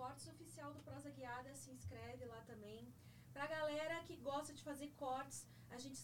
cortes 0.00 0.26
oficial 0.34 0.70
do 0.72 0.82
Prosa 0.88 1.10
Guiada, 1.16 1.50
se 1.54 1.70
inscreve 1.76 2.24
lá 2.32 2.40
também. 2.50 2.80
Pra 3.34 3.46
galera 3.46 3.96
que 4.06 4.16
gosta 4.28 4.52
de 4.58 4.62
fazer 4.68 4.88
cortes, 5.04 5.38
a 5.76 5.78
gente, 5.82 6.00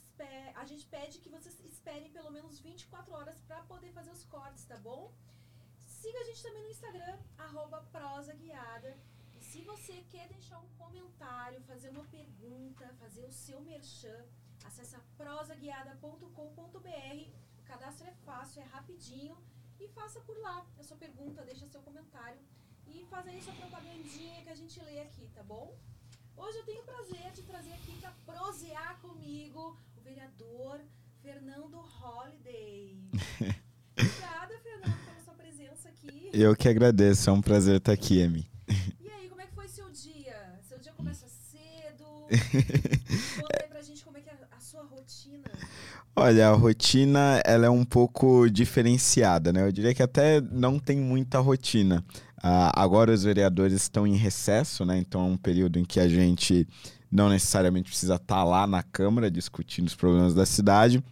a 0.63 0.65
gente 0.71 0.85
pede 0.95 1.21
que 1.23 1.31
vocês 1.37 1.55
esperem 1.65 2.11
pelo 2.17 2.31
menos 2.37 2.61
24 2.61 3.15
horas 3.19 3.39
para 3.49 3.63
poder 3.73 3.91
fazer 3.99 4.13
os 4.19 4.25
cortes, 4.25 4.67
tá 4.73 4.79
bom? 4.89 5.03
Siga 5.87 6.19
a 6.21 6.25
gente 6.25 6.43
também 6.43 6.65
no 6.65 6.75
Instagram, 6.77 7.17
arroba 7.39 7.79
prosa 7.97 8.35
guiada. 8.35 8.91
E 9.39 9.41
se 9.51 9.63
você 9.71 9.95
quer 10.13 10.27
deixar 10.29 10.59
um 10.61 10.71
comentário, 10.83 11.63
fazer 11.63 11.89
uma 11.89 12.05
pergunta, 12.19 12.95
fazer 13.05 13.25
o 13.25 13.33
seu 13.33 13.59
merchan, 13.63 14.21
acessa 14.63 15.01
prosaguiada.com.br. 15.17 17.19
O 17.61 17.63
cadastro 17.71 18.07
é 18.07 18.15
fácil, 18.29 18.61
é 18.61 18.67
rapidinho. 18.77 19.37
E 19.81 19.89
faça 19.89 20.21
por 20.21 20.37
lá 20.47 20.57
a 20.79 20.83
sua 20.83 20.99
pergunta, 20.99 21.49
deixa 21.51 21.67
seu 21.67 21.83
comentário. 21.89 22.41
E 22.89 23.05
faz 23.11 23.27
aí 23.27 23.41
sua 23.43 23.55
propagandinha 23.55 24.43
que 24.43 24.49
a 24.49 24.55
gente 24.55 24.81
lê 24.85 25.01
aqui, 25.01 25.29
tá 25.35 25.43
bom? 25.43 25.77
Hoje 26.37 26.59
eu 26.59 26.65
tenho 26.65 26.83
o 26.83 26.85
prazer 26.85 27.33
de 27.33 27.43
trazer 27.43 27.73
aqui 27.73 27.93
para 28.01 28.13
prosear 28.27 28.99
comigo 29.01 29.77
o 29.97 30.01
vereador 30.01 30.81
Fernando 31.23 31.79
Holliday. 31.79 32.99
Obrigada, 33.99 34.59
Fernando, 34.63 35.05
pela 35.05 35.21
sua 35.25 35.35
presença 35.35 35.89
aqui. 35.89 36.31
Eu 36.33 36.55
que 36.55 36.69
agradeço, 36.69 37.31
é 37.31 37.33
um 37.33 37.41
prazer 37.41 37.77
estar 37.77 37.93
aqui, 37.93 38.21
Emi. 38.21 38.49
E 39.01 39.11
aí, 39.11 39.29
como 39.29 39.41
é 39.41 39.47
que 39.47 39.55
foi 39.55 39.67
seu 39.69 39.91
dia? 39.91 40.61
Seu 40.69 40.79
dia 40.79 40.93
começa 40.93 41.27
cedo? 41.27 42.05
Conta 43.41 43.63
aí 43.63 43.69
pra 43.69 43.83
gente 43.83 44.05
como 44.05 44.19
é 44.19 44.21
que 44.21 44.29
é 44.29 44.39
a 44.51 44.61
sua 44.61 44.83
rotina. 44.83 45.51
Olha, 46.15 46.49
a 46.49 46.55
rotina 46.55 47.43
ela 47.45 47.67
é 47.67 47.71
um 47.71 47.85
pouco 47.85 48.49
diferenciada, 48.49 49.53
né? 49.53 49.67
Eu 49.67 49.73
diria 49.73 49.95
que 49.95 50.03
até 50.03 50.41
não 50.41 50.79
tem 50.79 50.99
muita 50.99 51.41
rotina. 51.41 52.05
Ah, 52.49 52.71
agora 52.81 53.13
os 53.13 53.25
vereadores 53.25 53.75
estão 53.75 54.07
em 54.07 54.17
recesso, 54.17 54.85
né? 54.85 54.99
Então 54.99 55.23
é 55.23 55.25
um 55.25 55.37
período 55.37 55.79
em 55.79 55.85
que 55.85 55.99
a 55.99 56.09
gente 56.09 56.69
não 57.11 57.29
necessariamente 57.29 57.91
precisa 57.91 58.17
estar 58.17 58.45
lá 58.45 58.67
na 58.67 58.83
Câmara 58.83 59.31
discutindo 59.31 59.87
os 59.87 59.95
problemas 59.95 60.35
da 60.35 60.47
cidade, 60.47 61.03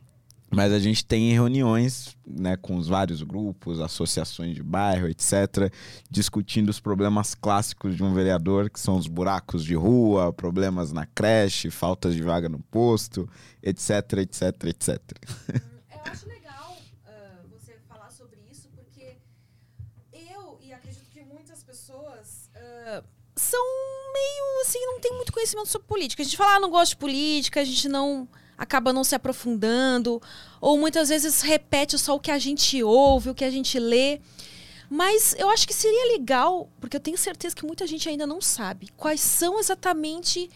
mas 0.54 0.72
a 0.72 0.78
gente 0.78 1.04
tem 1.04 1.32
reuniões 1.32 2.16
né, 2.26 2.56
com 2.56 2.76
os 2.76 2.86
vários 2.86 3.22
grupos, 3.22 3.80
associações 3.80 4.54
de 4.54 4.62
bairro, 4.62 5.08
etc., 5.08 5.72
discutindo 6.10 6.68
os 6.68 6.78
problemas 6.78 7.34
clássicos 7.34 7.96
de 7.96 8.04
um 8.04 8.14
vereador, 8.14 8.70
que 8.70 8.78
são 8.78 8.96
os 8.96 9.06
buracos 9.06 9.64
de 9.64 9.74
rua, 9.74 10.32
problemas 10.32 10.92
na 10.92 11.06
creche, 11.06 11.70
faltas 11.70 12.14
de 12.14 12.22
vaga 12.22 12.48
no 12.48 12.60
posto, 12.60 13.28
etc, 13.62 13.90
etc, 14.18 14.64
etc. 14.64 15.00
Eu 15.48 16.12
acho 16.12 16.28
legal 16.28 16.76
ah, 17.06 17.40
você 17.50 17.72
falar 17.88 18.10
sobre 18.10 18.38
isso, 18.50 18.68
porque 18.74 19.16
eu, 20.12 20.58
e 20.62 20.72
acredito 20.72 21.08
que 21.10 21.24
muitas 21.24 21.64
pessoas 21.64 22.48
ah, 22.54 23.02
são 23.54 23.64
meio 24.12 24.62
assim, 24.62 24.84
não 24.86 25.00
tem 25.00 25.12
muito 25.12 25.32
conhecimento 25.32 25.68
sobre 25.68 25.86
política. 25.86 26.22
A 26.22 26.24
gente 26.24 26.36
fala, 26.36 26.56
ah, 26.56 26.60
não 26.60 26.70
gosta 26.70 26.94
de 26.94 26.96
política, 26.96 27.60
a 27.60 27.64
gente 27.64 27.88
não 27.88 28.28
acaba 28.56 28.92
não 28.92 29.02
se 29.02 29.14
aprofundando, 29.14 30.22
ou 30.60 30.78
muitas 30.78 31.08
vezes 31.08 31.40
repete 31.40 31.98
só 31.98 32.14
o 32.14 32.20
que 32.20 32.30
a 32.30 32.38
gente 32.38 32.82
ouve, 32.82 33.30
o 33.30 33.34
que 33.34 33.44
a 33.44 33.50
gente 33.50 33.78
lê. 33.78 34.20
Mas 34.88 35.34
eu 35.38 35.48
acho 35.50 35.66
que 35.66 35.74
seria 35.74 36.12
legal, 36.12 36.68
porque 36.80 36.96
eu 36.96 37.00
tenho 37.00 37.18
certeza 37.18 37.54
que 37.54 37.66
muita 37.66 37.86
gente 37.86 38.08
ainda 38.08 38.26
não 38.26 38.40
sabe, 38.40 38.90
quais 38.96 39.20
são 39.20 39.58
exatamente 39.58 40.48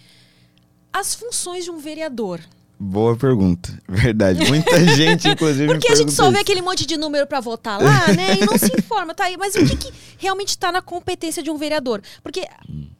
as 0.92 1.14
funções 1.14 1.64
de 1.64 1.70
um 1.70 1.78
vereador. 1.78 2.40
Boa 2.80 3.16
pergunta, 3.16 3.76
verdade. 3.88 4.46
Muita 4.48 4.78
gente, 4.94 5.28
inclusive, 5.28 5.66
Porque 5.66 5.88
a 5.90 5.96
gente 5.96 6.12
só 6.12 6.22
pergunta 6.24 6.30
vê 6.30 6.32
isso. 6.34 6.42
aquele 6.42 6.62
monte 6.62 6.86
de 6.86 6.96
número 6.96 7.26
pra 7.26 7.40
votar 7.40 7.82
lá, 7.82 8.06
né? 8.14 8.36
E 8.40 8.46
não 8.46 8.56
se 8.56 8.70
informa, 8.78 9.12
tá 9.14 9.24
aí. 9.24 9.36
Mas 9.36 9.54
o 9.56 9.66
que, 9.66 9.76
que 9.76 9.92
realmente 10.16 10.56
tá 10.56 10.70
na 10.70 10.80
competência 10.80 11.42
de 11.42 11.50
um 11.50 11.56
vereador? 11.58 12.00
Porque 12.22 12.46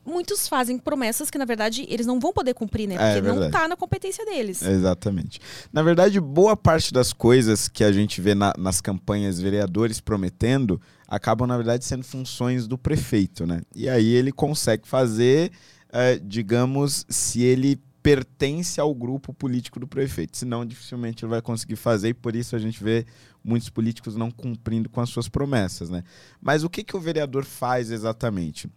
muitos 0.05 0.49
fazem 0.49 0.79
promessas 0.79 1.31
que, 1.31 1.39
na 1.39 1.45
verdade, 1.45 1.87
eles 1.89 2.07
não 2.07 2.19
vão 2.19 2.33
poder 2.33 2.55
cumprir, 2.55 2.89
né? 2.89 2.97
É, 2.97 2.99
Porque 3.15 3.21
não 3.29 3.35
verdade. 3.39 3.53
tá 3.53 3.69
na 3.69 3.77
competência 3.77 4.25
deles. 4.27 4.63
Exatamente. 4.63 5.39
Na 5.73 5.83
verdade, 5.83 6.19
boa 6.21 6.57
parte 6.57 6.93
das 6.93 7.13
coisas 7.13 7.69
que 7.69 7.85
a 7.85 7.93
gente 7.93 8.21
vê 8.21 8.35
na- 8.35 8.55
nas 8.59 8.81
campanhas 8.81 9.39
vereadores 9.41 10.01
prometendo 10.01 10.81
acabam, 11.07 11.47
na 11.47 11.57
verdade, 11.57 11.85
sendo 11.85 12.03
funções 12.05 12.67
do 12.67 12.77
prefeito, 12.77 13.47
né? 13.47 13.61
E 13.77 13.89
aí 13.89 14.09
ele 14.09 14.33
consegue 14.33 14.89
fazer, 14.89 15.53
eh, 15.93 16.21
digamos, 16.23 17.07
se 17.09 17.43
ele 17.43 17.81
pertence 18.03 18.81
ao 18.81 18.95
grupo 18.95 19.35
político 19.35 19.81
do 19.81 19.87
prefeito. 19.87 20.37
Senão, 20.37 20.65
dificilmente 20.65 21.25
ele 21.25 21.31
vai 21.31 21.43
conseguir 21.43 21.77
fazer 21.77 22.11
e 22.11 22.15
por 22.15 22.35
isso 22.35 22.55
a 22.55 22.59
gente 22.59 22.83
vê 22.83 23.07
muitos 23.45 23.69
políticos 23.69 24.17
não 24.17 24.31
cumprindo 24.31 24.89
com 24.89 25.01
as 25.01 25.11
suas 25.11 25.29
promessas, 25.29 25.91
né? 25.91 26.03
Mas 26.41 26.65
o 26.65 26.71
que, 26.71 26.85
que 26.85 26.97
o 26.97 27.01
vereador 27.01 27.45
faz 27.45 27.91
exatamente? 27.91 28.69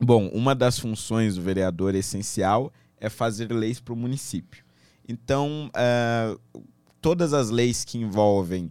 Bom, 0.00 0.28
uma 0.28 0.54
das 0.54 0.78
funções 0.78 1.36
do 1.36 1.42
vereador 1.42 1.94
essencial 1.94 2.72
é 2.98 3.08
fazer 3.08 3.52
leis 3.52 3.80
para 3.80 3.92
o 3.92 3.96
município. 3.96 4.64
Então, 5.06 5.70
eh, 5.74 6.36
todas 7.00 7.32
as 7.32 7.50
leis 7.50 7.84
que 7.84 7.98
envolvem 7.98 8.70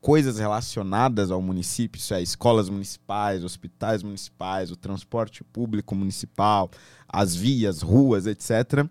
coisas 0.00 0.38
relacionadas 0.38 1.30
ao 1.30 1.42
município, 1.42 1.98
isso 1.98 2.14
é, 2.14 2.22
escolas 2.22 2.70
municipais, 2.70 3.44
hospitais 3.44 4.02
municipais, 4.02 4.70
o 4.70 4.76
transporte 4.76 5.44
público 5.44 5.94
municipal, 5.94 6.70
as 7.06 7.34
vias, 7.34 7.82
ruas, 7.82 8.26
etc. 8.26 8.88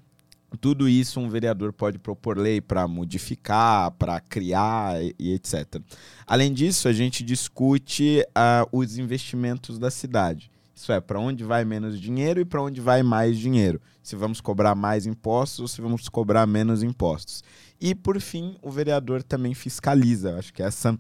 Tudo 0.57 0.89
isso 0.89 1.19
um 1.19 1.29
vereador 1.29 1.71
pode 1.71 1.99
propor 1.99 2.37
lei 2.37 2.59
para 2.59 2.87
modificar, 2.87 3.91
para 3.91 4.19
criar 4.19 5.01
e, 5.03 5.15
e 5.19 5.33
etc. 5.33 5.81
Além 6.25 6.53
disso, 6.53 6.87
a 6.87 6.93
gente 6.93 7.23
discute 7.23 8.25
ah, 8.33 8.65
os 8.71 8.97
investimentos 8.97 9.77
da 9.77 9.91
cidade. 9.91 10.51
Isso 10.75 10.93
é, 10.93 11.01
para 11.01 11.19
onde 11.19 11.43
vai 11.43 11.65
menos 11.65 11.99
dinheiro 11.99 12.39
e 12.39 12.45
para 12.45 12.61
onde 12.61 12.79
vai 12.79 13.03
mais 13.03 13.37
dinheiro. 13.37 13.81
Se 14.01 14.15
vamos 14.15 14.39
cobrar 14.39 14.75
mais 14.75 15.05
impostos 15.05 15.59
ou 15.59 15.67
se 15.67 15.81
vamos 15.81 16.07
cobrar 16.07 16.47
menos 16.47 16.81
impostos. 16.81 17.43
E, 17.81 17.93
por 17.93 18.19
fim, 18.21 18.57
o 18.61 18.71
vereador 18.71 19.21
também 19.21 19.53
fiscaliza. 19.53 20.37
Acho 20.37 20.53
que 20.53 20.63
essa 20.63 20.97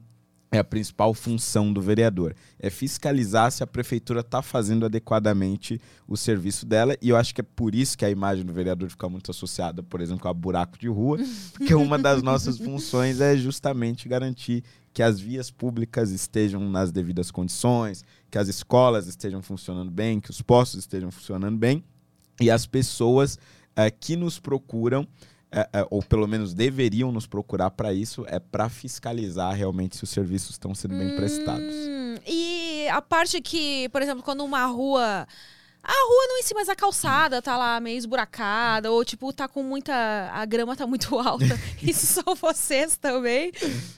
é 0.51 0.57
a 0.57 0.63
principal 0.63 1.13
função 1.13 1.71
do 1.71 1.81
vereador. 1.81 2.35
É 2.59 2.69
fiscalizar 2.69 3.51
se 3.51 3.61
a 3.61 3.67
prefeitura 3.67 4.21
está 4.21 4.41
fazendo 4.41 4.85
adequadamente 4.85 5.79
o 6.07 6.17
serviço 6.17 6.65
dela. 6.65 6.95
E 7.01 7.09
eu 7.09 7.17
acho 7.17 7.35
que 7.35 7.41
é 7.41 7.43
por 7.43 7.75
isso 7.75 7.97
que 7.97 8.03
a 8.03 8.09
imagem 8.09 8.43
do 8.43 8.51
vereador 8.51 8.89
fica 8.89 9.07
muito 9.07 9.29
associada, 9.29 9.83
por 9.83 10.01
exemplo, 10.01 10.27
a 10.27 10.33
buraco 10.33 10.77
de 10.77 10.87
rua, 10.87 11.19
porque 11.53 11.73
uma 11.75 11.99
das 11.99 12.23
nossas 12.23 12.57
funções 12.57 13.21
é 13.21 13.37
justamente 13.37 14.09
garantir 14.09 14.63
que 14.91 15.03
as 15.03 15.19
vias 15.19 15.51
públicas 15.51 16.09
estejam 16.09 16.67
nas 16.67 16.91
devidas 16.91 17.29
condições, 17.29 18.03
que 18.29 18.37
as 18.37 18.47
escolas 18.47 19.07
estejam 19.07 19.41
funcionando 19.41 19.91
bem, 19.91 20.19
que 20.19 20.31
os 20.31 20.41
postos 20.41 20.79
estejam 20.79 21.11
funcionando 21.11 21.57
bem 21.57 21.83
e 22.41 22.49
as 22.49 22.65
pessoas 22.65 23.37
eh, 23.75 23.91
que 23.91 24.15
nos 24.15 24.39
procuram 24.39 25.07
é, 25.51 25.67
é, 25.73 25.87
ou 25.89 26.03
pelo 26.03 26.27
menos 26.27 26.53
deveriam 26.53 27.11
nos 27.11 27.25
procurar 27.25 27.71
para 27.71 27.91
isso, 27.91 28.25
é 28.27 28.39
para 28.39 28.69
fiscalizar 28.69 29.53
realmente 29.53 29.97
se 29.97 30.03
os 30.03 30.09
serviços 30.09 30.51
estão 30.51 30.75
sendo 30.75 30.95
bem 30.95 31.15
prestados. 31.15 31.73
Hum, 31.75 32.15
e 32.27 32.87
a 32.89 33.01
parte 33.01 33.41
que, 33.41 33.89
por 33.89 34.01
exemplo, 34.01 34.23
quando 34.23 34.43
uma 34.43 34.65
rua. 34.65 35.27
A 35.81 35.91
rua 35.91 36.27
não 36.27 36.37
em 36.37 36.43
si, 36.43 36.53
mas 36.53 36.67
a 36.67 36.75
calçada 36.75 37.41
tá 37.41 37.57
lá 37.57 37.79
meio 37.79 37.97
esburacada, 37.97 38.91
ou 38.91 39.03
tipo, 39.03 39.31
tá 39.31 39.47
com 39.47 39.63
muita. 39.63 39.93
A 40.31 40.45
grama 40.45 40.75
tá 40.75 40.85
muito 40.85 41.17
alta. 41.17 41.45
Isso 41.81 42.05
são 42.05 42.35
vocês 42.35 42.97
também. 42.97 43.51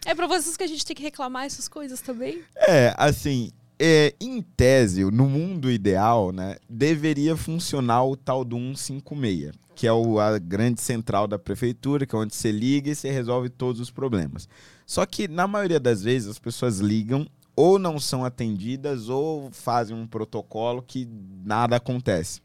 É 0.06 0.13
pra 0.15 0.27
vocês 0.27 0.56
que 0.56 0.63
a 0.63 0.68
gente 0.68 0.86
tem 0.86 0.95
que 0.95 1.01
reclamar 1.01 1.45
essas 1.45 1.68
coisas 1.68 2.00
também. 2.00 2.44
É, 2.56 2.94
assim, 2.97 3.51
é, 3.83 4.13
em 4.21 4.44
tese, 4.44 5.04
no 5.06 5.27
mundo 5.27 5.71
ideal, 5.71 6.31
né, 6.31 6.57
deveria 6.69 7.36
funcionar 7.36 8.06
o 8.06 8.15
tal 8.15 8.45
do 8.45 8.56
156, 8.56 9.54
que 9.75 9.88
é 9.88 9.94
o, 9.94 10.19
a 10.19 10.38
grande 10.38 10.81
central 10.81 11.27
da 11.27 11.39
prefeitura, 11.39 12.06
que 12.06 12.15
é 12.15 12.18
onde 12.18 12.35
você 12.35 12.51
liga 12.51 12.89
e 12.89 12.95
você 12.95 13.09
resolve 13.09 13.50
todos 13.50 13.79
os 13.81 13.89
problemas. 13.89 14.47
Só 14.85 15.06
que, 15.06 15.27
na 15.27 15.47
maioria 15.47 15.79
das 15.79 16.03
vezes, 16.03 16.29
as 16.29 16.39
pessoas 16.39 16.79
ligam 16.79 17.25
ou 17.56 17.77
não 17.77 18.00
são 18.00 18.23
atendidas 18.23 19.09
ou 19.09 19.50
fazem 19.51 19.95
um 19.95 20.07
protocolo 20.07 20.81
que 20.81 21.07
nada 21.44 21.75
acontece. 21.75 22.41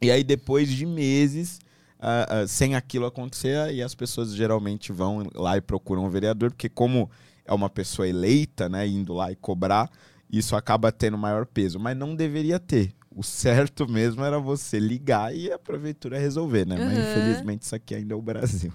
E 0.00 0.10
aí, 0.10 0.22
depois 0.22 0.68
de 0.68 0.86
meses, 0.86 1.58
uh, 1.98 2.44
uh, 2.44 2.48
sem 2.48 2.74
aquilo 2.74 3.06
acontecer, 3.06 3.58
aí 3.58 3.82
as 3.82 3.94
pessoas 3.94 4.34
geralmente 4.34 4.92
vão 4.92 5.26
lá 5.34 5.56
e 5.56 5.60
procuram 5.60 6.04
o 6.06 6.10
vereador, 6.10 6.50
porque 6.50 6.68
como 6.68 7.10
é 7.44 7.52
uma 7.52 7.70
pessoa 7.70 8.06
eleita, 8.06 8.68
né, 8.68 8.86
indo 8.86 9.12
lá 9.14 9.32
e 9.32 9.36
cobrar, 9.36 9.90
isso 10.30 10.54
acaba 10.54 10.92
tendo 10.92 11.16
maior 11.16 11.46
peso. 11.46 11.78
Mas 11.78 11.96
não 11.96 12.14
deveria 12.14 12.60
ter. 12.60 12.92
O 13.14 13.22
certo 13.22 13.88
mesmo 13.88 14.22
era 14.22 14.38
você 14.38 14.78
ligar 14.78 15.34
e 15.34 15.50
a 15.50 15.58
prefeitura 15.58 16.18
resolver, 16.18 16.66
né? 16.66 16.76
Uhum. 16.76 16.84
Mas 16.84 16.98
infelizmente 16.98 17.62
isso 17.62 17.74
aqui 17.74 17.94
ainda 17.94 18.14
é 18.14 18.16
o 18.16 18.22
Brasil. 18.22 18.72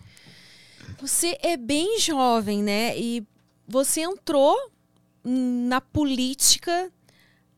Você 1.00 1.38
é 1.42 1.56
bem 1.56 2.00
jovem, 2.00 2.62
né? 2.62 2.98
E 2.98 3.26
você 3.68 4.02
entrou 4.02 4.56
na 5.24 5.80
política 5.80 6.92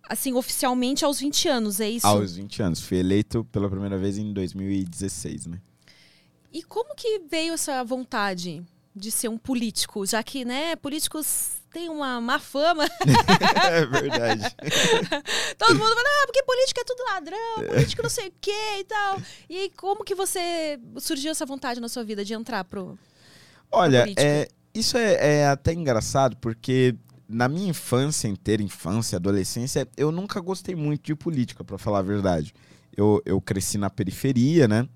assim, 0.08 0.34
oficialmente 0.34 1.04
aos 1.04 1.20
20 1.20 1.48
anos, 1.48 1.80
é 1.80 1.90
isso? 1.90 2.08
Aos 2.08 2.36
20 2.36 2.62
anos. 2.62 2.82
Fui 2.82 2.98
eleito 2.98 3.44
pela 3.46 3.70
primeira 3.70 3.98
vez 3.98 4.18
em 4.18 4.32
2016, 4.34 5.48
né? 5.48 5.60
E 6.54 6.64
como 6.64 6.96
que 6.96 7.20
veio 7.30 7.54
essa 7.54 7.84
vontade 7.84 8.64
de 8.96 9.12
ser 9.12 9.28
um 9.28 9.38
político? 9.38 10.06
Já 10.06 10.24
que, 10.24 10.46
né, 10.46 10.76
políticos 10.76 11.54
têm 11.76 11.90
uma 11.90 12.22
má 12.22 12.40
fama. 12.40 12.86
é 13.68 13.86
verdade. 13.86 14.44
Todo 15.60 15.76
mundo 15.76 15.94
fala, 15.94 16.08
ah, 16.08 16.26
porque 16.26 16.42
político 16.44 16.80
é 16.80 16.84
tudo 16.86 17.04
ladrão, 17.04 17.68
político 17.68 18.02
não 18.02 18.10
sei 18.10 18.30
o 18.30 18.34
quê 18.40 18.80
e 18.80 18.84
tal. 18.86 19.22
E 19.50 19.70
como 19.72 20.06
que 20.06 20.16
você 20.16 20.80
surgiu 20.98 21.32
essa 21.32 21.46
vontade 21.46 21.82
na 21.82 21.90
sua 21.90 22.06
vida 22.06 22.24
de 22.24 22.34
entrar 22.34 22.64
pro. 22.64 22.98
Olha, 23.70 24.06
é, 24.18 24.48
isso 24.74 24.98
é, 24.98 25.40
é 25.40 25.48
até 25.48 25.74
engraçado, 25.74 26.38
porque 26.38 26.96
na 27.28 27.50
minha 27.50 27.70
infância 27.70 28.30
inteira, 28.30 28.64
infância, 28.64 29.18
adolescência, 29.18 29.86
eu 29.98 30.14
nunca 30.14 30.40
gostei 30.40 30.76
muito 30.76 31.04
de 31.04 31.16
política, 31.16 31.62
para 31.62 31.78
falar 31.78 32.00
a 32.00 32.04
verdade. 32.04 32.54
Eu, 32.96 33.22
eu 33.26 33.42
cresci 33.42 33.78
na 33.78 33.90
periferia, 33.90 34.66
né? 34.66 34.88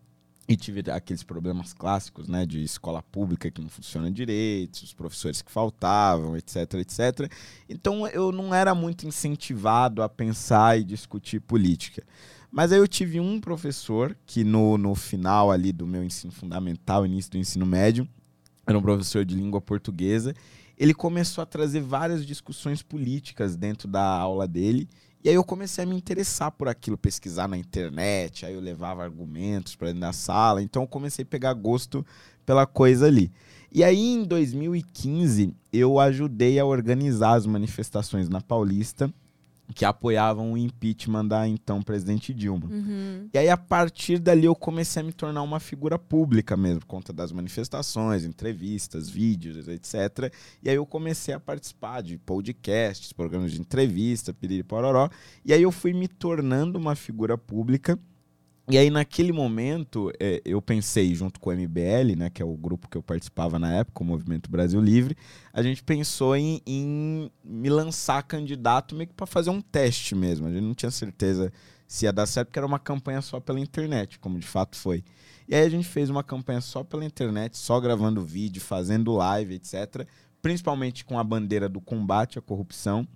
E 0.51 0.57
tive 0.57 0.89
aqueles 0.89 1.21
problemas 1.21 1.73
clássicos, 1.73 2.27
né? 2.27 2.43
De 2.43 2.63
escola 2.63 3.03
pública 3.03 3.51
que 3.51 3.61
não 3.61 3.69
funciona 3.69 4.09
direito, 4.09 4.77
os 4.77 4.95
professores 4.95 5.43
que 5.43 5.51
faltavam, 5.51 6.35
etc, 6.35 6.73
etc. 6.73 7.31
Então 7.69 8.07
eu 8.07 8.31
não 8.31 8.51
era 8.51 8.73
muito 8.73 9.05
incentivado 9.05 10.01
a 10.01 10.09
pensar 10.09 10.79
e 10.79 10.83
discutir 10.83 11.39
política. 11.39 12.03
Mas 12.51 12.71
aí 12.71 12.79
eu 12.79 12.87
tive 12.87 13.19
um 13.19 13.39
professor 13.39 14.17
que 14.25 14.43
no, 14.43 14.75
no 14.75 14.95
final 14.95 15.51
ali 15.51 15.71
do 15.71 15.85
meu 15.85 16.03
ensino 16.03 16.33
fundamental, 16.33 17.05
início 17.05 17.29
do 17.33 17.37
ensino 17.37 17.63
médio, 17.63 18.09
era 18.65 18.75
um 18.75 18.81
professor 18.81 19.23
de 19.23 19.35
língua 19.35 19.61
portuguesa, 19.61 20.33
ele 20.75 20.95
começou 20.95 21.43
a 21.43 21.45
trazer 21.45 21.81
várias 21.81 22.25
discussões 22.25 22.81
políticas 22.81 23.55
dentro 23.55 23.87
da 23.87 24.03
aula 24.03 24.47
dele. 24.47 24.89
E 25.21 25.27
aí 25.27 25.35
eu 25.35 25.43
comecei 25.43 25.83
a 25.83 25.87
me 25.87 25.97
interessar 25.97 26.49
por 26.51 26.69
aquilo, 26.69 26.97
pesquisar 26.97 27.47
na 27.47 27.57
internet, 27.57 28.45
aí 28.45 28.53
eu 28.53 28.61
levava 28.61 29.03
argumentos 29.03 29.75
para 29.75 29.87
dentro 29.87 30.01
da 30.01 30.13
sala, 30.13 30.61
então 30.61 30.83
eu 30.83 30.87
comecei 30.87 31.23
a 31.23 31.25
pegar 31.25 31.53
gosto 31.53 32.05
pela 32.45 32.65
coisa 32.65 33.07
ali. 33.07 33.29
E 33.71 33.83
aí 33.83 34.13
em 34.13 34.23
2015 34.23 35.53
eu 35.73 35.99
ajudei 35.99 36.57
a 36.57 36.65
organizar 36.65 37.33
as 37.33 37.45
manifestações 37.45 38.29
na 38.29 38.39
Paulista 38.39 39.13
que 39.73 39.85
apoiavam 39.85 40.53
o 40.53 40.57
impeachment 40.57 41.27
da 41.27 41.47
então 41.47 41.81
presidente 41.81 42.33
Dilma. 42.33 42.67
Uhum. 42.67 43.29
E 43.33 43.37
aí, 43.37 43.49
a 43.49 43.57
partir 43.57 44.17
dali, 44.19 44.45
eu 44.45 44.55
comecei 44.55 45.01
a 45.01 45.05
me 45.05 45.13
tornar 45.13 45.41
uma 45.43 45.59
figura 45.59 45.97
pública 45.99 46.57
mesmo, 46.57 46.79
por 46.79 46.87
conta 46.87 47.13
das 47.13 47.31
manifestações, 47.31 48.23
entrevistas, 48.23 49.09
vídeos, 49.09 49.67
etc. 49.67 50.33
E 50.63 50.69
aí 50.69 50.75
eu 50.75 50.85
comecei 50.85 51.33
a 51.33 51.39
participar 51.39 52.01
de 52.01 52.17
podcasts, 52.17 53.13
programas 53.13 53.51
de 53.51 53.61
entrevista, 53.61 54.33
piriri 54.33 54.63
pororó. 54.63 55.09
E 55.45 55.53
aí 55.53 55.61
eu 55.61 55.71
fui 55.71 55.93
me 55.93 56.07
tornando 56.07 56.79
uma 56.79 56.95
figura 56.95 57.37
pública 57.37 57.99
e 58.69 58.77
aí, 58.77 58.89
naquele 58.91 59.31
momento, 59.31 60.11
é, 60.19 60.41
eu 60.45 60.61
pensei, 60.61 61.15
junto 61.15 61.39
com 61.39 61.49
o 61.49 61.53
MBL, 61.53 62.15
né, 62.15 62.29
que 62.29 62.41
é 62.41 62.45
o 62.45 62.55
grupo 62.55 62.87
que 62.87 62.95
eu 62.95 63.01
participava 63.01 63.57
na 63.57 63.73
época, 63.73 64.03
o 64.03 64.05
Movimento 64.05 64.49
Brasil 64.49 64.79
Livre, 64.79 65.17
a 65.51 65.63
gente 65.63 65.83
pensou 65.83 66.35
em, 66.35 66.61
em 66.67 67.31
me 67.43 67.69
lançar 67.69 68.21
candidato 68.21 68.95
meio 68.95 69.07
que 69.07 69.15
para 69.15 69.25
fazer 69.25 69.49
um 69.49 69.59
teste 69.59 70.13
mesmo. 70.13 70.45
A 70.45 70.51
gente 70.51 70.61
não 70.61 70.75
tinha 70.75 70.91
certeza 70.91 71.51
se 71.87 72.05
ia 72.05 72.13
dar 72.13 72.27
certo, 72.27 72.49
porque 72.49 72.59
era 72.59 72.67
uma 72.67 72.77
campanha 72.77 73.21
só 73.21 73.39
pela 73.39 73.59
internet, 73.59 74.19
como 74.19 74.37
de 74.37 74.45
fato 74.45 74.77
foi. 74.77 75.03
E 75.47 75.55
aí 75.55 75.65
a 75.65 75.69
gente 75.69 75.87
fez 75.87 76.11
uma 76.11 76.23
campanha 76.23 76.61
só 76.61 76.83
pela 76.83 77.03
internet, 77.03 77.57
só 77.57 77.79
gravando 77.79 78.23
vídeo, 78.23 78.61
fazendo 78.61 79.13
live, 79.13 79.55
etc. 79.55 80.07
Principalmente 80.43 81.03
com 81.03 81.17
a 81.17 81.23
bandeira 81.23 81.67
do 81.67 81.81
combate 81.81 82.37
à 82.37 82.41
corrupção. 82.41 83.07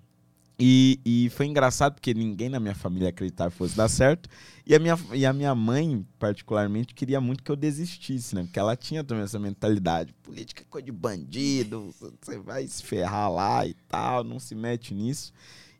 E, 0.60 1.00
e, 1.04 1.30
foi 1.32 1.48
engraçado 1.48 1.94
porque 1.96 2.14
ninguém 2.14 2.48
na 2.48 2.60
minha 2.60 2.76
família 2.76 3.10
acreditava 3.10 3.50
que 3.50 3.58
fosse 3.58 3.76
dar 3.76 3.90
certo. 3.90 4.30
E 4.66 4.76
a, 4.76 4.80
minha, 4.80 4.98
e 5.14 5.26
a 5.26 5.34
minha 5.34 5.54
mãe, 5.56 6.06
particularmente, 6.20 6.94
queria 6.94 7.20
muito 7.20 7.44
que 7.44 7.52
eu 7.52 7.56
desistisse, 7.56 8.36
né? 8.36 8.44
Porque 8.44 8.60
ela 8.60 8.76
tinha 8.76 9.04
também 9.04 9.24
essa 9.24 9.40
mentalidade. 9.40 10.14
Política 10.22 10.62
é 10.62 10.66
coisa 10.70 10.86
de 10.86 10.92
bandido, 10.92 11.94
você 12.22 12.38
vai 12.38 12.68
se 12.68 12.84
ferrar 12.84 13.32
lá 13.32 13.66
e 13.66 13.74
tal, 13.90 14.24
não 14.24 14.40
se 14.40 14.54
mete 14.54 14.94
nisso. 14.94 15.34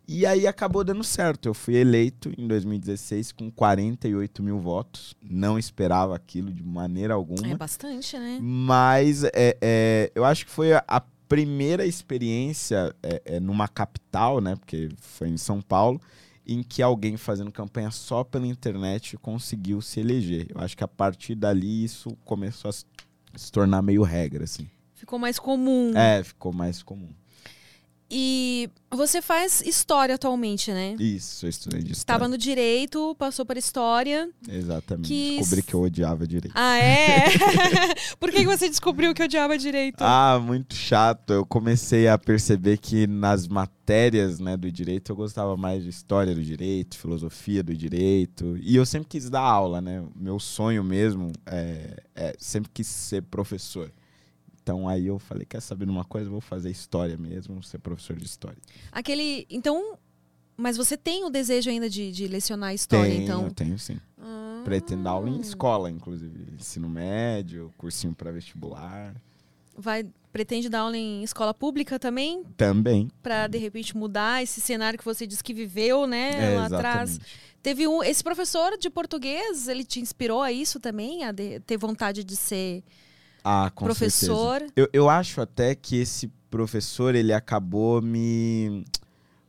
E 0.08 0.26
aí 0.26 0.46
acabou 0.46 0.84
dando 0.84 1.04
certo. 1.04 1.48
Eu 1.48 1.54
fui 1.54 1.76
eleito 1.76 2.32
em 2.38 2.48
2016 2.48 3.32
com 3.32 3.50
48 3.50 4.44
mil 4.44 4.60
votos. 4.60 5.16
Não 5.22 5.58
esperava 5.58 6.16
aquilo 6.16 6.52
de 6.52 6.64
maneira 6.64 7.14
alguma. 7.14 7.48
É 7.48 7.56
bastante, 7.56 8.18
né? 8.18 8.38
Mas 8.42 9.24
é, 9.24 9.58
é, 9.62 10.12
eu 10.14 10.26
acho 10.26 10.46
que 10.46 10.52
foi 10.52 10.74
a 10.74 11.02
primeira 11.28 11.86
experiência 11.86 12.96
é, 13.02 13.22
é, 13.26 13.40
numa 13.40 13.68
capital, 13.68 14.40
né? 14.42 14.56
Porque 14.56 14.90
foi 15.00 15.30
em 15.30 15.38
São 15.38 15.62
Paulo, 15.62 16.00
em 16.46 16.62
que 16.62 16.82
alguém 16.82 17.18
fazendo 17.18 17.52
campanha 17.52 17.92
só 17.92 18.24
pela 18.24 18.48
internet 18.48 19.18
conseguiu 19.18 19.82
se 19.82 20.00
eleger. 20.00 20.48
Eu 20.54 20.62
acho 20.62 20.76
que 20.76 20.84
a 20.84 20.88
partir 20.88 21.36
dali 21.36 21.84
isso 21.84 22.18
começou 22.24 22.70
a 22.70 22.74
se 22.74 23.52
tornar 23.52 23.82
meio 23.82 24.04
regra, 24.04 24.44
assim. 24.44 24.68
Ficou 24.94 25.20
mais 25.20 25.40
comum. 25.40 25.92
É, 25.96 26.24
ficou 26.24 26.54
mais 26.54 26.82
comum. 26.82 27.10
E 28.10 28.70
você 28.92 29.22
faz 29.22 29.62
história 29.62 30.16
atualmente, 30.16 30.72
né? 30.72 30.96
Isso, 31.00 31.46
eu 31.46 31.50
estudei 31.50 31.80
de 31.80 31.94
história. 31.94 32.18
Estava 32.18 32.28
no 32.28 32.38
direito, 32.38 33.16
passou 33.18 33.46
para 33.46 33.58
história. 33.58 34.30
Exatamente. 34.48 35.08
Que... 35.08 35.38
Descobri 35.38 35.64
que 35.64 35.74
eu 35.74 35.82
odiava 35.82 36.28
direito. 36.28 36.54
Ah, 36.56 36.78
é? 36.78 37.26
Por 38.20 38.32
que 38.32 38.46
você 38.46 38.70
descobriu 38.70 39.14
que 39.14 39.24
odiava 39.24 39.58
direito? 39.58 40.02
Ah, 40.02 40.40
muito 40.40 40.76
chato. 40.76 41.34
Eu 41.34 41.46
comecei 41.46 42.08
a 42.08 42.18
perceber 42.18 42.78
que 42.78 43.08
nas 43.08 43.48
matérias 43.48 44.40
né, 44.40 44.56
do 44.56 44.72
direito 44.72 45.12
eu 45.12 45.16
gostava 45.16 45.58
mais 45.58 45.84
de 45.84 45.90
história 45.90 46.36
do 46.36 46.44
direito, 46.44 46.98
filosofia 46.98 47.64
do 47.64 47.76
direito. 47.76 48.58
E 48.62 48.76
eu 48.76 48.86
sempre 48.86 49.10
quis 49.10 49.30
dar 49.30 49.42
aula, 49.42 49.82
né? 49.82 50.04
Meu 50.16 50.40
sonho 50.40 50.84
mesmo 50.84 51.32
é, 51.46 52.04
é 52.16 52.36
sempre 52.38 52.70
quis 52.72 52.88
ser 52.88 53.24
professor. 53.24 53.92
Então 54.64 54.88
aí 54.88 55.08
eu 55.08 55.20
falei, 55.20 55.46
quer 55.46 55.62
saber 55.62 55.90
uma 55.90 56.06
coisa? 56.06 56.30
Vou 56.30 56.40
fazer 56.40 56.72
história 56.72 57.18
mesmo, 57.18 57.62
ser 57.62 57.80
professor 57.80 58.16
de 58.16 58.26
história. 58.26 58.58
Aquele. 58.92 59.46
Então. 59.50 59.98
Mas 60.56 60.78
você 60.78 60.96
tem 60.96 61.26
o 61.26 61.32
desejo 61.32 61.70
ainda 61.72 61.90
de, 61.90 62.12
de 62.12 62.28
lecionar 62.28 62.76
história, 62.76 63.10
tenho, 63.10 63.24
então? 63.24 63.46
Eu 63.46 63.52
tenho, 63.52 63.80
sim. 63.80 64.00
Ah. 64.22 64.62
Pretendo 64.64 65.10
aula 65.10 65.28
em 65.28 65.42
escola, 65.42 65.90
inclusive. 65.90 66.54
Ensino 66.54 66.88
médio, 66.88 67.74
cursinho 67.76 68.14
para 68.14 68.32
vestibular. 68.32 69.16
Vai, 69.76 70.06
pretende 70.32 70.70
dar 70.70 70.82
aula 70.82 70.96
em 70.96 71.24
escola 71.24 71.56
pública 71.56 71.98
também? 71.98 72.44
Também. 72.56 73.10
Para 73.24 73.48
de 73.48 73.58
repente 73.58 73.98
mudar 73.98 74.44
esse 74.44 74.62
cenário 74.62 74.98
que 74.98 75.04
você 75.04 75.26
disse 75.26 75.44
que 75.44 75.56
viveu, 75.56 76.06
né, 76.06 76.54
é, 76.54 76.56
lá 76.56 76.68
atrás. 76.68 77.20
Teve 77.64 77.88
um, 77.88 78.04
esse 78.04 78.24
professor 78.24 78.78
de 78.78 78.90
português, 78.92 79.68
ele 79.68 79.84
te 79.84 80.00
inspirou 80.00 80.42
a 80.42 80.52
isso 80.52 80.80
também, 80.80 81.24
a 81.24 81.32
de, 81.32 81.60
ter 81.62 81.78
vontade 81.78 82.24
de 82.24 82.36
ser 82.36 82.84
ah, 83.44 83.72
com 83.74 83.86
professor. 83.86 84.60
Certeza. 84.60 84.74
Eu, 84.76 84.90
eu 84.94 85.10
acho 85.10 85.42
até 85.42 85.76
que 85.76 85.98
esse 85.98 86.32
professor 86.50 87.16
ele 87.16 87.34
acabou 87.34 88.02
me 88.02 88.86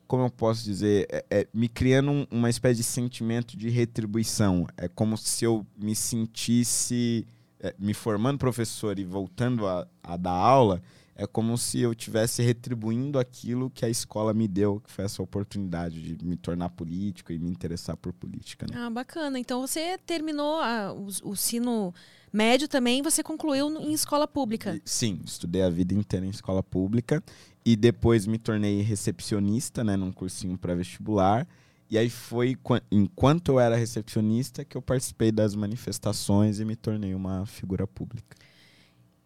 como 0.06 0.24
eu 0.24 0.30
posso 0.30 0.62
dizer, 0.64 1.06
é, 1.10 1.24
é, 1.30 1.48
me 1.52 1.68
criando 1.68 2.10
um, 2.10 2.26
uma 2.30 2.50
espécie 2.50 2.76
de 2.76 2.84
sentimento 2.84 3.56
de 3.56 3.68
retribuição. 3.68 4.66
É 4.76 4.86
como 4.86 5.16
se 5.16 5.44
eu 5.44 5.66
me 5.76 5.96
sentisse, 5.96 7.26
é, 7.58 7.74
me 7.78 7.94
formando 7.94 8.38
professor 8.38 8.98
e 8.98 9.04
voltando 9.04 9.66
a, 9.66 9.86
a, 10.02 10.16
dar 10.16 10.30
aula, 10.30 10.82
é 11.16 11.26
como 11.26 11.56
se 11.56 11.80
eu 11.80 11.94
tivesse 11.94 12.42
retribuindo 12.42 13.18
aquilo 13.18 13.70
que 13.70 13.84
a 13.84 13.88
escola 13.88 14.34
me 14.34 14.46
deu, 14.46 14.80
que 14.80 14.90
foi 14.90 15.04
essa 15.04 15.22
oportunidade 15.22 16.14
de 16.14 16.24
me 16.24 16.36
tornar 16.36 16.68
político 16.70 17.32
e 17.32 17.38
me 17.38 17.50
interessar 17.50 17.96
por 17.96 18.12
política. 18.12 18.66
Né? 18.70 18.76
Ah, 18.76 18.90
bacana. 18.90 19.38
Então 19.38 19.60
você 19.60 19.98
terminou 19.98 20.60
a, 20.60 20.92
o, 20.92 21.06
o 21.24 21.36
sino 21.36 21.94
médio 22.34 22.66
também 22.66 23.00
você 23.00 23.22
concluiu 23.22 23.68
em 23.80 23.92
escola 23.92 24.26
pública? 24.26 24.80
Sim, 24.84 25.20
estudei 25.24 25.62
a 25.62 25.70
vida 25.70 25.94
inteira 25.94 26.26
em 26.26 26.30
escola 26.30 26.64
pública 26.64 27.22
e 27.64 27.76
depois 27.76 28.26
me 28.26 28.38
tornei 28.38 28.82
recepcionista, 28.82 29.84
né, 29.84 29.96
num 29.96 30.10
cursinho 30.10 30.58
pré-vestibular. 30.58 31.46
E 31.88 31.96
aí 31.96 32.10
foi 32.10 32.58
enquanto 32.90 33.52
eu 33.52 33.60
era 33.60 33.76
recepcionista 33.76 34.64
que 34.64 34.76
eu 34.76 34.82
participei 34.82 35.30
das 35.30 35.54
manifestações 35.54 36.58
e 36.58 36.64
me 36.64 36.74
tornei 36.74 37.14
uma 37.14 37.46
figura 37.46 37.86
pública. 37.86 38.36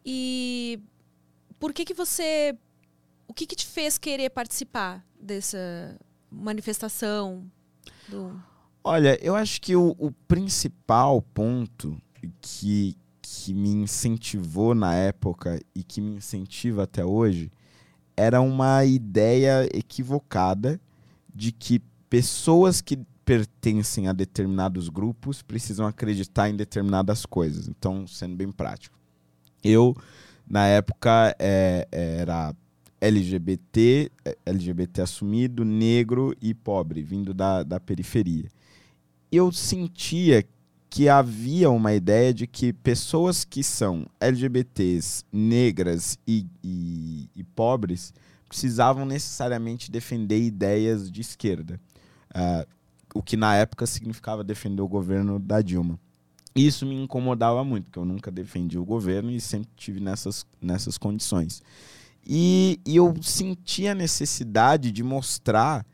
E 0.04 0.78
por 1.58 1.72
que 1.72 1.86
que 1.86 1.94
você 1.94 2.54
o 3.26 3.32
que 3.32 3.46
que 3.46 3.56
te 3.56 3.64
fez 3.64 3.96
querer 3.96 4.30
participar 4.30 5.02
dessa 5.18 5.98
manifestação 6.30 7.50
do 8.06 8.38
Olha, 8.84 9.18
eu 9.22 9.34
acho 9.34 9.60
que 9.60 9.76
o, 9.76 9.94
o 9.98 10.12
principal 10.26 11.20
ponto 11.20 12.00
que, 12.40 12.96
que 13.20 13.54
me 13.54 13.70
incentivou 13.70 14.74
na 14.74 14.94
época 14.94 15.60
e 15.74 15.82
que 15.82 16.00
me 16.00 16.16
incentiva 16.16 16.84
até 16.84 17.04
hoje 17.04 17.50
era 18.16 18.40
uma 18.40 18.84
ideia 18.84 19.68
equivocada 19.72 20.80
de 21.32 21.52
que 21.52 21.80
pessoas 22.10 22.80
que 22.80 22.98
pertencem 23.24 24.08
a 24.08 24.12
determinados 24.12 24.88
grupos 24.88 25.42
precisam 25.42 25.86
acreditar 25.86 26.48
em 26.48 26.56
determinadas 26.56 27.24
coisas. 27.24 27.68
Então, 27.68 28.06
sendo 28.06 28.34
bem 28.34 28.50
prático. 28.50 28.98
Eu, 29.62 29.94
na 30.48 30.66
época, 30.66 31.36
é, 31.38 31.86
era 31.92 32.54
LGBT, 33.00 34.10
é, 34.24 34.36
LGBT 34.46 35.02
assumido, 35.02 35.64
negro 35.64 36.34
e 36.40 36.54
pobre, 36.54 37.02
vindo 37.02 37.32
da, 37.32 37.62
da 37.62 37.78
periferia. 37.78 38.48
Eu 39.30 39.52
sentia 39.52 40.44
que 40.90 41.08
havia 41.08 41.70
uma 41.70 41.92
ideia 41.92 42.32
de 42.32 42.46
que 42.46 42.72
pessoas 42.72 43.44
que 43.44 43.62
são 43.62 44.06
LGBTs, 44.20 45.24
negras 45.32 46.18
e, 46.26 46.46
e, 46.62 47.28
e 47.36 47.44
pobres 47.44 48.12
precisavam 48.48 49.04
necessariamente 49.04 49.90
defender 49.90 50.40
ideias 50.40 51.10
de 51.10 51.20
esquerda. 51.20 51.78
Uh, 52.30 52.66
o 53.14 53.22
que 53.22 53.36
na 53.36 53.54
época 53.56 53.86
significava 53.86 54.42
defender 54.42 54.82
o 54.82 54.88
governo 54.88 55.38
da 55.38 55.60
Dilma. 55.60 55.98
Isso 56.54 56.86
me 56.86 56.94
incomodava 56.94 57.62
muito, 57.62 57.84
porque 57.84 57.98
eu 57.98 58.04
nunca 58.04 58.30
defendi 58.30 58.78
o 58.78 58.84
governo 58.84 59.30
e 59.30 59.40
sempre 59.40 59.68
tive 59.76 60.00
nessas, 60.00 60.46
nessas 60.60 60.98
condições. 60.98 61.62
E, 62.26 62.80
e 62.84 62.96
eu 62.96 63.14
senti 63.22 63.86
a 63.86 63.94
necessidade 63.94 64.90
de 64.90 65.02
mostrar 65.02 65.86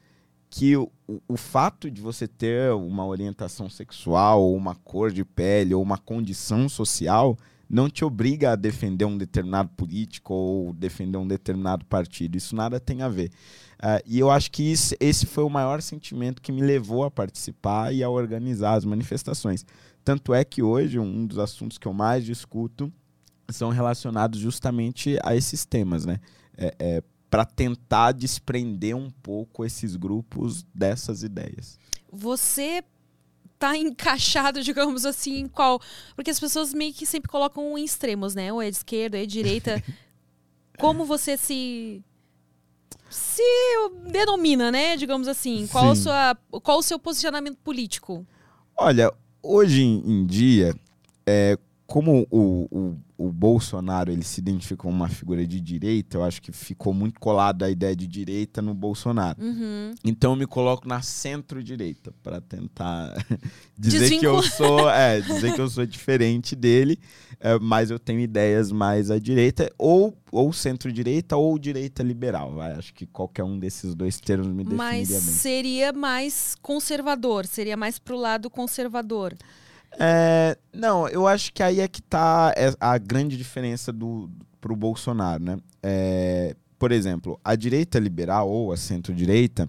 que 0.56 0.76
o, 0.76 0.88
o 1.26 1.36
fato 1.36 1.90
de 1.90 2.00
você 2.00 2.28
ter 2.28 2.72
uma 2.74 3.04
orientação 3.04 3.68
sexual, 3.68 4.40
ou 4.40 4.56
uma 4.56 4.76
cor 4.76 5.10
de 5.10 5.24
pele, 5.24 5.74
ou 5.74 5.82
uma 5.82 5.98
condição 5.98 6.68
social, 6.68 7.36
não 7.68 7.90
te 7.90 8.04
obriga 8.04 8.52
a 8.52 8.56
defender 8.56 9.04
um 9.04 9.18
determinado 9.18 9.70
político 9.70 10.32
ou 10.32 10.72
defender 10.72 11.18
um 11.18 11.26
determinado 11.26 11.84
partido. 11.86 12.36
Isso 12.36 12.54
nada 12.54 12.78
tem 12.78 13.02
a 13.02 13.08
ver. 13.08 13.32
Uh, 13.82 13.98
e 14.06 14.20
eu 14.20 14.30
acho 14.30 14.48
que 14.52 14.62
isso, 14.62 14.94
esse 15.00 15.26
foi 15.26 15.42
o 15.42 15.50
maior 15.50 15.82
sentimento 15.82 16.40
que 16.40 16.52
me 16.52 16.62
levou 16.62 17.02
a 17.02 17.10
participar 17.10 17.92
e 17.92 18.04
a 18.04 18.08
organizar 18.08 18.74
as 18.74 18.84
manifestações. 18.84 19.66
Tanto 20.04 20.32
é 20.32 20.44
que 20.44 20.62
hoje 20.62 21.00
um 21.00 21.26
dos 21.26 21.40
assuntos 21.40 21.78
que 21.78 21.88
eu 21.88 21.92
mais 21.92 22.24
discuto 22.24 22.92
são 23.48 23.70
relacionados 23.70 24.38
justamente 24.38 25.18
a 25.24 25.34
esses 25.34 25.64
temas, 25.64 26.06
né? 26.06 26.20
É, 26.56 26.74
é, 26.78 27.02
para 27.34 27.44
tentar 27.44 28.12
desprender 28.12 28.96
um 28.96 29.10
pouco 29.10 29.64
esses 29.64 29.96
grupos 29.96 30.64
dessas 30.72 31.24
ideias. 31.24 31.80
Você 32.12 32.84
tá 33.58 33.76
encaixado, 33.76 34.62
digamos 34.62 35.04
assim, 35.04 35.40
em 35.40 35.48
qual? 35.48 35.80
Porque 36.14 36.30
as 36.30 36.38
pessoas 36.38 36.72
meio 36.72 36.94
que 36.94 37.04
sempre 37.04 37.28
colocam 37.28 37.76
em 37.76 37.84
extremos, 37.84 38.36
né? 38.36 38.52
Ou 38.52 38.62
é 38.62 38.70
de 38.70 38.76
esquerda, 38.76 39.16
ou 39.16 39.22
é 39.24 39.26
de 39.26 39.32
direita. 39.32 39.82
Como 40.78 41.04
você 41.04 41.36
se 41.36 42.04
se 43.10 43.42
denomina, 44.12 44.70
né? 44.70 44.96
Digamos 44.96 45.26
assim. 45.26 45.66
Qual, 45.66 45.90
a 45.90 45.96
sua, 45.96 46.38
qual 46.62 46.78
o 46.78 46.82
seu 46.84 47.00
posicionamento 47.00 47.58
político? 47.64 48.24
Olha, 48.76 49.12
hoje 49.42 49.82
em 49.82 50.24
dia, 50.24 50.72
é, 51.26 51.58
como 51.86 52.26
o, 52.30 52.66
o, 52.70 52.96
o, 53.18 53.30
Bolsonaro 53.30 54.10
ele 54.10 54.24
se 54.24 54.40
identifica 54.40 54.76
como 54.76 54.94
uma 54.94 55.08
figura 55.08 55.46
de 55.46 55.60
direita, 55.60 56.16
eu 56.16 56.24
acho 56.24 56.40
que 56.40 56.50
ficou 56.50 56.94
muito 56.94 57.20
colado 57.20 57.62
a 57.62 57.70
ideia 57.70 57.94
de 57.94 58.06
direita 58.06 58.62
no 58.62 58.72
Bolsonaro. 58.72 59.40
Uhum. 59.42 59.94
Então 60.02 60.32
eu 60.32 60.36
me 60.36 60.46
coloco 60.46 60.88
na 60.88 61.02
centro-direita 61.02 62.12
para 62.22 62.40
tentar 62.40 63.14
dizer 63.78 64.18
que 64.18 64.26
eu 64.26 64.42
sou, 64.42 64.88
é, 64.88 65.20
dizer 65.20 65.54
que 65.54 65.60
eu 65.60 65.68
sou 65.68 65.84
diferente 65.84 66.56
dele, 66.56 66.98
é, 67.38 67.58
mas 67.58 67.90
eu 67.90 67.98
tenho 67.98 68.20
ideias 68.20 68.72
mais 68.72 69.10
à 69.10 69.18
direita 69.18 69.70
ou 69.78 70.16
ou 70.32 70.52
centro-direita 70.52 71.36
ou 71.36 71.56
direita 71.56 72.02
liberal. 72.02 72.54
Vai. 72.54 72.72
Acho 72.72 72.92
que 72.92 73.06
qualquer 73.06 73.44
um 73.44 73.56
desses 73.56 73.94
dois 73.94 74.18
termos 74.18 74.48
me 74.48 74.64
definiria 74.64 74.76
mas 74.76 75.08
bem. 75.08 75.16
Mas 75.16 75.24
seria 75.24 75.92
mais 75.92 76.56
conservador, 76.60 77.46
seria 77.46 77.76
mais 77.76 78.00
pro 78.00 78.16
lado 78.16 78.50
conservador. 78.50 79.32
É, 79.98 80.56
não, 80.72 81.08
eu 81.08 81.26
acho 81.26 81.52
que 81.52 81.62
aí 81.62 81.80
é 81.80 81.88
que 81.88 82.00
está 82.00 82.52
é, 82.56 82.72
a 82.80 82.98
grande 82.98 83.36
diferença 83.36 83.92
do, 83.92 84.30
pro 84.60 84.74
Bolsonaro, 84.74 85.42
né? 85.42 85.58
É, 85.82 86.56
por 86.78 86.92
exemplo, 86.92 87.38
a 87.44 87.54
direita 87.54 87.98
liberal 87.98 88.48
ou 88.48 88.72
a 88.72 88.76
centro-direita 88.76 89.68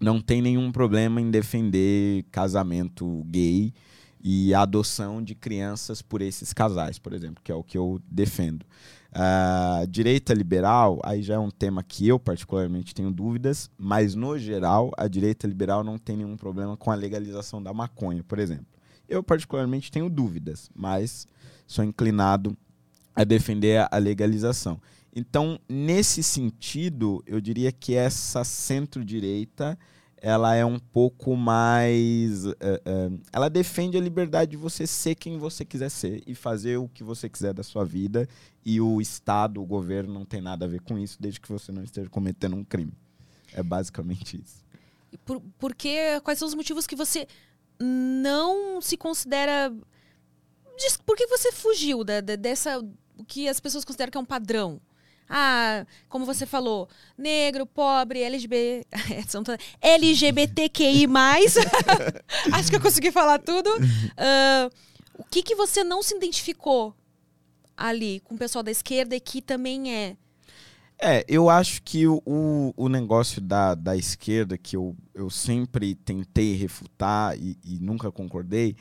não 0.00 0.20
tem 0.20 0.42
nenhum 0.42 0.70
problema 0.70 1.20
em 1.20 1.30
defender 1.30 2.24
casamento 2.30 3.24
gay 3.26 3.72
e 4.22 4.54
adoção 4.54 5.22
de 5.22 5.34
crianças 5.34 6.00
por 6.00 6.22
esses 6.22 6.52
casais, 6.52 6.98
por 6.98 7.12
exemplo, 7.12 7.42
que 7.42 7.52
é 7.52 7.54
o 7.54 7.62
que 7.62 7.76
eu 7.76 8.00
defendo. 8.10 8.64
A 9.12 9.84
direita 9.88 10.34
liberal, 10.34 10.98
aí 11.04 11.22
já 11.22 11.34
é 11.34 11.38
um 11.38 11.50
tema 11.50 11.84
que 11.84 12.08
eu 12.08 12.18
particularmente 12.18 12.94
tenho 12.94 13.12
dúvidas, 13.12 13.70
mas 13.78 14.14
no 14.14 14.36
geral, 14.38 14.90
a 14.96 15.06
direita 15.06 15.46
liberal 15.46 15.84
não 15.84 15.98
tem 15.98 16.16
nenhum 16.16 16.36
problema 16.36 16.76
com 16.76 16.90
a 16.90 16.94
legalização 16.94 17.62
da 17.62 17.72
maconha, 17.72 18.24
por 18.24 18.38
exemplo. 18.38 18.73
Eu, 19.08 19.22
particularmente, 19.22 19.90
tenho 19.90 20.08
dúvidas, 20.08 20.70
mas 20.74 21.26
sou 21.66 21.84
inclinado 21.84 22.56
a 23.14 23.24
defender 23.24 23.86
a 23.90 23.96
legalização. 23.98 24.80
Então, 25.14 25.60
nesse 25.68 26.22
sentido, 26.22 27.22
eu 27.26 27.40
diria 27.40 27.70
que 27.70 27.94
essa 27.94 28.42
centro-direita 28.42 29.78
ela 30.24 30.54
é 30.54 30.64
um 30.64 30.78
pouco 30.78 31.36
mais. 31.36 32.46
Uh, 32.46 32.50
uh, 32.50 33.20
ela 33.30 33.50
defende 33.50 33.98
a 33.98 34.00
liberdade 34.00 34.52
de 34.52 34.56
você 34.56 34.86
ser 34.86 35.14
quem 35.14 35.36
você 35.36 35.66
quiser 35.66 35.90
ser 35.90 36.22
e 36.26 36.34
fazer 36.34 36.78
o 36.78 36.88
que 36.88 37.04
você 37.04 37.28
quiser 37.28 37.52
da 37.52 37.62
sua 37.62 37.84
vida. 37.84 38.26
E 38.64 38.80
o 38.80 39.02
Estado, 39.02 39.60
o 39.60 39.66
governo, 39.66 40.14
não 40.14 40.24
tem 40.24 40.40
nada 40.40 40.64
a 40.64 40.68
ver 40.68 40.80
com 40.80 40.98
isso, 40.98 41.18
desde 41.20 41.38
que 41.38 41.48
você 41.52 41.70
não 41.70 41.84
esteja 41.84 42.08
cometendo 42.08 42.56
um 42.56 42.64
crime. 42.64 42.94
É 43.52 43.62
basicamente 43.62 44.40
isso. 44.42 44.64
Por, 45.26 45.42
porque 45.58 46.18
quais 46.22 46.38
são 46.38 46.48
os 46.48 46.54
motivos 46.54 46.86
que 46.86 46.96
você 46.96 47.28
não 47.78 48.80
se 48.80 48.96
considera. 48.96 49.72
Por 51.04 51.16
que 51.16 51.26
você 51.26 51.52
fugiu 51.52 52.04
da, 52.04 52.20
da, 52.20 52.36
dessa. 52.36 52.78
O 53.16 53.24
que 53.24 53.48
as 53.48 53.60
pessoas 53.60 53.84
consideram 53.84 54.10
que 54.10 54.18
é 54.18 54.20
um 54.20 54.24
padrão? 54.24 54.80
Ah, 55.28 55.86
como 56.08 56.26
você 56.26 56.44
falou, 56.44 56.88
negro, 57.16 57.64
pobre, 57.64 58.20
LGB... 58.22 58.84
LGBTQI. 59.80 61.06
Acho 62.52 62.70
que 62.70 62.76
eu 62.76 62.80
consegui 62.80 63.10
falar 63.10 63.38
tudo. 63.38 63.70
Uh, 63.70 64.70
o 65.18 65.24
que, 65.24 65.42
que 65.42 65.54
você 65.54 65.82
não 65.82 66.02
se 66.02 66.14
identificou 66.14 66.94
ali 67.76 68.20
com 68.20 68.34
o 68.34 68.38
pessoal 68.38 68.62
da 68.62 68.70
esquerda 68.70 69.16
e 69.16 69.20
que 69.20 69.40
também 69.40 69.94
é 69.94 70.16
é, 71.04 71.24
eu 71.28 71.50
acho 71.50 71.82
que 71.82 72.06
o, 72.06 72.22
o, 72.74 72.88
negócio 72.88 73.38
da, 73.38 73.74
da 73.74 73.94
esquerda, 73.94 74.56
que 74.56 74.74
eu, 74.74 74.96
eu 75.12 75.28
sempre 75.28 75.94
tentei 75.94 76.56
refutar 76.56 77.36
e, 77.36 77.58
e 77.62 77.78
nunca 77.78 78.10
concordei, 78.10 78.74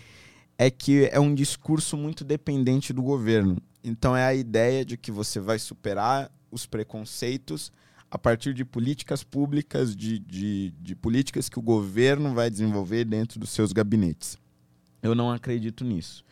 é 0.58 0.72
que 0.72 1.10
é 1.12 1.20
um 1.20 1.36
discurso 1.36 1.98
muito 1.98 2.24
dependente 2.24 2.94
do 2.94 3.04
governo. 3.04 3.58
Então 3.84 4.16
é 4.16 4.24
a 4.24 4.34
ideia 4.34 4.86
de 4.86 4.96
que 4.96 5.12
você 5.12 5.38
vai 5.38 5.60
superar 5.60 6.32
os 6.50 6.66
preconceitos 6.66 7.74
a 8.10 8.18
partir 8.18 8.54
de 8.54 8.64
políticas 8.64 9.22
públicas, 9.22 9.94
de, 9.94 10.18
de, 10.20 10.74
de 10.80 10.96
políticas 10.96 11.50
que 11.50 11.60
o 11.60 11.64
governo 11.64 12.34
vai 12.34 12.50
desenvolver 12.50 13.04
dentro 13.04 13.38
dos 13.38 13.50
seus 13.50 13.74
gabinetes. 13.74 14.38
Eu 15.02 15.14
não 15.14 15.30
acredito 15.30 15.84
nisso. 15.84 16.24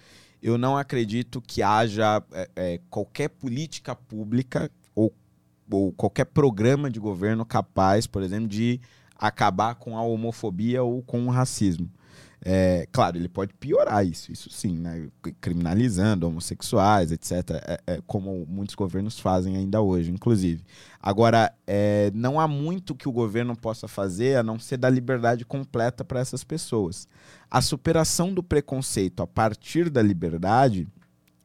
Eu 0.41 0.57
não 0.57 0.77
acredito 0.77 1.41
que 1.41 1.61
haja 1.61 2.23
é, 2.31 2.49
é, 2.55 2.79
qualquer 2.89 3.27
política 3.27 3.93
pública 3.93 4.71
ou 5.71 5.91
qualquer 5.91 6.25
programa 6.25 6.89
de 6.89 6.99
governo 6.99 7.45
capaz, 7.45 8.07
por 8.07 8.21
exemplo, 8.23 8.47
de 8.47 8.79
acabar 9.17 9.75
com 9.75 9.97
a 9.97 10.01
homofobia 10.01 10.83
ou 10.83 11.01
com 11.03 11.27
o 11.27 11.29
racismo. 11.29 11.89
É, 12.43 12.87
claro, 12.91 13.17
ele 13.17 13.29
pode 13.29 13.53
piorar 13.53 14.03
isso, 14.03 14.31
isso 14.31 14.49
sim, 14.49 14.75
né? 14.75 15.07
criminalizando 15.39 16.27
homossexuais, 16.27 17.11
etc., 17.11 17.31
é, 17.51 17.81
é, 17.85 18.01
como 18.07 18.47
muitos 18.47 18.73
governos 18.73 19.19
fazem 19.19 19.55
ainda 19.55 19.79
hoje, 19.79 20.09
inclusive. 20.09 20.63
Agora, 20.99 21.53
é, 21.67 22.11
não 22.15 22.39
há 22.39 22.47
muito 22.47 22.95
que 22.95 23.07
o 23.07 23.11
governo 23.11 23.55
possa 23.55 23.87
fazer 23.87 24.37
a 24.37 24.43
não 24.43 24.57
ser 24.57 24.77
dar 24.77 24.89
liberdade 24.89 25.45
completa 25.45 26.03
para 26.03 26.19
essas 26.19 26.43
pessoas. 26.43 27.07
A 27.49 27.61
superação 27.61 28.33
do 28.33 28.41
preconceito 28.41 29.21
a 29.21 29.27
partir 29.27 29.87
da 29.87 30.01
liberdade, 30.01 30.87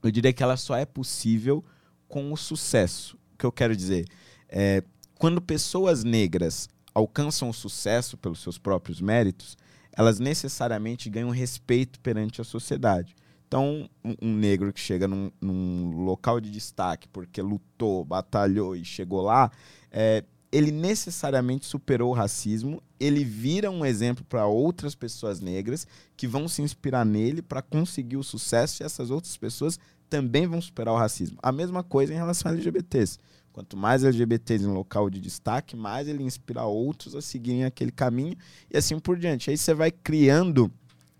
eu 0.02 0.11
diria 0.11 0.33
que 0.33 0.42
ela 0.42 0.56
só 0.56 0.76
é 0.76 0.87
possível 0.87 1.62
com 2.09 2.33
o 2.33 2.37
sucesso 2.38 3.18
que 3.37 3.47
eu 3.47 3.52
quero 3.52 3.76
dizer? 3.76 4.07
É, 4.49 4.83
quando 5.19 5.40
pessoas 5.40 6.05
negras 6.05 6.69
alcançam 6.95 7.49
o 7.50 7.55
sucesso 7.55 8.16
pelos 8.16 8.40
seus 8.40 8.59
próprios 8.59 9.00
méritos, 9.00 9.57
elas 9.97 10.19
necessariamente 10.19 11.09
ganham 11.09 11.31
respeito 11.31 11.99
perante 12.00 12.40
a 12.40 12.45
sociedade. 12.45 13.14
Então, 13.49 13.88
um, 14.05 14.14
um 14.21 14.35
negro 14.35 14.73
que 14.73 14.81
chega 14.81 15.07
num, 15.07 15.31
num, 15.40 16.05
local 16.05 16.40
de 16.40 16.50
destaque 16.50 17.09
porque 17.09 17.40
lutou, 17.40 18.05
batalhou 18.05 18.75
e 18.75 18.85
chegou 18.85 19.23
lá, 19.23 19.50
é, 19.90 20.25
ele 20.50 20.71
necessariamente 20.71 21.66
superou 21.66 22.11
o 22.11 22.14
racismo, 22.14 22.83
ele 22.99 23.25
vira 23.25 23.71
um 23.71 23.85
exemplo 23.85 24.25
para 24.25 24.47
outras 24.47 24.95
pessoas 24.95 25.40
negras 25.40 25.87
que 26.16 26.26
vão 26.26 26.49
se 26.49 26.62
inspirar 26.62 27.05
nele 27.05 27.43
para 27.43 27.62
conseguir 27.62 28.16
o 28.16 28.23
sucesso 28.23 28.83
e 28.83 28.85
essas 28.85 29.11
outras 29.11 29.37
pessoas 29.37 29.78
também 30.09 30.47
vão 30.47 30.61
superar 30.61 30.95
o 30.95 30.99
racismo. 30.99 31.39
A 31.43 31.53
mesma 31.53 31.83
coisa 31.83 32.13
em 32.13 32.17
relação 32.17 32.51
a 32.51 32.55
LGBTs. 32.55 33.19
Quanto 33.53 33.77
mais 33.77 34.05
LGBTs 34.05 34.65
em 34.65 34.69
local 34.69 35.09
de 35.09 35.19
destaque, 35.19 35.77
mais 35.77 36.07
ele 36.09 36.23
inspira 36.23 36.65
outros 36.65 37.15
a 37.15 37.23
seguirem 37.23 37.65
aquele 37.65 37.91
caminho 37.91 38.37
e 38.71 38.77
assim 38.77 38.99
por 38.99 39.17
diante. 39.17 39.49
Aí 39.49 39.57
você 39.57 39.73
vai 39.73 39.91
criando 39.91 40.71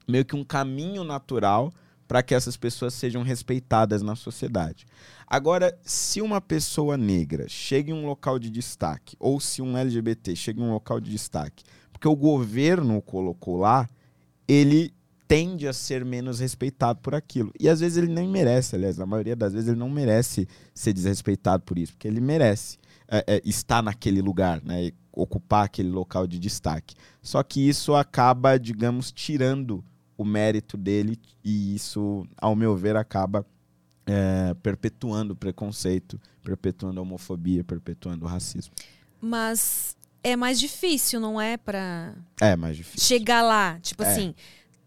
meio 0.07 0.25
que 0.25 0.37
um 0.37 0.45
caminho 0.45 1.03
natural 1.03 1.73
para 2.07 2.23
que 2.23 2.35
essas 2.35 2.57
pessoas 2.57 2.95
sejam 2.95 3.23
respeitadas 3.23 4.03
na 4.03 4.15
sociedade. 4.15 4.87
Agora, 5.27 5.77
se 5.83 6.21
uma 6.21 6.41
pessoa 6.41 6.97
negra 6.97 7.49
chega 7.49 7.91
em 7.91 7.95
um 7.95 8.07
local 8.07 8.39
de 8.39 8.49
destaque, 8.49 9.17
ou 9.19 9.41
se 9.41 9.61
um 9.61 9.77
LGBT 9.77 10.37
chega 10.37 10.61
em 10.61 10.65
um 10.65 10.73
local 10.73 11.01
de 11.01 11.11
destaque, 11.11 11.65
porque 11.93 12.07
o 12.07 12.15
governo 12.15 12.99
o 12.99 13.03
colocou 13.03 13.57
lá, 13.57 13.89
ele 14.47 14.95
tende 15.29 15.67
a 15.67 15.73
ser 15.73 16.05
menos 16.05 16.39
respeitado 16.41 17.01
por 17.01 17.15
aquilo. 17.15 17.53
E 17.59 17.69
às 17.69 17.81
vezes 17.81 17.99
ele 17.99 18.13
nem 18.13 18.29
merece, 18.29 18.77
aliás, 18.77 18.97
na 18.97 19.07
maioria 19.07 19.35
das 19.35 19.53
vezes 19.53 19.69
ele 19.69 19.79
não 19.79 19.91
merece 19.91 20.49
ser 20.75 20.93
desrespeitado 20.93 21.63
por 21.65 21.79
isso, 21.79 21.93
porque 21.93 22.07
ele 22.07 22.21
merece 22.21 22.79
é, 23.09 23.25
é, 23.27 23.43
estar 23.45 23.83
naquele 23.83 24.21
lugar, 24.23 24.63
né, 24.63 24.91
ocupar 25.13 25.65
aquele 25.65 25.91
local 25.91 26.27
de 26.27 26.39
destaque. 26.39 26.95
Só 27.23 27.43
que 27.43 27.67
isso 27.69 27.95
acaba, 27.95 28.59
digamos, 28.59 29.11
tirando 29.11 29.85
o 30.17 30.25
mérito 30.25 30.77
dele 30.77 31.19
e 31.45 31.75
isso, 31.75 32.27
ao 32.37 32.55
meu 32.57 32.77
ver, 32.77 32.97
acaba 32.97 33.45
é, 34.07 34.55
perpetuando 34.63 35.33
o 35.35 35.37
preconceito, 35.37 36.21
perpetuando 36.43 37.01
a 37.01 37.03
homofobia, 37.03 37.65
perpetuando 37.65 38.25
o 38.25 38.29
racismo. 38.29 38.73
Mas 39.21 39.97
é 40.23 40.37
mais 40.37 40.59
difícil, 40.61 41.19
não 41.21 41.41
é? 41.41 41.57
Para 41.57 42.15
é 42.41 42.55
mais 42.57 42.77
difícil. 42.77 43.07
chegar 43.07 43.43
lá. 43.43 43.79
Tipo 43.81 44.03
É. 44.05 44.13
assim, 44.13 44.35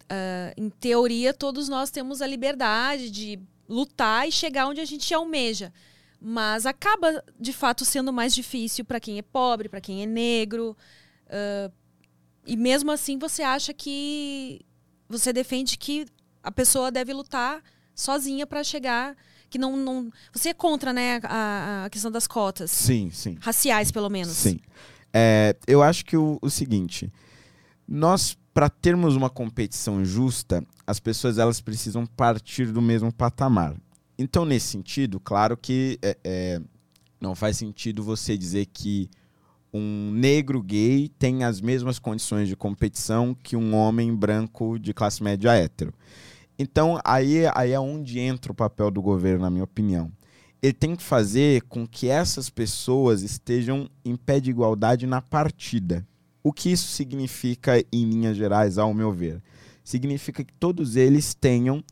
ah, 0.09 0.53
em 0.57 0.69
teoria, 0.69 1.33
todos 1.33 1.69
nós 1.69 1.91
temos 1.91 2.21
a 2.21 2.27
liberdade 2.27 3.09
de 3.09 3.39
lutar 3.67 4.27
e 4.27 4.31
chegar 4.31 4.67
onde 4.67 4.81
a 4.81 4.85
gente 4.85 5.13
almeja. 5.13 5.71
Mas 6.21 6.65
acaba, 6.65 7.23
de 7.39 7.53
fato, 7.53 7.85
sendo 7.85 8.11
mais 8.11 8.33
difícil 8.33 8.83
para 8.83 8.99
quem 8.99 9.17
é 9.17 9.21
pobre, 9.21 9.69
para 9.69 9.79
quem 9.79 10.03
é 10.03 10.05
negro. 10.05 10.75
ah, 11.29 11.71
e 12.45 12.57
mesmo 12.57 12.91
assim, 12.91 13.19
você 13.19 13.43
acha 13.43 13.73
que. 13.73 14.61
Você 15.07 15.31
defende 15.31 15.77
que 15.77 16.07
a 16.41 16.51
pessoa 16.51 16.91
deve 16.91 17.13
lutar 17.13 17.61
sozinha 17.93 18.47
para 18.47 18.63
chegar. 18.63 19.15
Que 19.51 19.59
não, 19.59 19.77
não. 19.77 20.11
Você 20.33 20.49
é 20.49 20.53
contra, 20.53 20.91
né, 20.91 21.19
a, 21.23 21.85
a 21.85 21.89
questão 21.91 22.09
das 22.09 22.25
cotas. 22.25 22.71
Sim, 22.71 23.11
sim. 23.11 23.37
Raciais, 23.39 23.91
pelo 23.91 24.09
menos. 24.09 24.35
Sim. 24.35 24.59
É, 25.13 25.55
eu 25.67 25.83
acho 25.83 26.05
que 26.05 26.17
o, 26.17 26.39
o 26.41 26.49
seguinte, 26.49 27.11
nós 27.87 28.35
para 28.59 28.69
termos 28.69 29.15
uma 29.15 29.29
competição 29.29 30.03
justa, 30.03 30.61
as 30.85 30.99
pessoas 30.99 31.37
elas 31.37 31.61
precisam 31.61 32.05
partir 32.05 32.73
do 32.73 32.81
mesmo 32.81 33.09
patamar. 33.09 33.73
Então, 34.17 34.43
nesse 34.43 34.67
sentido, 34.67 35.17
claro 35.17 35.55
que 35.55 35.97
é, 36.01 36.17
é, 36.25 36.61
não 37.21 37.35
faz 37.35 37.55
sentido 37.55 38.03
você 38.03 38.37
dizer 38.37 38.65
que 38.65 39.09
um 39.73 40.11
negro 40.11 40.61
gay 40.61 41.07
tem 41.17 41.45
as 41.45 41.61
mesmas 41.61 41.99
condições 41.99 42.49
de 42.49 42.55
competição 42.57 43.33
que 43.33 43.55
um 43.55 43.73
homem 43.73 44.13
branco 44.13 44.77
de 44.77 44.93
classe 44.93 45.23
média 45.23 45.53
hétero. 45.53 45.93
Então, 46.59 46.99
aí, 47.05 47.43
aí 47.55 47.71
é 47.71 47.79
onde 47.79 48.19
entra 48.19 48.51
o 48.51 48.55
papel 48.55 48.91
do 48.91 49.01
governo, 49.01 49.43
na 49.43 49.49
minha 49.49 49.63
opinião. 49.63 50.11
Ele 50.61 50.73
tem 50.73 50.97
que 50.97 51.03
fazer 51.03 51.61
com 51.69 51.87
que 51.87 52.09
essas 52.09 52.49
pessoas 52.49 53.21
estejam 53.21 53.89
em 54.03 54.17
pé 54.17 54.41
de 54.41 54.49
igualdade 54.49 55.07
na 55.07 55.21
partida. 55.21 56.05
O 56.43 56.53
que 56.53 56.71
isso 56.71 56.87
significa, 56.87 57.83
em 57.91 58.05
linhas 58.05 58.37
gerais, 58.37 58.77
ao 58.77 58.93
meu 58.93 59.11
ver? 59.11 59.41
Significa 59.83 60.43
que 60.43 60.53
todos 60.53 60.95
eles 60.95 61.33
tenham 61.33 61.83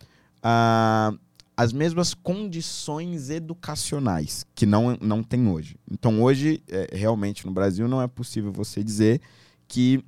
ah, 0.41 1.13
as 1.55 1.73
mesmas 1.73 2.13
condições 2.13 3.29
educacionais 3.29 4.45
que 4.53 4.65
não, 4.65 4.95
não 5.01 5.23
tem 5.23 5.47
hoje. 5.47 5.75
Então, 5.91 6.21
hoje, 6.21 6.61
é, 6.67 6.89
realmente, 6.93 7.45
no 7.45 7.51
Brasil, 7.51 7.87
não 7.87 8.01
é 8.01 8.07
possível 8.07 8.51
você 8.51 8.83
dizer 8.83 9.19
que 9.67 10.03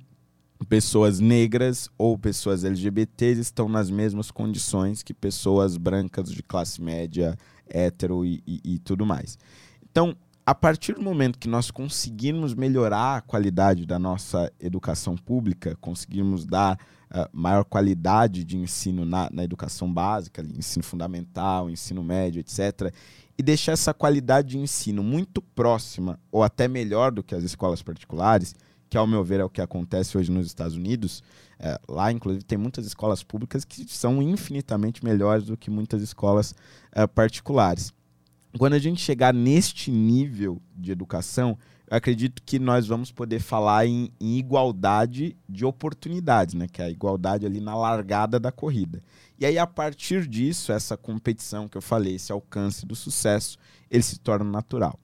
pessoas 0.68 1.20
negras 1.20 1.88
ou 1.98 2.16
pessoas 2.16 2.64
LGBTs 2.64 3.40
estão 3.40 3.68
nas 3.68 3.90
mesmas 3.90 4.30
condições 4.30 5.02
que 5.02 5.12
pessoas 5.12 5.76
brancas 5.76 6.30
de 6.30 6.42
classe 6.42 6.80
média, 6.80 7.36
hétero 7.68 8.24
e, 8.24 8.42
e, 8.46 8.60
e 8.74 8.78
tudo 8.78 9.04
mais. 9.04 9.38
Então, 9.90 10.16
a 10.44 10.54
partir 10.54 10.94
do 10.94 11.02
momento 11.02 11.38
que 11.38 11.48
nós 11.48 11.70
conseguirmos 11.70 12.54
melhorar 12.54 13.16
a 13.16 13.20
qualidade 13.20 13.86
da 13.86 13.98
nossa 13.98 14.52
educação 14.58 15.16
pública, 15.16 15.76
conseguirmos 15.80 16.44
dar 16.44 16.78
uh, 17.10 17.28
maior 17.32 17.64
qualidade 17.64 18.44
de 18.44 18.56
ensino 18.56 19.04
na, 19.04 19.28
na 19.30 19.44
educação 19.44 19.92
básica, 19.92 20.42
ensino 20.42 20.84
fundamental, 20.84 21.68
ensino 21.70 22.02
médio, 22.02 22.40
etc., 22.40 22.92
e 23.38 23.42
deixar 23.42 23.72
essa 23.72 23.94
qualidade 23.94 24.48
de 24.48 24.58
ensino 24.58 25.02
muito 25.02 25.40
próxima 25.40 26.18
ou 26.30 26.42
até 26.42 26.68
melhor 26.68 27.10
do 27.10 27.22
que 27.22 27.34
as 27.34 27.42
escolas 27.42 27.82
particulares, 27.82 28.54
que 28.90 28.98
ao 28.98 29.06
meu 29.06 29.24
ver 29.24 29.40
é 29.40 29.44
o 29.44 29.48
que 29.48 29.62
acontece 29.62 30.18
hoje 30.18 30.30
nos 30.30 30.46
Estados 30.46 30.76
Unidos. 30.76 31.22
É, 31.58 31.80
lá, 31.88 32.12
inclusive, 32.12 32.44
tem 32.44 32.58
muitas 32.58 32.84
escolas 32.84 33.22
públicas 33.22 33.64
que 33.64 33.86
são 33.88 34.20
infinitamente 34.20 35.02
melhores 35.02 35.44
do 35.44 35.56
que 35.56 35.70
muitas 35.70 36.02
escolas 36.02 36.54
é, 36.92 37.06
particulares. 37.06 37.94
Quando 38.58 38.74
a 38.74 38.78
gente 38.78 39.00
chegar 39.00 39.32
neste 39.32 39.90
nível 39.90 40.60
de 40.76 40.90
educação, 40.90 41.56
eu 41.88 41.96
acredito 41.96 42.42
que 42.44 42.58
nós 42.58 42.86
vamos 42.86 43.10
poder 43.10 43.40
falar 43.40 43.86
em, 43.86 44.12
em 44.20 44.38
igualdade 44.38 45.36
de 45.48 45.64
oportunidades, 45.64 46.54
né? 46.54 46.66
que 46.66 46.80
é 46.80 46.86
a 46.86 46.90
igualdade 46.90 47.46
ali 47.46 47.60
na 47.60 47.76
largada 47.76 48.38
da 48.38 48.52
corrida. 48.52 49.02
E 49.38 49.46
aí, 49.46 49.58
a 49.58 49.66
partir 49.66 50.26
disso, 50.26 50.70
essa 50.70 50.96
competição 50.96 51.68
que 51.68 51.76
eu 51.76 51.82
falei, 51.82 52.14
esse 52.14 52.30
alcance 52.30 52.84
do 52.84 52.94
sucesso, 52.94 53.56
ele 53.90 54.02
se 54.02 54.18
torna 54.18 54.48
natural. 54.48 54.98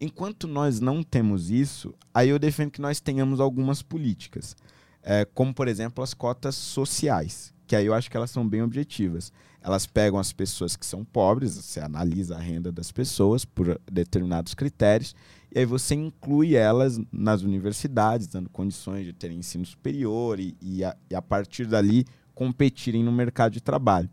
Enquanto 0.00 0.48
nós 0.48 0.80
não 0.80 1.02
temos 1.02 1.50
isso, 1.50 1.94
aí 2.12 2.30
eu 2.30 2.38
defendo 2.38 2.70
que 2.70 2.80
nós 2.80 3.00
tenhamos 3.00 3.38
algumas 3.38 3.82
políticas, 3.82 4.56
é, 5.02 5.26
como 5.26 5.52
por 5.52 5.68
exemplo 5.68 6.02
as 6.02 6.14
cotas 6.14 6.54
sociais, 6.54 7.52
que 7.66 7.76
aí 7.76 7.84
eu 7.84 7.92
acho 7.92 8.10
que 8.10 8.16
elas 8.16 8.30
são 8.30 8.48
bem 8.48 8.62
objetivas. 8.62 9.30
Elas 9.62 9.86
pegam 9.86 10.18
as 10.18 10.32
pessoas 10.32 10.74
que 10.74 10.86
são 10.86 11.04
pobres, 11.04 11.56
você 11.56 11.80
analisa 11.80 12.36
a 12.36 12.40
renda 12.40 12.72
das 12.72 12.90
pessoas 12.90 13.44
por 13.44 13.78
determinados 13.90 14.54
critérios, 14.54 15.14
e 15.52 15.58
aí 15.58 15.64
você 15.66 15.94
inclui 15.94 16.54
elas 16.54 16.98
nas 17.12 17.42
universidades, 17.42 18.26
dando 18.26 18.48
condições 18.48 19.04
de 19.04 19.12
terem 19.12 19.38
ensino 19.38 19.66
superior 19.66 20.40
e, 20.40 20.56
e, 20.62 20.84
a, 20.84 20.96
e 21.10 21.14
a, 21.14 21.20
partir 21.20 21.66
dali 21.66 22.06
competirem 22.34 23.04
no 23.04 23.12
mercado 23.12 23.52
de 23.52 23.60
trabalho. 23.60 24.08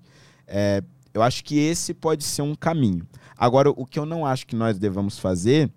É, 0.45 0.83
eu 1.13 1.21
acho 1.21 1.43
que 1.43 1.57
esse 1.57 1.93
pode 1.93 2.23
ser 2.23 2.41
um 2.41 2.55
caminho. 2.55 3.07
Agora, 3.37 3.69
o 3.69 3.85
que 3.85 3.99
eu 3.99 4.05
não 4.05 4.25
acho 4.25 4.45
que 4.45 4.55
nós 4.55 4.77
devamos 4.77 5.17
fazer 5.17 5.71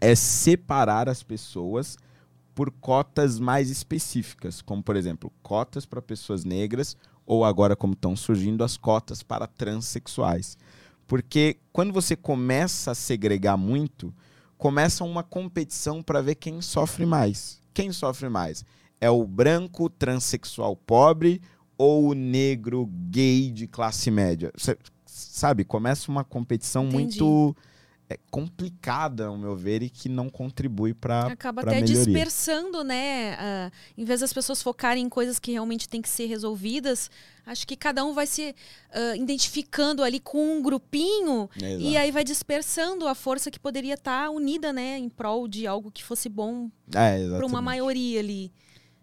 é 0.00 0.14
separar 0.14 1.08
as 1.08 1.22
pessoas 1.22 1.96
por 2.54 2.70
cotas 2.70 3.38
mais 3.38 3.68
específicas, 3.68 4.62
como, 4.62 4.82
por 4.82 4.96
exemplo, 4.96 5.32
cotas 5.42 5.84
para 5.84 6.00
pessoas 6.00 6.44
negras 6.44 6.96
ou 7.26 7.44
agora, 7.44 7.74
como 7.76 7.94
estão 7.94 8.14
surgindo, 8.14 8.64
as 8.64 8.76
cotas 8.76 9.22
para 9.22 9.46
transexuais. 9.46 10.56
Porque 11.06 11.58
quando 11.72 11.92
você 11.92 12.16
começa 12.16 12.90
a 12.90 12.94
segregar 12.94 13.56
muito, 13.56 14.14
começa 14.56 15.04
uma 15.04 15.22
competição 15.22 16.02
para 16.02 16.22
ver 16.22 16.36
quem 16.36 16.60
sofre 16.60 17.04
mais. 17.04 17.60
Quem 17.72 17.92
sofre 17.92 18.28
mais? 18.28 18.64
É 19.00 19.10
o 19.10 19.26
branco 19.26 19.90
transexual 19.90 20.76
pobre 20.76 21.42
ou 21.76 22.08
o 22.10 22.14
negro 22.14 22.86
gay 23.10 23.50
de 23.50 23.66
classe 23.66 24.10
média? 24.10 24.52
Cê, 24.56 24.78
sabe, 25.04 25.64
começa 25.64 26.10
uma 26.10 26.24
competição 26.24 26.86
Entendi. 26.86 27.20
muito 27.20 27.56
é, 28.08 28.18
complicada, 28.30 29.26
ao 29.26 29.38
meu 29.38 29.56
ver, 29.56 29.82
e 29.82 29.88
que 29.88 30.08
não 30.08 30.28
contribui 30.28 30.92
para 30.92 31.26
Acaba 31.26 31.62
pra 31.62 31.70
até 31.70 31.80
melhoria. 31.80 32.04
dispersando, 32.04 32.84
né? 32.84 33.34
ah, 33.38 33.70
em 33.96 34.04
vez 34.04 34.20
das 34.20 34.32
pessoas 34.32 34.62
focarem 34.62 35.04
em 35.04 35.08
coisas 35.08 35.38
que 35.38 35.52
realmente 35.52 35.88
têm 35.88 36.02
que 36.02 36.08
ser 36.08 36.26
resolvidas, 36.26 37.10
acho 37.46 37.66
que 37.66 37.76
cada 37.76 38.04
um 38.04 38.12
vai 38.12 38.26
se 38.26 38.54
ah, 38.92 39.16
identificando 39.16 40.02
ali 40.02 40.20
com 40.20 40.58
um 40.58 40.62
grupinho 40.62 41.48
É, 41.62 41.78
e 41.78 41.96
aí 41.96 42.10
vai 42.10 42.24
dispersando 42.24 43.08
a 43.08 43.14
força 43.14 43.50
que 43.50 43.58
poderia 43.58 43.94
estar 43.94 44.28
unida, 44.30 44.72
né? 44.72 44.98
Em 44.98 45.08
prol 45.08 45.48
de 45.48 45.66
algo 45.66 45.90
que 45.90 46.04
fosse 46.04 46.28
bom 46.28 46.70
É, 46.94 47.26
para 47.36 47.46
uma 47.46 47.62
maioria 47.62 48.20
ali. 48.20 48.52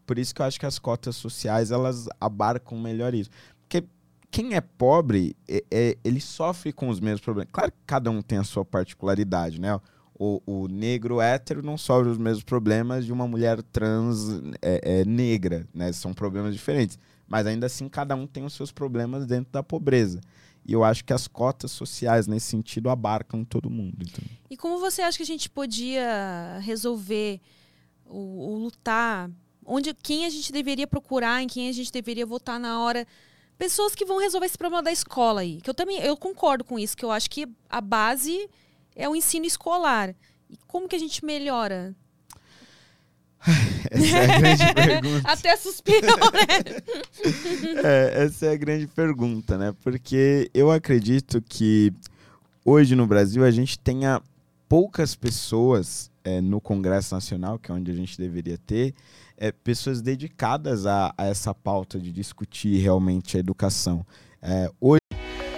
Por 0.06 0.20
isso 0.20 0.36
que 0.36 0.42
eu 0.42 0.46
acho 0.46 0.60
que 0.60 0.66
as 0.66 0.78
cotas 0.78 1.16
sociais 1.16 1.72
elas 1.72 2.08
abarcam 2.20 2.78
melhor 2.80 3.14
isso. 3.16 3.30
Porque 3.62 3.88
quem 4.32 4.56
é 4.56 4.62
pobre, 4.62 5.36
é- 5.48 5.64
é- 5.70 5.98
ele 6.04 6.22
sofre 6.22 6.72
com 6.72 6.88
os 6.88 7.02
mesmos 7.02 7.20
problemas. 7.22 7.50
Claro 7.52 7.72
que 7.72 7.78
cada 7.86 8.10
um 8.10 8.22
tem 8.22 8.38
a 8.38 8.44
sua 8.44 8.64
particularidade, 8.64 9.60
né? 9.60 9.78
O, 10.18 10.42
o 10.46 10.68
negro 10.68 11.20
hétero 11.20 11.62
não 11.62 11.78
sofre 11.78 12.10
os 12.10 12.18
mesmos 12.18 12.44
problemas 12.44 13.06
de 13.06 13.12
uma 13.12 13.28
mulher 13.28 13.62
trans 13.62 14.42
é, 14.62 15.02
é, 15.02 15.06
negra, 15.06 15.68
né? 15.74 15.92
São 15.92 16.14
problemas 16.14 16.54
diferentes. 16.54 16.98
Mas 17.28 17.46
ainda 17.46 17.66
assim, 17.66 17.90
cada 17.90 18.16
um 18.16 18.26
tem 18.26 18.46
os 18.46 18.54
seus 18.54 18.72
problemas 18.72 19.26
dentro 19.26 19.52
da 19.52 19.62
pobreza. 19.62 20.22
E 20.66 20.74
eu 20.74 20.84
acho 20.84 21.04
que 21.04 21.12
as 21.12 21.28
cotas 21.28 21.72
sociais, 21.72 22.28
nesse 22.28 22.48
sentido, 22.48 22.90
abarcam 22.90 23.44
todo 23.44 23.70
mundo. 23.70 23.98
Então. 24.02 24.24
E 24.50 24.56
como 24.56 24.80
você 24.80 25.02
acha 25.02 25.18
que 25.18 25.24
a 25.24 25.26
gente 25.26 25.50
podia 25.50 26.60
resolver 26.62 27.42
o, 28.06 28.54
o 28.54 28.58
lutar? 28.58 29.30
Onde, 29.66 29.94
quem 29.94 30.26
a 30.26 30.30
gente 30.30 30.52
deveria 30.52 30.88
procurar, 30.88 31.42
em 31.42 31.48
quem 31.48 31.68
a 31.68 31.72
gente 31.72 31.92
deveria 31.92 32.26
votar 32.26 32.60
na 32.60 32.80
hora? 32.80 33.08
Pessoas 33.62 33.94
que 33.94 34.06
vão 34.06 34.18
resolver 34.18 34.48
esse 34.48 34.58
problema 34.58 34.82
da 34.82 34.92
escola 34.92 35.42
aí. 35.42 35.62
Que 35.62 35.70
eu 35.70 35.74
também 35.76 36.00
eu 36.00 36.18
concordo 36.18 36.64
com 36.64 36.80
isso, 36.80 36.98
que 36.98 37.06
eu 37.06 37.12
acho 37.12 37.30
que 37.30 37.48
a 37.70 37.80
base 37.80 38.50
é 38.96 39.08
o 39.08 39.16
ensino 39.16 39.46
escolar. 39.46 40.16
E 40.50 40.58
como 40.66 40.88
que 40.88 40.96
a 40.96 41.00
gente 41.00 41.24
melhora? 41.24 41.96
Essa 43.92 44.18
é 44.18 44.24
a 44.24 44.40
grande 44.40 44.74
pergunta. 44.74 45.32
Até 45.32 45.56
suspirou, 45.58 46.18
né? 46.18 46.82
É, 47.84 48.24
essa 48.24 48.48
é 48.48 48.54
a 48.54 48.58
grande 48.58 48.88
pergunta, 48.88 49.58
né? 49.60 49.76
Porque 49.84 50.50
eu 50.56 50.72
acredito 50.72 51.40
que 51.40 51.94
hoje 52.66 52.96
no 52.96 53.06
Brasil 53.06 53.44
a 53.44 53.52
gente 53.52 53.78
tenha 53.78 54.24
poucas 54.72 55.16
pessoas 55.16 56.10
é, 56.24 56.40
no 56.40 56.62
Congresso 56.62 57.14
Nacional, 57.14 57.60
que 57.60 57.70
é 57.70 57.76
onde 57.76 57.92
a 57.92 57.94
gente 57.94 58.18
deveria 58.18 58.58
ter, 58.58 58.96
é, 59.36 59.52
pessoas 59.52 60.02
dedicadas 60.02 60.86
a, 60.86 61.14
a 61.18 61.26
essa 61.26 61.54
pauta 61.54 62.00
de 62.00 62.10
discutir 62.10 62.78
realmente 62.78 63.36
a 63.36 63.42
educação. 63.42 64.06
É, 64.42 64.72
hoje 64.80 65.01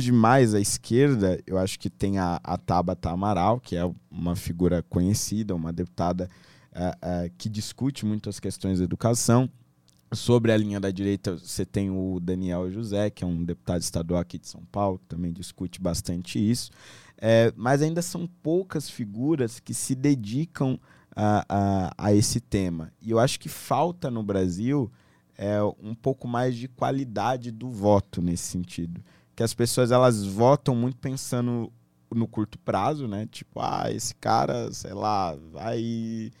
Demais 0.00 0.54
à 0.54 0.60
esquerda, 0.60 1.40
eu 1.46 1.58
acho 1.58 1.78
que 1.78 1.90
tem 1.90 2.18
a, 2.18 2.40
a 2.42 2.56
Tabata 2.56 3.10
Amaral, 3.10 3.60
que 3.60 3.76
é 3.76 3.90
uma 4.10 4.36
figura 4.36 4.82
conhecida, 4.82 5.54
uma 5.54 5.72
deputada 5.72 6.28
é, 6.72 6.98
é, 7.02 7.30
que 7.36 7.48
discute 7.48 8.04
muito 8.04 8.28
as 8.28 8.38
questões 8.38 8.78
da 8.78 8.84
educação. 8.84 9.48
Sobre 10.12 10.52
a 10.52 10.56
linha 10.56 10.78
da 10.78 10.90
direita, 10.90 11.36
você 11.36 11.64
tem 11.64 11.90
o 11.90 12.20
Daniel 12.20 12.70
José, 12.70 13.10
que 13.10 13.24
é 13.24 13.26
um 13.26 13.44
deputado 13.44 13.80
estadual 13.80 14.20
aqui 14.20 14.38
de 14.38 14.46
São 14.46 14.62
Paulo, 14.70 14.98
que 14.98 15.06
também 15.06 15.32
discute 15.32 15.80
bastante 15.80 16.38
isso. 16.38 16.70
É, 17.18 17.52
mas 17.56 17.82
ainda 17.82 18.02
são 18.02 18.26
poucas 18.42 18.88
figuras 18.88 19.58
que 19.58 19.74
se 19.74 19.94
dedicam 19.94 20.78
a, 21.14 21.44
a, 21.48 21.94
a, 21.98 22.14
esse 22.14 22.40
tema. 22.40 22.92
E 23.02 23.10
eu 23.10 23.18
acho 23.18 23.40
que 23.40 23.48
falta 23.48 24.10
no 24.10 24.22
Brasil 24.22 24.90
é, 25.36 25.60
um 25.82 25.94
pouco 25.94 26.28
mais 26.28 26.54
de 26.54 26.68
qualidade 26.68 27.50
do 27.50 27.68
voto 27.68 28.22
nesse 28.22 28.44
sentido 28.44 29.02
que 29.36 29.42
as 29.42 29.54
pessoas 29.54 29.92
elas 29.92 30.24
votam 30.24 30.74
muito 30.74 30.96
pensando 30.96 31.70
no 32.10 32.26
curto 32.26 32.58
prazo, 32.58 33.06
né? 33.06 33.26
Tipo, 33.30 33.60
ah, 33.60 33.92
esse 33.92 34.14
cara, 34.14 34.72
sei 34.72 34.94
lá, 34.94 35.36
vai 35.52 36.32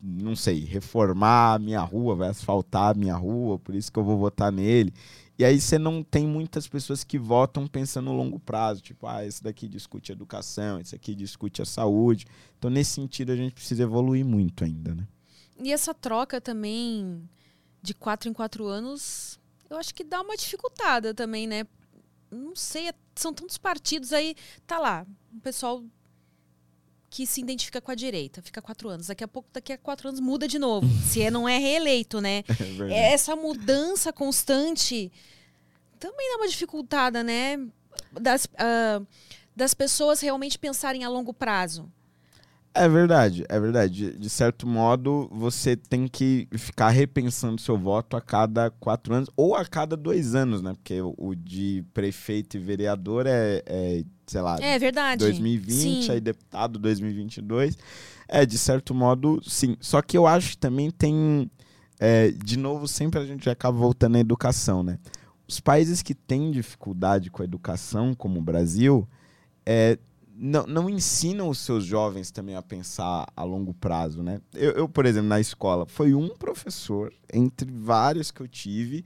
não 0.00 0.36
sei, 0.36 0.64
reformar 0.64 1.54
a 1.54 1.58
minha 1.58 1.80
rua, 1.80 2.14
vai 2.14 2.28
asfaltar 2.28 2.90
a 2.90 2.98
minha 2.98 3.16
rua, 3.16 3.58
por 3.58 3.74
isso 3.74 3.90
que 3.90 3.98
eu 3.98 4.04
vou 4.04 4.18
votar 4.18 4.52
nele. 4.52 4.92
E 5.38 5.44
aí 5.44 5.60
você 5.60 5.78
não 5.78 6.02
tem 6.02 6.26
muitas 6.26 6.66
pessoas 6.66 7.04
que 7.04 7.18
votam 7.18 7.66
pensando 7.66 8.06
no 8.06 8.16
longo 8.16 8.38
prazo, 8.38 8.80
tipo, 8.80 9.06
ah, 9.06 9.24
esse 9.24 9.42
daqui 9.42 9.68
discute 9.68 10.12
educação, 10.12 10.80
esse 10.80 10.94
aqui 10.94 11.14
discute 11.14 11.60
a 11.60 11.64
saúde. 11.64 12.24
Então, 12.58 12.70
nesse 12.70 12.92
sentido, 12.92 13.32
a 13.32 13.36
gente 13.36 13.54
precisa 13.54 13.82
evoluir 13.82 14.24
muito 14.24 14.64
ainda, 14.64 14.94
né? 14.94 15.06
E 15.58 15.72
essa 15.72 15.92
troca 15.92 16.40
também 16.40 17.22
de 17.82 17.94
quatro 17.94 18.28
em 18.28 18.32
quatro 18.32 18.66
anos, 18.66 19.38
eu 19.68 19.76
acho 19.76 19.94
que 19.94 20.04
dá 20.04 20.20
uma 20.20 20.36
dificultada 20.36 21.12
também, 21.12 21.46
né? 21.46 21.66
Não 22.30 22.56
sei, 22.56 22.88
é, 22.88 22.94
são 23.14 23.32
tantos 23.32 23.58
partidos 23.58 24.12
aí, 24.12 24.34
tá 24.66 24.78
lá, 24.78 25.06
o 25.34 25.40
pessoal 25.40 25.82
que 27.08 27.26
se 27.26 27.40
identifica 27.40 27.80
com 27.80 27.90
a 27.90 27.94
direita, 27.94 28.42
fica 28.42 28.60
quatro 28.60 28.88
anos, 28.88 29.06
daqui 29.06 29.24
a 29.24 29.28
pouco, 29.28 29.48
daqui 29.52 29.72
a 29.72 29.78
quatro 29.78 30.08
anos 30.08 30.20
muda 30.20 30.46
de 30.46 30.58
novo, 30.58 30.86
se 31.08 31.22
é, 31.22 31.30
não 31.30 31.48
é 31.48 31.58
reeleito, 31.58 32.20
né? 32.20 32.42
É 32.90 33.12
Essa 33.12 33.34
mudança 33.34 34.12
constante 34.12 35.10
também 35.98 36.30
dá 36.32 36.36
uma 36.36 36.48
dificultada, 36.48 37.22
né? 37.22 37.58
Das, 38.12 38.44
uh, 38.44 39.06
das 39.54 39.72
pessoas 39.72 40.20
realmente 40.20 40.58
pensarem 40.58 41.04
a 41.04 41.08
longo 41.08 41.32
prazo. 41.32 41.90
É 42.76 42.88
verdade, 42.88 43.44
é 43.48 43.58
verdade. 43.58 44.12
De, 44.18 44.28
certo 44.28 44.66
modo, 44.66 45.28
você 45.32 45.74
tem 45.74 46.06
que 46.06 46.46
ficar 46.52 46.90
repensando 46.90 47.60
seu 47.60 47.78
voto 47.78 48.16
a 48.16 48.20
cada 48.20 48.70
quatro 48.70 49.14
anos 49.14 49.30
ou 49.34 49.54
a 49.54 49.64
cada 49.64 49.96
dois 49.96 50.34
anos, 50.34 50.60
né? 50.60 50.74
Porque 50.74 51.00
o, 51.00 51.34
de 51.34 51.82
prefeito 51.94 52.56
e 52.58 52.60
vereador 52.60 53.26
é, 53.26 53.62
é 53.64 54.04
sei 54.26 54.40
lá, 54.42 54.58
é 54.60 54.78
verdade. 54.78 55.24
2020, 55.24 56.04
sim. 56.04 56.12
aí 56.12 56.20
deputado 56.20 56.78
2022. 56.78 57.78
É, 58.28 58.44
de 58.44 58.58
certo 58.58 58.94
modo, 58.94 59.40
sim. 59.42 59.76
Só 59.80 60.02
que 60.02 60.18
eu 60.18 60.26
acho 60.26 60.50
que 60.50 60.58
também 60.58 60.90
tem. 60.90 61.50
É, 61.98 62.30
de 62.30 62.58
novo, 62.58 62.86
sempre 62.86 63.18
a 63.18 63.24
gente 63.24 63.48
acaba 63.48 63.78
voltando 63.78 64.16
à 64.16 64.20
educação, 64.20 64.82
né? 64.82 64.98
Os 65.48 65.60
países 65.60 66.02
que 66.02 66.14
têm 66.14 66.50
dificuldade 66.50 67.30
com 67.30 67.40
a 67.40 67.44
educação, 67.44 68.14
como 68.14 68.38
o 68.38 68.42
Brasil, 68.42 69.08
é, 69.64 69.96
não, 70.38 70.66
não 70.66 70.90
ensinam 70.90 71.48
os 71.48 71.58
seus 71.58 71.84
jovens 71.84 72.30
também 72.30 72.54
a 72.54 72.62
pensar 72.62 73.26
a 73.34 73.42
longo 73.42 73.72
prazo, 73.72 74.22
né? 74.22 74.40
Eu, 74.52 74.72
eu, 74.72 74.88
por 74.88 75.06
exemplo, 75.06 75.28
na 75.28 75.40
escola, 75.40 75.86
foi 75.86 76.14
um 76.14 76.28
professor, 76.28 77.12
entre 77.32 77.70
vários 77.72 78.30
que 78.30 78.42
eu 78.42 78.48
tive, 78.48 79.04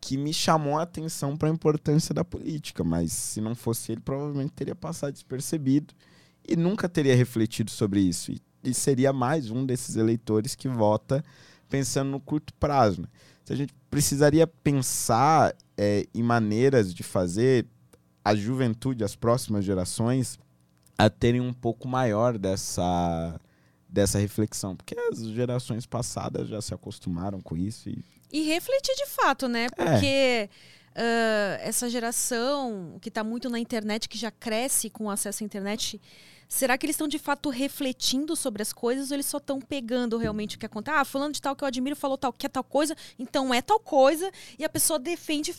que 0.00 0.16
me 0.16 0.32
chamou 0.32 0.78
a 0.78 0.82
atenção 0.82 1.36
para 1.36 1.48
a 1.48 1.52
importância 1.52 2.14
da 2.14 2.24
política, 2.24 2.84
mas 2.84 3.12
se 3.12 3.40
não 3.40 3.56
fosse 3.56 3.90
ele, 3.90 4.00
provavelmente 4.00 4.52
teria 4.52 4.74
passado 4.74 5.12
despercebido 5.12 5.92
e 6.46 6.54
nunca 6.54 6.88
teria 6.88 7.16
refletido 7.16 7.70
sobre 7.70 8.00
isso. 8.00 8.30
E, 8.30 8.40
e 8.62 8.72
seria 8.72 9.12
mais 9.12 9.50
um 9.50 9.66
desses 9.66 9.96
eleitores 9.96 10.54
que 10.54 10.68
vota 10.68 11.24
pensando 11.68 12.10
no 12.10 12.20
curto 12.20 12.54
prazo. 12.54 13.02
Né? 13.02 13.08
A 13.50 13.54
gente 13.54 13.74
precisaria 13.90 14.46
pensar 14.46 15.54
é, 15.76 16.06
em 16.14 16.22
maneiras 16.22 16.94
de 16.94 17.02
fazer 17.02 17.66
a 18.24 18.34
juventude, 18.34 19.02
as 19.02 19.16
próximas 19.16 19.64
gerações, 19.64 20.38
a 20.98 21.08
terem 21.08 21.40
um 21.40 21.52
pouco 21.52 21.86
maior 21.86 22.36
dessa, 22.36 23.40
dessa 23.88 24.18
reflexão. 24.18 24.74
Porque 24.74 24.98
as 24.98 25.20
gerações 25.28 25.86
passadas 25.86 26.48
já 26.48 26.60
se 26.60 26.74
acostumaram 26.74 27.40
com 27.40 27.56
isso. 27.56 27.88
E, 27.88 28.04
e 28.32 28.42
refletir 28.42 28.96
de 28.96 29.06
fato, 29.06 29.46
né? 29.48 29.66
É. 29.66 29.68
Porque. 29.70 30.06
É. 30.06 30.48
Uh, 30.98 31.60
essa 31.60 31.88
geração 31.88 32.98
que 33.00 33.08
está 33.08 33.22
muito 33.22 33.48
na 33.48 33.60
internet, 33.60 34.08
que 34.08 34.18
já 34.18 34.32
cresce 34.32 34.90
com 34.90 35.08
acesso 35.08 35.44
à 35.44 35.46
internet, 35.46 36.00
será 36.48 36.76
que 36.76 36.86
eles 36.86 36.94
estão 36.94 37.06
de 37.06 37.20
fato 37.20 37.50
refletindo 37.50 38.34
sobre 38.34 38.62
as 38.62 38.72
coisas 38.72 39.10
ou 39.10 39.14
eles 39.14 39.26
só 39.26 39.36
estão 39.36 39.60
pegando 39.60 40.16
realmente 40.16 40.56
o 40.56 40.58
que 40.58 40.66
acontece? 40.66 40.98
Ah, 40.98 41.04
falando 41.04 41.34
de 41.34 41.42
tal 41.42 41.54
que 41.54 41.62
eu 41.62 41.68
admiro 41.68 41.94
falou 41.94 42.18
tal 42.18 42.32
que 42.32 42.46
é 42.46 42.48
tal 42.48 42.64
coisa, 42.64 42.96
então 43.16 43.54
é 43.54 43.62
tal 43.62 43.78
coisa, 43.78 44.28
e 44.58 44.64
a 44.64 44.68
pessoa 44.68 44.98
defende 44.98 45.54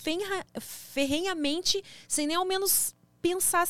ferrenhamente, 0.60 1.82
sem 2.06 2.28
nem 2.28 2.36
ao 2.36 2.44
menos 2.44 2.94
pensar 3.22 3.66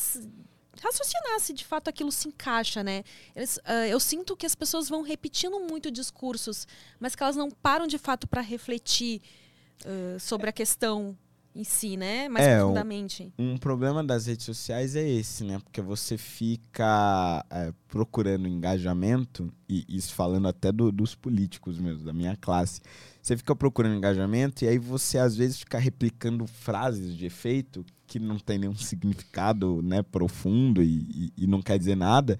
raciocinar 0.80 1.38
se 1.40 1.52
de 1.52 1.64
fato 1.64 1.88
aquilo 1.88 2.10
se 2.10 2.28
encaixa, 2.28 2.82
né? 2.82 3.04
Eles, 3.36 3.58
uh, 3.58 3.86
eu 3.88 4.00
sinto 4.00 4.36
que 4.36 4.46
as 4.46 4.54
pessoas 4.54 4.88
vão 4.88 5.02
repetindo 5.02 5.60
muito 5.60 5.90
discursos, 5.90 6.66
mas 6.98 7.14
que 7.14 7.22
elas 7.22 7.36
não 7.36 7.50
param 7.50 7.86
de 7.86 7.98
fato 7.98 8.26
para 8.26 8.40
refletir 8.40 9.20
uh, 9.84 10.18
sobre 10.18 10.48
a 10.48 10.52
questão 10.52 11.16
em 11.54 11.64
si, 11.64 11.96
né? 11.96 12.28
Mais 12.28 12.46
é, 12.46 12.58
profundamente. 12.58 13.32
Um, 13.38 13.52
um, 13.52 13.56
problema 13.58 14.04
das 14.04 14.26
redes 14.26 14.44
sociais 14.44 14.94
é 14.94 15.08
esse, 15.08 15.44
né? 15.44 15.58
Porque 15.58 15.80
você 15.80 16.16
fica 16.16 17.44
é, 17.50 17.72
procurando 17.88 18.46
engajamento, 18.46 19.52
e 19.68 19.84
isso 19.88 20.14
falando 20.14 20.48
até 20.48 20.70
do, 20.70 20.92
dos 20.92 21.14
políticos 21.14 21.78
mesmo, 21.78 22.04
da 22.04 22.12
minha 22.12 22.36
classe. 22.36 22.80
Você 23.22 23.36
fica 23.36 23.54
procurando 23.54 23.96
engajamento 23.96 24.64
e 24.64 24.68
aí 24.68 24.78
você 24.78 25.18
às 25.18 25.36
vezes 25.36 25.58
fica 25.58 25.78
replicando 25.78 26.46
frases 26.46 27.16
de 27.16 27.26
efeito 27.26 27.84
que 28.06 28.18
não 28.18 28.38
tem 28.38 28.58
nenhum 28.58 28.74
significado 28.74 29.82
né, 29.82 30.02
profundo 30.02 30.82
e, 30.82 31.06
e, 31.10 31.32
e 31.44 31.46
não 31.46 31.60
quer 31.60 31.78
dizer 31.78 31.96
nada, 31.96 32.38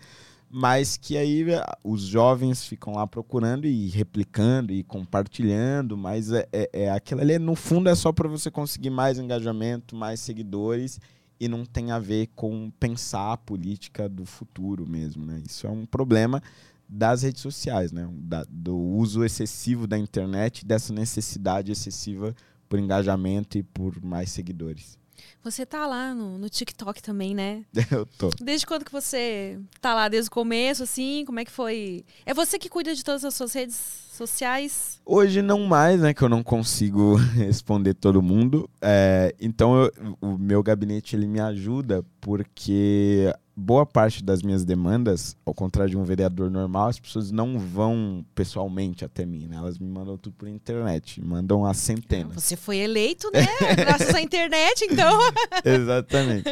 mas 0.52 0.96
que 0.96 1.16
aí 1.16 1.48
eh, 1.48 1.64
os 1.84 2.02
jovens 2.02 2.64
ficam 2.64 2.94
lá 2.94 3.06
procurando 3.06 3.68
e 3.68 3.88
replicando 3.88 4.72
e 4.72 4.82
compartilhando, 4.82 5.96
mas 5.96 6.32
é, 6.32 6.48
é, 6.52 6.70
é 6.72 6.90
aquilo 6.90 7.20
ali, 7.20 7.38
no 7.38 7.54
fundo, 7.54 7.88
é 7.88 7.94
só 7.94 8.12
para 8.12 8.28
você 8.28 8.50
conseguir 8.50 8.90
mais 8.90 9.16
engajamento, 9.16 9.94
mais 9.94 10.18
seguidores 10.18 10.98
e 11.38 11.46
não 11.46 11.64
tem 11.64 11.92
a 11.92 12.00
ver 12.00 12.28
com 12.34 12.68
pensar 12.80 13.32
a 13.32 13.36
política 13.36 14.08
do 14.08 14.26
futuro 14.26 14.84
mesmo, 14.86 15.24
né? 15.24 15.40
Isso 15.46 15.68
é 15.68 15.70
um 15.70 15.86
problema 15.86 16.42
das 16.88 17.22
redes 17.22 17.40
sociais, 17.40 17.92
né? 17.92 18.08
Da, 18.12 18.44
do 18.50 18.76
uso 18.76 19.24
excessivo 19.24 19.86
da 19.86 19.96
internet, 19.96 20.66
dessa 20.66 20.92
necessidade 20.92 21.70
excessiva 21.70 22.34
por 22.68 22.80
engajamento 22.80 23.56
e 23.56 23.62
por 23.62 24.04
mais 24.04 24.30
seguidores. 24.30 24.99
Você 25.42 25.64
tá 25.66 25.86
lá 25.86 26.14
no, 26.14 26.38
no 26.38 26.48
TikTok 26.48 27.02
também, 27.02 27.34
né? 27.34 27.64
Eu 27.90 28.06
tô. 28.06 28.30
Desde 28.40 28.66
quando 28.66 28.84
que 28.84 28.92
você 28.92 29.58
tá 29.80 29.94
lá? 29.94 30.08
Desde 30.08 30.28
o 30.28 30.32
começo, 30.32 30.82
assim? 30.82 31.24
Como 31.24 31.40
é 31.40 31.44
que 31.44 31.50
foi? 31.50 32.04
É 32.26 32.34
você 32.34 32.58
que 32.58 32.68
cuida 32.68 32.94
de 32.94 33.04
todas 33.04 33.24
as 33.24 33.34
suas 33.34 33.52
redes 33.52 33.76
sociais? 34.12 35.00
Hoje 35.04 35.40
não 35.42 35.60
mais, 35.66 36.00
né? 36.00 36.12
Que 36.12 36.22
eu 36.22 36.28
não 36.28 36.42
consigo 36.42 37.14
responder 37.34 37.94
todo 37.94 38.20
mundo. 38.22 38.68
É, 38.80 39.34
então 39.40 39.82
eu- 39.84 40.16
o 40.20 40.36
meu 40.38 40.62
gabinete 40.62 41.16
ele 41.16 41.26
me 41.26 41.40
ajuda 41.40 42.04
porque 42.20 43.32
boa 43.60 43.84
parte 43.84 44.24
das 44.24 44.42
minhas 44.42 44.64
demandas, 44.64 45.36
ao 45.44 45.52
contrário 45.54 45.90
de 45.90 45.96
um 45.96 46.04
vereador 46.04 46.50
normal, 46.50 46.88
as 46.88 46.98
pessoas 46.98 47.30
não 47.30 47.58
vão 47.58 48.24
pessoalmente 48.34 49.04
até 49.04 49.26
mim, 49.26 49.46
né? 49.46 49.56
Elas 49.56 49.78
me 49.78 49.86
mandam 49.86 50.16
tudo 50.16 50.34
por 50.34 50.48
internet, 50.48 51.22
mandam 51.22 51.64
as 51.64 51.76
centenas. 51.76 52.42
Você 52.42 52.56
foi 52.56 52.78
eleito, 52.78 53.30
né? 53.32 53.46
Graças 53.76 54.14
à 54.14 54.20
internet, 54.20 54.86
então. 54.90 55.18
Exatamente. 55.64 56.44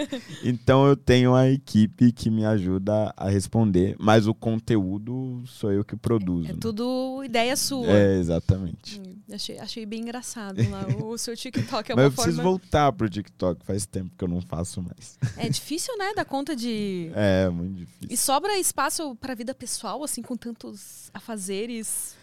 Então 0.45 0.87
eu 0.87 0.97
tenho 0.97 1.35
a 1.35 1.49
equipe 1.49 2.13
que 2.13 2.31
me 2.31 2.45
ajuda 2.45 3.13
a 3.17 3.29
responder, 3.29 3.97
mas 3.99 4.27
o 4.27 4.35
conteúdo 4.35 5.43
sou 5.47 5.73
eu 5.73 5.85
que 5.85 5.97
produzo. 5.97 6.51
É 6.51 6.53
né? 6.53 6.59
tudo 6.61 7.23
ideia 7.25 7.57
sua. 7.57 7.87
É, 7.89 8.19
exatamente. 8.19 9.01
Hum, 9.01 9.19
Achei, 9.31 9.59
achei 9.59 9.85
bem 9.85 10.01
engraçado 10.01 10.59
lá. 10.71 10.87
O 11.05 11.17
seu 11.19 11.37
TikTok 11.37 11.93
é 11.93 11.95
Mas 11.95 12.05
uma 12.05 12.09
eu 12.09 12.13
preciso 12.13 12.37
forma. 12.37 12.51
voltar 12.51 12.93
pro 12.93 13.09
TikTok, 13.11 13.63
faz 13.65 13.85
tempo 13.85 14.11
que 14.17 14.25
eu 14.25 14.29
não 14.29 14.41
faço 14.41 14.83
mais. 14.83 15.19
É 15.37 15.49
difícil, 15.49 15.97
né? 15.99 16.15
Dar 16.17 16.25
conta 16.25 16.57
de. 16.57 16.98
É, 17.15 17.49
muito 17.49 17.73
E 17.73 17.85
difícil. 17.85 18.17
sobra 18.17 18.59
espaço 18.59 19.15
pra 19.17 19.35
vida 19.35 19.55
pessoal, 19.55 20.03
assim, 20.05 20.23
com 20.23 20.37
tantos 20.37 21.11
afazeres. 21.15 22.17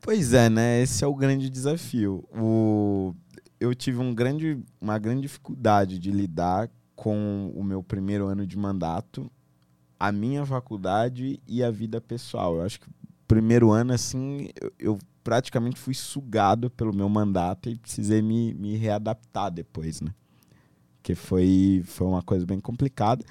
Pois 0.00 0.32
é, 0.32 0.48
né? 0.50 0.82
Esse 0.82 1.04
é 1.04 1.06
o 1.06 1.14
grande 1.14 1.48
desafio. 1.48 2.24
O... 2.34 3.14
Eu 3.60 3.74
tive 3.74 3.98
um 3.98 4.12
grande, 4.14 4.58
uma 4.80 4.98
grande 4.98 5.22
dificuldade 5.22 5.98
de 5.98 6.10
lidar 6.10 6.68
com 6.96 7.52
o 7.54 7.62
meu 7.62 7.82
primeiro 7.82 8.26
ano 8.26 8.44
de 8.46 8.56
mandato, 8.56 9.30
a 9.98 10.10
minha 10.10 10.44
faculdade 10.44 11.40
e 11.46 11.62
a 11.62 11.70
vida 11.70 12.00
pessoal. 12.00 12.56
Eu 12.56 12.62
acho 12.62 12.80
que 12.80 12.88
o 12.88 12.92
primeiro 13.28 13.70
ano, 13.70 13.92
assim, 13.92 14.48
eu, 14.60 14.72
eu 14.78 14.98
praticamente 15.22 15.78
fui 15.78 15.94
sugado 15.94 16.68
pelo 16.70 16.92
meu 16.92 17.08
mandato 17.08 17.68
e 17.70 17.78
precisei 17.78 18.20
me, 18.20 18.52
me 18.54 18.76
readaptar 18.76 19.50
depois, 19.52 20.00
né? 20.00 20.12
Que 21.00 21.14
foi, 21.14 21.82
foi 21.84 22.06
uma 22.08 22.22
coisa 22.22 22.44
bem 22.44 22.58
complicada. 22.58 23.24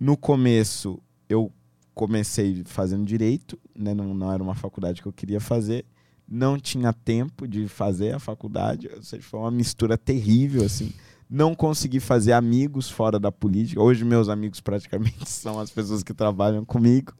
No 0.00 0.16
começo, 0.16 0.98
eu 1.28 1.52
comecei 1.94 2.62
fazendo 2.64 3.04
direito, 3.04 3.58
né? 3.76 3.92
Não, 3.92 4.14
não 4.14 4.32
era 4.32 4.42
uma 4.42 4.54
faculdade 4.54 5.02
que 5.02 5.06
eu 5.06 5.12
queria 5.12 5.38
fazer. 5.38 5.84
Não 6.26 6.58
tinha 6.58 6.90
tempo 6.90 7.46
de 7.46 7.68
fazer 7.68 8.14
a 8.14 8.18
faculdade, 8.18 8.88
ou 8.96 9.02
seja, 9.02 9.22
foi 9.22 9.40
uma 9.40 9.50
mistura 9.50 9.98
terrível, 9.98 10.64
assim. 10.64 10.94
Não 11.28 11.54
consegui 11.54 12.00
fazer 12.00 12.32
amigos 12.32 12.88
fora 12.88 13.18
da 13.20 13.30
política. 13.30 13.82
Hoje, 13.82 14.02
meus 14.02 14.30
amigos 14.30 14.60
praticamente 14.60 15.28
são 15.28 15.60
as 15.60 15.70
pessoas 15.70 16.02
que 16.02 16.14
trabalham 16.14 16.64
comigo. 16.64 17.12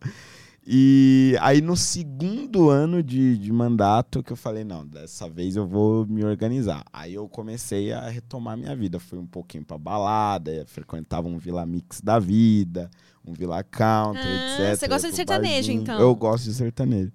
E 0.66 1.36
aí, 1.40 1.60
no 1.60 1.76
segundo 1.76 2.68
ano 2.68 3.02
de, 3.02 3.36
de 3.38 3.52
mandato, 3.52 4.22
que 4.22 4.32
eu 4.32 4.36
falei: 4.36 4.62
não, 4.62 4.86
dessa 4.86 5.28
vez 5.28 5.56
eu 5.56 5.66
vou 5.66 6.06
me 6.06 6.24
organizar. 6.24 6.84
Aí 6.92 7.14
eu 7.14 7.28
comecei 7.28 7.92
a 7.92 8.08
retomar 8.08 8.56
minha 8.56 8.76
vida. 8.76 9.00
Fui 9.00 9.18
um 9.18 9.26
pouquinho 9.26 9.64
pra 9.64 9.78
balada, 9.78 10.64
frequentava 10.66 11.26
um 11.28 11.38
Vila 11.38 11.64
Mix 11.64 12.00
da 12.00 12.18
vida, 12.18 12.90
um 13.24 13.32
Vila 13.32 13.62
Country, 13.64 14.20
Ah, 14.22 14.58
etc. 14.72 14.78
você 14.78 14.88
gosta 14.88 15.10
de 15.10 15.16
sertanejo, 15.16 15.54
barzinho. 15.54 15.82
então? 15.82 15.98
Eu 15.98 16.14
gosto 16.14 16.44
de 16.44 16.54
sertanejo. 16.54 17.12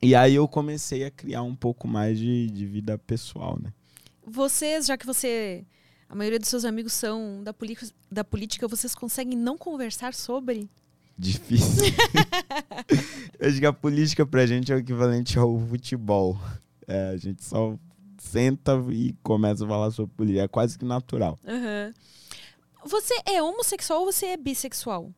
E 0.00 0.14
aí 0.14 0.34
eu 0.34 0.46
comecei 0.46 1.04
a 1.04 1.10
criar 1.10 1.42
um 1.42 1.56
pouco 1.56 1.88
mais 1.88 2.18
de, 2.18 2.48
de 2.50 2.66
vida 2.66 2.96
pessoal, 2.96 3.58
né? 3.60 3.72
Vocês, 4.24 4.86
já 4.86 4.96
que 4.96 5.06
você. 5.06 5.64
A 6.08 6.14
maioria 6.14 6.38
dos 6.38 6.48
seus 6.48 6.64
amigos 6.64 6.92
são 6.92 7.42
da, 7.42 7.52
da 8.10 8.22
política, 8.22 8.68
vocês 8.68 8.94
conseguem 8.94 9.36
não 9.36 9.58
conversar 9.58 10.14
sobre? 10.14 10.70
Difícil. 11.18 11.84
eu 13.40 13.48
acho 13.48 13.58
que 13.58 13.66
a 13.66 13.72
política 13.72 14.26
pra 14.26 14.46
gente 14.46 14.70
é 14.72 14.74
o 14.74 14.78
equivalente 14.78 15.38
ao 15.38 15.58
futebol. 15.58 16.38
É, 16.86 17.10
a 17.10 17.16
gente 17.16 17.42
só 17.44 17.74
senta 18.18 18.72
e 18.90 19.14
começa 19.22 19.64
a 19.64 19.68
falar 19.68 19.90
sobre 19.90 20.14
política. 20.14 20.44
É 20.44 20.48
quase 20.48 20.78
que 20.78 20.84
natural. 20.84 21.38
Aham. 21.46 21.92
Você 22.84 23.14
é 23.26 23.42
homossexual 23.42 24.00
ou 24.00 24.12
você 24.12 24.26
é 24.26 24.36
bissexual? 24.36 25.10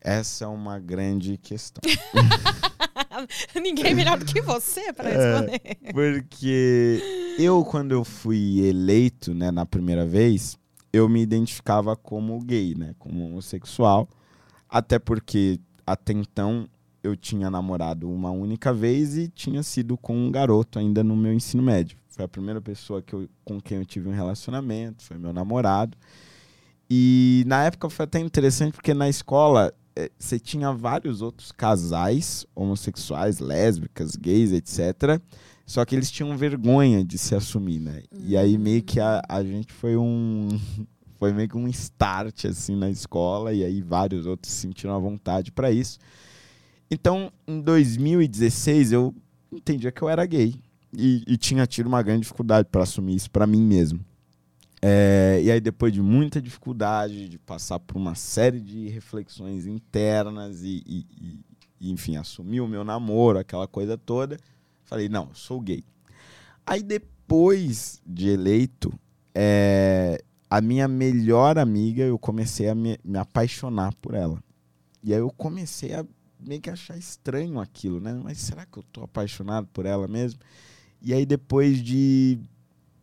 Essa 0.00 0.46
é 0.46 0.48
uma 0.48 0.78
grande 0.78 1.36
questão. 1.36 1.80
Ninguém 3.54 3.86
é 3.86 3.94
melhor 3.94 4.18
do 4.18 4.24
que 4.24 4.40
você 4.40 4.92
para 4.92 5.10
É. 5.10 5.16
responder. 5.16 5.60
Porque 5.92 7.34
eu, 7.38 7.64
quando 7.64 7.92
eu 7.92 8.04
fui 8.04 8.60
eleito, 8.66 9.34
né, 9.34 9.50
na 9.50 9.66
primeira 9.66 10.04
vez, 10.06 10.58
eu 10.92 11.08
me 11.08 11.20
identificava 11.22 11.94
como 11.94 12.38
gay, 12.40 12.74
né, 12.74 12.94
como 12.98 13.26
homossexual. 13.26 14.08
Até 14.72 14.98
porque 14.98 15.60
até 15.86 16.14
então 16.14 16.66
eu 17.02 17.14
tinha 17.14 17.50
namorado 17.50 18.10
uma 18.10 18.30
única 18.30 18.72
vez 18.72 19.18
e 19.18 19.28
tinha 19.28 19.62
sido 19.62 19.98
com 19.98 20.16
um 20.16 20.30
garoto 20.30 20.78
ainda 20.78 21.04
no 21.04 21.14
meu 21.14 21.34
ensino 21.34 21.62
médio. 21.62 21.98
Foi 22.08 22.24
a 22.24 22.28
primeira 22.28 22.58
pessoa 22.58 23.02
que 23.02 23.12
eu, 23.12 23.28
com 23.44 23.60
quem 23.60 23.76
eu 23.76 23.84
tive 23.84 24.08
um 24.08 24.12
relacionamento, 24.12 25.04
foi 25.04 25.18
meu 25.18 25.30
namorado. 25.30 25.98
E 26.88 27.44
na 27.46 27.64
época 27.64 27.90
foi 27.90 28.04
até 28.04 28.18
interessante 28.18 28.72
porque 28.72 28.94
na 28.94 29.10
escola 29.10 29.74
eh, 29.94 30.10
você 30.18 30.38
tinha 30.40 30.72
vários 30.72 31.20
outros 31.20 31.52
casais 31.52 32.46
homossexuais, 32.54 33.40
lésbicas, 33.40 34.16
gays, 34.16 34.52
etc. 34.52 35.20
Só 35.66 35.84
que 35.84 35.94
eles 35.94 36.10
tinham 36.10 36.34
vergonha 36.34 37.04
de 37.04 37.18
se 37.18 37.34
assumir, 37.34 37.78
né? 37.78 38.02
E 38.10 38.38
aí 38.38 38.56
meio 38.56 38.82
que 38.82 39.00
a, 39.00 39.22
a 39.28 39.42
gente 39.42 39.70
foi 39.70 39.98
um 39.98 40.48
foi 41.22 41.32
meio 41.32 41.48
que 41.48 41.56
um 41.56 41.68
start 41.68 42.46
assim 42.46 42.74
na 42.74 42.90
escola 42.90 43.52
e 43.52 43.62
aí 43.62 43.80
vários 43.80 44.26
outros 44.26 44.52
sentiram 44.52 44.96
a 44.96 44.98
vontade 44.98 45.52
para 45.52 45.70
isso. 45.70 45.96
Então, 46.90 47.32
em 47.46 47.60
2016 47.60 48.90
eu 48.90 49.14
entendia 49.52 49.92
que 49.92 50.02
eu 50.02 50.08
era 50.08 50.26
gay 50.26 50.56
e, 50.92 51.22
e 51.24 51.36
tinha 51.36 51.64
tido 51.64 51.86
uma 51.86 52.02
grande 52.02 52.22
dificuldade 52.22 52.66
para 52.72 52.82
assumir 52.82 53.14
isso 53.14 53.30
para 53.30 53.46
mim 53.46 53.62
mesmo. 53.62 54.04
É, 54.82 55.40
e 55.44 55.48
aí, 55.52 55.60
depois 55.60 55.92
de 55.92 56.02
muita 56.02 56.42
dificuldade, 56.42 57.28
de 57.28 57.38
passar 57.38 57.78
por 57.78 57.96
uma 57.96 58.16
série 58.16 58.58
de 58.60 58.88
reflexões 58.88 59.64
internas 59.64 60.64
e, 60.64 60.82
e- 60.84 61.06
e- 61.80 61.92
enfim, 61.92 62.16
assumir 62.16 62.60
o 62.60 62.66
meu 62.66 62.82
namoro, 62.82 63.38
aquela 63.38 63.68
coisa 63.68 63.96
toda, 63.96 64.36
falei, 64.82 65.08
não, 65.08 65.32
sou 65.34 65.60
gay. 65.60 65.84
Aí, 66.66 66.82
depois 66.82 68.02
de 68.04 68.28
eleito, 68.28 68.92
é, 69.32 70.20
a 70.52 70.60
minha 70.60 70.86
melhor 70.86 71.56
amiga, 71.56 72.02
eu 72.02 72.18
comecei 72.18 72.68
a 72.68 72.74
me, 72.74 72.98
me 73.02 73.16
apaixonar 73.16 73.94
por 73.94 74.12
ela. 74.12 74.38
E 75.02 75.14
aí 75.14 75.18
eu 75.18 75.30
comecei 75.30 75.94
a 75.94 76.04
meio 76.38 76.60
que 76.60 76.68
achar 76.68 76.94
estranho 76.98 77.58
aquilo, 77.58 77.98
né? 77.98 78.20
Mas 78.22 78.36
será 78.36 78.66
que 78.66 78.78
eu 78.78 78.82
tô 78.92 79.02
apaixonado 79.02 79.66
por 79.72 79.86
ela 79.86 80.06
mesmo? 80.06 80.40
E 81.00 81.14
aí, 81.14 81.24
depois 81.24 81.82
de 81.82 82.38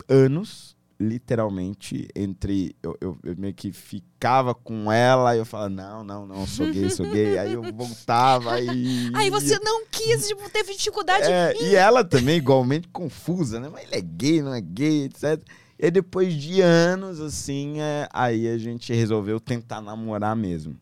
anos, 0.07 0.77
literalmente, 0.99 2.07
entre. 2.15 2.75
Eu, 2.83 2.95
eu, 3.01 3.17
eu 3.23 3.35
meio 3.35 3.55
que 3.55 3.71
ficava 3.71 4.53
com 4.53 4.91
ela 4.91 5.35
e 5.35 5.39
eu 5.39 5.45
falava, 5.45 5.69
não, 5.69 6.03
não, 6.03 6.27
não, 6.27 6.45
sou 6.45 6.71
gay, 6.71 6.87
sou 6.91 7.09
gay. 7.09 7.33
aí 7.39 7.53
eu 7.53 7.63
voltava 7.73 8.61
e. 8.61 9.09
Aí 9.15 9.31
você 9.31 9.57
não 9.57 9.87
quis, 9.87 10.27
tipo, 10.27 10.47
teve 10.51 10.75
dificuldade. 10.75 11.25
É, 11.25 11.55
e 11.63 11.75
ela 11.75 12.03
também, 12.03 12.37
igualmente, 12.37 12.87
confusa, 12.89 13.59
né? 13.59 13.69
Mas 13.73 13.85
ele 13.85 13.95
é 13.95 14.01
gay, 14.01 14.39
não 14.43 14.53
é 14.53 14.61
gay, 14.61 15.05
etc. 15.05 15.43
E 15.81 15.89
depois 15.89 16.33
de 16.33 16.59
anos, 16.61 17.21
assim, 17.21 17.79
é, 17.79 18.07
aí 18.11 18.47
a 18.49 18.57
gente 18.57 18.93
resolveu 18.93 19.39
tentar 19.39 19.79
namorar 19.81 20.35
mesmo. 20.35 20.77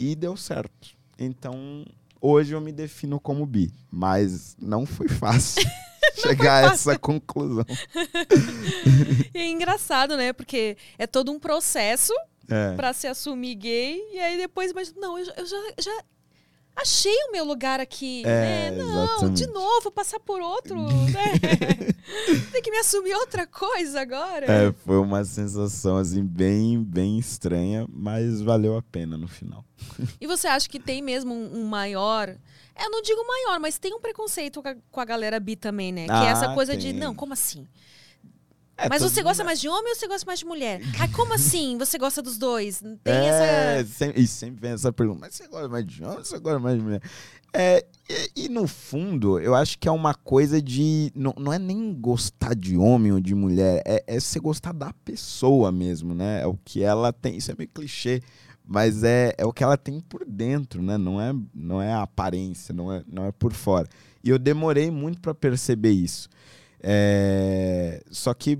E 0.00 0.14
deu 0.16 0.36
certo. 0.38 0.96
Então, 1.18 1.84
hoje 2.20 2.54
eu 2.54 2.60
me 2.60 2.72
defino 2.72 3.20
como 3.20 3.44
bi. 3.44 3.70
Mas 3.90 4.56
não 4.58 4.86
foi 4.86 5.06
fácil 5.08 5.62
chegar 6.16 6.64
a 6.64 6.72
essa 6.72 6.98
conclusão. 6.98 7.64
E 9.34 9.38
é 9.38 9.48
engraçado, 9.50 10.16
né? 10.16 10.32
Porque 10.32 10.76
é 10.98 11.06
todo 11.06 11.30
um 11.32 11.38
processo 11.38 12.12
É. 12.48 12.74
pra 12.74 12.92
se 12.92 13.06
assumir 13.06 13.54
gay. 13.54 14.00
E 14.12 14.18
aí 14.18 14.36
depois, 14.38 14.72
mas 14.72 14.92
não, 14.94 15.18
eu, 15.18 15.26
eu 15.36 15.46
já, 15.46 15.56
já 15.80 16.04
achei 16.76 17.14
o 17.28 17.32
meu 17.32 17.44
lugar 17.44 17.80
aqui. 17.80 18.22
É, 18.24 18.70
né? 18.70 18.82
Não, 18.82 19.04
exatamente. 19.04 19.46
de 19.46 19.52
novo, 19.52 19.90
passar 19.90 20.20
por 20.20 20.40
outro. 20.40 20.76
né? 20.80 21.92
Tem 22.52 22.62
que 22.62 22.70
me 22.70 22.78
assumir 22.78 23.14
outra 23.14 23.46
coisa 23.46 24.00
agora. 24.00 24.46
É, 24.46 24.72
foi 24.84 24.98
uma 24.98 25.24
sensação, 25.24 25.96
assim, 25.96 26.22
bem, 26.24 26.82
bem 26.82 27.18
estranha, 27.18 27.86
mas 27.88 28.40
valeu 28.40 28.76
a 28.76 28.82
pena 28.82 29.16
no 29.16 29.28
final. 29.28 29.64
E 30.20 30.26
você 30.26 30.46
acha 30.46 30.68
que 30.68 30.78
tem 30.78 31.02
mesmo 31.02 31.34
um, 31.34 31.60
um 31.62 31.64
maior. 31.66 32.28
Eu 32.28 32.90
não 32.90 33.02
digo 33.02 33.26
maior, 33.26 33.58
mas 33.60 33.78
tem 33.78 33.92
um 33.94 34.00
preconceito 34.00 34.62
com 34.62 34.68
a, 34.68 34.74
com 34.90 35.00
a 35.00 35.04
galera 35.04 35.38
bi 35.40 35.56
também, 35.56 35.92
né? 35.92 36.06
que 36.06 36.12
é 36.12 36.26
essa 36.28 36.50
Ah, 36.50 36.54
coisa 36.54 36.76
de, 36.76 36.90
tem. 36.90 36.98
não, 37.00 37.14
como 37.14 37.32
assim? 37.32 37.66
É, 38.76 38.88
Mas 38.88 39.02
você 39.02 39.22
gosta 39.22 39.44
mais 39.44 39.60
de 39.60 39.68
homem 39.68 39.90
ou 39.90 39.94
você 39.94 40.08
gosta 40.08 40.26
mais 40.26 40.38
de 40.38 40.44
mulher? 40.44 40.80
Ah, 40.98 41.08
como 41.08 41.34
assim? 41.34 41.76
Você 41.78 41.98
gosta 41.98 42.22
dos 42.22 42.38
dois? 42.38 42.80
Tem 43.02 43.14
é, 43.14 43.78
essa. 43.80 43.88
sempre, 43.88 44.22
e 44.22 44.26
sempre 44.26 44.60
vem 44.60 44.70
essa 44.72 44.92
pergunta, 44.92 45.20
mas 45.20 45.34
você 45.34 45.48
gosta 45.48 45.68
mais 45.68 45.86
de 45.86 46.02
homem 46.02 46.18
ou 46.18 46.24
você 46.24 46.38
gosta 46.38 46.58
mais 46.58 46.78
de 46.78 46.82
mulher? 46.82 47.02
É, 47.52 47.84
e, 48.08 48.44
e 48.44 48.48
no 48.48 48.66
fundo, 48.66 49.38
eu 49.38 49.54
acho 49.54 49.78
que 49.78 49.86
é 49.86 49.92
uma 49.92 50.14
coisa 50.14 50.60
de. 50.60 51.12
Não, 51.14 51.34
não 51.38 51.52
é 51.52 51.58
nem 51.58 51.92
gostar 51.92 52.54
de 52.54 52.76
homem 52.76 53.12
ou 53.12 53.20
de 53.20 53.34
mulher, 53.34 53.82
é, 53.84 54.02
é 54.06 54.20
você 54.20 54.40
gostar 54.40 54.72
da 54.72 54.92
pessoa 55.04 55.70
mesmo, 55.70 56.14
né? 56.14 56.42
É 56.42 56.46
o 56.46 56.56
que 56.64 56.82
ela 56.82 57.12
tem. 57.12 57.36
Isso 57.36 57.50
é 57.50 57.54
meio 57.56 57.68
clichê, 57.68 58.22
mas 58.64 59.04
é, 59.04 59.34
é 59.36 59.44
o 59.44 59.52
que 59.52 59.62
ela 59.62 59.76
tem 59.76 60.00
por 60.00 60.24
dentro, 60.24 60.82
né? 60.82 60.96
Não 60.96 61.20
é, 61.20 61.34
não 61.54 61.82
é 61.82 61.92
a 61.92 62.02
aparência, 62.02 62.72
não 62.72 62.92
é, 62.92 63.02
não 63.06 63.26
é 63.26 63.32
por 63.32 63.52
fora. 63.52 63.88
E 64.24 64.30
eu 64.30 64.38
demorei 64.38 64.90
muito 64.90 65.20
para 65.20 65.34
perceber 65.34 65.90
isso. 65.90 66.28
É, 66.82 68.02
só 68.10 68.34
que 68.34 68.58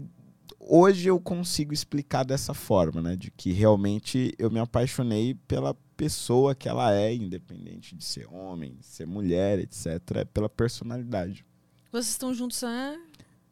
hoje 0.61 1.09
eu 1.09 1.19
consigo 1.21 1.75
explicar 1.75 2.25
dessa 2.25 2.55
forma, 2.55 3.03
né? 3.03 3.17
De 3.17 3.31
que 3.31 3.53
realmente 3.53 4.33
eu 4.39 4.51
me 4.51 4.61
apaixonei 4.61 5.35
pela 5.47 5.75
pessoa 5.97 6.55
que 6.55 6.69
ela 6.69 6.95
é, 6.95 7.15
independente 7.15 7.97
de 7.97 8.05
ser 8.05 8.27
homem, 8.33 8.77
ser 8.81 9.07
mulher, 9.07 9.59
etc. 9.59 9.87
É 10.17 10.25
pela 10.25 10.49
personalidade. 10.49 11.45
Vocês 11.91 12.11
estão 12.11 12.33
juntos 12.33 12.63
há. 12.63 12.97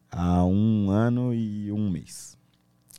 Há 0.09 0.45
um 0.45 0.89
ano 0.89 1.33
e 1.33 1.71
um 1.71 1.89
mês. 1.89 2.37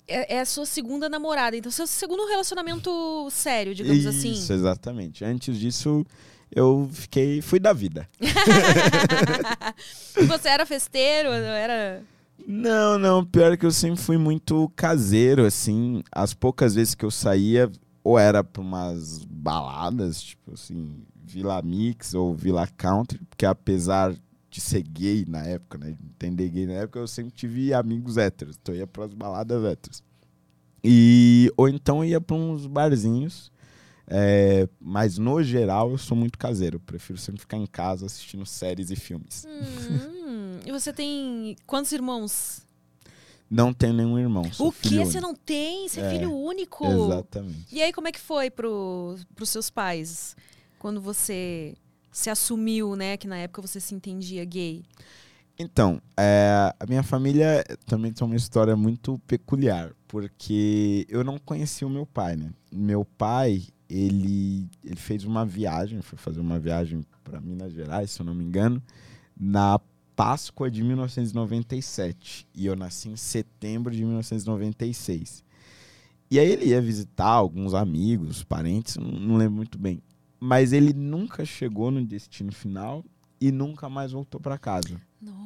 É, 0.07 0.37
é 0.37 0.41
a 0.41 0.47
sua 0.47 0.67
segunda 0.67 1.09
namorada. 1.09 1.57
Então, 1.57 1.71
seu 1.71 1.87
segundo 1.87 2.27
relacionamento 2.27 3.29
sério, 3.31 3.75
digamos 3.75 4.07
assim. 4.07 4.33
Isso, 4.33 4.53
exatamente. 4.53 5.25
Antes 5.25 5.59
disso, 5.59 6.05
eu 6.55 6.89
fiquei. 6.93 7.41
fui 7.41 7.59
da 7.59 7.73
vida. 7.73 8.09
Você 10.29 10.49
era 10.49 10.67
festeiro? 10.67 11.31
Era. 11.31 12.03
Não, 12.47 12.99
não, 12.99 13.25
pior 13.25 13.57
que 13.57 13.65
eu 13.65 13.71
sempre 13.71 14.01
fui 14.01 14.19
muito 14.19 14.71
caseiro, 14.77 15.47
assim. 15.47 16.03
As 16.11 16.35
poucas 16.35 16.75
vezes 16.75 16.95
que 16.95 17.05
eu 17.05 17.11
saía, 17.11 17.71
ou 18.03 18.19
era 18.19 18.43
pra 18.43 18.61
umas 18.61 19.25
baladas, 19.25 20.23
tipo 20.23 20.53
assim, 20.53 21.05
Vila 21.25 21.63
Mix 21.63 22.15
ou 22.15 22.35
Vila 22.35 22.67
Country, 22.67 23.21
porque 23.31 23.47
apesar 23.47 24.15
de 24.51 24.61
ser 24.61 24.83
gay 24.83 25.25
na 25.27 25.45
época, 25.45 25.79
né? 25.79 25.97
de 25.99 26.07
Entender 26.07 26.49
gay 26.51 26.67
na 26.67 26.75
época, 26.75 26.99
eu 26.99 27.07
sempre 27.07 27.33
tive 27.33 27.73
amigos 27.73 28.19
héteros. 28.19 28.59
Então 28.61 28.75
eu 28.75 28.81
ia 28.81 28.87
pras 28.87 29.15
baladas 29.15 29.65
héteros. 29.65 30.03
E, 30.85 31.51
ou 31.57 31.69
então 31.69 31.99
eu 31.99 32.11
ia 32.11 32.21
pra 32.21 32.37
uns 32.37 32.67
barzinhos. 32.67 33.52
É, 34.15 34.69
mas 34.79 35.17
no 35.17 35.43
geral 35.43 35.91
eu 35.91 35.97
sou 35.97 36.15
muito 36.15 36.39
caseiro. 36.39 36.79
Prefiro 36.79 37.19
sempre 37.19 37.41
ficar 37.41 37.57
em 37.57 37.67
casa 37.67 38.05
assistindo 38.05 38.45
séries 38.45 38.91
e 38.91 38.97
filmes. 38.97 39.47
Hum, 39.49 40.59
e 40.67 40.71
você 40.71 40.93
tem 40.93 41.57
quantos 41.67 41.93
irmãos? 41.93 42.61
Não 43.51 43.73
tenho 43.73 43.95
nenhum 43.95 44.19
irmão. 44.19 44.45
O 44.59 44.71
que? 44.71 44.99
Você 44.99 45.19
não 45.19 45.35
tem? 45.35 45.89
Você 45.89 46.01
é, 46.01 46.05
É, 46.05 46.11
filho 46.11 46.35
único? 46.35 46.87
Exatamente. 46.87 47.75
E 47.75 47.83
aí, 47.83 47.91
como 47.91 48.09
é 48.09 48.13
que 48.13 48.21
foi 48.21 48.51
pro, 48.51 49.17
pros 49.35 49.49
seus 49.49 49.71
pais? 49.71 50.37
Quando 50.79 51.01
você 51.01 51.75
se 52.11 52.29
assumiu, 52.29 52.95
né? 52.95 53.17
Que 53.17 53.27
na 53.27 53.39
época 53.39 53.63
você 53.63 53.81
se 53.81 53.95
entendia 53.95 54.45
gay. 54.45 54.83
Então, 55.59 56.01
é, 56.19 56.75
a 56.79 56.87
minha 56.87 57.03
família 57.03 57.65
também 57.87 58.13
tem 58.13 58.27
uma 58.27 58.37
história 58.37 58.75
muito 58.75 59.19
peculiar, 59.27 59.93
porque 60.09 61.07
eu 61.09 61.23
não 61.23 61.39
conhecia 61.39 61.87
o 61.87 61.91
meu 61.91 62.07
pai, 62.07 62.37
né? 62.37 62.51
Meu 62.71 63.05
pai, 63.05 63.69
ele, 63.93 64.67
ele 64.83 64.97
fez 64.97 65.25
uma 65.25 65.45
viagem, 65.45 66.01
foi 66.01 66.19
fazer 66.19 66.41
uma 66.41 66.59
viagem 66.59 67.05
para 67.23 67.41
Minas 67.41 67.73
Gerais, 67.73 68.11
se 68.11 68.21
eu 68.21 68.27
não 68.27 68.35
me 68.35 68.43
engano, 68.43 68.83
na 69.39 69.79
Páscoa 70.17 70.71
de 70.71 70.83
1997. 70.83 72.49
E 72.55 72.65
eu 72.65 72.75
nasci 72.75 73.11
em 73.11 73.17
setembro 73.17 73.93
de 73.95 74.03
1996. 74.03 75.45
E 76.31 76.39
aí 76.39 76.51
ele 76.51 76.67
ia 76.67 76.81
visitar 76.81 77.27
alguns 77.27 77.75
amigos, 77.75 78.43
parentes, 78.43 78.97
não, 78.97 79.37
lembro 79.37 79.57
muito 79.57 79.79
bem. 79.79 80.03
Mas 80.41 80.73
ele 80.73 80.95
nunca 80.95 81.45
chegou 81.45 81.91
no 81.91 82.03
destino 82.03 82.51
final 82.51 83.05
e 83.39 83.53
nunca 83.53 83.91
mais 83.91 84.13
voltou 84.13 84.41
para 84.41 84.57
casa. 84.57 84.99
Nossa. 85.21 85.43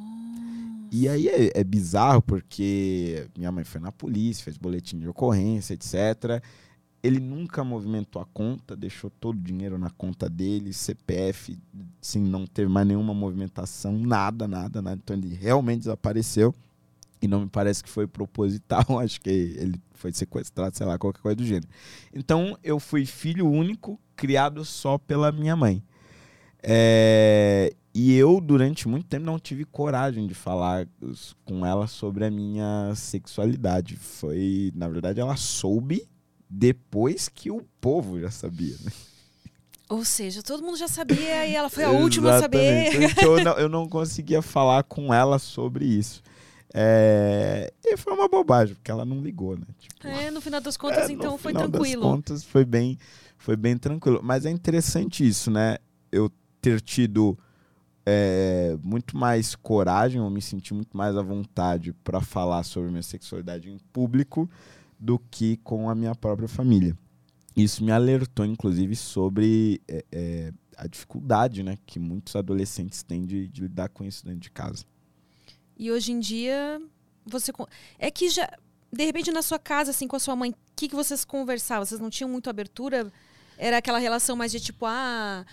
E 0.89 1.09
aí 1.09 1.27
é, 1.27 1.51
é 1.53 1.63
bizarro 1.65 2.21
porque 2.21 3.27
minha 3.37 3.51
mãe 3.51 3.65
foi 3.65 3.81
na 3.81 3.91
polícia, 3.91 4.45
fez 4.45 4.57
boletim 4.57 4.97
de 4.99 5.07
ocorrência, 5.09 5.73
etc. 5.73 6.41
Ele 7.07 7.21
nunca 7.21 7.63
movimentou 7.63 8.21
a 8.21 8.25
conta, 8.25 8.75
deixou 8.75 9.09
todo 9.09 9.37
o 9.37 9.41
dinheiro 9.41 9.77
na 9.77 9.89
conta 9.89 10.29
dele, 10.29 10.73
CPF, 10.73 11.57
sem 12.01 12.21
não 12.21 12.45
ter 12.45 12.67
mais 12.67 12.85
nenhuma 12.85 13.13
movimentação, 13.13 13.97
nada, 13.97 14.45
nada, 14.45 14.81
nada. 14.81 14.99
Então 15.01 15.15
ele 15.15 15.33
realmente 15.33 15.79
desapareceu. 15.79 16.53
E 17.21 17.27
não 17.27 17.41
me 17.41 17.47
parece 17.47 17.81
que 17.81 17.89
foi 17.89 18.05
proposital, 18.05 18.83
acho 18.99 19.21
que 19.21 19.29
ele 19.29 19.81
foi 19.93 20.11
sequestrado, 20.11 20.75
sei 20.75 20.85
lá, 20.85 20.97
qualquer 20.97 21.21
coisa 21.21 21.35
do 21.37 21.45
gênero. 21.45 21.67
Então 22.13 22.57
eu 22.61 22.77
fui 22.77 23.05
filho 23.05 23.49
único, 23.49 23.97
criado 24.13 24.65
só 24.65 24.97
pela 24.97 25.31
minha 25.31 25.55
mãe. 25.55 25.81
É, 26.61 27.73
e 27.93 28.13
eu, 28.15 28.41
durante 28.41 28.85
muito 28.87 29.07
tempo, 29.07 29.25
não 29.25 29.39
tive 29.39 29.63
coragem 29.63 30.27
de 30.27 30.33
falar 30.33 30.87
com 31.45 31.65
ela 31.65 31.87
sobre 31.87 32.25
a 32.25 32.29
minha 32.29 32.91
sexualidade. 32.95 33.95
Foi, 33.95 34.73
na 34.75 34.89
verdade, 34.89 35.21
ela 35.21 35.37
soube 35.37 36.05
depois 36.49 37.27
que 37.29 37.51
o 37.51 37.61
povo 37.81 38.19
já 38.19 38.31
sabia. 38.31 38.75
Né? 38.83 38.91
Ou 39.89 40.03
seja, 40.03 40.43
todo 40.43 40.63
mundo 40.63 40.77
já 40.77 40.87
sabia 40.87 41.45
e 41.47 41.55
ela 41.55 41.69
foi 41.69 41.83
a 41.83 41.91
última 41.91 42.35
a 42.35 42.41
saber. 42.41 43.01
Então 43.03 43.37
eu 43.37 43.43
não, 43.43 43.53
eu 43.53 43.69
não 43.69 43.87
conseguia 43.89 44.41
falar 44.41 44.83
com 44.83 45.13
ela 45.13 45.39
sobre 45.39 45.85
isso. 45.85 46.21
É, 46.73 47.71
e 47.83 47.95
foi 47.97 48.13
uma 48.13 48.27
bobagem, 48.27 48.75
porque 48.75 48.91
ela 48.91 49.05
não 49.05 49.21
ligou, 49.21 49.57
né? 49.57 49.65
Tipo, 49.79 50.07
É, 50.07 50.29
no 50.29 50.41
final 50.41 50.59
das 50.59 50.75
contas, 50.75 51.05
é, 51.05 51.07
no 51.07 51.13
então 51.13 51.37
foi 51.37 51.51
final 51.53 51.69
tranquilo. 51.69 52.01
Das 52.03 52.11
contas, 52.11 52.43
foi 52.43 52.65
bem, 52.65 52.97
foi 53.37 53.55
bem 53.55 53.77
tranquilo. 53.77 54.19
Mas 54.21 54.45
é 54.45 54.51
interessante 54.51 55.25
isso, 55.25 55.49
né? 55.49 55.77
Eu 56.11 56.29
ter 56.61 56.81
tido 56.81 57.37
é, 58.05 58.77
muito 58.83 59.17
mais 59.17 59.55
coragem, 59.55 60.19
ou 60.19 60.29
me 60.29 60.41
sentir 60.41 60.73
muito 60.73 60.95
mais 60.95 61.15
à 61.15 61.21
vontade 61.21 61.93
para 62.03 62.21
falar 62.21 62.63
sobre 62.63 62.89
minha 62.89 63.03
sexualidade 63.03 63.69
em 63.69 63.77
público 63.91 64.49
do 64.99 65.19
que 65.19 65.57
com 65.57 65.89
a 65.89 65.95
minha 65.95 66.15
própria 66.15 66.47
família. 66.47 66.97
Isso 67.55 67.83
me 67.83 67.91
alertou, 67.91 68.45
inclusive, 68.45 68.95
sobre 68.95 69.81
é, 69.87 70.05
é, 70.11 70.53
a 70.77 70.87
dificuldade, 70.87 71.63
né, 71.63 71.77
que 71.85 71.99
muitos 71.99 72.35
adolescentes 72.35 73.01
têm 73.01 73.25
de, 73.25 73.47
de 73.47 73.61
lidar 73.61 73.89
com 73.89 74.03
isso 74.03 74.23
dentro 74.23 74.41
de 74.41 74.51
casa. 74.51 74.85
E 75.75 75.91
hoje 75.91 76.11
em 76.11 76.19
dia, 76.19 76.81
você. 77.25 77.51
É 77.97 78.09
que 78.11 78.29
já. 78.29 78.49
De 78.91 79.03
repente, 79.03 79.31
na 79.31 79.41
sua 79.41 79.59
casa, 79.59 79.91
assim, 79.91 80.07
com 80.07 80.15
a 80.15 80.19
sua 80.19 80.35
mãe, 80.35 80.51
o 80.51 80.55
que, 80.75 80.87
que 80.87 80.95
vocês 80.95 81.25
conversavam? 81.25 81.85
Vocês 81.85 81.99
não 81.99 82.09
tinham 82.09 82.29
muito 82.29 82.49
abertura? 82.49 83.11
Era 83.57 83.77
aquela 83.77 83.97
relação 83.97 84.35
mais 84.35 84.51
de 84.51 84.59
tipo, 84.59 84.85
ah. 84.85 85.45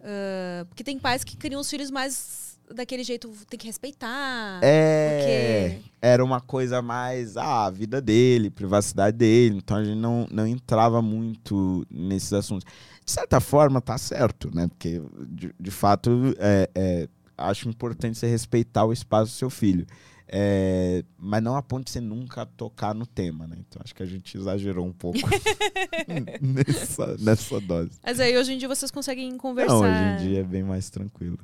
ah, 0.00 0.64
porque 0.68 0.82
tem 0.82 0.98
pais 0.98 1.22
que 1.22 1.36
criam 1.36 1.60
os 1.60 1.70
filhos 1.70 1.90
mais 1.90 2.49
daquele 2.74 3.04
jeito, 3.04 3.30
tem 3.48 3.58
que 3.58 3.66
respeitar. 3.66 4.60
É, 4.62 5.68
Porque- 5.78 5.90
era 6.00 6.24
uma 6.24 6.40
coisa 6.40 6.80
mais 6.80 7.36
ah, 7.36 7.66
a 7.66 7.70
vida 7.70 8.00
dele, 8.00 8.50
privacidade 8.50 9.16
dele, 9.16 9.56
então 9.58 9.76
a 9.76 9.84
gente 9.84 9.98
não, 9.98 10.26
não 10.30 10.46
entrava 10.46 11.02
muito 11.02 11.86
nesses 11.90 12.32
assuntos. 12.32 12.64
De 13.04 13.10
certa 13.10 13.40
forma, 13.40 13.80
tá 13.80 13.98
certo, 13.98 14.54
né? 14.54 14.68
Porque, 14.68 15.00
de, 15.28 15.54
de 15.58 15.70
fato, 15.70 16.34
é, 16.38 16.70
é, 16.74 17.08
acho 17.36 17.68
importante 17.68 18.18
você 18.18 18.26
respeitar 18.26 18.84
o 18.84 18.92
espaço 18.92 19.32
do 19.32 19.36
seu 19.36 19.50
filho. 19.50 19.86
É, 20.32 21.02
mas 21.18 21.42
não 21.42 21.56
a 21.56 21.62
ponto 21.62 21.86
de 21.86 21.90
você 21.90 22.00
nunca 22.00 22.46
tocar 22.46 22.94
no 22.94 23.04
tema, 23.04 23.48
né? 23.48 23.56
Então 23.58 23.82
acho 23.84 23.92
que 23.92 24.02
a 24.02 24.06
gente 24.06 24.36
exagerou 24.36 24.86
um 24.86 24.92
pouco 24.92 25.18
nessa, 26.40 27.16
nessa 27.18 27.60
dose. 27.60 27.98
Mas 28.04 28.20
aí 28.20 28.38
hoje 28.38 28.52
em 28.52 28.58
dia 28.58 28.68
vocês 28.68 28.92
conseguem 28.92 29.36
conversar. 29.36 29.74
Não, 29.74 29.80
hoje 29.80 30.24
em 30.24 30.28
dia 30.28 30.40
é 30.40 30.44
bem 30.44 30.62
mais 30.62 30.88
tranquilo. 30.88 31.38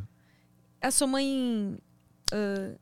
A 0.87 0.91
sua 0.91 1.07
mãe. 1.07 1.77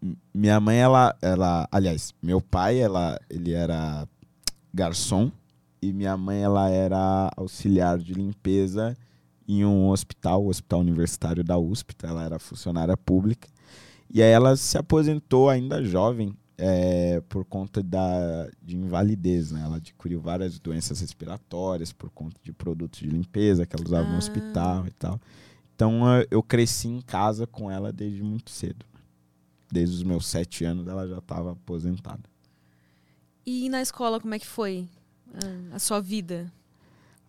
M- 0.03 0.17
Minha 0.33 0.61
mãe, 0.61 0.79
ela, 0.79 1.17
ela, 1.23 1.69
aliás, 1.71 2.12
meu 2.23 2.40
pai, 2.40 2.79
ela, 2.79 3.19
ele 3.31 3.53
era 3.53 4.07
garçom 4.73 5.31
e 5.81 5.93
minha 5.93 6.17
mãe, 6.17 6.43
ela 6.43 6.69
era 6.71 7.31
auxiliar 7.37 7.99
de 7.99 8.14
limpeza 8.14 8.97
em 9.47 9.64
um 9.64 9.88
hospital, 9.90 10.43
o 10.43 10.49
Hospital 10.49 10.81
Universitário 10.81 11.45
da 11.45 11.59
USP, 11.59 11.95
ela 12.03 12.25
era 12.25 12.38
funcionária 12.38 12.97
pública. 12.97 13.47
E 14.11 14.23
aí 14.23 14.31
ela 14.31 14.57
se 14.57 14.79
aposentou 14.79 15.51
ainda 15.51 15.83
jovem 15.85 16.35
é, 16.57 17.21
por 17.29 17.45
conta 17.45 17.83
da, 17.83 18.49
de 18.62 18.77
invalidez, 18.77 19.51
né? 19.51 19.61
Ela 19.62 19.77
adquiriu 19.77 20.21
várias 20.21 20.59
doenças 20.59 21.01
respiratórias 21.01 21.93
por 21.93 22.09
conta 22.11 22.37
de 22.43 22.53
produtos 22.53 23.01
de 23.01 23.07
limpeza 23.09 23.67
que 23.67 23.77
ela 23.77 23.85
usava 23.85 24.09
no 24.09 24.14
Ah. 24.14 24.19
hospital 24.19 24.87
e 24.87 24.90
tal. 24.93 25.21
Então 25.75 26.03
eu 26.31 26.43
cresci 26.43 26.89
em 26.89 27.01
casa 27.01 27.47
com 27.47 27.71
ela 27.71 27.93
desde 27.93 28.23
muito 28.23 28.51
cedo. 28.51 28.87
Desde 29.71 29.97
os 29.97 30.03
meus 30.03 30.27
sete 30.27 30.65
anos 30.65 30.87
ela 30.87 31.07
já 31.09 31.19
estava 31.19 31.53
aposentada. 31.53 32.23
e 33.45 33.69
na 33.69 33.83
escola, 33.83 34.21
como 34.21 34.35
é 34.35 34.39
que 34.39 34.47
foi 34.47 34.88
ah, 35.35 35.75
a 35.77 35.79
sua 35.79 36.01
vida? 36.01 36.53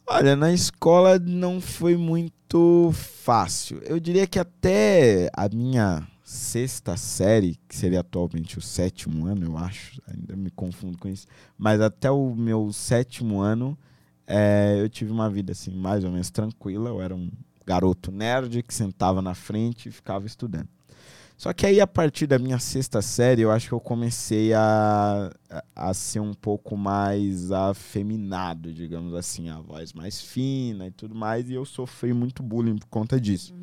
Olha, 0.07 0.36
na 0.36 0.53
escola 0.53 1.17
não 1.17 1.59
foi 1.59 1.97
muito 1.97 2.91
fácil. 2.93 3.80
Eu 3.80 3.99
diria 3.99 4.28
que 4.28 4.38
até 4.38 5.32
a 5.34 5.49
minha 5.49 6.07
sexta 6.24 6.95
série, 6.95 7.59
que 7.67 7.76
seria 7.76 8.01
atualmente 8.01 8.57
o 8.59 8.61
sétimo 8.61 9.26
ano, 9.26 9.45
eu 9.45 9.57
acho, 9.57 9.99
ainda 10.07 10.36
me 10.36 10.51
confundo 10.51 10.97
com 10.99 11.07
isso, 11.07 11.26
mas 11.57 11.82
até 11.82 12.11
o 12.11 12.36
meu 12.36 12.72
sétimo 12.72 13.41
ano 13.41 13.78
é, 14.28 14.78
eu 14.80 14.89
tive 14.89 15.11
uma 15.11 15.30
vida 15.30 15.51
assim 15.53 15.72
mais 15.72 16.03
ou 16.03 16.11
menos 16.11 16.30
tranquila. 16.30 16.89
Eu 16.89 17.01
era 17.01 17.15
um 17.15 17.32
garoto 17.66 18.11
nerd 18.11 18.61
que 18.63 18.74
sentava 18.74 19.22
na 19.22 19.34
frente 19.34 19.89
e 19.89 19.91
ficava 19.91 20.26
estudando. 20.26 20.70
Só 21.38 21.51
que 21.51 21.66
aí, 21.66 21.82
a 21.82 21.88
partir 21.88 22.28
da 22.28 22.39
minha 22.39 22.57
sexta 22.59 23.01
série, 23.01 23.41
eu 23.41 23.51
acho 23.51 23.68
que 23.68 23.74
eu 23.74 23.80
comecei 23.80 24.53
a, 24.53 25.30
a, 25.49 25.89
a 25.89 25.93
ser 25.93 26.22
um 26.22 26.34
pouco 26.34 26.78
mais 26.78 27.51
afeminado, 27.51 28.72
digamos 28.72 29.13
assim, 29.13 29.49
a 29.49 29.59
voz 29.59 29.91
mais 29.91 30.22
fina 30.22 30.88
e 30.88 30.91
tudo 30.91 31.13
mais, 31.13 31.49
e 31.49 31.53
eu 31.53 31.66
sofri 31.66 32.13
muito 32.13 32.41
bullying 32.41 32.78
por 32.78 32.88
conta 32.88 33.20
disso. 33.20 33.53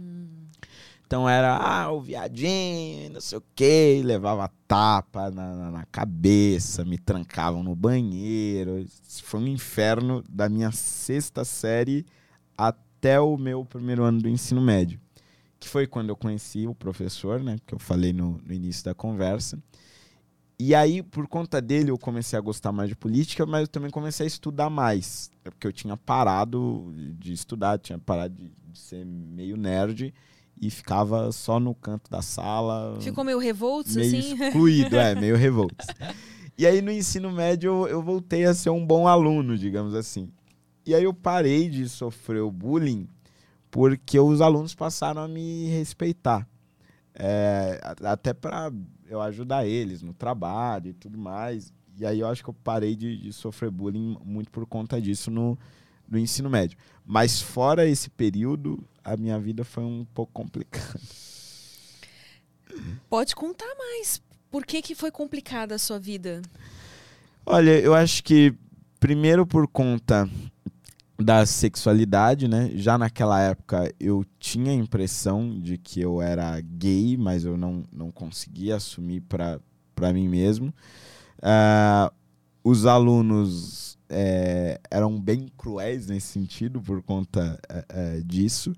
Então 1.06 1.26
era, 1.28 1.56
ah, 1.56 1.90
o 1.90 2.00
viadinho, 2.00 3.10
não 3.10 3.20
sei 3.20 3.38
o 3.38 3.44
quê, 3.54 4.02
levava 4.04 4.50
tapa 4.68 5.30
na, 5.30 5.54
na, 5.54 5.70
na, 5.70 5.86
cabeça, 5.86 6.84
me 6.84 6.98
trancavam 6.98 7.62
no 7.62 7.74
banheiro. 7.74 8.78
Isso 8.78 9.22
foi 9.24 9.40
um 9.40 9.46
inferno 9.46 10.22
da 10.28 10.48
minha 10.48 10.72
sexta 10.72 11.44
série 11.44 12.06
até 12.56 12.91
o 13.20 13.36
meu 13.36 13.64
primeiro 13.64 14.04
ano 14.04 14.20
do 14.20 14.28
ensino 14.28 14.60
médio. 14.60 15.00
Que 15.58 15.68
foi 15.68 15.86
quando 15.86 16.08
eu 16.08 16.16
conheci 16.16 16.66
o 16.66 16.74
professor, 16.74 17.40
né? 17.42 17.56
Que 17.66 17.74
eu 17.74 17.78
falei 17.78 18.12
no, 18.12 18.40
no 18.44 18.52
início 18.52 18.84
da 18.84 18.94
conversa. 18.94 19.58
E 20.58 20.74
aí, 20.74 21.02
por 21.02 21.26
conta 21.26 21.60
dele, 21.60 21.90
eu 21.90 21.98
comecei 21.98 22.38
a 22.38 22.42
gostar 22.42 22.70
mais 22.70 22.88
de 22.88 22.94
política, 22.94 23.44
mas 23.44 23.62
eu 23.62 23.68
também 23.68 23.90
comecei 23.90 24.24
a 24.24 24.28
estudar 24.28 24.70
mais. 24.70 25.30
É 25.44 25.50
porque 25.50 25.66
eu 25.66 25.72
tinha 25.72 25.96
parado 25.96 26.92
de 27.18 27.32
estudar, 27.32 27.78
tinha 27.78 27.98
parado 27.98 28.34
de, 28.34 28.50
de 28.70 28.78
ser 28.78 29.04
meio 29.04 29.56
nerd 29.56 30.14
e 30.60 30.70
ficava 30.70 31.32
só 31.32 31.58
no 31.58 31.74
canto 31.74 32.08
da 32.08 32.22
sala. 32.22 32.96
Ficou 33.00 33.24
meio 33.24 33.38
revolto, 33.38 33.92
meio 33.92 34.06
assim? 34.06 34.34
excluído, 34.40 34.96
é, 34.96 35.14
meio 35.16 35.36
revolto. 35.36 35.84
E 36.56 36.64
aí 36.64 36.80
no 36.80 36.92
ensino 36.92 37.32
médio 37.32 37.70
eu, 37.70 37.88
eu, 37.88 38.02
voltei 38.02 38.44
a 38.44 38.54
ser 38.54 38.70
um 38.70 38.86
bom 38.86 39.08
aluno, 39.08 39.58
digamos 39.58 39.94
assim. 39.94 40.28
E 40.84 40.94
aí 40.94 41.04
eu 41.04 41.14
parei 41.14 41.68
de 41.68 41.88
sofrer 41.88 42.42
o 42.42 42.50
bullying 42.50 43.08
porque 43.70 44.18
os 44.18 44.40
alunos 44.40 44.74
passaram 44.74 45.22
a 45.22 45.28
me 45.28 45.68
respeitar. 45.68 46.46
É, 47.14 47.80
até 48.04 48.32
para 48.34 48.72
eu 49.06 49.20
ajudar 49.20 49.66
eles 49.66 50.02
no 50.02 50.12
trabalho 50.12 50.90
e 50.90 50.92
tudo 50.92 51.16
mais. 51.16 51.72
E 51.98 52.04
aí 52.04 52.20
eu 52.20 52.28
acho 52.28 52.42
que 52.42 52.50
eu 52.50 52.54
parei 52.54 52.96
de, 52.96 53.16
de 53.16 53.32
sofrer 53.32 53.70
bullying 53.70 54.16
muito 54.24 54.50
por 54.50 54.66
conta 54.66 55.00
disso 55.00 55.30
no, 55.30 55.58
no 56.08 56.18
ensino 56.18 56.50
médio. 56.50 56.76
Mas 57.04 57.40
fora 57.40 57.86
esse 57.86 58.10
período, 58.10 58.82
a 59.04 59.16
minha 59.16 59.38
vida 59.38 59.64
foi 59.64 59.84
um 59.84 60.04
pouco 60.12 60.32
complicada. 60.32 61.00
Pode 63.08 63.34
contar 63.34 63.72
mais. 63.76 64.22
Por 64.50 64.66
que, 64.66 64.82
que 64.82 64.94
foi 64.94 65.10
complicada 65.10 65.74
a 65.74 65.78
sua 65.78 65.98
vida? 65.98 66.42
Olha, 67.44 67.78
eu 67.80 67.94
acho 67.94 68.22
que 68.22 68.54
primeiro 69.00 69.46
por 69.46 69.66
conta 69.66 70.28
da 71.22 71.46
sexualidade, 71.46 72.48
né? 72.48 72.70
Já 72.74 72.98
naquela 72.98 73.40
época 73.40 73.92
eu 73.98 74.24
tinha 74.38 74.72
a 74.72 74.74
impressão 74.74 75.58
de 75.60 75.78
que 75.78 76.00
eu 76.00 76.20
era 76.20 76.60
gay, 76.60 77.16
mas 77.16 77.44
eu 77.44 77.56
não, 77.56 77.84
não 77.92 78.10
conseguia 78.10 78.76
assumir 78.76 79.20
para 79.22 80.12
mim 80.12 80.28
mesmo. 80.28 80.74
Uh, 81.38 82.12
os 82.64 82.86
alunos 82.86 83.98
é, 84.08 84.80
eram 84.90 85.18
bem 85.18 85.48
cruéis 85.56 86.06
nesse 86.06 86.28
sentido 86.28 86.80
por 86.80 87.02
conta 87.02 87.58
é, 87.88 88.20
disso. 88.20 88.72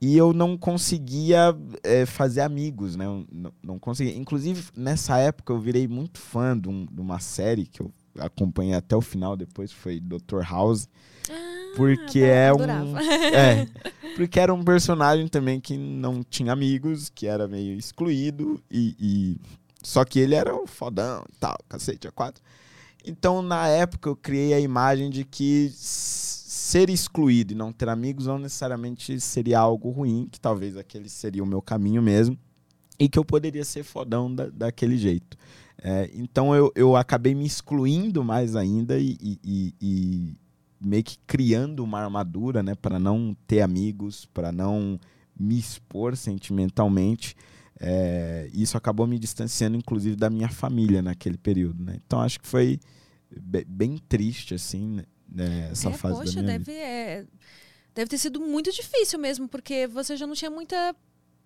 E 0.00 0.16
eu 0.16 0.32
não 0.32 0.56
conseguia 0.56 1.54
é, 1.82 2.06
fazer 2.06 2.40
amigos, 2.40 2.96
né? 2.96 3.04
Não, 3.30 3.52
não 3.62 3.78
conseguia. 3.78 4.16
Inclusive, 4.16 4.70
nessa 4.74 5.18
época, 5.18 5.52
eu 5.52 5.60
virei 5.60 5.86
muito 5.86 6.18
fã 6.18 6.58
de, 6.58 6.68
um, 6.68 6.86
de, 6.86 7.00
uma 7.00 7.20
série 7.20 7.66
que 7.66 7.82
eu 7.82 7.92
acompanhei 8.18 8.74
até 8.74 8.96
o 8.96 9.02
final, 9.02 9.36
depois 9.36 9.70
foi 9.72 10.00
Dr. 10.00 10.40
House. 10.48 10.88
Ah, 11.28 11.59
porque 11.76 12.20
é 12.20 12.52
um. 12.52 12.96
É, 13.32 13.66
porque 14.16 14.40
era 14.40 14.52
um 14.52 14.62
personagem 14.62 15.28
também 15.28 15.60
que 15.60 15.76
não 15.76 16.22
tinha 16.22 16.52
amigos, 16.52 17.08
que 17.08 17.26
era 17.26 17.46
meio 17.46 17.78
excluído, 17.78 18.62
e, 18.70 18.94
e 18.98 19.36
só 19.82 20.04
que 20.04 20.18
ele 20.18 20.34
era 20.34 20.54
um 20.54 20.66
fodão 20.66 21.24
e 21.28 21.36
tal, 21.38 21.56
cacete, 21.68 22.06
a 22.06 22.12
quatro. 22.12 22.42
Então, 23.04 23.40
na 23.40 23.66
época, 23.68 24.08
eu 24.08 24.16
criei 24.16 24.52
a 24.52 24.60
imagem 24.60 25.08
de 25.08 25.24
que 25.24 25.72
ser 25.74 26.90
excluído 26.90 27.52
e 27.52 27.56
não 27.56 27.72
ter 27.72 27.88
amigos 27.88 28.26
não 28.26 28.38
necessariamente 28.38 29.18
seria 29.20 29.58
algo 29.58 29.90
ruim, 29.90 30.28
que 30.30 30.38
talvez 30.38 30.76
aquele 30.76 31.08
seria 31.08 31.42
o 31.42 31.46
meu 31.46 31.62
caminho 31.62 32.02
mesmo, 32.02 32.38
e 32.98 33.08
que 33.08 33.18
eu 33.18 33.24
poderia 33.24 33.64
ser 33.64 33.82
fodão 33.82 34.32
da, 34.32 34.48
daquele 34.48 34.98
jeito. 34.98 35.36
É, 35.82 36.10
então, 36.14 36.54
eu, 36.54 36.70
eu 36.74 36.94
acabei 36.94 37.34
me 37.34 37.46
excluindo 37.46 38.22
mais 38.22 38.54
ainda 38.54 38.98
e, 38.98 39.16
e, 39.22 39.74
e 39.80 40.36
meio 40.80 41.04
que 41.04 41.18
criando 41.26 41.84
uma 41.84 42.00
armadura 42.00 42.62
né, 42.62 42.74
para 42.74 42.98
não 42.98 43.36
ter 43.46 43.60
amigos, 43.60 44.26
para 44.26 44.50
não 44.50 44.98
me 45.38 45.58
expor 45.58 46.16
sentimentalmente. 46.16 47.36
É, 47.78 48.48
isso 48.52 48.76
acabou 48.76 49.06
me 49.06 49.18
distanciando, 49.18 49.76
inclusive, 49.76 50.16
da 50.16 50.30
minha 50.30 50.48
família 50.48 51.00
naquele 51.02 51.38
período. 51.38 51.84
Né? 51.84 52.00
Então, 52.04 52.20
acho 52.20 52.40
que 52.40 52.46
foi 52.46 52.80
bem 53.66 53.96
triste, 54.08 54.54
assim, 54.54 55.00
né, 55.28 55.68
essa 55.70 55.90
é, 55.90 55.92
fase 55.92 56.18
poxa, 56.18 56.34
da 56.36 56.42
minha 56.42 56.58
deve, 56.58 56.72
vida. 56.72 56.84
é, 56.84 57.26
deve 57.94 58.10
ter 58.10 58.18
sido 58.18 58.40
muito 58.40 58.72
difícil 58.72 59.18
mesmo, 59.18 59.48
porque 59.48 59.86
você 59.86 60.16
já 60.16 60.26
não 60.26 60.34
tinha 60.34 60.50
muita 60.50 60.94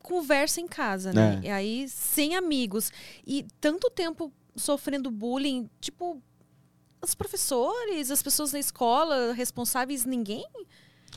conversa 0.02 0.60
em 0.60 0.68
casa, 0.68 1.12
né? 1.12 1.40
É. 1.42 1.46
E 1.46 1.50
aí, 1.50 1.88
sem 1.88 2.36
amigos. 2.36 2.92
E 3.26 3.46
tanto 3.60 3.90
tempo 3.90 4.32
sofrendo 4.54 5.10
bullying, 5.10 5.68
tipo, 5.80 6.22
os 7.10 7.14
professores, 7.14 8.10
as 8.10 8.22
pessoas 8.22 8.52
na 8.52 8.58
escola, 8.58 9.32
responsáveis, 9.32 10.04
ninguém 10.04 10.46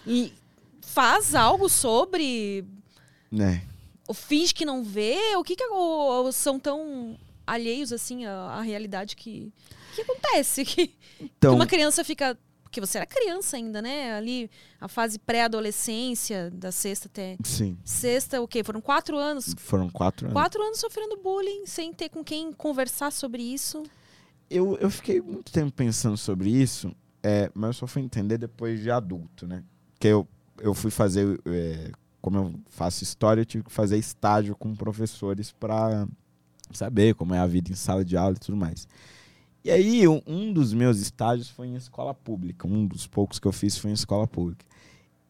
e 0.06 0.34
faz 0.82 1.36
algo 1.36 1.68
sobre 1.70 2.64
É. 3.38 3.62
ou 4.08 4.14
finge 4.14 4.54
que 4.54 4.66
não 4.66 4.84
vê? 4.84 5.18
O 5.36 5.44
que, 5.44 5.56
que 5.56 5.66
ou, 5.66 6.26
ou 6.26 6.32
são 6.32 6.60
tão 6.60 7.18
alheios 7.46 7.92
assim 7.92 8.26
à, 8.26 8.34
à 8.34 8.62
realidade 8.62 9.16
que 9.16 9.52
que 9.96 10.02
acontece 10.02 10.64
que, 10.66 10.88
que 10.88 10.96
Então, 11.20 11.56
uma 11.56 11.66
criança 11.66 12.04
fica 12.04 12.38
porque 12.64 12.82
você 12.82 12.98
era 12.98 13.08
criança 13.08 13.56
ainda, 13.56 13.82
né? 13.82 14.14
Ali 14.14 14.52
a 14.80 14.90
fase 14.90 15.18
pré-adolescência 15.18 16.52
da 16.52 16.72
sexta 16.72 17.08
até 17.08 17.38
sim, 17.44 17.78
sexta, 17.84 18.42
o 18.42 18.48
quê? 18.48 18.62
Foram 18.64 18.82
quatro 18.82 19.18
anos. 19.18 19.56
foram 19.58 19.90
quatro 19.90 20.26
anos. 20.28 20.34
Quatro 20.34 20.62
anos 20.62 20.80
sofrendo 20.80 21.18
bullying 21.18 21.66
sem 21.66 21.94
ter 21.94 22.10
com 22.10 22.24
quem 22.24 22.52
conversar 22.52 23.12
sobre 23.12 23.42
isso. 23.42 23.84
Eu, 24.50 24.78
eu 24.78 24.89
fiquei 24.89 25.22
muito 25.22 25.52
tempo 25.52 25.72
pensando 25.72 26.16
sobre 26.18 26.50
isso, 26.50 26.93
é, 27.22 27.52
mas 27.54 27.68
eu 27.70 27.74
só 27.74 27.88
fui 27.88 28.02
entender 28.02 28.38
depois 28.38 28.80
de 28.82 28.89
adulto, 28.89 29.45
né? 29.45 29.64
Que 30.00 30.08
eu, 30.08 30.28
eu 30.60 30.74
fui 30.74 30.89
fazer, 30.89 31.39
é, 31.45 31.91
como 32.22 32.38
eu 32.38 32.54
faço 32.70 33.04
história, 33.04 33.41
eu 33.41 33.45
tive 33.45 33.64
que 33.66 33.72
fazer 33.72 33.98
estágio 33.98 34.56
com 34.56 34.74
professores 34.76 35.52
para 35.52 36.08
saber 36.72 37.14
como 37.16 37.34
é 37.34 37.39
a 37.39 37.48
vida 37.48 37.72
em 37.72 37.76
sala 37.76 38.06
de 38.06 38.16
aula 38.16 38.36
e 38.36 38.39
tudo 38.39 38.56
mais. 38.58 38.88
E 39.64 39.72
aí, 39.72 40.08
um- 40.08 40.22
um 40.26 40.54
dos 40.54 40.74
meus 40.74 40.98
estágios 41.00 41.50
foi 41.50 41.68
em 41.68 41.76
escola 41.76 42.14
pública. 42.14 42.66
Um 42.66 42.86
dos 42.86 43.06
poucos 43.06 43.38
que 43.39 43.48
eu 43.48 43.52
fiz 43.52 43.78
foi 43.78 43.91
em 43.91 43.93
escola 43.93 44.26
pública. 44.26 44.66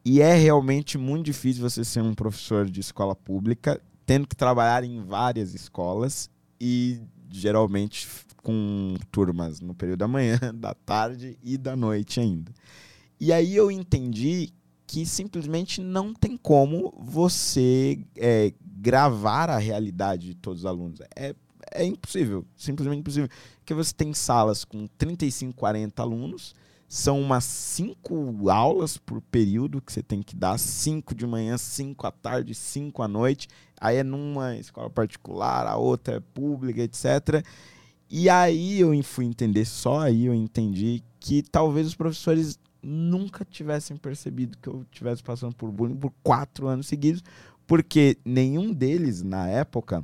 E 0.04 0.20
é 0.20 0.34
realmente 0.34 0.96
muito 0.96 1.26
difícil 1.26 1.68
você 1.68 1.84
ser 1.84 2.02
um 2.02 2.14
professor 2.14 2.66
de 2.70 2.78
escola 2.80 3.16
pública, 3.16 3.80
tendo 4.06 4.28
que 4.28 4.36
trabalhar 4.36 4.84
em 4.84 5.02
várias 5.02 5.54
escolas 5.54 6.30
e 6.60 7.00
geralmente 7.30 8.08
com 8.42 8.94
turmas 9.10 9.60
no 9.60 9.74
período 9.74 10.00
da 10.00 10.08
manhã, 10.08 10.38
da 10.54 10.74
tarde 10.74 11.38
e 11.42 11.58
da 11.58 11.76
noite 11.76 12.20
ainda. 12.20 12.52
E 13.20 13.32
aí 13.32 13.54
eu 13.54 13.70
entendi 13.70 14.52
que 14.86 15.04
simplesmente 15.04 15.82
não 15.82 16.14
tem 16.14 16.36
como 16.36 16.94
você 16.98 18.00
é, 18.16 18.54
gravar 18.62 19.50
a 19.50 19.58
realidade 19.58 20.28
de 20.28 20.34
todos 20.34 20.60
os 20.60 20.66
alunos. 20.66 21.00
É, 21.14 21.34
é 21.72 21.84
impossível, 21.84 22.46
simplesmente 22.56 23.00
impossível. 23.00 23.28
Porque 23.58 23.74
você 23.74 23.92
tem 23.92 24.14
salas 24.14 24.64
com 24.64 24.86
35, 24.96 25.54
40 25.54 26.02
alunos, 26.02 26.54
são 26.88 27.20
umas 27.20 27.44
cinco 27.44 28.48
aulas 28.48 28.96
por 28.96 29.20
período 29.20 29.82
que 29.82 29.92
você 29.92 30.02
tem 30.02 30.22
que 30.22 30.34
dar, 30.34 30.58
cinco 30.58 31.14
de 31.14 31.26
manhã, 31.26 31.58
cinco 31.58 32.06
à 32.06 32.10
tarde, 32.10 32.54
cinco 32.54 33.02
à 33.02 33.08
noite. 33.08 33.46
Aí 33.78 33.98
é 33.98 34.02
numa 34.02 34.56
escola 34.56 34.88
particular, 34.88 35.66
a 35.66 35.76
outra 35.76 36.16
é 36.16 36.20
pública, 36.20 36.80
etc. 36.80 37.44
E 38.10 38.30
aí 38.30 38.80
eu 38.80 38.90
fui 39.04 39.26
entender, 39.26 39.66
só 39.66 40.00
aí 40.00 40.24
eu 40.24 40.34
entendi 40.34 41.04
que 41.20 41.42
talvez 41.42 41.86
os 41.86 41.94
professores 41.94 42.58
nunca 42.82 43.44
tivessem 43.44 43.94
percebido 43.98 44.56
que 44.56 44.68
eu 44.68 44.86
estivesse 44.90 45.22
passando 45.22 45.54
por 45.54 45.70
bullying 45.70 45.96
por 45.96 46.12
quatro 46.22 46.68
anos 46.68 46.86
seguidos, 46.86 47.22
porque 47.66 48.16
nenhum 48.24 48.72
deles, 48.72 49.22
na 49.22 49.46
época, 49.46 50.02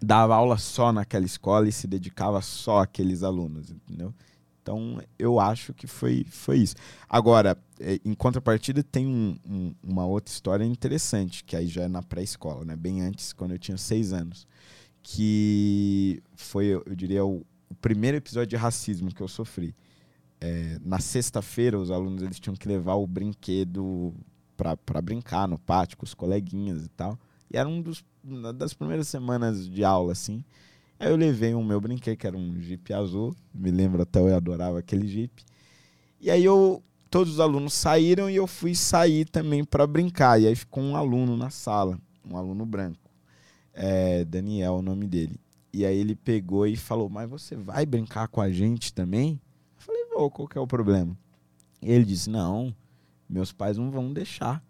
dava 0.00 0.34
aula 0.34 0.56
só 0.56 0.90
naquela 0.90 1.26
escola 1.26 1.68
e 1.68 1.72
se 1.72 1.86
dedicava 1.86 2.40
só 2.40 2.80
àqueles 2.80 3.22
alunos, 3.22 3.70
entendeu? 3.70 4.14
Então, 4.64 4.98
eu 5.18 5.38
acho 5.38 5.74
que 5.74 5.86
foi, 5.86 6.24
foi 6.26 6.56
isso. 6.60 6.74
Agora, 7.06 7.54
eh, 7.78 8.00
em 8.02 8.14
contrapartida, 8.14 8.82
tem 8.82 9.06
um- 9.06 9.36
um- 9.46 9.74
uma 9.82 10.06
outra 10.06 10.32
história 10.32 10.64
interessante, 10.64 11.44
que 11.44 11.54
aí 11.54 11.66
já 11.66 11.82
é 11.82 11.88
na 11.88 12.02
pré-escola, 12.02 12.64
né? 12.64 12.74
Bem 12.74 13.02
antes, 13.02 13.34
quando 13.34 13.50
eu 13.50 13.58
tinha 13.58 13.76
seis 13.76 14.10
anos. 14.14 14.46
Que 15.02 16.22
foi, 16.34 16.68
eu 16.68 16.82
diria, 16.96 17.22
o, 17.26 17.44
o 17.68 17.74
primeiro 17.74 18.16
episódio 18.16 18.48
de 18.48 18.56
racismo 18.56 19.12
que 19.14 19.20
eu 19.22 19.28
sofri. 19.28 19.74
Eh, 20.40 20.78
na 20.82 20.98
sexta-feira, 20.98 21.78
os 21.78 21.90
alunos 21.90 22.22
eles 22.22 22.40
tinham 22.40 22.56
que 22.56 22.66
levar 22.66 22.94
o 22.94 23.06
brinquedo 23.06 24.14
para 24.56 25.02
brincar 25.02 25.46
no 25.46 25.58
pátio 25.58 25.98
com 25.98 26.04
os 26.06 26.14
coleguinhas 26.14 26.86
e 26.86 26.88
tal. 26.88 27.18
E 27.52 27.58
era 27.58 27.68
um 27.68 27.82
dos, 27.82 28.02
uma 28.24 28.50
das 28.50 28.72
primeiras 28.72 29.08
semanas 29.08 29.68
de 29.68 29.84
aula, 29.84 30.12
assim. 30.12 30.42
Aí 30.98 31.10
eu 31.10 31.16
levei 31.16 31.54
o 31.54 31.62
meu 31.62 31.80
brinquedo, 31.80 32.16
que 32.16 32.26
era 32.26 32.36
um 32.36 32.60
Jeep 32.60 32.92
azul. 32.92 33.34
Me 33.52 33.70
lembro 33.70 34.02
até 34.02 34.20
eu 34.20 34.34
adorava 34.34 34.78
aquele 34.78 35.06
Jeep. 35.06 35.44
E 36.20 36.30
aí 36.30 36.44
eu 36.44 36.82
todos 37.10 37.34
os 37.34 37.40
alunos 37.40 37.74
saíram 37.74 38.28
e 38.28 38.34
eu 38.34 38.46
fui 38.46 38.74
sair 38.74 39.24
também 39.24 39.64
para 39.64 39.86
brincar. 39.86 40.40
E 40.40 40.48
aí 40.48 40.54
ficou 40.56 40.82
um 40.82 40.96
aluno 40.96 41.36
na 41.36 41.48
sala, 41.48 41.98
um 42.28 42.36
aluno 42.36 42.66
branco. 42.66 43.10
É, 43.72 44.24
Daniel, 44.24 44.74
o 44.74 44.82
nome 44.82 45.06
dele. 45.06 45.38
E 45.72 45.84
aí 45.84 45.96
ele 45.96 46.14
pegou 46.14 46.66
e 46.66 46.76
falou: 46.76 47.08
"Mas 47.08 47.28
você 47.28 47.56
vai 47.56 47.84
brincar 47.84 48.28
com 48.28 48.40
a 48.40 48.50
gente 48.50 48.92
também?" 48.92 49.40
Eu 49.76 49.82
falei: 49.82 50.04
"Vou, 50.06 50.30
qual 50.30 50.48
que 50.48 50.58
é 50.58 50.60
o 50.60 50.66
problema?" 50.66 51.16
E 51.82 51.90
ele 51.90 52.04
disse: 52.04 52.30
"Não, 52.30 52.74
meus 53.28 53.52
pais 53.52 53.76
não 53.76 53.90
vão 53.90 54.12
deixar." 54.12 54.62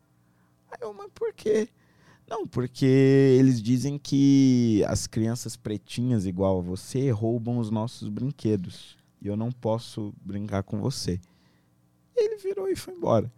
Aí 0.70 0.78
eu: 0.80 0.92
"Mas 0.92 1.10
por 1.14 1.32
quê?" 1.34 1.68
Não, 2.26 2.46
porque 2.46 2.86
eles 3.38 3.62
dizem 3.62 3.98
que 3.98 4.82
as 4.86 5.06
crianças 5.06 5.56
pretinhas 5.56 6.24
igual 6.26 6.58
a 6.58 6.62
você 6.62 7.10
roubam 7.10 7.58
os 7.58 7.70
nossos 7.70 8.08
brinquedos. 8.08 8.96
E 9.20 9.26
eu 9.26 9.36
não 9.36 9.52
posso 9.52 10.14
brincar 10.22 10.62
com 10.62 10.80
você. 10.80 11.20
Ele 12.16 12.36
virou 12.36 12.68
e 12.68 12.76
foi 12.76 12.94
embora. 12.94 13.30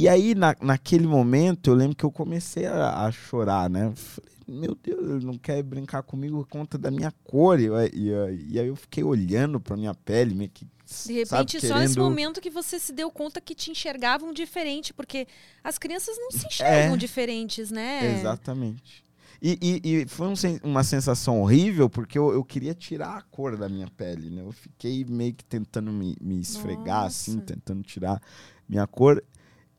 E 0.00 0.08
aí, 0.08 0.34
na, 0.34 0.54
naquele 0.60 1.06
momento, 1.06 1.68
eu 1.70 1.74
lembro 1.74 1.96
que 1.96 2.04
eu 2.04 2.10
comecei 2.10 2.66
a, 2.66 3.04
a 3.06 3.12
chorar, 3.12 3.68
né? 3.68 3.92
Falei, 3.94 4.30
meu 4.48 4.74
Deus, 4.74 5.08
ele 5.10 5.24
não 5.26 5.36
quer 5.36 5.62
brincar 5.62 6.02
comigo 6.02 6.38
por 6.38 6.48
conta 6.48 6.78
da 6.78 6.90
minha 6.90 7.12
cor. 7.24 7.60
E, 7.60 7.64
eu- 7.66 7.86
e, 7.92 8.08
eu- 8.08 8.34
e 8.34 8.58
aí 8.60 8.66
eu 8.68 8.76
fiquei 8.76 9.04
olhando 9.04 9.60
pra 9.60 9.76
minha 9.76 9.94
pele, 9.94 10.34
meio 10.34 10.50
que. 10.50 10.64
De 11.06 11.12
repente, 11.12 11.26
sabe, 11.60 11.68
só 11.68 11.78
nesse 11.78 11.94
querendo- 11.94 12.02
momento 12.10 12.40
que 12.40 12.50
você 12.50 12.78
se 12.78 12.92
deu 12.92 13.10
conta 13.12 13.40
que 13.40 13.54
te 13.54 13.70
enxergavam 13.70 14.32
diferente, 14.32 14.92
porque 14.92 15.26
as 15.62 15.78
crianças 15.78 16.16
não 16.18 16.30
se 16.32 16.46
enxergam 16.46 16.94
É. 16.94 16.96
diferentes, 16.96 17.70
né? 17.70 18.18
Exatamente. 18.18 19.04
E, 19.42 19.58
e- 19.84 20.00
e 20.02 20.06
foi 20.08 20.26
um 20.28 20.34
uma 20.64 20.82
sensação 20.82 21.40
horrível 21.40 21.88
porque 21.88 22.18
eu, 22.18 22.32
eu 22.32 22.42
queria 22.44 22.74
tirar 22.74 23.16
a 23.18 23.22
cor 23.22 23.56
da 23.56 23.68
minha 23.68 23.86
pele, 23.88 24.30
né? 24.30 24.42
Eu 24.42 24.50
fiquei 24.52 25.04
meio 25.04 25.32
que 25.32 25.44
tentando 25.44 25.92
me, 25.92 26.16
me 26.20 26.40
esfregar, 26.40 27.04
assim, 27.04 27.34
Nossa. 27.34 27.46
tentando 27.46 27.82
tirar 27.82 28.20
minha 28.68 28.86
cor. 28.86 29.22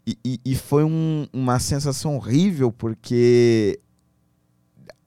E, 0.06 0.18
e- 0.26 0.40
e 0.46 0.56
foi 0.56 0.84
um- 0.84 1.28
uma 1.32 1.60
sensação 1.60 2.16
horrível 2.16 2.72
porque 2.72 3.80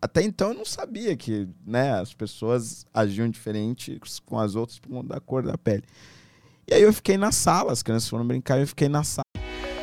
até 0.01 0.23
então 0.23 0.49
eu 0.51 0.55
não 0.55 0.65
sabia 0.65 1.17
que 1.17 1.49
né, 1.67 1.93
as 1.99 2.13
pessoas 2.15 2.87
agiam 2.93 3.29
diferente 3.29 3.99
com 4.27 4.39
as 4.39 4.55
outras 4.55 4.79
por 4.79 4.91
conta 4.91 5.15
da 5.15 5.21
cor 5.21 5.43
da 5.43 5.57
pele. 5.59 5.83
E 6.69 6.75
aí 6.75 6.83
eu 6.83 6.93
fiquei 6.93 7.17
na 7.17 7.33
sala, 7.33 7.73
as 7.73 7.83
crianças 7.83 8.09
foram 8.09 8.27
brincar 8.27 8.61
eu 8.61 8.67
fiquei 8.67 8.89
na 8.89 9.03
sala. 9.03 9.24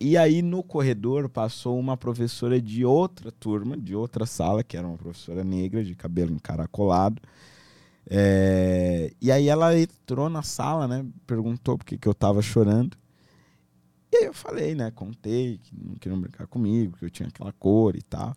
E 0.00 0.16
aí 0.16 0.40
no 0.42 0.62
corredor 0.62 1.28
passou 1.28 1.78
uma 1.78 1.96
professora 1.96 2.60
de 2.60 2.84
outra 2.84 3.30
turma, 3.30 3.76
de 3.76 3.94
outra 3.94 4.24
sala, 4.26 4.64
que 4.64 4.76
era 4.76 4.86
uma 4.86 4.96
professora 4.96 5.44
negra, 5.44 5.84
de 5.84 5.94
cabelo 5.94 6.32
encaracolado. 6.32 7.20
É, 8.08 9.12
E 9.20 9.30
aí 9.32 9.48
ela 9.48 9.78
entrou 9.78 10.28
na 10.30 10.42
sala, 10.42 10.88
né? 10.88 11.06
Perguntou 11.26 11.78
por 11.78 11.84
que, 11.84 11.98
que 11.98 12.08
eu 12.08 12.14
tava 12.14 12.42
chorando. 12.42 12.96
E 14.12 14.16
aí 14.18 14.24
eu 14.24 14.34
falei, 14.34 14.74
né? 14.74 14.90
Contei 14.90 15.58
que 15.58 15.74
não 15.76 15.94
queriam 15.94 16.20
brincar 16.20 16.46
comigo, 16.46 16.96
que 16.96 17.04
eu 17.04 17.10
tinha 17.10 17.28
aquela 17.28 17.52
cor 17.52 17.94
e 17.96 18.02
tal. 18.02 18.34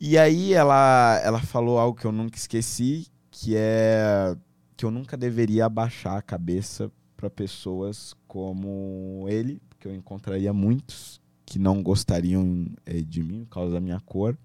E 0.00 0.16
aí 0.18 0.54
ela, 0.54 1.20
ela 1.22 1.40
falou 1.40 1.78
algo 1.78 1.98
que 1.98 2.06
eu 2.06 2.12
nunca 2.12 2.36
esqueci, 2.38 3.06
que 3.30 3.54
é 3.56 4.34
que 4.76 4.84
eu 4.86 4.90
nunca 4.90 5.14
deveria 5.16 5.66
abaixar 5.66 6.16
a 6.16 6.22
cabeça 6.22 6.90
para 7.16 7.28
pessoas 7.28 8.14
como 8.26 9.26
ele, 9.28 9.60
porque 9.80 9.88
eu 9.88 9.94
encontraria 9.94 10.52
muitos 10.52 11.22
que 11.46 11.58
não 11.58 11.82
gostariam 11.82 12.66
eh, 12.84 13.00
de 13.00 13.22
mim 13.22 13.44
por 13.44 13.54
causa 13.54 13.72
da 13.72 13.80
minha 13.80 13.98
cor, 13.98 14.36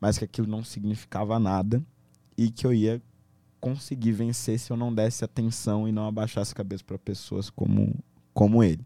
mas 0.00 0.18
que 0.18 0.24
aquilo 0.24 0.48
não 0.48 0.64
significava 0.64 1.38
nada 1.38 1.80
e 2.36 2.50
que 2.50 2.66
eu 2.66 2.74
ia 2.74 3.00
conseguir 3.60 4.10
vencer 4.10 4.58
se 4.58 4.72
eu 4.72 4.76
não 4.76 4.92
desse 4.92 5.24
atenção 5.24 5.86
e 5.86 5.92
não 5.92 6.08
abaixasse 6.08 6.52
a 6.52 6.56
cabeça 6.56 6.82
para 6.82 6.98
pessoas 6.98 7.48
como, 7.48 7.94
como 8.34 8.64
ele. 8.64 8.84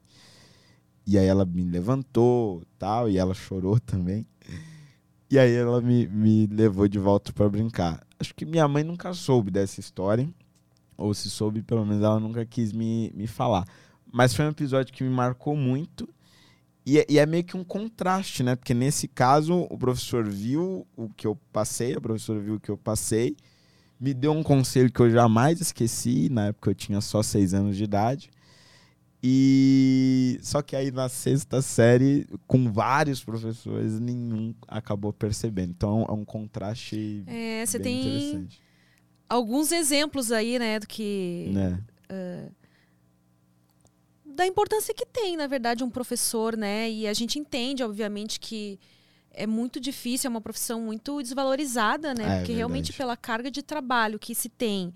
E 1.07 1.17
aí 1.19 1.25
ela 1.25 1.47
me 1.47 1.63
levantou 1.63 2.63
tal, 2.79 3.09
e 3.09 3.17
ela 3.17 3.33
chorou 3.33 3.81
também. 3.81 4.27
E 5.31 5.39
aí 5.39 5.55
ela 5.55 5.81
me, 5.81 6.07
me 6.07 6.47
levou 6.49 6.87
de 6.87 6.99
volta 6.99 7.33
para 7.33 7.49
brincar. 7.49 8.07
Acho 8.21 8.35
que 8.35 8.45
minha 8.45 8.69
mãe 8.69 8.85
nunca 8.85 9.15
soube 9.15 9.51
dessa 9.51 9.81
história, 9.81 10.29
ou 10.99 11.15
se 11.15 11.31
soube, 11.31 11.63
pelo 11.63 11.87
menos 11.87 12.05
ela 12.05 12.21
nunca 12.21 12.45
quis 12.45 12.75
me, 12.75 13.11
me 13.15 13.27
falar. 13.27 13.67
Mas 14.13 14.35
foi 14.35 14.45
um 14.45 14.51
episódio 14.51 14.93
que 14.93 15.03
me 15.03 15.11
marcou 15.11 15.57
muito. 15.57 16.09
E 16.85 16.99
é, 16.99 17.07
e 17.09 17.19
é 17.19 17.25
meio 17.25 17.45
que 17.45 17.57
um 17.57 17.65
contraste, 17.65 18.43
né? 18.43 18.55
Porque 18.57 18.75
nesse 18.75 19.09
caso, 19.09 19.67
o 19.71 19.79
professor 19.79 20.25
viu 20.29 20.87
o 20.97 21.09
que 21.09 21.27
eu 21.27 21.37
passei, 21.53 21.95
a 21.95 22.01
professora 22.01 22.41
viu 22.41 22.57
o 22.57 22.61
que 22.61 22.71
eu 22.71 22.77
passei, 22.77 23.37
me 23.99 24.13
deu 24.13 24.33
um 24.33 24.43
conselho 24.43 24.91
que 24.93 25.01
eu 25.01 25.11
jamais 25.11 25.61
esqueci. 25.61 26.29
Na 26.29 26.47
época 26.49 26.71
eu 26.71 26.75
tinha 26.75 27.01
só 27.01 27.23
seis 27.23 27.55
anos 27.55 27.77
de 27.77 27.85
idade. 27.85 28.31
E 29.25 30.41
só 30.43 30.61
que 30.61 30.75
aí 30.75 30.91
na 30.91 31.09
sexta 31.09 31.63
série, 31.63 32.27
com 32.49 32.73
vários 32.73 33.23
professores, 33.23 34.01
nenhum 34.01 34.53
acabou 34.67 35.13
percebendo. 35.13 35.71
Então 35.71 36.05
é 36.09 36.13
um 36.13 36.25
contraste 36.25 37.23
É, 37.29 37.65
você 37.65 37.79
tem 37.79 38.01
interessante. 38.01 38.61
alguns 39.29 39.71
exemplos 39.71 40.33
aí, 40.33 40.59
né, 40.59 40.81
do 40.81 40.89
que 40.89 41.51
Né? 41.55 41.79
Da 44.35 44.47
importância 44.47 44.93
que 44.95 45.07
tem, 45.07 45.37
na 45.37 45.47
verdade, 45.47 45.85
um 45.85 45.91
professor, 45.91 46.57
né? 46.57 46.91
E 46.91 47.07
a 47.07 47.13
gente 47.13 47.39
entende, 47.39 47.83
obviamente, 47.85 48.39
que 48.41 48.79
é 49.31 49.47
muito 49.47 49.81
difícil, 49.81 50.29
é 50.29 50.31
uma 50.31 50.41
profissão 50.41 50.81
muito 50.81 51.23
desvalorizada, 51.23 52.13
né? 52.15 52.25
É, 52.25 52.39
Porque 52.39 52.53
realmente 52.53 52.93
pela 52.93 53.17
carga 53.17 53.51
de 53.51 53.63
trabalho 53.63 54.19
que 54.19 54.35
se 54.35 54.49
tem 54.49 54.93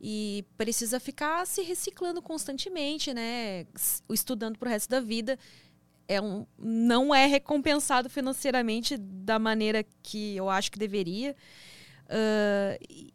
e 0.00 0.44
precisa 0.56 0.98
ficar 1.00 1.46
se 1.46 1.62
reciclando 1.62 2.22
constantemente, 2.22 3.12
né? 3.12 3.66
Estudando 4.08 4.58
pro 4.58 4.68
resto 4.68 4.88
da 4.88 5.00
vida. 5.00 5.38
É 6.08 6.20
um, 6.20 6.44
não 6.58 7.14
é 7.14 7.26
recompensado 7.26 8.08
financeiramente 8.10 8.96
da 8.96 9.38
maneira 9.38 9.84
que 10.02 10.34
eu 10.36 10.48
acho 10.50 10.70
que 10.72 10.78
deveria. 10.78 11.36
E- 12.88 13.12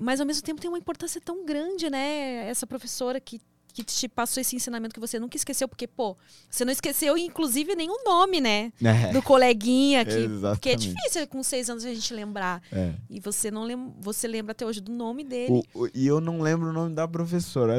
mas 0.00 0.20
ao 0.20 0.26
mesmo 0.26 0.44
tempo 0.44 0.60
tem 0.60 0.70
uma 0.70 0.78
importância 0.78 1.20
tão 1.20 1.44
grande, 1.44 1.90
né? 1.90 2.46
Essa 2.48 2.66
professora 2.66 3.20
que, 3.20 3.40
que 3.84 3.94
te 3.94 4.08
passou 4.08 4.40
esse 4.40 4.56
ensinamento 4.56 4.92
que 4.94 5.00
você 5.00 5.18
nunca 5.20 5.36
esqueceu, 5.36 5.68
porque, 5.68 5.86
pô, 5.86 6.16
você 6.50 6.64
não 6.64 6.72
esqueceu, 6.72 7.16
inclusive, 7.16 7.74
nem 7.76 7.88
o 7.88 8.02
nome, 8.04 8.40
né? 8.40 8.72
É, 8.82 9.12
Do 9.12 9.22
coleguinha, 9.22 10.04
que, 10.04 10.28
porque 10.52 10.70
é 10.70 10.76
difícil 10.76 11.26
com 11.28 11.42
seis 11.42 11.70
anos 11.70 11.84
a 11.84 11.94
gente 11.94 12.12
lembrar. 12.12 12.60
é. 12.72 12.94
E 13.08 13.20
você 13.20 13.50
não 13.50 13.64
lem 13.64 13.92
você 14.00 14.26
lembra 14.26 14.52
até 14.52 14.66
hoje 14.66 14.80
do 14.80 14.90
nome 14.92 15.22
dele. 15.24 15.62
O- 15.74 15.82
o- 15.84 15.88
e 15.94 16.06
eu 16.06 16.20
não 16.20 16.40
lembro 16.40 16.70
o 16.70 16.72
nome 16.72 16.94
da 16.94 17.06
professora. 17.06 17.76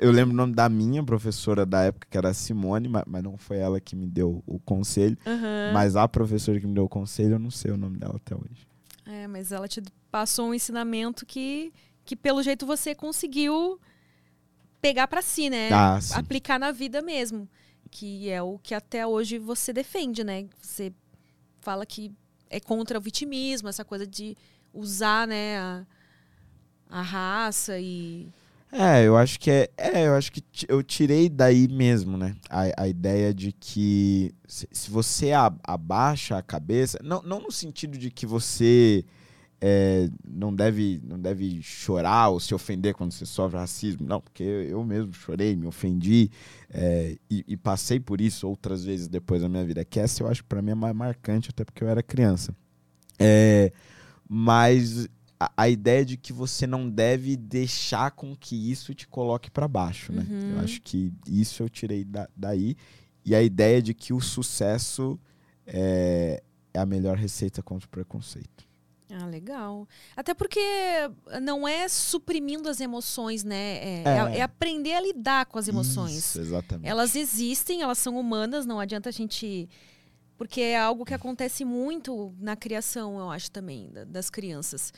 Eu 0.00 0.10
lembro 0.10 0.32
o 0.32 0.36
nome 0.36 0.54
da 0.54 0.68
minha 0.68 1.02
professora 1.04 1.66
da 1.66 1.82
época, 1.82 2.06
que 2.10 2.16
era 2.16 2.30
a 2.30 2.34
Simone, 2.34 2.88
ma- 2.88 3.04
mas, 3.06 3.22
não 3.22 3.36
foi 3.36 3.58
ela 3.58 3.80
que 3.80 3.94
me 3.94 4.06
deu 4.06 4.42
o 4.46 4.58
conselho. 4.58 5.16
Aham. 5.26 5.72
Mas 5.72 5.96
a 5.96 6.08
professora 6.08 6.58
que 6.58 6.66
me 6.66 6.74
deu 6.74 6.84
o 6.84 6.88
conselho, 6.88 7.34
eu 7.34 7.38
não 7.38 7.50
sei 7.50 7.70
o 7.70 7.76
nome 7.76 7.98
dela 7.98 8.16
até 8.16 8.34
hoje. 8.34 8.66
É, 9.06 9.26
mas 9.26 9.52
ela 9.52 9.68
te 9.68 9.82
passou 10.10 10.48
um 10.48 10.54
ensinamento 10.54 11.26
que, 11.26 11.72
que 12.04 12.16
pelo 12.16 12.42
jeito 12.42 12.64
você 12.66 12.94
conseguiu 12.94 13.78
pegar 14.84 15.08
pra 15.08 15.22
si, 15.22 15.48
né? 15.48 15.70
Ah. 15.72 15.98
Aplicar 16.12 16.58
na 16.60 16.70
vida 16.70 17.00
mesmo. 17.00 17.48
Que 17.90 18.28
é 18.28 18.42
o 18.42 18.58
que 18.58 18.74
até 18.74 19.06
hoje 19.06 19.38
você 19.38 19.72
defende, 19.72 20.22
né? 20.22 20.44
Você 20.60 20.92
fala 21.62 21.86
que 21.86 22.12
é 22.50 22.60
contra 22.60 22.98
o 22.98 23.00
vitimismo, 23.00 23.66
essa 23.68 23.82
coisa 23.82 24.06
de 24.06 24.36
usar, 24.74 25.26
né, 25.26 25.56
a, 25.58 25.86
a 26.90 27.00
raça 27.00 27.78
e. 27.78 28.28
É, 28.70 29.04
eu 29.04 29.16
acho 29.16 29.40
que 29.40 29.50
é. 29.50 29.70
É, 29.78 30.06
eu 30.06 30.14
acho 30.16 30.30
que 30.32 30.42
eu 30.68 30.82
tirei 30.82 31.30
daí 31.30 31.66
mesmo, 31.66 32.18
né? 32.18 32.36
A, 32.50 32.82
a 32.82 32.88
ideia 32.88 33.32
de 33.32 33.52
que 33.52 34.34
se, 34.46 34.68
se 34.70 34.90
você 34.90 35.32
a- 35.32 35.54
abaixa 35.62 36.36
a 36.36 36.42
cabeça, 36.42 36.98
não, 37.02 37.22
não 37.22 37.40
no 37.40 37.50
sentido 37.52 37.96
de 37.96 38.10
que 38.10 38.26
você 38.26 39.02
é, 39.66 40.10
não, 40.28 40.54
deve, 40.54 41.00
não 41.02 41.18
deve 41.18 41.62
chorar 41.62 42.28
ou 42.28 42.38
se 42.38 42.54
ofender 42.54 42.92
quando 42.92 43.12
você 43.12 43.24
sofre 43.24 43.56
racismo. 43.58 44.06
Não, 44.06 44.20
porque 44.20 44.42
eu, 44.42 44.84
mesmo 44.84 45.14
chorei, 45.14 45.56
me 45.56 45.66
ofendi 45.66 46.30
é, 46.68 47.16
e, 47.30 47.42
e 47.48 47.56
passei 47.56 47.98
por 47.98 48.20
isso 48.20 48.46
outras 48.46 48.84
vezes 48.84 49.08
depois 49.08 49.40
da 49.40 49.48
minha 49.48 49.64
vida. 49.64 49.82
Que 49.82 49.98
essa 50.00 50.22
eu 50.22 50.28
acho 50.28 50.44
pra 50.44 50.60
mim 50.60 50.72
é 50.72 50.74
mais 50.74 50.94
marcante, 50.94 51.48
até 51.48 51.64
porque 51.64 51.82
eu 51.82 51.88
era 51.88 52.02
criança. 52.02 52.54
É, 53.18 53.72
mas 54.28 55.08
a, 55.40 55.50
a 55.56 55.68
ideia 55.70 56.04
de 56.04 56.18
que 56.18 56.30
você 56.30 56.66
não 56.66 56.90
deve 56.90 57.34
deixar 57.34 58.10
com 58.10 58.36
que 58.36 58.70
isso 58.70 58.94
te 58.94 59.08
coloque 59.08 59.50
para 59.50 59.66
baixo, 59.66 60.12
né? 60.12 60.26
Uhum. 60.28 60.50
Eu 60.56 60.60
acho 60.60 60.82
que 60.82 61.10
isso 61.26 61.62
eu 61.62 61.70
tirei 61.70 62.04
da- 62.04 62.28
daí. 62.36 62.76
E 63.24 63.34
a 63.34 63.42
ideia 63.42 63.80
de 63.80 63.94
que 63.94 64.12
o 64.12 64.20
sucesso 64.20 65.18
é, 65.66 66.42
é 66.74 66.78
a 66.78 66.84
melhor 66.84 67.16
receita 67.16 67.62
contra 67.62 67.86
o 67.86 67.90
preconceito. 67.90 68.73
Ah, 69.10 69.26
legal. 69.26 69.86
Até 70.16 70.32
porque 70.34 70.60
não 71.42 71.68
é 71.68 71.88
suprimindo 71.88 72.68
as 72.68 72.80
emoções, 72.80 73.44
né? 73.44 73.76
É, 73.76 74.02
É. 74.04 74.34
é- 74.34 74.38
é 74.38 74.42
aprender 74.42 74.94
a 74.94 75.00
lidar 75.00 75.46
com 75.46 75.58
as 75.58 75.68
emoções. 75.68 76.16
Isso, 76.16 76.40
exatamente. 76.40 76.88
Elas 76.88 77.14
existem, 77.14 77.82
elas 77.82 77.98
são 77.98 78.18
humanas, 78.18 78.64
não 78.66 78.80
adianta 78.80 79.10
a 79.10 79.12
gente. 79.12 79.68
Porque 80.36 80.60
é 80.60 80.78
algo 80.78 81.04
que 81.04 81.14
acontece 81.14 81.64
muito 81.64 82.34
na 82.40 82.56
criação, 82.56 83.18
eu 83.18 83.30
acho 83.30 83.50
também, 83.50 83.88
da- 83.92 84.04
das 84.04 84.28
crianças. 84.30 84.92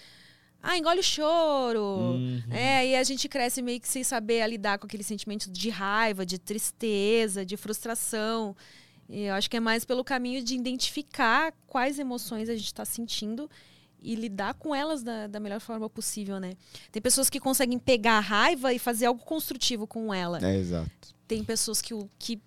Ah, 0.63 0.79
engole 0.79 1.01
o 1.01 1.03
choro. 1.03 1.83
Uhum. 1.83 2.43
É, 2.51 2.87
e 2.89 2.97
a 2.97 3.03
gente 3.05 3.29
cresce 3.29 3.61
meio 3.61 3.79
que 3.81 3.87
sem 3.89 4.03
saber 4.03 4.47
lidar 4.49 4.79
com 4.79 4.87
aquele 4.87 5.03
sentimento 5.03 5.51
de 5.51 5.69
raiva, 5.69 6.25
de 6.25 6.39
tristeza, 6.39 7.45
de 7.45 7.57
frustração. 7.57 8.57
E 9.09 9.23
eu 9.25 9.35
acho 9.35 9.51
que 9.51 9.57
é 9.57 9.61
mais 9.61 9.85
pelo 9.85 10.03
caminho 10.03 10.43
de 10.43 10.55
identificar 10.55 11.53
quais 11.67 11.99
emoções 11.99 12.49
a 12.49 12.55
gente 12.57 12.67
está 12.67 12.85
sentindo 12.85 13.49
e 14.07 14.15
lidar 14.15 14.55
com 14.55 14.73
elas 14.73 15.03
da, 15.03 15.27
da 15.27 15.41
melhor 15.41 15.59
forma 15.59 15.91
possível, 15.91 16.39
né? 16.39 16.53
Tem 16.93 17.03
pessoas 17.03 17.29
que 17.29 17.41
conseguem 17.41 17.77
pegar 17.77 18.19
a 18.19 18.21
raiva 18.21 18.73
e 18.73 18.79
fazer 18.79 19.07
algo 19.07 19.21
construtivo 19.25 19.85
com 19.85 20.15
ela 20.15 20.39
É, 20.47 20.57
exato. 20.57 20.89
tem 21.27 21.43
pessoas 21.43 21.83
que, 21.83 21.93
que 22.17 22.41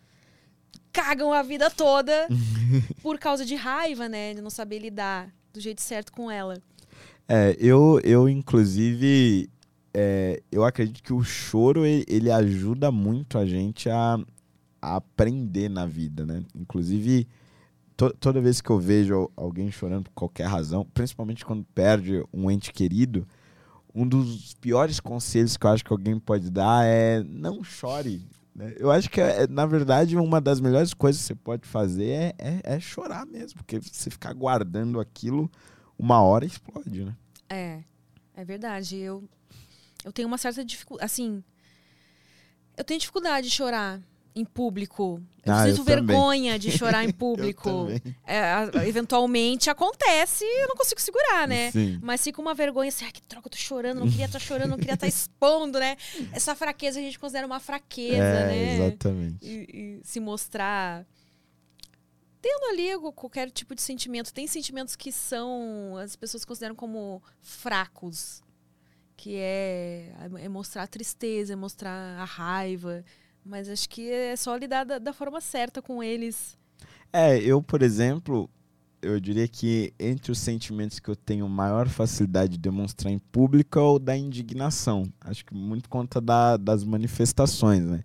cagam 0.93 1.33
a 1.33 1.41
vida 1.43 1.69
toda 1.69 2.29
por 3.03 3.19
causa 3.19 3.45
de 3.45 3.55
raiva, 3.55 4.07
né? 4.07 4.33
De 4.33 4.41
não 4.41 4.49
saber 4.49 4.79
lidar 4.79 5.29
do 5.51 5.59
jeito 5.59 5.81
certo 5.81 6.13
com 6.13 6.31
ela. 6.31 6.57
É, 7.27 7.57
eu, 7.59 7.99
eu 8.05 8.29
inclusive, 8.29 9.49
é, 9.93 10.41
eu 10.49 10.63
acredito 10.63 11.03
que 11.03 11.13
o 11.13 11.21
choro 11.23 11.85
ele, 11.85 12.05
ele 12.07 12.31
ajuda 12.31 12.89
muito 12.89 13.37
a 13.37 13.45
gente 13.45 13.89
a, 13.89 14.17
a 14.81 14.95
aprender 14.95 15.69
na 15.69 15.85
vida, 15.85 16.25
né? 16.25 16.41
Inclusive, 16.55 17.27
to- 17.99 18.13
toda 18.17 18.39
vez 18.39 18.61
que 18.61 18.69
eu 18.69 18.79
vejo 18.79 19.13
al- 19.13 19.31
alguém 19.35 19.69
chorando 19.69 20.05
por 20.05 20.11
qualquer 20.13 20.45
razão, 20.47 20.85
principalmente 20.93 21.45
quando 21.45 21.65
perde 21.75 22.23
um 22.33 22.49
ente 22.49 22.71
querido, 22.71 23.27
um 23.93 24.07
dos 24.07 24.53
piores 24.55 25.01
conselhos 25.01 25.57
que 25.57 25.65
eu 25.65 25.69
acho 25.71 25.83
que 25.83 25.91
alguém 25.91 26.17
pode 26.17 26.49
dar 26.49 26.85
é 26.85 27.21
não 27.23 27.61
chore. 27.61 28.25
né? 28.55 28.73
Eu 28.77 28.89
acho 28.89 29.09
que, 29.09 29.19
é, 29.19 29.45
na 29.47 29.65
verdade, 29.65 30.15
uma 30.15 30.39
das 30.39 30.61
melhores 30.61 30.93
coisas 30.93 31.21
que 31.21 31.27
você 31.27 31.35
pode 31.35 31.67
fazer 31.67 32.07
é, 32.09 32.33
é, 32.37 32.61
é 32.75 32.79
chorar 32.79 33.25
mesmo, 33.25 33.57
porque 33.57 33.79
você 33.79 34.09
ficar 34.09 34.33
guardando 34.33 34.99
aquilo, 34.99 35.51
uma 35.97 36.21
hora 36.21 36.45
explode, 36.45 37.03
né? 37.03 37.15
É, 37.49 37.83
é 38.33 38.45
verdade. 38.45 38.95
Eu, 38.95 39.23
eu 40.05 40.13
tenho 40.13 40.27
uma 40.27 40.37
certa 40.37 40.63
dificuldade. 40.63 41.05
Assim, 41.05 41.43
eu 42.77 42.83
tenho 42.85 42.99
dificuldade 42.99 43.47
de 43.49 43.53
chorar 43.53 43.99
em 44.39 44.45
público. 44.45 45.21
Eu 45.45 45.53
Ah, 45.53 45.67
eu 45.67 45.75
sinto 45.75 45.85
também. 45.85 46.05
vergonha 46.05 46.57
de 46.59 46.71
chorar 46.77 47.03
em 47.03 47.07
Eu 47.07 47.13
público. 47.13 47.63
também. 47.69 48.01
É, 48.25 48.87
eventualmente 48.87 49.69
acontece, 49.69 50.43
eu 50.43 50.67
não 50.67 50.75
consigo 50.75 50.99
segurar, 51.01 51.47
né? 51.47 51.71
Sim. 51.71 51.99
Mas 52.01 52.23
fica 52.23 52.41
uma 52.41 52.53
vergonha 52.53 52.89
assim, 52.89 53.05
ai, 53.05 53.11
que 53.11 53.21
troca, 53.21 53.47
eu 53.47 53.51
tô 53.51 53.57
chorando, 53.57 53.99
não 53.99 54.09
queria 54.09 54.25
estar 54.25 54.39
chorando, 54.39 54.69
não 54.71 54.77
queria 54.77 54.93
estar 54.95 55.07
expondo, 55.07 55.79
né? 55.79 55.95
Essa 56.31 56.55
fraqueza 56.55 56.99
a 56.99 57.01
gente 57.01 57.17
considera 57.19 57.45
uma 57.47 57.59
fraqueza, 57.59 58.17
É, 58.23 58.47
né? 58.47 58.75
exatamente. 58.87 59.37
e, 59.45 59.99
e 60.01 60.07
se 60.07 60.19
mostrar 60.19 61.05
tendo 62.41 62.65
ali 62.71 62.87
qualquer 63.15 63.51
tipo 63.51 63.75
de 63.75 63.81
sentimento. 63.81 64.33
Tem 64.33 64.47
sentimentos 64.47 64.95
que 64.95 65.11
são 65.11 65.97
as 65.97 66.15
pessoas 66.15 66.45
consideram 66.45 66.73
como 66.75 67.21
fracos, 67.41 68.41
que 69.17 69.35
é, 69.35 70.13
é 70.39 70.47
mostrar 70.47 70.83
a 70.83 70.87
tristeza, 70.87 71.51
é 71.53 71.55
mostrar 71.55 71.91
a 72.17 72.23
raiva. 72.23 73.03
Mas 73.45 73.69
acho 73.69 73.89
que 73.89 74.09
é 74.11 74.35
só 74.35 74.55
lidar 74.55 74.83
da, 74.83 74.99
da 74.99 75.13
forma 75.13 75.41
certa 75.41 75.81
com 75.81 76.03
eles. 76.03 76.57
É, 77.11 77.37
eu, 77.39 77.61
por 77.63 77.81
exemplo, 77.81 78.49
eu 79.01 79.19
diria 79.19 79.47
que 79.47 79.93
entre 79.99 80.31
os 80.31 80.37
sentimentos 80.39 80.99
que 80.99 81.09
eu 81.09 81.15
tenho 81.15 81.47
maior 81.49 81.87
facilidade 81.87 82.53
de 82.53 82.57
demonstrar 82.59 83.11
em 83.11 83.17
público 83.19 83.79
é 83.79 83.81
o 83.81 83.97
da 83.99 84.15
indignação. 84.15 85.11
Acho 85.21 85.45
que 85.45 85.53
muito 85.53 85.89
conta 85.89 86.19
da- 86.21 86.57
das 86.57 86.83
manifestações, 86.83 87.83
né? 87.83 88.03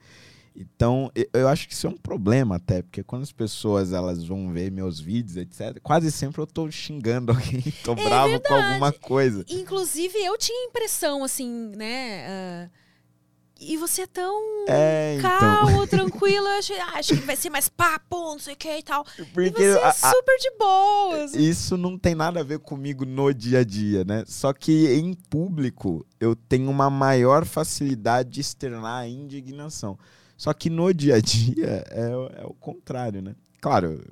Então, 0.57 1.11
eu 1.33 1.49
acho 1.49 1.67
que 1.67 1.75
isso 1.75 1.89
é 1.89 1.91
um 1.91 1.97
problema 1.97 2.57
até, 2.57 2.81
porque 2.81 3.03
quando 3.03 3.23
as 3.25 3.33
pessoas 3.33 3.93
elas 3.93 4.25
vão 4.25 4.53
ver 4.53 4.71
meus 4.71 5.01
vídeos, 5.01 5.37
etc., 5.37 5.81
quase 5.83 6.13
sempre 6.13 6.41
eu 6.41 6.47
tô 6.47 6.71
xingando 6.71 7.33
alguém, 7.35 7.61
tô 7.83 7.93
É 7.93 8.05
bravo 8.05 8.41
com 8.41 8.55
alguma 8.55 8.93
coisa. 8.93 9.45
Inclusive, 9.51 10.17
eu 10.25 10.39
tinha 10.39 10.57
a 10.65 10.69
impressão, 10.69 11.25
assim, 11.25 11.51
né? 11.77 12.27
ah, 12.29 12.71
e 13.61 13.77
você 13.77 14.03
é 14.03 14.07
tão 14.07 14.35
É, 14.69 15.17
então. 15.19 15.31
calmo, 15.31 15.87
tranquilo. 15.87 16.47
Eu 16.47 16.59
achei, 16.59 16.79
ah, 16.81 16.93
acho 16.95 17.15
que 17.15 17.21
vai 17.23 17.37
ser 17.37 17.51
mais 17.51 17.69
papo, 17.69 18.17
não 18.17 18.39
sei 18.39 18.55
o 18.55 18.57
que 18.57 18.77
e 18.79 18.83
tal. 18.83 19.07
E 19.19 19.25
Porque 19.25 19.51
você 19.51 19.79
é 19.79 19.85
a- 19.85 19.89
a- 19.89 19.93
super 19.93 20.37
de 20.39 20.51
boas. 20.59 21.35
Isso 21.35 21.77
não 21.77 21.97
tem 21.99 22.15
nada 22.15 22.41
a 22.41 22.45
ver 22.45 22.59
comigo 22.59 23.05
no 23.05 23.33
dia 23.33 23.61
a 23.61 23.65
dia, 23.65 24.05
né? 24.05 24.25
Só 24.27 24.53
que 24.53 24.93
em 24.95 25.15
público 25.15 26.05
eu 26.21 26.35
tenho 26.37 26.71
uma 26.71 26.91
maior 26.91 27.45
facilidade 27.45 28.31
de 28.31 28.41
externar 28.41 29.03
a 29.03 29.09
indignação. 29.09 29.99
Só 30.37 30.53
que 30.53 30.69
no 30.69 30.93
dia 30.93 31.15
a 31.17 31.21
dia 31.21 31.85
é, 31.91 32.09
o- 32.17 32.31
é 32.43 32.45
o 32.45 32.55
contrário, 32.55 33.23
né? 33.23 33.35
Claro, 33.61 34.05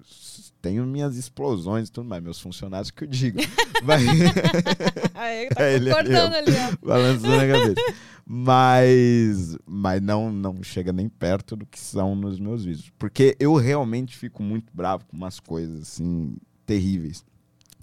tenho 0.62 0.86
minhas 0.86 1.16
explosões 1.16 1.88
e 1.88 1.92
tudo 1.92 2.08
mais, 2.08 2.22
meus 2.22 2.40
funcionários 2.40 2.90
que 2.90 3.04
eu 3.04 3.08
digo. 3.08 3.38
Mas, 3.84 4.00
Aí, 5.14 5.48
tá 5.48 5.62
É, 5.64 5.74
ele 5.74 5.90
concordando 5.90 6.34
ó. 6.34 6.38
ali, 6.38 6.52
ó. 6.82 6.86
balançando 6.86 7.34
a 7.34 7.46
cabeça. 7.46 7.94
Mas, 8.24 9.56
mas 9.66 10.00
não, 10.00 10.32
não 10.32 10.62
chega 10.62 10.92
nem 10.92 11.08
perto 11.08 11.56
do 11.56 11.66
que 11.66 11.78
são 11.78 12.14
nos 12.14 12.38
meus 12.38 12.64
vídeos. 12.64 12.90
Porque 12.98 13.36
eu 13.38 13.54
realmente 13.54 14.16
fico 14.16 14.42
muito 14.42 14.72
bravo 14.72 15.04
com 15.06 15.16
umas 15.16 15.40
coisas 15.40 15.82
assim 15.82 16.36
terríveis. 16.64 17.24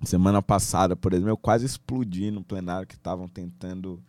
Semana 0.03 0.41
passada, 0.41 0.95
por 0.95 1.13
exemplo, 1.13 1.31
eu 1.31 1.37
quase 1.37 1.65
explodi 1.65 2.31
no 2.31 2.43
plenário 2.43 2.87
que 2.87 2.95
estavam 2.95 3.27
tentando. 3.27 4.01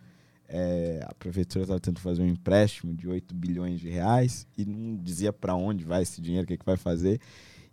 é, 0.48 1.04
a 1.04 1.14
prefeitura 1.14 1.64
estava 1.64 1.80
tentando 1.80 2.00
fazer 2.00 2.22
um 2.22 2.28
empréstimo 2.28 2.94
de 2.94 3.08
8 3.08 3.34
bilhões 3.34 3.80
de 3.80 3.88
reais 3.88 4.46
e 4.56 4.64
não 4.64 4.96
dizia 4.96 5.32
para 5.32 5.54
onde 5.54 5.84
vai 5.84 6.02
esse 6.02 6.20
dinheiro, 6.20 6.44
o 6.44 6.46
que, 6.46 6.56
que 6.56 6.64
vai 6.64 6.76
fazer. 6.76 7.20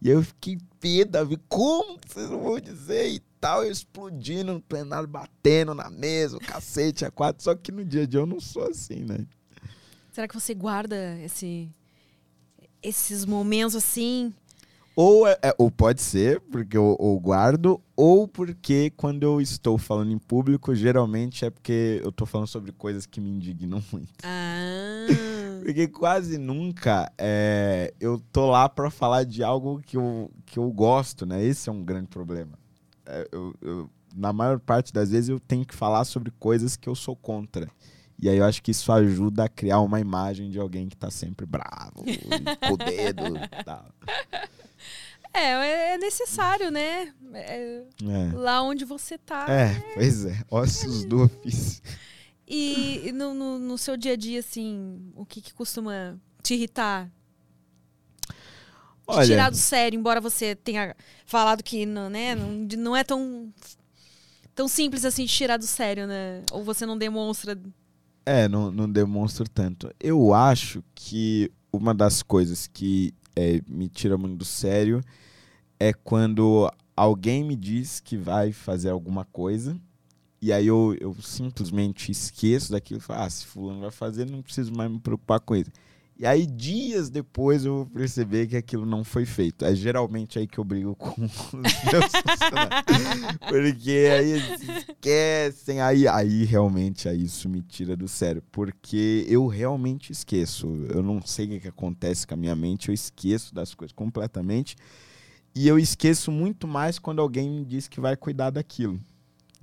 E 0.01 0.09
eu 0.09 0.21
fiquei 0.23 0.57
pé, 0.79 1.05
Davi, 1.05 1.37
como 1.47 1.99
vocês 2.05 2.29
não 2.29 2.41
vão 2.41 2.59
dizer 2.59 3.07
e 3.07 3.19
tal? 3.39 3.63
Eu 3.63 3.71
explodindo 3.71 4.53
no 4.53 4.61
plenário, 4.61 5.07
batendo 5.07 5.73
na 5.73 5.89
mesa, 5.89 6.37
o 6.37 6.39
cacete, 6.39 7.05
a 7.05 7.11
quatro. 7.11 7.43
Só 7.43 7.55
que 7.55 7.71
no 7.71 7.83
dia 7.85 8.03
a 8.03 8.05
dia 8.05 8.19
eu 8.19 8.25
não 8.25 8.39
sou 8.39 8.63
assim, 8.63 9.03
né? 9.05 9.25
Será 10.11 10.27
que 10.27 10.33
você 10.33 10.53
guarda 10.53 11.17
esse, 11.21 11.69
esses 12.81 13.25
momentos 13.25 13.75
assim? 13.75 14.33
Ou, 14.95 15.27
é- 15.27 15.37
é- 15.43 15.53
ou 15.59 15.69
pode 15.69 16.01
ser, 16.01 16.39
porque 16.41 16.75
eu, 16.75 16.97
eu 16.99 17.19
guardo, 17.19 17.79
ou 17.95 18.27
porque 18.27 18.91
quando 18.97 19.21
eu 19.21 19.39
estou 19.39 19.77
falando 19.77 20.11
em 20.11 20.17
público, 20.17 20.73
geralmente 20.73 21.45
é 21.45 21.51
porque 21.51 22.01
eu 22.03 22.11
tô 22.11 22.25
falando 22.25 22.47
sobre 22.47 22.71
coisas 22.71 23.05
que 23.05 23.21
me 23.21 23.29
indignam 23.29 23.83
muito. 23.91 24.11
Ah, 24.23 25.05
Porque 25.63 25.87
quase 25.87 26.37
nunca 26.37 27.11
é, 27.17 27.93
eu 27.99 28.19
tô 28.31 28.49
lá 28.49 28.67
pra 28.69 28.89
falar 28.89 29.23
de 29.23 29.43
algo 29.43 29.81
que 29.85 29.97
eu, 29.97 30.31
que 30.45 30.57
eu 30.57 30.71
gosto, 30.71 31.25
né? 31.25 31.43
Esse 31.43 31.69
é 31.69 31.71
um 31.71 31.83
grande 31.83 32.07
problema. 32.07 32.57
É, 33.07 33.27
eu- 33.31 33.55
eu- 33.61 33.89
na 34.15 34.31
maior 34.33 34.59
parte 34.59 34.91
das 34.93 35.11
vezes 35.11 35.29
eu 35.29 35.39
tenho 35.39 35.65
que 35.65 35.73
falar 35.75 36.03
sobre 36.05 36.31
coisas 36.39 36.75
que 36.75 36.87
eu 36.89 36.95
sou 36.95 37.15
contra. 37.15 37.69
E 38.19 38.27
aí 38.27 38.37
eu 38.37 38.45
acho 38.45 38.63
que 38.63 38.71
isso 38.71 38.91
ajuda 38.91 39.43
a 39.43 39.49
criar 39.49 39.79
uma 39.81 39.99
imagem 39.99 40.49
de 40.49 40.59
alguém 40.59 40.89
que 40.89 40.97
tá 40.97 41.11
sempre 41.11 41.45
bravo, 41.45 42.03
com 42.03 42.73
o 42.73 42.77
dedo 42.77 43.23
e 43.37 43.63
tal. 43.63 43.85
é, 45.33 45.93
é 45.93 45.97
necessário, 45.97 46.71
né? 46.71 47.13
É, 47.33 47.83
É. 48.03 48.31
lá 48.33 48.61
onde 48.63 48.85
você 48.85 49.17
tá. 49.17 49.45
É, 49.47 49.79
pois 49.93 50.25
é. 50.25 50.43
Ossos 50.49 51.05
do 51.05 51.23
ofício. 51.23 51.81
E, 52.47 53.09
e 53.09 53.11
no, 53.11 53.33
no, 53.33 53.59
no 53.59 53.77
seu 53.77 53.95
dia 53.97 54.13
a 54.13 54.15
dia, 54.15 54.39
assim, 54.39 55.11
o 55.15 55.25
que, 55.25 55.41
que 55.41 55.53
costuma 55.53 56.17
te 56.41 56.53
irritar? 56.55 57.11
Te 59.07 59.15
Olha, 59.15 59.25
tirar 59.25 59.49
do 59.49 59.55
sério, 59.55 59.97
embora 59.97 60.19
você 60.19 60.53
tenha 60.53 60.95
falado 61.25 61.63
que 61.63 61.85
não, 61.85 62.09
né, 62.09 62.35
não, 62.35 62.51
não 62.77 62.95
é 62.95 63.03
tão, 63.03 63.53
tão 64.53 64.67
simples 64.67 65.05
assim 65.05 65.23
de 65.25 65.31
tirar 65.31 65.57
do 65.57 65.65
sério, 65.65 66.05
né? 66.05 66.43
Ou 66.51 66.63
você 66.63 66.85
não 66.85 66.97
demonstra 66.97 67.57
É, 68.25 68.49
não, 68.49 68.69
não 68.69 68.91
demonstro 68.91 69.47
tanto. 69.47 69.89
Eu 69.99 70.33
acho 70.33 70.83
que 70.93 71.49
uma 71.71 71.93
das 71.93 72.21
coisas 72.21 72.67
que 72.67 73.13
é, 73.35 73.61
me 73.67 73.87
tira 73.87 74.17
muito 74.17 74.35
do 74.37 74.45
sério 74.45 75.01
é 75.79 75.93
quando 75.93 76.69
alguém 76.95 77.43
me 77.45 77.55
diz 77.55 78.01
que 78.01 78.17
vai 78.17 78.51
fazer 78.51 78.89
alguma 78.89 79.23
coisa 79.23 79.79
e 80.41 80.51
aí 80.53 80.67
eu, 80.67 80.95
eu 80.99 81.15
simplesmente 81.21 82.11
esqueço 82.11 82.71
daquilo 82.71 82.99
e 82.99 83.03
falo, 83.03 83.21
ah, 83.21 83.29
se 83.29 83.45
fulano 83.45 83.81
vai 83.81 83.91
fazer, 83.91 84.29
não 84.29 84.41
preciso 84.41 84.71
mais 84.73 84.91
me 84.91 84.99
preocupar 84.99 85.39
com 85.39 85.55
isso. 85.55 85.71
E 86.19 86.25
aí, 86.25 86.47
dias 86.47 87.11
depois, 87.11 87.63
eu 87.63 87.75
vou 87.75 87.85
perceber 87.85 88.47
que 88.47 88.57
aquilo 88.57 88.87
não 88.87 89.03
foi 89.03 89.23
feito. 89.23 89.63
É 89.63 89.75
geralmente 89.75 90.39
aí 90.39 90.47
que 90.47 90.57
eu 90.57 90.63
brigo 90.63 90.95
com 90.95 91.13
os 91.23 91.31
meus. 91.53 92.11
Porque 93.47 93.91
aí 93.91 94.31
eles 94.31 94.61
esquecem, 94.61 95.79
aí, 95.79 96.07
aí 96.07 96.43
realmente 96.43 97.07
aí 97.07 97.23
isso 97.23 97.47
me 97.47 97.61
tira 97.61 97.95
do 97.95 98.07
sério. 98.07 98.41
Porque 98.51 99.27
eu 99.29 99.45
realmente 99.45 100.11
esqueço. 100.11 100.67
Eu 100.89 101.03
não 101.03 101.21
sei 101.21 101.45
o 101.45 101.49
que, 101.49 101.59
que 101.59 101.67
acontece 101.67 102.25
com 102.25 102.33
a 102.33 102.37
minha 102.37 102.55
mente, 102.55 102.89
eu 102.89 102.95
esqueço 102.95 103.53
das 103.53 103.75
coisas 103.75 103.93
completamente. 103.93 104.75
E 105.53 105.67
eu 105.67 105.77
esqueço 105.77 106.31
muito 106.31 106.67
mais 106.67 106.97
quando 106.97 107.21
alguém 107.21 107.47
me 107.47 107.63
diz 107.63 107.87
que 107.87 107.99
vai 107.99 108.15
cuidar 108.15 108.49
daquilo. 108.49 108.99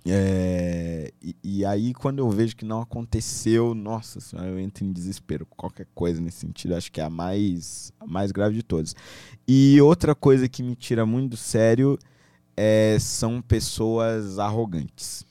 É, 0.06 1.10
e, 1.22 1.34
e, 1.42 1.64
aí, 1.64 1.94
quando 1.94 2.18
eu 2.18 2.28
vejo 2.28 2.54
que 2.54 2.64
não 2.64 2.82
aconteceu, 2.82 3.74
nossa 3.74 4.20
senhora, 4.20 4.48
eu 4.48 4.58
entro 4.58 4.84
em 4.84 4.92
desespero. 4.92 5.46
Qualquer 5.46 5.86
coisa 5.94 6.20
nesse 6.20 6.38
sentido, 6.38 6.74
acho 6.74 6.92
que 6.92 7.00
é 7.00 7.04
a 7.04 7.10
mais, 7.10 7.90
a 7.98 8.06
mais 8.06 8.30
grave 8.30 8.54
de 8.54 8.62
todas. 8.62 8.94
E 9.48 9.80
outra 9.80 10.14
coisa 10.14 10.48
que 10.48 10.62
me 10.62 10.76
tira 10.76 11.06
muito 11.06 11.36
sério 11.36 11.98
é, 12.56 12.98
são 13.00 13.40
pessoas 13.40 14.38
arrogantes. 14.38 15.24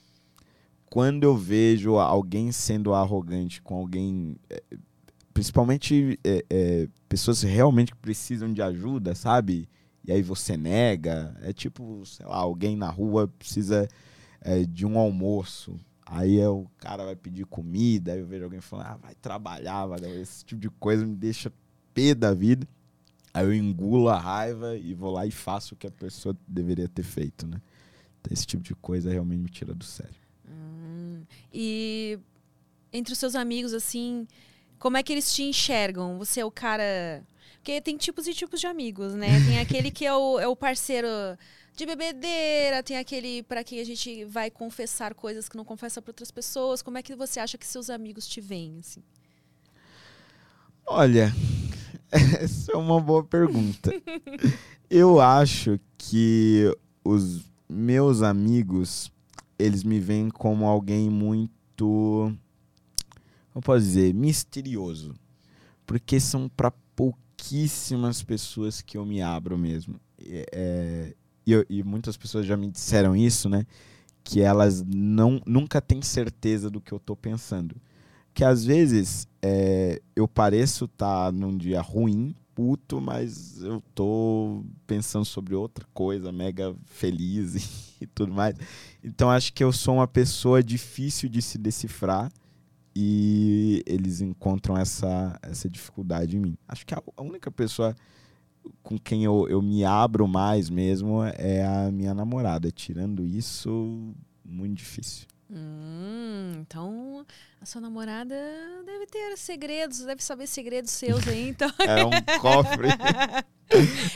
Quando 0.86 1.24
eu 1.24 1.36
vejo 1.36 1.96
alguém 1.96 2.50
sendo 2.50 2.94
arrogante 2.94 3.62
com 3.62 3.76
alguém, 3.76 4.36
é, 4.50 4.62
principalmente 5.32 6.18
é, 6.24 6.44
é, 6.50 6.88
pessoas 7.08 7.42
realmente 7.42 7.92
que 7.92 7.98
precisam 7.98 8.52
de 8.52 8.60
ajuda, 8.60 9.14
sabe? 9.14 9.68
E 10.04 10.12
aí 10.12 10.22
você 10.22 10.56
nega. 10.56 11.36
É 11.42 11.52
tipo, 11.52 12.04
sei 12.04 12.26
lá, 12.26 12.36
alguém 12.36 12.76
na 12.76 12.90
rua 12.90 13.28
precisa 13.38 13.88
é, 14.44 14.62
de 14.62 14.86
um 14.86 14.98
almoço. 14.98 15.80
Aí 16.06 16.38
é, 16.38 16.48
o 16.48 16.66
cara 16.76 17.04
vai 17.04 17.16
pedir 17.16 17.46
comida, 17.46 18.12
aí 18.12 18.20
eu 18.20 18.26
vejo 18.26 18.44
alguém 18.44 18.60
falando, 18.60 18.86
ah, 18.86 18.96
vai 18.98 19.14
trabalhar, 19.14 19.86
vai 19.86 19.98
esse 20.20 20.44
tipo 20.44 20.60
de 20.60 20.68
coisa 20.68 21.04
me 21.04 21.16
deixa 21.16 21.50
pé 21.94 22.14
da 22.14 22.34
vida. 22.34 22.68
Aí 23.32 23.44
eu 23.44 23.54
engulo 23.54 24.08
a 24.10 24.18
raiva 24.18 24.76
e 24.76 24.94
vou 24.94 25.10
lá 25.10 25.26
e 25.26 25.30
faço 25.30 25.74
o 25.74 25.76
que 25.76 25.86
a 25.86 25.90
pessoa 25.90 26.36
deveria 26.46 26.86
ter 26.86 27.02
feito, 27.02 27.46
né? 27.46 27.60
Então, 28.20 28.32
esse 28.32 28.46
tipo 28.46 28.62
de 28.62 28.74
coisa 28.74 29.10
realmente 29.10 29.40
me 29.40 29.48
tira 29.48 29.74
do 29.74 29.82
sério. 29.82 30.14
Hum, 30.48 31.22
e 31.52 32.18
entre 32.92 33.12
os 33.12 33.18
seus 33.18 33.34
amigos, 33.34 33.72
assim, 33.72 34.28
como 34.78 34.96
é 34.96 35.02
que 35.02 35.12
eles 35.12 35.34
te 35.34 35.42
enxergam? 35.42 36.18
Você 36.18 36.40
é 36.40 36.44
o 36.44 36.50
cara. 36.50 37.24
Porque 37.56 37.80
tem 37.80 37.96
tipos 37.96 38.26
e 38.26 38.34
tipos 38.34 38.60
de 38.60 38.66
amigos, 38.66 39.14
né? 39.14 39.28
Tem 39.46 39.58
aquele 39.58 39.90
que 39.90 40.04
é 40.04 40.14
o, 40.14 40.38
é 40.38 40.46
o 40.46 40.54
parceiro 40.54 41.08
de 41.74 41.86
bebedeira, 41.86 42.82
tem 42.82 42.96
aquele 42.96 43.42
para 43.42 43.64
quem 43.64 43.80
a 43.80 43.84
gente 43.84 44.24
vai 44.24 44.50
confessar 44.50 45.14
coisas 45.14 45.48
que 45.48 45.56
não 45.56 45.64
confessa 45.64 46.00
para 46.00 46.10
outras 46.10 46.30
pessoas. 46.30 46.82
Como 46.82 46.98
é 46.98 47.02
que 47.02 47.14
você 47.14 47.40
acha 47.40 47.58
que 47.58 47.66
seus 47.66 47.90
amigos 47.90 48.26
te 48.26 48.40
veem 48.40 48.78
assim? 48.78 49.02
Olha, 50.86 51.32
essa 52.10 52.72
é 52.72 52.76
uma 52.76 53.00
boa 53.00 53.24
pergunta. 53.24 53.90
Eu 54.88 55.20
acho 55.20 55.80
que 55.98 56.72
os 57.04 57.44
meus 57.68 58.22
amigos, 58.22 59.10
eles 59.58 59.82
me 59.82 59.98
veem 59.98 60.28
como 60.28 60.66
alguém 60.66 61.10
muito 61.10 62.32
como 63.54 63.62
posso 63.62 63.84
dizer, 63.84 64.12
misterioso. 64.12 65.14
Porque 65.86 66.18
são 66.18 66.48
para 66.48 66.72
pouquíssimas 66.96 68.20
pessoas 68.20 68.82
que 68.82 68.98
eu 68.98 69.06
me 69.06 69.22
abro 69.22 69.56
mesmo. 69.56 70.00
É, 70.18 71.14
e, 71.46 71.66
e 71.68 71.82
muitas 71.82 72.16
pessoas 72.16 72.46
já 72.46 72.56
me 72.56 72.70
disseram 72.70 73.14
isso, 73.16 73.48
né? 73.48 73.66
Que 74.22 74.40
elas 74.40 74.82
não, 74.82 75.40
nunca 75.46 75.80
têm 75.80 76.00
certeza 76.02 76.70
do 76.70 76.80
que 76.80 76.92
eu 76.92 76.98
estou 76.98 77.16
pensando. 77.16 77.76
Que 78.32 78.42
às 78.42 78.64
vezes 78.64 79.28
é, 79.42 80.00
eu 80.16 80.26
pareço 80.26 80.86
estar 80.86 81.26
tá 81.26 81.32
num 81.32 81.56
dia 81.56 81.80
ruim, 81.80 82.34
puto, 82.54 83.00
mas 83.00 83.62
eu 83.62 83.82
tô 83.94 84.64
pensando 84.86 85.24
sobre 85.24 85.54
outra 85.54 85.84
coisa, 85.92 86.32
mega 86.32 86.74
feliz 86.86 87.54
e, 88.00 88.04
e 88.04 88.06
tudo 88.06 88.32
mais. 88.32 88.56
Então 89.02 89.30
acho 89.30 89.52
que 89.52 89.62
eu 89.62 89.72
sou 89.72 89.96
uma 89.96 90.08
pessoa 90.08 90.62
difícil 90.62 91.28
de 91.28 91.42
se 91.42 91.58
decifrar 91.58 92.32
e 92.96 93.82
eles 93.86 94.20
encontram 94.20 94.76
essa, 94.76 95.38
essa 95.42 95.68
dificuldade 95.68 96.36
em 96.36 96.40
mim. 96.40 96.56
Acho 96.68 96.86
que 96.86 96.94
a 96.94 97.02
única 97.18 97.50
pessoa 97.50 97.94
com 98.82 98.98
quem 98.98 99.24
eu, 99.24 99.46
eu 99.48 99.62
me 99.62 99.84
abro 99.84 100.26
mais 100.28 100.68
mesmo 100.70 101.22
é 101.22 101.64
a 101.64 101.90
minha 101.90 102.14
namorada. 102.14 102.70
Tirando 102.70 103.26
isso, 103.26 104.14
muito 104.44 104.76
difícil. 104.76 105.26
Hum, 105.56 106.64
então 106.66 107.24
a 107.60 107.64
sua 107.64 107.80
namorada 107.80 108.34
deve 108.84 109.06
ter 109.06 109.38
segredos, 109.38 110.00
deve 110.00 110.20
saber 110.20 110.48
segredos 110.48 110.90
seus 110.90 111.28
aí, 111.28 111.48
então. 111.48 111.70
É 111.78 112.04
um 112.04 112.40
cofre. 112.40 112.88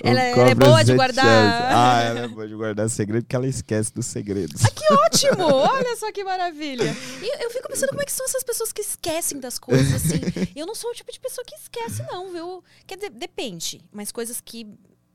ela, 0.02 0.20
um 0.34 0.40
ela 0.40 0.50
é 0.50 0.54
boa 0.56 0.82
de 0.82 0.94
guardar. 0.96 1.24
Ah, 1.72 2.02
ela 2.02 2.20
é 2.20 2.28
boa 2.28 2.48
de 2.48 2.56
guardar 2.56 2.90
segredo 2.90 3.22
porque 3.22 3.36
ela 3.36 3.46
esquece 3.46 3.94
dos 3.94 4.06
segredos. 4.06 4.64
Ah, 4.64 4.70
que 4.70 4.92
ótimo! 4.92 5.46
Olha 5.46 5.96
só 5.96 6.10
que 6.10 6.24
maravilha. 6.24 6.92
E 7.22 7.44
eu 7.44 7.50
fico 7.50 7.68
pensando 7.68 7.90
como 7.90 8.02
é 8.02 8.04
que 8.04 8.12
são 8.12 8.26
essas 8.26 8.42
pessoas 8.42 8.72
que 8.72 8.80
esquecem 8.80 9.38
das 9.38 9.60
coisas, 9.60 9.94
assim. 9.94 10.20
Eu 10.56 10.66
não 10.66 10.74
sou 10.74 10.90
o 10.90 10.94
tipo 10.94 11.12
de 11.12 11.20
pessoa 11.20 11.44
que 11.44 11.54
esquece, 11.54 12.02
não, 12.10 12.32
viu? 12.32 12.64
Quer 12.84 12.96
dizer, 12.96 13.10
depende. 13.10 13.80
Mas 13.92 14.10
coisas 14.10 14.40
que. 14.40 14.66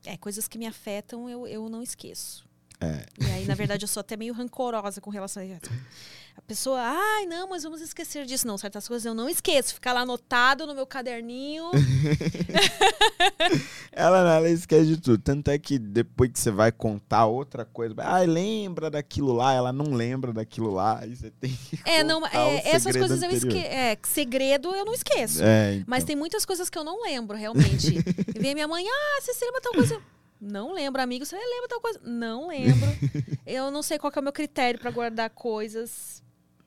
É, 0.06 0.16
coisas 0.16 0.48
que 0.48 0.58
me 0.58 0.68
afetam, 0.68 1.30
eu, 1.30 1.46
eu 1.48 1.68
não 1.68 1.82
esqueço. 1.84 2.46
É. 2.84 3.06
E 3.20 3.32
aí, 3.32 3.46
na 3.46 3.56
verdade, 3.56 3.84
eu 3.84 3.88
sou 3.88 4.02
até 4.02 4.18
meio 4.18 4.34
rancorosa 4.34 5.00
com 5.00 5.10
relação 5.10 5.42
a 5.42 5.46
isso. 5.46 5.62
A 6.36 6.42
pessoa, 6.42 6.82
ai, 6.82 7.28
não, 7.28 7.48
mas 7.48 7.64
vamos 7.64 7.80
esquecer 7.80 8.26
disso. 8.26 8.48
Não, 8.48 8.58
certas 8.58 8.88
coisas 8.88 9.06
eu 9.06 9.14
não 9.14 9.30
esqueço. 9.30 9.76
Ficar 9.76 9.94
lá 9.94 10.02
anotado 10.02 10.66
no 10.66 10.74
meu 10.74 10.86
caderninho. 10.86 11.70
ela, 13.92 14.36
ela 14.36 14.50
esquece 14.50 14.88
de 14.88 14.98
tudo. 14.98 15.20
Tanto 15.20 15.52
é 15.52 15.60
que 15.60 15.78
depois 15.78 16.32
que 16.32 16.40
você 16.40 16.50
vai 16.50 16.72
contar 16.72 17.28
outra 17.28 17.64
coisa, 17.64 17.94
ai, 18.00 18.26
lembra 18.26 18.90
daquilo 18.90 19.32
lá, 19.32 19.54
ela 19.54 19.72
não 19.72 19.94
lembra 19.94 20.34
daquilo 20.34 20.72
lá. 20.72 21.02
Aí 21.02 21.16
você 21.16 21.30
tem 21.30 21.52
que. 21.52 21.80
É, 21.86 22.04
não, 22.04 22.26
é, 22.26 22.68
essas 22.68 22.98
coisas 22.98 23.24
anterior. 23.24 23.44
eu 23.44 23.50
esqueço. 23.50 23.68
É, 23.68 23.98
segredo 24.04 24.76
eu 24.76 24.86
não 24.86 24.94
esqueço. 24.94 25.44
É, 25.44 25.76
então. 25.76 25.86
Mas 25.88 26.04
tem 26.04 26.16
muitas 26.16 26.46
coisas 26.46 26.68
que 26.68 26.78
eu 26.78 26.84
não 26.84 27.04
lembro, 27.04 27.38
realmente. 27.38 27.94
e 28.36 28.40
vem 28.40 28.56
minha 28.56 28.68
mãe, 28.68 28.84
ah, 28.88 29.22
você 29.22 29.34
se 29.34 29.46
lembra 29.46 29.62
tal 29.62 29.74
coisa? 29.74 30.02
Não 30.44 30.74
lembro, 30.74 31.02
amigo. 31.02 31.26
Você 31.26 31.36
lembra 31.36 31.70
tal 31.70 31.80
coisa? 31.80 32.00
Não 32.04 32.50
lembro. 32.50 32.88
eu 33.48 33.72
não 33.72 33.82
sei 33.82 33.98
qual 33.98 34.12
é 34.14 34.20
o 34.20 34.24
meu 34.24 34.34
critério 34.34 34.80
para 34.80 34.92
guardar 34.92 35.30
coisas. 35.30 36.22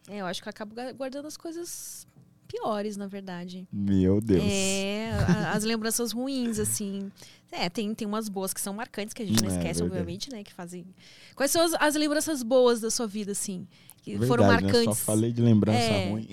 É, 0.09 0.19
eu 0.19 0.27
acho 0.27 0.43
que 0.43 0.49
eu 0.49 0.51
acabo 0.51 0.75
guardando 0.97 1.27
as 1.27 1.37
coisas 1.37 2.07
piores, 2.47 2.97
na 2.97 3.07
verdade. 3.07 3.69
Meu 3.71 4.21
Deus. 4.21 4.43
É, 4.43 5.11
as 5.53 5.63
lembranças 5.63 6.13
ruins, 6.13 6.59
assim. 6.59 7.11
É, 7.53 7.69
tem, 7.69 7.93
tem 7.95 8.09
umas 8.09 8.29
boas 8.29 8.55
que 8.55 8.61
são 8.61 8.73
marcantes, 8.73 9.13
que 9.13 9.23
a 9.23 9.27
gente 9.27 9.43
não 9.43 9.51
é, 9.51 9.53
esquece, 9.53 9.81
verdade. 9.81 10.01
obviamente, 10.01 10.31
né? 10.31 10.43
Que 10.43 10.55
fazem. 10.55 10.87
Quais 11.35 11.51
são 11.51 11.63
as, 11.63 11.75
as, 11.75 11.95
lembranças 11.95 12.43
boas 12.43 12.81
da 12.81 12.91
sua 12.91 13.07
vida, 13.07 13.33
assim? 13.33 13.67
Que 14.03 14.13
verdade, 14.13 14.29
foram 14.29 14.47
marcantes. 14.47 14.87
Né? 14.87 14.95
Só 14.95 14.95
falei 14.95 15.33
de 15.33 15.43
lembrança 15.43 15.79
é, 15.79 16.11
ruim. 16.11 16.29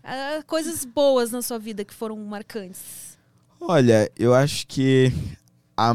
coisas 0.46 0.84
boas 0.84 1.30
na 1.30 1.42
sua 1.42 1.58
vida 1.58 1.84
que 1.84 1.92
foram 1.92 2.16
marcantes. 2.16 3.18
Olha, 3.60 4.10
eu 4.16 4.34
acho 4.34 4.66
que 4.66 5.12
a, 5.76 5.92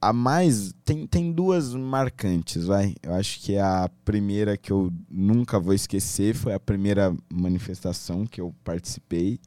a 0.00 0.12
mais. 0.12 0.72
Tem, 0.84 1.06
tem 1.06 1.32
duas 1.32 1.74
marcantes, 1.74 2.64
vai. 2.66 2.94
Eu 3.02 3.14
acho 3.14 3.40
que 3.40 3.56
a 3.58 3.90
primeira 4.04 4.56
que 4.56 4.72
eu 4.72 4.92
nunca 5.10 5.58
vou 5.58 5.74
esquecer 5.74 6.34
foi 6.34 6.54
a 6.54 6.60
primeira 6.60 7.14
manifestação 7.32 8.26
que 8.26 8.40
eu 8.40 8.54
participei, 8.64 9.40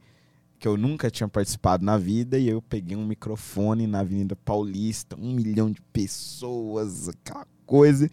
que 0.58 0.68
eu 0.68 0.76
nunca 0.76 1.10
tinha 1.10 1.28
participado 1.28 1.84
na 1.84 1.98
vida, 1.98 2.38
e 2.38 2.48
eu 2.48 2.62
peguei 2.62 2.96
um 2.96 3.06
microfone 3.06 3.86
na 3.86 4.00
Avenida 4.00 4.36
Paulista, 4.36 5.16
um 5.18 5.32
milhão 5.32 5.70
de 5.70 5.80
pessoas, 5.92 7.08
aquela 7.08 7.46
coisa. 7.66 8.08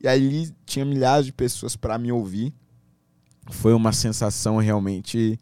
E 0.00 0.08
ali 0.08 0.52
tinha 0.66 0.84
milhares 0.84 1.26
de 1.26 1.32
pessoas 1.32 1.76
para 1.76 1.98
me 1.98 2.10
ouvir. 2.10 2.52
Foi 3.50 3.72
uma 3.72 3.92
sensação 3.92 4.56
realmente 4.56 5.38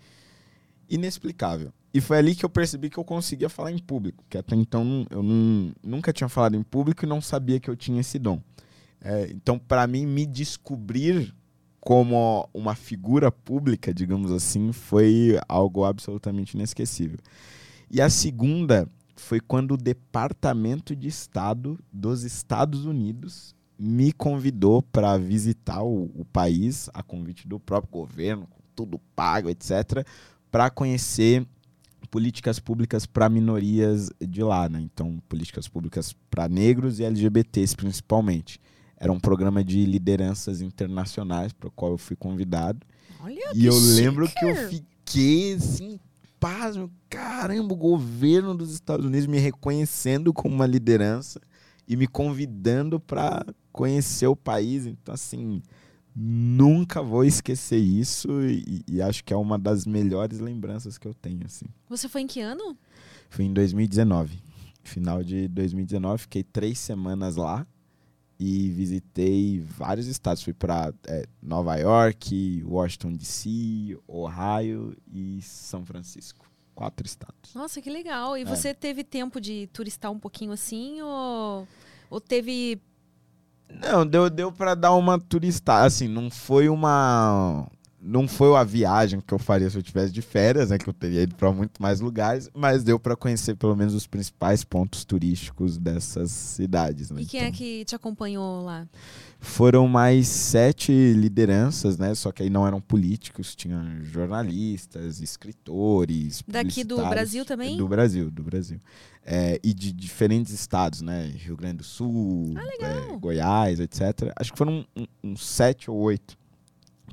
inexplicável. 0.89 1.73
E 1.93 2.01
foi 2.01 2.19
ali 2.19 2.35
que 2.35 2.45
eu 2.45 2.51
percebi 2.51 2.89
que 2.89 2.99
eu 2.99 3.05
conseguia 3.05 3.49
falar 3.49 3.73
em 3.73 3.79
público, 3.79 4.25
que 4.29 4.39
até 4.39 4.55
então 4.55 5.05
eu 5.11 5.23
não, 5.23 5.73
nunca 5.83 6.13
tinha 6.13 6.29
falado 6.29 6.57
em 6.57 6.63
público 6.63 7.05
e 7.05 7.09
não 7.09 7.21
sabia 7.21 7.59
que 7.59 7.69
eu 7.69 7.77
tinha 7.77 8.01
esse 8.01 8.19
dom. 8.19 8.41
É, 9.01 9.29
então, 9.31 9.59
para 9.59 9.87
mim, 9.87 10.07
me 10.07 10.25
descobrir 10.25 11.35
como 11.81 12.49
uma 12.53 12.75
figura 12.75 13.33
pública, 13.33 13.93
digamos 13.93 14.31
assim, 14.31 14.71
foi 14.73 15.39
algo 15.49 15.85
absolutamente 15.85 16.55
inesquecível. 16.55 17.19
E 17.91 18.01
a 18.01 18.11
segunda 18.11 18.87
foi 19.17 19.41
quando 19.41 19.73
o 19.73 19.77
Departamento 19.77 20.95
de 20.95 21.09
Estado 21.09 21.79
dos 21.93 22.23
Estados 22.23 22.85
Unidos 22.85 23.55
me 23.79 24.13
convidou 24.13 24.83
para 24.83 25.17
visitar 25.17 25.83
o, 25.83 26.11
o 26.15 26.25
país, 26.25 26.91
a 26.93 27.03
convite 27.03 27.49
do 27.49 27.59
próprio 27.59 27.91
governo, 27.91 28.47
tudo 28.77 29.01
pago, 29.17 29.49
etc., 29.49 30.07
para 30.51 30.69
conhecer 30.69 31.47
políticas 32.11 32.59
públicas 32.59 33.07
para 33.07 33.29
minorias 33.29 34.11
de 34.21 34.43
lá, 34.43 34.69
né? 34.69 34.81
Então, 34.81 35.23
políticas 35.29 35.69
públicas 35.69 36.15
para 36.31 36.49
negros 36.49 36.99
e 36.99 37.05
LGBTs 37.05 37.77
principalmente. 37.77 38.61
Era 38.97 39.13
um 39.13 39.21
programa 39.21 39.65
de 39.65 39.85
lideranças 39.87 40.61
internacionais 40.61 41.53
para 41.53 41.69
o 41.69 41.71
qual 41.71 41.93
eu 41.93 41.99
fui 41.99 42.17
convidado. 42.17 42.87
Olha 43.23 43.53
E 43.55 43.65
eu 43.65 43.79
lembro 43.79 44.27
chique. 44.27 44.39
que 44.39 44.45
eu 44.45 44.57
fiquei 44.69 45.55
assim, 45.55 46.01
pasmo, 46.39 46.91
caramba, 47.09 47.73
o 47.73 47.77
governo 47.77 48.55
dos 48.55 48.73
Estados 48.73 49.07
Unidos 49.07 49.27
me 49.27 49.39
reconhecendo 49.39 50.33
como 50.33 50.55
uma 50.55 50.67
liderança 50.67 51.41
e 51.89 51.97
me 51.97 52.07
convidando 52.07 53.01
para 53.01 53.45
conhecer 53.73 54.27
o 54.27 54.37
país. 54.37 54.87
Então, 54.87 55.15
assim, 55.15 55.63
nunca 56.23 57.03
vou 57.03 57.25
esquecer 57.25 57.79
isso 57.79 58.43
e, 58.43 58.85
e 58.87 59.01
acho 59.01 59.25
que 59.25 59.33
é 59.33 59.37
uma 59.37 59.59
das 59.59 59.87
melhores 59.87 60.39
lembranças 60.39 60.99
que 60.99 61.09
eu 61.09 61.15
tenho, 61.15 61.47
assim. 61.47 61.67
Você 61.89 62.09
foi 62.09 62.21
em 62.21 62.27
que 62.27 62.41
ano? 62.41 62.77
Foi 63.31 63.47
em 63.47 63.53
2019. 63.53 64.39
Final 64.83 65.23
de 65.25 65.49
2019, 65.49 66.23
fiquei 66.23 66.43
três 66.43 66.79
semanas 66.79 67.37
lá 67.37 67.67
e 68.39 68.71
visitei 68.71 69.61
vários 69.61 70.07
estados. 70.07 70.43
Fui 70.43 70.53
para 70.53 70.93
Nova 71.43 71.77
York, 71.77 72.63
Washington 72.67 73.13
DC, 73.13 73.99
Ohio 74.07 74.97
e 75.11 75.41
São 75.43 75.85
Francisco. 75.85 76.51
Quatro 76.75 77.07
estados. 77.07 77.55
Nossa, 77.55 77.81
que 77.81 77.91
legal. 77.91 78.37
É. 78.37 78.41
E 78.41 78.45
você 78.45 78.75
teve 78.75 79.05
tempo 79.05 79.41
de 79.41 79.69
turistar 79.73 80.11
um 80.11 80.19
pouquinho 80.19 80.53
assim 80.53 81.03
ou, 81.03 81.69
ou 82.09 82.21
teve 82.21 82.81
Não, 83.81 84.07
deu, 84.07 84.29
deu 84.29 84.53
para 84.53 84.75
dar 84.75 84.93
uma 84.95 85.19
turista. 85.19 85.83
Assim, 85.83 86.09
não 86.09 86.31
foi 86.31 86.69
uma. 86.69 87.67
Não 88.03 88.27
foi 88.27 88.57
a 88.57 88.65
viagem 88.65 89.21
que 89.21 89.35
eu 89.35 89.39
faria 89.39 89.69
se 89.69 89.77
eu 89.77 89.83
tivesse 89.83 90.11
de 90.11 90.23
férias, 90.23 90.71
né? 90.71 90.79
Que 90.79 90.89
eu 90.89 90.93
teria 90.95 91.23
ido 91.23 91.35
para 91.35 91.53
muito 91.53 91.83
mais 91.83 92.01
lugares, 92.01 92.49
mas 92.55 92.83
deu 92.83 92.99
para 92.99 93.15
conhecer 93.15 93.55
pelo 93.57 93.77
menos 93.77 93.93
os 93.93 94.07
principais 94.07 94.65
pontos 94.65 95.05
turísticos 95.05 95.77
dessas 95.77 96.31
cidades. 96.31 97.11
Né? 97.11 97.21
E 97.23 97.27
quem 97.27 97.41
é 97.41 97.45
Então- 97.49 97.59
que 97.59 97.85
te 97.85 97.95
acompanhou 97.95 98.63
lá? 98.65 98.89
Foram 99.39 99.87
mais 99.87 100.29
sete 100.29 100.93
lideranças, 101.13 101.99
né? 101.99 102.15
Só 102.15 102.33
que 102.33 102.43
aí 102.43 102.49
não 102.51 102.67
eram 102.67 102.81
políticos, 102.81 103.55
tinha 103.55 103.99
jornalistas, 104.03 105.21
escritores. 105.21 106.43
Daqui 106.49 106.85
do. 106.85 106.97
Brasil 107.07 107.45
também? 107.45 107.77
Do 107.77 107.87
Brasil, 107.89 108.31
do 108.31 108.43
Brasil. 108.43 108.79
É, 109.25 109.61
e 109.63 109.75
de 109.75 109.93
diferentes 109.93 110.53
estados, 110.53 111.03
né? 111.03 111.31
Rio 111.37 111.57
Grande 111.57 111.79
do 111.79 111.85
Sul, 111.85 112.55
Ah, 112.57 112.85
é, 113.13 113.17
Goiás, 113.19 113.79
etc. 113.79 114.33
Acho 114.37 114.53
que 114.53 114.59
foram 114.59 114.85
um- 114.97 115.07
uns 115.23 115.45
sete 115.47 115.91
ou 115.91 115.97
oito 115.99 116.39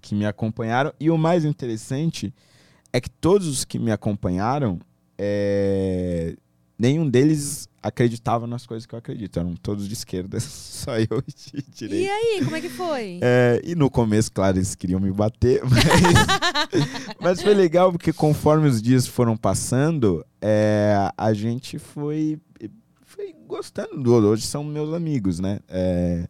que 0.01 0.15
me 0.15 0.25
acompanharam. 0.25 0.93
E 0.99 1.09
o 1.09 1.17
mais 1.17 1.45
interessante 1.45 2.33
é 2.91 3.01
que 3.01 3.09
todos 3.09 3.47
os 3.47 3.65
que 3.65 3.77
me 3.77 3.91
acompanharam, 3.91 4.79
é, 5.17 6.35
nenhum 6.77 7.09
deles 7.09 7.67
acreditava 7.81 8.45
nas 8.45 8.65
coisas 8.65 8.85
que 8.85 8.93
eu 8.93 8.99
acredito. 8.99 9.39
Eram 9.39 9.55
todos 9.55 9.87
de 9.87 9.93
esquerda, 9.93 10.39
só 10.41 10.97
eu 10.97 11.23
de 11.25 11.63
direita. 11.71 11.95
E 12.05 12.09
aí, 12.09 12.43
como 12.43 12.55
é 12.55 12.61
que 12.61 12.69
foi? 12.69 13.19
É, 13.21 13.61
e 13.63 13.75
no 13.75 13.89
começo, 13.89 14.31
claro, 14.31 14.57
eles 14.57 14.75
queriam 14.75 14.99
me 14.99 15.11
bater, 15.11 15.61
mas, 15.65 17.17
mas 17.19 17.41
foi 17.41 17.53
legal 17.53 17.91
porque 17.91 18.13
conforme 18.13 18.67
os 18.67 18.81
dias 18.81 19.07
foram 19.07 19.37
passando, 19.37 20.25
é, 20.41 21.11
a 21.17 21.33
gente 21.33 21.79
foi, 21.79 22.39
foi 23.05 23.33
gostando 23.47 24.01
do 24.01 24.13
Hoje 24.13 24.45
são 24.45 24.63
meus 24.63 24.93
amigos, 24.93 25.39
né? 25.39 25.59
É, 25.67 26.25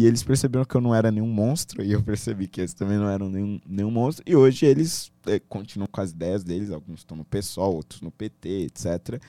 e 0.00 0.06
eles 0.06 0.22
perceberam 0.22 0.64
que 0.64 0.74
eu 0.74 0.80
não 0.80 0.94
era 0.94 1.10
nenhum 1.10 1.28
monstro, 1.28 1.82
e 1.84 1.92
eu 1.92 2.02
percebi 2.02 2.48
que 2.48 2.62
eles 2.62 2.72
também 2.72 2.96
não 2.96 3.08
eram 3.08 3.28
nenhum, 3.28 3.60
nenhum 3.66 3.90
monstro. 3.90 4.24
E 4.26 4.34
hoje 4.34 4.64
eles 4.64 5.12
é, 5.26 5.38
continuam 5.38 5.86
com 5.86 6.00
as 6.00 6.12
ideias 6.12 6.42
deles, 6.42 6.70
alguns 6.70 7.00
estão 7.00 7.16
no 7.16 7.24
PSOL, 7.24 7.74
outros 7.74 8.00
no 8.00 8.10
PT, 8.10 8.48
etc. 8.62 9.22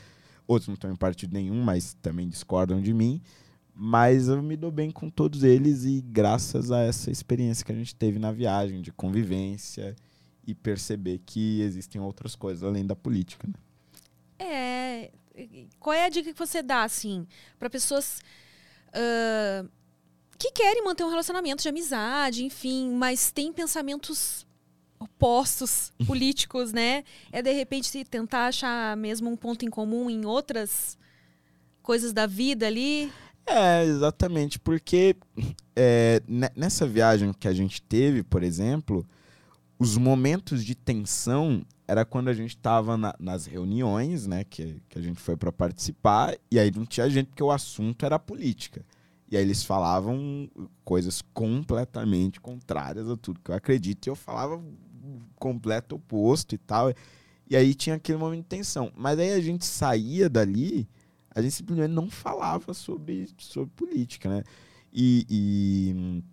Outros 0.48 0.70
não 0.70 0.76
estão 0.76 0.90
em 0.90 0.96
partido 0.96 1.34
nenhum, 1.34 1.62
mas 1.62 1.94
também 2.02 2.28
discordam 2.30 2.82
de 2.82 2.94
mim. 2.94 3.22
Mas 3.76 4.30
eu 4.30 4.42
me 4.42 4.56
dou 4.56 4.72
bem 4.72 4.92
com 4.92 5.10
todos 5.10 5.44
eles 5.44 5.84
e 5.84 6.02
graças 6.02 6.72
a 6.72 6.80
essa 6.82 7.12
experiência 7.12 7.66
que 7.66 7.72
a 7.72 7.76
gente 7.76 7.94
teve 7.94 8.18
na 8.18 8.32
viagem, 8.32 8.82
de 8.82 8.92
convivência 8.92 9.96
e 10.48 10.56
perceber 10.56 11.20
que 11.26 11.62
existem 11.62 12.00
outras 12.00 12.34
coisas 12.36 12.64
além 12.64 12.86
da 12.86 12.96
política. 12.96 13.48
Né? 13.48 13.54
É. 14.40 15.12
Qual 15.80 15.94
é 15.94 16.06
a 16.06 16.10
dica 16.10 16.32
que 16.32 16.40
você 16.40 16.62
dá, 16.62 16.84
assim, 16.84 17.26
para 17.58 17.70
pessoas 17.70 18.22
ah, 18.94 19.66
que 20.42 20.52
querem 20.54 20.84
manter 20.84 21.04
um 21.04 21.10
relacionamento 21.10 21.62
de 21.62 21.70
amizade, 21.70 22.44
enfim, 22.44 22.92
mas 22.96 23.32
têm 23.32 23.54
pensamentos 23.54 24.48
opostos 25.00 25.94
políticos, 26.08 26.74
né? 26.74 27.04
É 27.32 27.44
de 27.44 27.52
repente 27.52 28.04
tentar 28.06 28.48
achar 28.48 28.98
mesmo 28.98 29.30
um 29.30 29.36
ponto 29.36 29.64
em 29.64 29.70
comum 29.70 30.10
em 30.10 30.26
outras 30.26 30.98
coisas 31.84 32.12
da 32.12 32.26
vida 32.26 32.66
ali. 32.66 33.14
É, 33.46 33.84
exatamente, 33.84 34.58
porque 34.58 35.16
é, 35.76 36.24
ne- 36.28 36.52
nessa 36.56 36.88
viagem 36.88 37.34
que 37.34 37.48
a 37.48 37.54
gente 37.54 37.80
teve, 37.80 38.24
por 38.24 38.42
exemplo, 38.42 39.06
os 39.78 39.96
momentos 39.96 40.66
de 40.66 40.74
tensão 40.74 41.64
era 41.88 42.04
quando 42.04 42.30
a 42.30 42.34
gente 42.34 42.56
estava 42.56 42.98
nas 43.20 43.46
reuniões, 43.46 44.26
né, 44.26 44.44
que, 44.44 44.82
que 44.90 44.98
a 44.98 45.02
gente 45.02 45.20
foi 45.20 45.38
para 45.38 45.52
participar, 45.52 46.36
e 46.50 46.58
aí 46.58 46.72
não 46.72 46.86
tinha 46.86 47.08
gente, 47.10 47.28
porque 47.28 47.44
o 47.44 47.52
assunto 47.52 48.04
era 48.06 48.18
política. 48.18 48.84
E 49.32 49.38
aí 49.38 49.44
eles 49.44 49.64
falavam 49.64 50.50
coisas 50.84 51.22
completamente 51.34 52.42
contrárias 52.42 53.10
a 53.10 53.16
tudo 53.16 53.40
que 53.40 53.50
eu 53.50 53.56
acredito, 53.56 54.06
e 54.06 54.10
eu 54.10 54.16
falava 54.16 54.58
o 54.58 55.22
completo 55.38 55.96
oposto 55.96 56.54
e 56.54 56.58
tal. 56.58 56.94
E 57.50 57.56
aí 57.56 57.74
tinha 57.74 57.96
aquele 57.96 58.18
momento 58.18 58.42
de 58.42 58.50
tensão. 58.50 58.92
Mas 58.94 59.18
aí 59.18 59.32
a 59.32 59.40
gente 59.40 59.66
saía 59.66 60.30
dali, 60.30 60.86
a 61.34 61.42
gente 61.42 61.54
simplesmente 61.54 61.92
não 61.92 62.10
falava 62.10 62.74
sobre, 62.74 63.30
sobre 63.38 63.72
política, 63.74 64.30
né? 64.30 64.44
E, 64.94 65.26
e, 65.30 66.24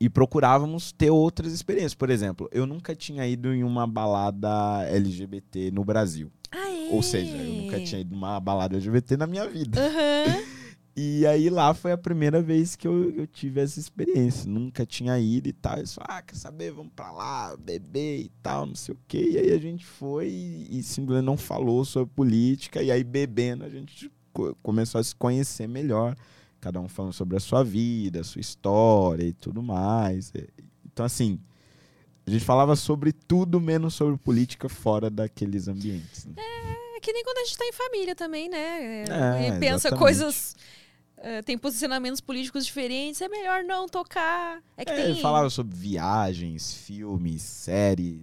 e 0.00 0.10
procurávamos 0.10 0.90
ter 0.90 1.10
outras 1.10 1.52
experiências. 1.52 1.94
Por 1.94 2.10
exemplo, 2.10 2.48
eu 2.50 2.66
nunca 2.66 2.92
tinha 2.92 3.24
ido 3.24 3.54
em 3.54 3.62
uma 3.62 3.86
balada 3.86 4.84
LGBT 4.88 5.70
no 5.70 5.84
Brasil. 5.84 6.28
Ah, 6.50 6.68
é? 6.68 6.88
Ou 6.90 7.04
seja, 7.04 7.36
eu 7.36 7.62
nunca 7.62 7.80
tinha 7.84 8.00
ido 8.00 8.16
numa 8.16 8.40
balada 8.40 8.74
LGBT 8.74 9.16
na 9.16 9.28
minha 9.28 9.48
vida. 9.48 9.80
Aham. 9.80 10.42
E 10.94 11.26
aí 11.26 11.48
lá 11.48 11.72
foi 11.72 11.90
a 11.92 11.96
primeira 11.96 12.42
vez 12.42 12.76
que 12.76 12.86
eu, 12.86 13.10
eu 13.16 13.26
tive 13.26 13.60
essa 13.60 13.80
experiência. 13.80 14.48
Nunca 14.50 14.84
tinha 14.84 15.18
ido 15.18 15.48
e 15.48 15.52
tal. 15.52 15.78
Eu 15.78 15.86
só, 15.86 16.02
ah, 16.04 16.20
quer 16.20 16.34
saber? 16.36 16.70
Vamos 16.70 16.92
pra 16.94 17.10
lá, 17.10 17.56
beber 17.56 18.20
e 18.20 18.30
tal, 18.42 18.66
não 18.66 18.74
sei 18.74 18.94
o 18.94 18.98
quê. 19.08 19.30
E 19.32 19.38
aí 19.38 19.52
a 19.52 19.58
gente 19.58 19.86
foi 19.86 20.28
e, 20.28 20.78
e 20.78 20.82
simplesmente 20.82 21.24
não 21.24 21.36
falou 21.38 21.82
sobre 21.84 22.12
política. 22.14 22.82
E 22.82 22.90
aí 22.90 23.02
bebendo 23.02 23.64
a 23.64 23.70
gente 23.70 24.10
co- 24.34 24.54
começou 24.62 25.00
a 25.00 25.04
se 25.04 25.14
conhecer 25.16 25.66
melhor. 25.66 26.14
Cada 26.60 26.78
um 26.78 26.88
falando 26.88 27.12
sobre 27.14 27.36
a 27.36 27.40
sua 27.40 27.64
vida, 27.64 28.20
a 28.20 28.24
sua 28.24 28.40
história 28.40 29.24
e 29.24 29.32
tudo 29.32 29.62
mais. 29.62 30.30
E- 30.34 30.46
Então, 30.92 31.06
assim, 31.06 31.40
a 32.26 32.30
gente 32.30 32.44
falava 32.44 32.76
sobre 32.76 33.12
tudo 33.14 33.58
menos 33.58 33.94
sobre 33.94 34.18
política 34.18 34.68
fora 34.68 35.08
daqueles 35.08 35.68
ambientes. 35.68 36.26
né? 36.26 36.34
É 36.96 37.00
que 37.00 37.12
nem 37.14 37.24
quando 37.24 37.38
a 37.38 37.44
gente 37.44 37.56
tá 37.58 37.64
em 37.64 37.72
família 37.72 38.14
também, 38.14 38.48
né? 38.48 39.04
É, 39.08 39.48
e 39.48 39.58
pensa 39.58 39.88
exatamente. 39.88 39.98
coisas. 39.98 40.54
Eh, 41.22 41.42
tem 41.42 41.56
posicionamentos 41.56 42.20
políticos 42.20 42.66
diferentes, 42.66 43.20
é 43.22 43.28
melhor 43.28 43.64
não 43.64 43.88
tocar. 43.88 44.62
É 44.76 44.84
que 44.84 44.90
É, 44.92 45.04
tem. 45.12 45.20
falava 45.22 45.48
sobre 45.48 45.74
viagens, 45.76 46.74
filmes, 46.74 47.40
séries, 47.42 48.20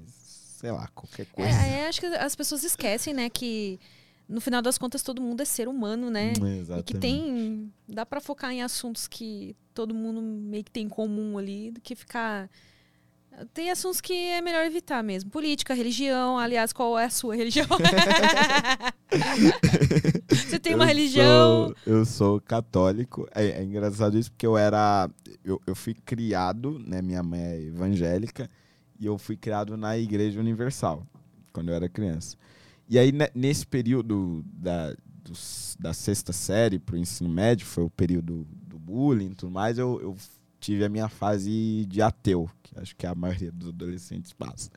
sei 0.59 0.71
lá, 0.71 0.87
qualquer 0.89 1.25
coisa. 1.27 1.51
É, 1.51 1.79
é, 1.81 1.87
acho 1.87 1.99
que 1.99 2.05
as 2.05 2.35
pessoas 2.35 2.63
esquecem, 2.63 3.13
né, 3.13 3.29
que 3.29 3.79
no 4.27 4.39
final 4.41 4.61
das 4.61 4.77
contas 4.77 5.01
todo 5.01 5.21
mundo 5.21 5.41
é 5.41 5.45
ser 5.45 5.67
humano, 5.67 6.09
né? 6.11 6.33
Hum, 6.39 6.45
E 6.47 6.51
que 6.51 6.59
Exatamente. 6.59 6.99
tem. 6.99 7.73
Dá 7.87 8.05
pra 8.05 8.21
focar 8.21 8.51
em 8.51 8.61
assuntos 8.61 9.07
que 9.07 9.55
todo 9.73 9.95
mundo 9.95 10.21
meio 10.21 10.63
que 10.63 10.69
tem 10.71 10.85
em 10.85 10.89
comum 10.89 11.37
ali, 11.37 11.71
do 11.71 11.81
que 11.81 11.95
ficar. 11.95 12.47
Tem 13.53 13.69
assuntos 13.71 14.01
que 14.01 14.11
é 14.13 14.41
melhor 14.41 14.65
evitar 14.65 15.01
mesmo. 15.01 15.29
Política, 15.31 15.73
religião. 15.73 16.37
Aliás, 16.37 16.73
qual 16.73 16.99
é 16.99 17.05
a 17.05 17.09
sua 17.09 17.35
religião? 17.35 17.65
Você 20.29 20.59
tem 20.59 20.75
uma 20.75 20.83
Eu 20.83 20.87
religião. 20.87 21.67
sou- 21.67 21.75
eu 21.85 22.05
sou 22.05 22.41
católico. 22.41 23.27
É, 23.33 23.45
é 23.61 23.63
engraçado 23.63 24.17
isso 24.17 24.31
porque 24.31 24.45
eu 24.45 24.57
era. 24.57 25.09
Eu, 25.43 25.61
eu 25.65 25.75
fui 25.75 25.93
criado, 25.93 26.79
né? 26.85 27.01
Minha 27.01 27.23
mãe 27.23 27.39
é 27.41 27.61
evangélica, 27.61 28.49
e 28.99 29.05
eu 29.05 29.17
fui 29.17 29.37
criado 29.37 29.77
na 29.77 29.97
Igreja 29.97 30.39
Universal, 30.39 31.05
quando 31.53 31.69
eu 31.69 31.75
era 31.75 31.87
criança. 31.89 32.35
E 32.89 32.97
aí, 32.99 33.11
ne- 33.11 33.31
nesse 33.33 33.65
período 33.65 34.43
da, 34.51 34.93
da 35.79 35.93
sexta 35.93 36.33
série 36.33 36.77
para 36.79 36.95
o 36.95 36.97
ensino 36.99 37.29
médio, 37.29 37.65
foi 37.65 37.83
o 37.83 37.89
período 37.89 38.45
do 38.67 38.77
bullying 38.77 39.31
e 39.31 39.35
tudo 39.35 39.51
mais, 39.51 39.77
eu, 39.77 39.99
eu 40.01 40.15
tive 40.59 40.83
a 40.83 40.89
minha 40.89 41.09
fase 41.09 41.85
de 41.87 42.01
ateu, 42.01 42.49
que 42.61 42.77
acho 42.79 42.95
que 42.95 43.05
a 43.05 43.15
maioria 43.15 43.51
dos 43.51 43.69
adolescentes 43.69 44.33
passa. 44.33 44.69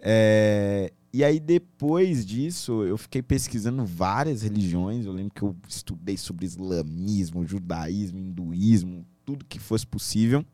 É, 0.00 0.92
e 1.12 1.22
aí, 1.22 1.38
depois 1.38 2.26
disso, 2.26 2.82
eu 2.82 2.98
fiquei 2.98 3.22
pesquisando 3.22 3.84
várias 3.86 4.42
religiões. 4.42 5.06
Eu 5.06 5.12
lembro 5.12 5.32
que 5.32 5.42
eu 5.42 5.56
estudei 5.68 6.16
sobre 6.16 6.44
islamismo, 6.44 7.46
judaísmo, 7.46 8.18
hinduísmo, 8.18 9.06
tudo 9.24 9.44
que 9.44 9.58
fosse 9.58 9.86
possível. 9.86 10.44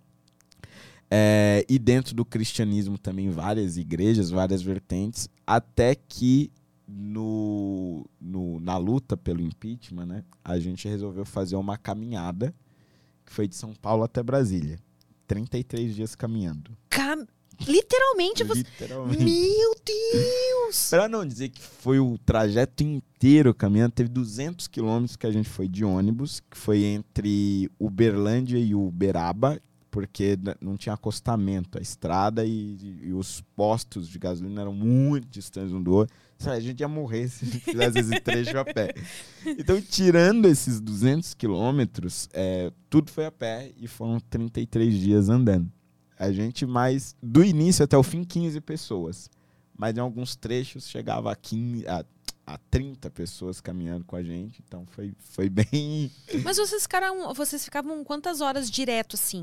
É, 1.11 1.64
e 1.68 1.78
dentro 1.78 2.14
do 2.14 2.24
cristianismo 2.24 2.96
também 2.96 3.30
várias 3.30 3.76
igrejas, 3.76 4.30
várias 4.30 4.62
vertentes, 4.62 5.28
até 5.44 5.94
que 5.94 6.53
no, 6.86 8.07
no, 8.20 8.61
na 8.61 8.76
luta 8.76 9.16
pelo 9.16 9.40
impeachment, 9.40 10.07
né, 10.07 10.24
a 10.44 10.59
gente 10.61 10.86
resolveu 10.86 11.24
fazer 11.24 11.57
uma 11.57 11.76
caminhada 11.76 12.55
que 13.31 13.35
foi 13.37 13.47
de 13.47 13.55
São 13.55 13.72
Paulo 13.72 14.03
até 14.03 14.22
Brasília. 14.24 14.76
33 15.28 15.95
dias 15.95 16.14
caminhando. 16.16 16.76
Cam- 16.91 17.26
Literalmente 17.66 18.43
você. 18.43 18.61
Literalmente. 18.62 19.22
Meu 19.24 19.74
Deus! 19.85 20.91
Pra 20.91 21.09
não 21.09 21.24
dizer 21.24 21.51
que 21.51 21.61
foi 21.62 22.01
o 22.01 22.18
trajeto 22.18 22.83
inteiro 22.83 23.55
caminhando, 23.55 23.93
teve 23.93 24.09
200 24.09 24.66
quilômetros 24.66 25.14
que 25.16 25.26
a 25.26 25.31
gente 25.31 25.49
foi 25.49 25.68
de 25.68 25.85
ônibus, 25.85 26.41
que 26.41 26.57
foi 26.57 26.83
entre 26.85 27.70
Uberlândia 27.78 28.59
e 28.59 28.74
Uberaba, 28.74 29.61
porque 29.91 30.37
não 30.61 30.76
tinha 30.76 30.95
acostamento, 30.95 31.78
a 31.78 31.83
estrada 31.83 32.45
e, 32.45 32.78
e 33.03 33.12
os 33.12 33.43
postos 33.55 34.09
de 34.09 34.18
gasolina 34.18 34.62
eram 34.62 34.72
muito 34.74 35.28
distantes 35.28 35.72
um 35.72 35.83
do 35.83 35.93
outro. 35.93 36.14
A 36.47 36.61
gente 36.61 36.80
ia 36.80 36.88
morrer 36.88 37.28
se 37.28 37.45
fizesse 37.47 37.99
esse 37.99 38.20
trecho 38.20 38.59
a 38.59 38.64
pé. 38.64 38.95
Então, 39.45 39.80
tirando 39.80 40.47
esses 40.47 40.80
200 40.80 41.34
quilômetros, 41.34 42.28
é, 42.32 42.72
tudo 42.88 43.11
foi 43.11 43.26
a 43.26 43.32
pé 43.32 43.72
e 43.76 43.86
foram 43.86 44.18
33 44.20 44.95
dias 44.95 45.28
andando. 45.28 45.70
A 46.18 46.30
gente 46.32 46.64
mais, 46.64 47.14
do 47.22 47.45
início 47.45 47.84
até 47.84 47.97
o 47.97 48.03
fim, 48.03 48.24
15 48.24 48.61
pessoas 48.61 49.30
mas 49.80 49.97
em 49.97 50.01
alguns 50.01 50.36
trechos 50.36 50.86
chegava 50.86 51.32
a, 51.32 51.34
15, 51.34 51.88
a, 51.88 52.05
a 52.47 52.59
30 52.70 53.11
pessoas 53.11 53.62
caminhando 53.62 54.05
com 54.05 54.14
a 54.14 54.22
gente, 54.22 54.62
então 54.68 54.84
foi, 54.84 55.14
foi 55.18 55.49
bem. 55.49 56.12
Mas 56.45 56.59
vocês 56.59 56.82
ficaram. 56.82 57.32
Vocês 57.32 57.64
ficavam 57.64 58.05
quantas 58.05 58.43
horas 58.43 58.70
direto, 58.70 59.16
assim? 59.16 59.43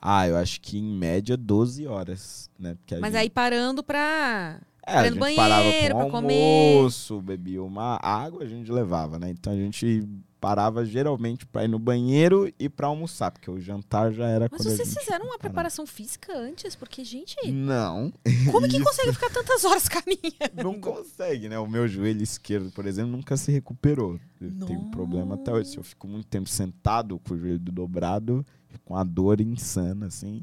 Ah, 0.00 0.26
eu 0.26 0.36
acho 0.38 0.62
que 0.62 0.78
em 0.78 0.96
média 0.96 1.36
12 1.36 1.86
horas, 1.86 2.48
né? 2.58 2.74
Mas 2.92 3.12
gente, 3.12 3.16
aí 3.16 3.28
parando 3.28 3.84
pra. 3.84 4.62
É, 4.86 4.92
a 4.92 4.94
para 4.94 5.08
gente 5.08 5.18
banheiro, 5.18 5.42
parava 5.42 5.92
com 5.92 6.04
um 6.06 6.10
comer. 6.10 6.76
almoço, 6.76 7.20
bebia 7.20 7.62
uma 7.62 7.98
água, 8.02 8.42
a 8.42 8.46
gente 8.46 8.70
levava, 8.70 9.18
né? 9.18 9.30
Então 9.30 9.52
a 9.52 9.56
gente 9.56 10.06
parava 10.44 10.84
geralmente 10.84 11.46
para 11.46 11.64
ir 11.64 11.68
no 11.68 11.78
banheiro 11.78 12.52
e 12.58 12.68
para 12.68 12.86
almoçar, 12.88 13.30
porque 13.30 13.50
o 13.50 13.58
jantar 13.58 14.12
já 14.12 14.26
era 14.26 14.46
Mas 14.52 14.66
a 14.66 14.70
vocês 14.70 14.92
fizeram 14.94 15.24
uma 15.24 15.38
preparação 15.38 15.86
física 15.86 16.36
antes? 16.36 16.76
Porque, 16.76 17.02
gente, 17.02 17.34
Não. 17.50 18.12
como 18.52 18.68
que 18.68 18.76
Isso. 18.76 18.84
consegue 18.84 19.12
ficar 19.14 19.30
tantas 19.30 19.64
horas 19.64 19.88
caminhando? 19.88 20.62
Não 20.62 20.78
consegue, 20.78 21.48
né? 21.48 21.58
O 21.58 21.66
meu 21.66 21.88
joelho 21.88 22.22
esquerdo, 22.22 22.70
por 22.72 22.84
exemplo, 22.84 23.12
nunca 23.12 23.38
se 23.38 23.50
recuperou. 23.50 24.20
Eu 24.38 24.50
tenho 24.66 24.80
um 24.80 24.90
problema 24.90 25.34
até 25.36 25.50
hoje. 25.50 25.70
Se 25.70 25.78
eu 25.78 25.82
fico 25.82 26.06
muito 26.06 26.26
tempo 26.26 26.48
sentado 26.50 27.18
com 27.20 27.32
o 27.32 27.38
joelho 27.38 27.58
dobrado, 27.58 28.44
com 28.84 28.92
uma 28.92 29.04
dor 29.04 29.40
insana, 29.40 30.08
assim. 30.08 30.42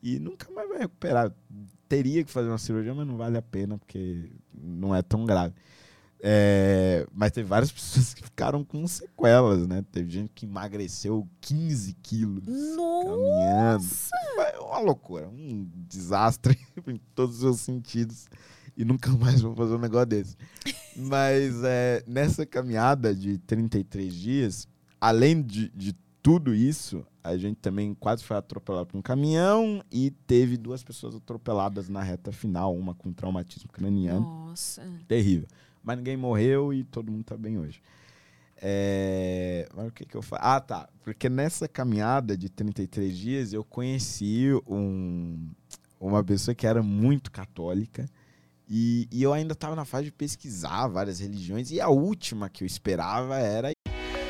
E 0.00 0.20
nunca 0.20 0.48
mais 0.52 0.68
vai 0.68 0.78
recuperar. 0.78 1.32
Teria 1.88 2.24
que 2.24 2.30
fazer 2.30 2.48
uma 2.48 2.58
cirurgia, 2.58 2.94
mas 2.94 3.06
não 3.06 3.16
vale 3.16 3.36
a 3.36 3.42
pena, 3.42 3.78
porque 3.78 4.30
não 4.52 4.94
é 4.94 5.02
tão 5.02 5.24
grave. 5.24 5.54
É, 6.26 7.06
mas 7.12 7.32
teve 7.32 7.46
várias 7.46 7.70
pessoas 7.72 8.14
que 8.14 8.22
ficaram 8.22 8.64
com 8.64 8.86
sequelas, 8.86 9.66
né? 9.66 9.84
Teve 9.92 10.10
gente 10.10 10.30
que 10.34 10.46
emagreceu 10.46 11.28
15 11.42 11.94
quilos 12.02 12.44
caminhando. 12.46 12.76
Nossa! 12.76 14.10
É 14.38 14.58
uma 14.58 14.78
loucura, 14.78 15.28
um 15.28 15.68
desastre 15.86 16.58
em 16.88 16.98
todos 17.14 17.36
os 17.36 17.40
seus 17.40 17.60
sentidos. 17.60 18.26
E 18.74 18.84
nunca 18.84 19.10
mais 19.12 19.42
vou 19.42 19.54
fazer 19.54 19.74
um 19.74 19.78
negócio 19.78 20.06
desse. 20.06 20.36
Mas 20.96 21.62
é, 21.62 22.02
nessa 22.06 22.46
caminhada 22.46 23.14
de 23.14 23.36
33 23.38 24.14
dias, 24.14 24.68
além 24.98 25.42
de, 25.42 25.68
de 25.70 25.94
tudo 26.24 26.54
isso, 26.54 27.06
a 27.22 27.36
gente 27.36 27.56
também 27.56 27.92
quase 27.92 28.24
foi 28.24 28.38
atropelado 28.38 28.86
por 28.86 28.96
um 28.96 29.02
caminhão 29.02 29.84
e 29.92 30.10
teve 30.10 30.56
duas 30.56 30.82
pessoas 30.82 31.14
atropeladas 31.14 31.90
na 31.90 32.02
reta 32.02 32.32
final, 32.32 32.74
uma 32.74 32.94
com 32.94 33.12
traumatismo 33.12 33.70
craniano 33.70 34.46
Nossa. 34.46 34.82
terrível. 35.06 35.46
Mas 35.82 35.98
ninguém 35.98 36.16
morreu 36.16 36.72
e 36.72 36.82
todo 36.82 37.12
mundo 37.12 37.24
tá 37.24 37.36
bem 37.36 37.58
hoje. 37.58 37.82
É, 38.56 39.68
Mas 39.76 39.88
o 39.88 39.90
que 39.90 40.06
que 40.06 40.14
eu 40.14 40.22
falo? 40.22 40.40
Ah, 40.42 40.58
tá. 40.62 40.88
Porque 41.02 41.28
nessa 41.28 41.68
caminhada 41.68 42.38
de 42.38 42.48
33 42.48 43.14
dias 43.14 43.52
eu 43.52 43.62
conheci 43.62 44.48
um, 44.66 45.50
uma 46.00 46.24
pessoa 46.24 46.54
que 46.54 46.66
era 46.66 46.82
muito 46.82 47.30
católica 47.30 48.08
e, 48.66 49.06
e 49.12 49.22
eu 49.22 49.34
ainda 49.34 49.52
estava 49.52 49.76
na 49.76 49.84
fase 49.84 50.06
de 50.06 50.12
pesquisar 50.12 50.86
várias 50.86 51.20
religiões 51.20 51.70
e 51.70 51.82
a 51.82 51.90
última 51.90 52.48
que 52.48 52.64
eu 52.64 52.66
esperava 52.66 53.36
era 53.36 53.73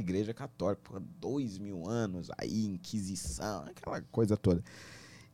Igreja 0.00 0.34
católica, 0.34 0.82
por 0.82 1.00
dois 1.00 1.58
mil 1.58 1.88
anos, 1.88 2.30
aí, 2.38 2.66
Inquisição, 2.66 3.64
aquela 3.64 4.00
coisa 4.02 4.36
toda. 4.36 4.62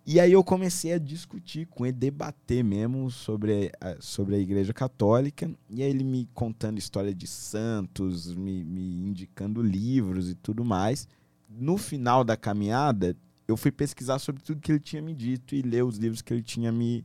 E 0.04 0.18
aí 0.18 0.32
eu 0.32 0.42
comecei 0.42 0.92
a 0.92 0.98
discutir 0.98 1.66
com 1.66 1.86
ele, 1.86 1.92
debater 1.92 2.64
mesmo 2.64 3.08
sobre 3.08 3.70
a, 3.80 3.96
sobre 4.00 4.34
a 4.34 4.38
igreja 4.38 4.72
católica, 4.72 5.48
e 5.70 5.80
aí 5.80 5.90
ele 5.90 6.02
me 6.02 6.28
contando 6.34 6.78
história 6.78 7.14
de 7.14 7.26
santos, 7.26 8.34
me, 8.34 8.64
me 8.64 9.08
indicando 9.08 9.62
livros 9.62 10.28
e 10.28 10.34
tudo 10.34 10.64
mais. 10.64 11.06
No 11.48 11.78
final 11.78 12.24
da 12.24 12.36
caminhada, 12.36 13.16
eu 13.46 13.56
fui 13.56 13.70
pesquisar 13.70 14.18
sobre 14.18 14.42
tudo 14.42 14.60
que 14.60 14.72
ele 14.72 14.80
tinha 14.80 15.00
me 15.00 15.14
dito 15.14 15.54
e 15.54 15.62
ler 15.62 15.84
os 15.84 15.98
livros 15.98 16.20
que 16.20 16.34
ele 16.34 16.42
tinha 16.42 16.72
me, 16.72 17.04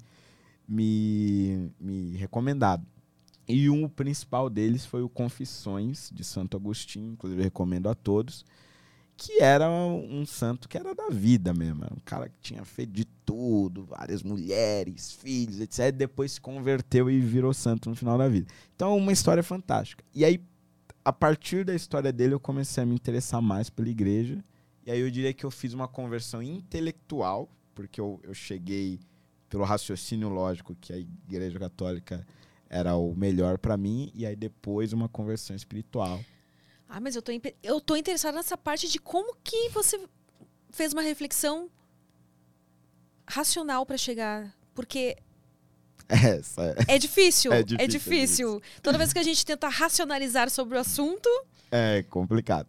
me, 0.67 1.71
me 1.79 2.15
recomendado. 2.17 2.83
E 3.47 3.69
um 3.69 3.87
principal 3.87 4.49
deles 4.49 4.85
foi 4.85 5.01
o 5.01 5.09
Confissões 5.09 6.09
de 6.13 6.23
Santo 6.23 6.57
Agostinho, 6.57 7.13
inclusive 7.13 7.41
recomendo 7.41 7.87
a 7.87 7.95
todos, 7.95 8.43
que 9.15 9.41
era 9.41 9.69
um 9.69 10.25
santo 10.25 10.67
que 10.69 10.77
era 10.77 10.93
da 10.93 11.09
vida 11.09 11.53
mesmo, 11.53 11.85
um 11.85 11.99
cara 12.05 12.29
que 12.29 12.37
tinha 12.39 12.63
feito 12.65 12.91
de 12.91 13.05
tudo, 13.25 13.85
várias 13.85 14.21
mulheres, 14.21 15.11
filhos, 15.11 15.59
etc. 15.59 15.91
Depois 15.91 16.33
se 16.33 16.41
converteu 16.41 17.09
e 17.09 17.19
virou 17.19 17.53
santo 17.53 17.89
no 17.89 17.95
final 17.95 18.17
da 18.17 18.27
vida. 18.27 18.47
Então, 18.75 18.95
uma 18.95 19.11
história 19.11 19.41
fantástica. 19.41 20.03
E 20.13 20.23
aí, 20.23 20.39
a 21.03 21.11
partir 21.11 21.65
da 21.65 21.73
história 21.73 22.11
dele, 22.11 22.33
eu 22.33 22.39
comecei 22.39 22.83
a 22.83 22.85
me 22.85 22.93
interessar 22.93 23.41
mais 23.41 23.69
pela 23.69 23.89
igreja. 23.89 24.43
E 24.85 24.91
aí 24.91 24.99
eu 24.99 25.09
diria 25.09 25.33
que 25.33 25.45
eu 25.45 25.51
fiz 25.51 25.73
uma 25.73 25.87
conversão 25.87 26.43
intelectual, 26.43 27.49
porque 27.73 27.99
eu, 27.99 28.19
eu 28.23 28.33
cheguei 28.33 28.99
pelo 29.49 29.63
raciocínio 29.63 30.29
lógico 30.29 30.75
que 30.79 30.93
a 30.93 30.97
igreja 30.97 31.57
católica 31.57 32.25
era 32.69 32.95
o 32.95 33.15
melhor 33.15 33.57
para 33.57 33.77
mim 33.77 34.11
e 34.13 34.25
aí 34.25 34.35
depois 34.35 34.93
uma 34.93 35.07
conversão 35.09 35.55
espiritual. 35.55 36.19
Ah, 36.89 36.99
mas 36.99 37.15
eu 37.15 37.21
tô, 37.21 37.31
eu 37.61 37.81
tô 37.81 37.95
interessada 37.95 38.37
nessa 38.37 38.57
parte 38.57 38.87
de 38.87 38.99
como 38.99 39.35
que 39.43 39.69
você 39.69 39.99
fez 40.71 40.93
uma 40.93 41.01
reflexão 41.01 41.69
racional 43.27 43.85
pra 43.85 43.97
chegar. 43.97 44.55
Porque 44.73 45.17
Essa 46.07 46.75
é 46.87 46.97
difícil. 46.97 47.51
É 47.51 47.59
é, 47.59 47.63
difícil, 47.63 47.87
difícil, 47.87 48.61
é 48.77 48.81
Toda 48.81 48.97
vez 48.97 49.11
que 49.11 49.19
a 49.19 49.23
gente 49.23 49.45
tenta 49.45 49.67
racionalizar 49.67 50.49
sobre 50.49 50.77
o 50.77 50.79
assunto. 50.79 51.29
é 51.71 52.03
complicado. 52.03 52.67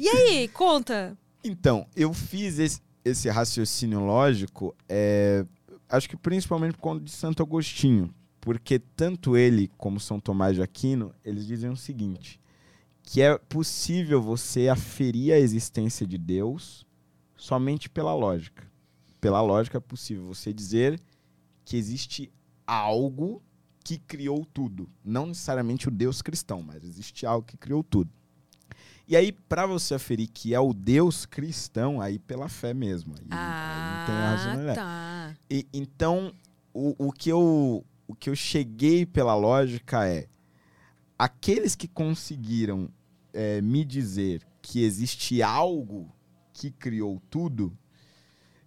E 0.00 0.08
aí, 0.08 0.48
conta. 0.48 1.16
Então, 1.42 1.86
eu 1.96 2.12
fiz 2.12 2.58
esse, 2.58 2.80
esse 3.04 3.28
raciocínio 3.28 4.00
lógico, 4.00 4.74
é, 4.88 5.44
acho 5.88 6.08
que 6.08 6.16
principalmente 6.16 6.74
por 6.74 6.80
conta 6.80 7.04
de 7.04 7.10
Santo 7.10 7.42
Agostinho, 7.42 8.14
porque 8.40 8.78
tanto 8.78 9.36
ele 9.36 9.70
como 9.76 9.98
São 10.00 10.18
Tomás 10.20 10.54
de 10.54 10.62
Aquino, 10.62 11.14
eles 11.24 11.46
dizem 11.46 11.70
o 11.70 11.76
seguinte, 11.76 12.40
que 13.02 13.20
é 13.22 13.36
possível 13.38 14.20
você 14.20 14.68
aferir 14.68 15.32
a 15.32 15.38
existência 15.38 16.06
de 16.06 16.18
Deus 16.18 16.86
somente 17.36 17.88
pela 17.88 18.14
lógica. 18.14 18.66
Pela 19.20 19.40
lógica 19.40 19.78
é 19.78 19.80
possível 19.80 20.26
você 20.26 20.52
dizer 20.52 21.00
que 21.64 21.76
existe 21.76 22.30
algo 22.66 23.42
que 23.82 23.98
criou 23.98 24.44
tudo. 24.44 24.88
Não 25.04 25.26
necessariamente 25.26 25.88
o 25.88 25.90
Deus 25.90 26.20
cristão, 26.22 26.62
mas 26.62 26.84
existe 26.84 27.24
algo 27.24 27.46
que 27.46 27.56
criou 27.56 27.82
tudo. 27.82 28.10
E 29.08 29.16
aí, 29.16 29.32
para 29.32 29.64
você 29.66 29.94
aferir 29.94 30.28
que 30.28 30.52
é 30.52 30.60
o 30.60 30.74
Deus 30.74 31.24
cristão, 31.24 31.98
aí 31.98 32.18
pela 32.18 32.46
fé 32.46 32.74
mesmo. 32.74 33.14
Aí, 33.14 33.20
aí 33.22 33.26
não 33.30 34.06
tem 34.06 34.14
Ah, 34.14 34.30
racionalidade. 34.34 34.78
tá. 34.78 35.34
E, 35.50 35.66
então, 35.72 36.34
o, 36.74 36.94
o, 37.06 37.10
que 37.10 37.30
eu, 37.30 37.82
o 38.08 38.14
que 38.14 38.30
eu 38.30 38.34
cheguei 38.34 39.04
pela 39.04 39.36
lógica 39.36 40.08
é: 40.08 40.26
aqueles 41.16 41.76
que 41.76 41.86
conseguiram 41.86 42.90
é, 43.32 43.60
me 43.60 43.84
dizer 43.84 44.44
que 44.60 44.82
existe 44.82 45.42
algo 45.42 46.10
que 46.52 46.70
criou 46.70 47.22
tudo, 47.30 47.76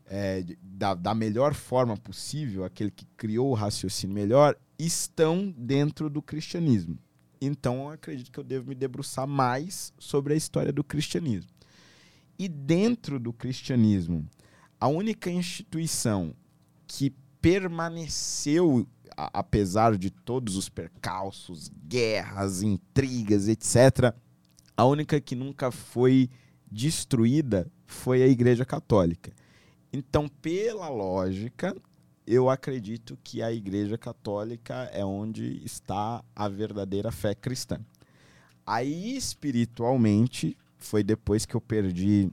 é, 0.05 0.45
da, 0.61 0.93
da 0.93 1.15
melhor 1.15 1.53
forma 1.53 1.97
possível, 1.97 2.63
aquele 2.63 2.91
que 2.91 3.05
criou 3.17 3.49
o 3.49 3.55
raciocínio 3.55 4.13
melhor, 4.13 4.57
estão 4.77 5.53
dentro 5.57 6.09
do 6.09 6.21
cristianismo. 6.21 6.97
Então, 7.41 7.85
eu 7.85 7.89
acredito 7.89 8.31
que 8.31 8.39
eu 8.39 8.43
devo 8.43 8.69
me 8.69 8.75
debruçar 8.75 9.25
mais 9.25 9.91
sobre 9.97 10.33
a 10.33 10.37
história 10.37 10.71
do 10.71 10.83
cristianismo. 10.83 11.49
E 12.37 12.47
dentro 12.47 13.19
do 13.19 13.33
cristianismo, 13.33 14.27
a 14.79 14.87
única 14.87 15.29
instituição 15.29 16.35
que 16.87 17.15
permaneceu, 17.41 18.87
apesar 19.15 19.97
de 19.97 20.09
todos 20.09 20.55
os 20.55 20.69
percalços, 20.69 21.71
guerras, 21.87 22.61
intrigas, 22.61 23.47
etc., 23.47 24.13
a 24.75 24.85
única 24.85 25.19
que 25.19 25.35
nunca 25.35 25.71
foi 25.71 26.29
destruída 26.71 27.69
foi 27.85 28.23
a 28.23 28.27
Igreja 28.27 28.65
Católica. 28.65 29.31
Então, 29.91 30.27
pela 30.27 30.87
lógica, 30.89 31.75
eu 32.25 32.49
acredito 32.49 33.17
que 33.23 33.41
a 33.41 33.51
Igreja 33.51 33.97
Católica 33.97 34.89
é 34.93 35.03
onde 35.03 35.63
está 35.65 36.23
a 36.35 36.47
verdadeira 36.47 37.11
fé 37.11 37.35
cristã. 37.35 37.79
Aí, 38.65 39.17
espiritualmente, 39.17 40.57
foi 40.77 41.03
depois 41.03 41.45
que 41.45 41.55
eu 41.55 41.61
perdi 41.61 42.31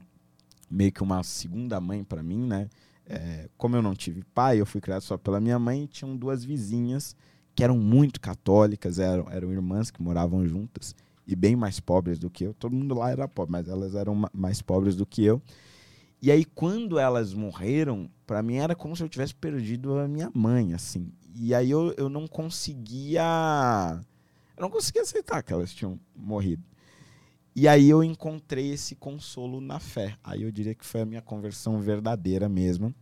meio 0.69 0.91
que 0.91 1.03
uma 1.03 1.21
segunda 1.23 1.81
mãe 1.81 2.03
para 2.03 2.23
mim, 2.23 2.45
né? 2.45 2.69
É, 3.09 3.49
como 3.57 3.75
eu 3.75 3.81
não 3.81 3.95
tive 3.95 4.23
pai, 4.35 4.61
eu 4.61 4.65
fui 4.67 4.79
criado 4.79 5.01
só 5.01 5.17
pela 5.17 5.39
minha 5.41 5.57
mãe, 5.57 5.87
tinham 5.87 6.15
duas 6.15 6.45
vizinhas 6.45 7.15
que 7.55 7.63
eram 7.63 7.77
muito 7.77 8.21
católicas, 8.21 8.99
eram, 8.99 9.27
eram 9.31 9.51
irmãs 9.51 9.89
que 9.89 10.01
moravam 10.01 10.47
juntas 10.47 10.95
e 11.27 11.35
bem 11.35 11.55
mais 11.55 11.79
pobres 11.79 12.19
do 12.19 12.29
que 12.29 12.43
eu. 12.45 12.53
Todo 12.53 12.75
mundo 12.75 12.93
lá 12.95 13.09
era 13.11 13.27
pobre, 13.27 13.51
mas 13.51 13.67
elas 13.67 13.95
eram 13.95 14.13
ma- 14.15 14.31
mais 14.33 14.61
pobres 14.61 14.95
do 14.95 15.05
que 15.05 15.23
eu. 15.25 15.41
E 16.21 16.31
aí, 16.31 16.43
quando 16.45 16.99
elas 16.99 17.33
morreram, 17.33 18.09
para 18.27 18.43
mim 18.43 18.55
era 18.55 18.75
como 18.75 18.95
se 18.95 19.01
eu 19.01 19.09
tivesse 19.09 19.33
perdido 19.33 19.97
a 19.97 20.07
minha 20.07 20.29
mãe, 20.33 20.73
assim. 20.73 21.11
E 21.35 21.53
aí 21.55 21.71
eu, 21.71 21.93
eu 21.97 22.09
não 22.09 22.27
conseguia. 22.27 23.23
Eu 24.57 24.61
não 24.61 24.69
conseguia 24.69 25.01
aceitar 25.01 25.41
que 25.41 25.53
elas 25.53 25.73
tinham 25.73 25.99
morrido. 26.15 26.63
E 27.59 27.67
aí 27.67 27.89
eu 27.89 28.01
encontrei 28.01 28.71
esse 28.71 28.95
consolo 28.95 29.59
na 29.59 29.81
fé. 29.81 30.15
Aí 30.23 30.43
eu 30.43 30.49
diria 30.49 30.73
que 30.73 30.85
foi 30.85 31.01
a 31.01 31.05
minha 31.05 31.21
conversão 31.21 31.77
verdadeira 31.81 32.47
mesmo. 32.47 32.95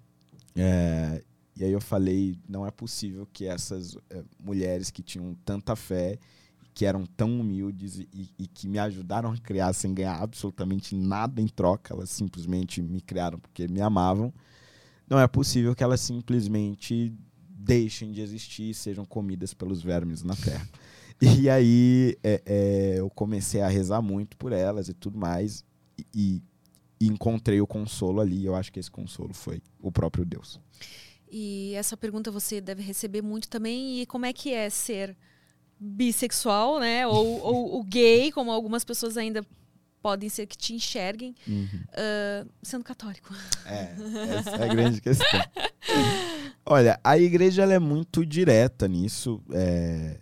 É, 0.56 1.24
e 1.56 1.64
aí 1.64 1.72
eu 1.72 1.80
falei, 1.80 2.40
não 2.50 2.66
é 2.66 2.72
possível 2.72 3.28
que 3.32 3.46
essas 3.46 3.96
é, 4.10 4.24
mulheres 4.40 4.90
que 4.90 5.04
tinham 5.04 5.36
tanta 5.46 5.76
fé, 5.76 6.18
que 6.74 6.88
eram 6.88 7.06
tão 7.06 7.40
humildes 7.40 8.00
e, 8.00 8.32
e 8.36 8.48
que 8.48 8.68
me 8.68 8.80
ajudaram 8.80 9.32
a 9.32 9.38
criar 9.38 9.74
sem 9.74 9.94
ganhar 9.94 10.20
absolutamente 10.20 10.96
nada 10.96 11.40
em 11.40 11.48
troca, 11.48 11.94
elas 11.94 12.10
simplesmente 12.10 12.82
me 12.82 13.00
criaram 13.00 13.38
porque 13.38 13.68
me 13.68 13.80
amavam. 13.80 14.34
Não 15.08 15.20
é 15.20 15.28
possível 15.28 15.76
que 15.76 15.84
elas 15.84 16.02
simplesmente 16.02 17.14
deixem 17.48 18.12
de 18.12 18.22
existir 18.22 18.72
e 18.72 18.74
sejam 18.74 19.06
comidas 19.06 19.54
pelos 19.54 19.84
vermes 19.84 20.24
na 20.24 20.36
terra. 20.36 20.68
E 21.22 21.50
aí 21.50 22.18
é, 22.24 22.42
é, 22.46 22.96
eu 23.00 23.10
comecei 23.10 23.62
a 23.62 23.68
rezar 23.68 24.02
muito 24.02 24.38
por 24.38 24.52
elas 24.52 24.88
e 24.88 24.94
tudo 24.94 25.18
mais. 25.18 25.66
E, 26.14 26.42
e 27.02 27.08
encontrei 27.08 27.60
o 27.60 27.68
consolo 27.68 28.22
ali. 28.22 28.46
Eu 28.46 28.56
acho 28.56 28.72
que 28.72 28.80
esse 28.80 28.92
consolo 28.92 29.34
foi 29.34 29.62
o 29.80 29.92
próprio 29.92 30.24
Deus. 30.24 30.60
E 31.30 31.74
essa 31.76 31.98
pergunta 31.98 32.32
você 32.32 32.62
deve 32.62 32.84
receber 32.84 33.22
muito 33.22 33.50
também. 33.50 34.02
E 34.02 34.06
como 34.06 34.26
é 34.26 34.34
que 34.34 34.54
é 34.54 34.70
ser 34.70 35.18
bissexual, 35.80 36.80
né? 36.80 37.08
Ou, 37.08 37.42
ou, 37.42 37.80
o 37.80 37.84
gay, 37.84 38.32
como 38.32 38.52
algumas 38.52 38.84
pessoas 38.84 39.18
ainda 39.18 39.44
podem 40.02 40.30
ser 40.30 40.46
que 40.46 40.56
te 40.56 40.74
enxerguem, 40.74 41.36
ah, 41.94 42.46
sendo 42.62 42.84
católico. 42.84 43.34
É, 43.66 43.96
essa 44.38 44.52
é 44.52 44.64
a 44.64 44.74
grande 44.74 45.02
questão. 45.02 45.42
Olha, 46.66 47.00
a 47.04 47.18
igreja 47.18 47.64
é 47.64 47.80
muito 47.80 48.26
direta 48.26 48.88
nisso. 48.88 49.42
é, 49.52 50.20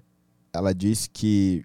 ela 0.56 0.74
diz 0.74 1.08
que 1.08 1.64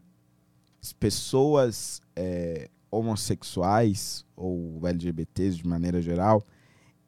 as 0.83 0.93
pessoas 0.93 2.01
é, 2.17 2.69
homossexuais 2.91 4.25
ou 4.37 4.81
LGBTs 4.87 5.57
de 5.59 5.67
maneira 5.67 6.01
geral, 6.01 6.43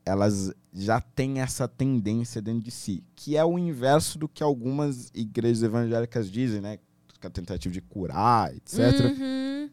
elas 0.05 0.53
já 0.73 1.01
têm 1.01 1.41
essa 1.41 1.67
tendência 1.69 2.41
dentro 2.43 2.63
de 2.63 2.71
si, 2.71 3.05
que 3.15 3.37
é 3.37 3.45
o 3.45 3.59
inverso 3.59 4.19
do 4.19 4.29
que 4.29 4.43
algumas 4.43 5.11
igrejas 5.15 5.63
evangélicas 5.63 6.31
dizem, 6.31 6.61
né? 6.61 6.79
Com 7.21 7.29
a 7.29 7.31
tentativa 7.31 7.73
de 7.73 7.81
curar, 7.81 8.55
etc. 8.57 8.79
Uhum. 9.19 9.71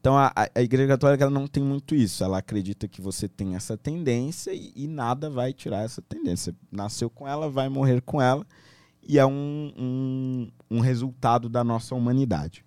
Então 0.00 0.16
a, 0.16 0.28
a- 0.36 0.48
a 0.54 0.62
Igreja 0.62 0.86
Católica 0.86 1.24
ela 1.24 1.32
não 1.32 1.48
tem 1.48 1.62
muito 1.64 1.96
isso. 1.96 2.22
Ela 2.22 2.38
acredita 2.38 2.86
que 2.86 3.00
você 3.02 3.28
tem 3.28 3.56
essa 3.56 3.76
tendência 3.76 4.52
e, 4.54 4.72
e 4.76 4.86
nada 4.86 5.28
vai 5.28 5.52
tirar 5.52 5.82
essa 5.82 6.00
tendência. 6.00 6.54
Nasceu 6.70 7.10
com 7.10 7.26
ela, 7.26 7.50
vai 7.50 7.68
morrer 7.68 8.00
com 8.02 8.22
ela. 8.22 8.46
E 9.08 9.18
é 9.18 9.26
um, 9.26 9.72
um, 9.76 10.50
um 10.70 10.80
resultado 10.80 11.48
da 11.48 11.62
nossa 11.62 11.94
humanidade. 11.94 12.64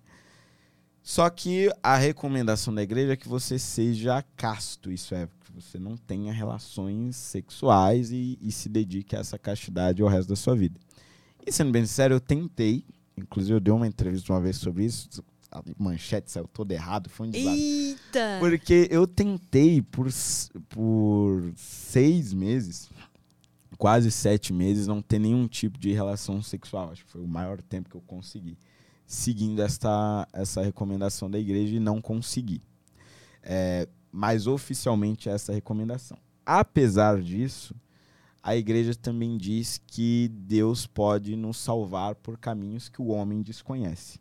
Só 1.02 1.28
que 1.30 1.70
a 1.82 1.96
recomendação 1.96 2.74
da 2.74 2.82
igreja 2.82 3.14
é 3.14 3.16
que 3.16 3.28
você 3.28 3.58
seja 3.58 4.22
casto, 4.36 4.92
isso 4.92 5.14
é, 5.14 5.26
que 5.26 5.52
você 5.52 5.78
não 5.78 5.96
tenha 5.96 6.32
relações 6.32 7.16
sexuais 7.16 8.12
e, 8.12 8.38
e 8.40 8.52
se 8.52 8.68
dedique 8.68 9.16
a 9.16 9.20
essa 9.20 9.38
castidade 9.38 10.02
ao 10.02 10.08
resto 10.08 10.28
da 10.28 10.36
sua 10.36 10.54
vida. 10.54 10.78
E 11.44 11.50
sendo 11.50 11.72
bem 11.72 11.84
sincero, 11.86 12.14
eu 12.14 12.20
tentei, 12.20 12.84
inclusive 13.16 13.54
eu 13.54 13.60
dei 13.60 13.72
uma 13.72 13.86
entrevista 13.86 14.32
uma 14.32 14.40
vez 14.40 14.56
sobre 14.56 14.84
isso, 14.84 15.24
a 15.50 15.62
manchete 15.78 16.30
saiu 16.30 16.46
toda 16.46 16.72
errado, 16.74 17.10
foi 17.10 17.26
um 17.26 17.30
desastre. 17.30 17.60
Eita! 17.60 18.36
Porque 18.38 18.86
eu 18.90 19.06
tentei 19.06 19.82
por, 19.82 20.06
por 20.68 21.52
seis 21.56 22.32
meses, 22.32 22.88
quase 23.80 24.10
sete 24.10 24.52
meses, 24.52 24.86
não 24.86 25.00
ter 25.00 25.18
nenhum 25.18 25.48
tipo 25.48 25.78
de 25.78 25.90
relação 25.90 26.42
sexual. 26.42 26.90
Acho 26.90 27.02
que 27.02 27.10
foi 27.10 27.22
o 27.22 27.26
maior 27.26 27.62
tempo 27.62 27.88
que 27.88 27.96
eu 27.96 28.02
consegui. 28.02 28.58
Seguindo 29.06 29.62
esta, 29.62 30.28
essa 30.34 30.60
recomendação 30.60 31.30
da 31.30 31.38
igreja 31.38 31.76
e 31.76 31.80
não 31.80 31.98
consegui. 31.98 32.60
É, 33.42 33.88
mas 34.12 34.46
oficialmente 34.46 35.30
é 35.30 35.32
essa 35.32 35.50
recomendação. 35.50 36.18
Apesar 36.44 37.22
disso, 37.22 37.74
a 38.42 38.54
igreja 38.54 38.94
também 38.94 39.38
diz 39.38 39.80
que 39.86 40.28
Deus 40.28 40.86
pode 40.86 41.34
nos 41.34 41.56
salvar 41.56 42.16
por 42.16 42.36
caminhos 42.36 42.90
que 42.90 43.00
o 43.00 43.06
homem 43.06 43.40
desconhece. 43.40 44.20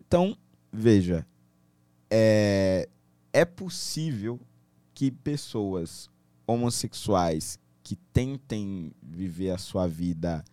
Então, 0.00 0.34
veja, 0.72 1.26
é, 2.10 2.88
é 3.34 3.44
possível 3.44 4.40
que 4.94 5.10
pessoas 5.10 6.08
homossexuais 6.46 7.58
que 7.84 7.94
tentem 8.12 8.90
viver 9.02 9.50
a 9.50 9.58
sua 9.58 9.86
vida 9.86 10.44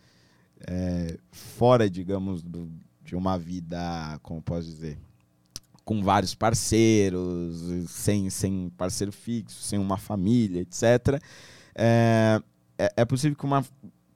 é, 0.67 1.17
fora, 1.31 1.89
digamos, 1.89 2.43
do- 2.43 2.69
de 3.03 3.15
uma 3.15 3.37
vida, 3.39 4.19
como 4.21 4.41
posso 4.41 4.67
dizer, 4.67 4.99
com 5.83 6.03
vários 6.03 6.35
parceiros, 6.35 7.89
sem, 7.89 8.29
sem 8.29 8.69
parceiro 8.77 9.11
fixo, 9.11 9.61
sem 9.63 9.79
uma 9.79 9.97
família, 9.97 10.61
etc. 10.61 11.19
É, 11.73 12.41
é, 12.77 12.93
é 12.97 13.05
possível 13.05 13.35
que 13.35 13.45
uma 13.45 13.65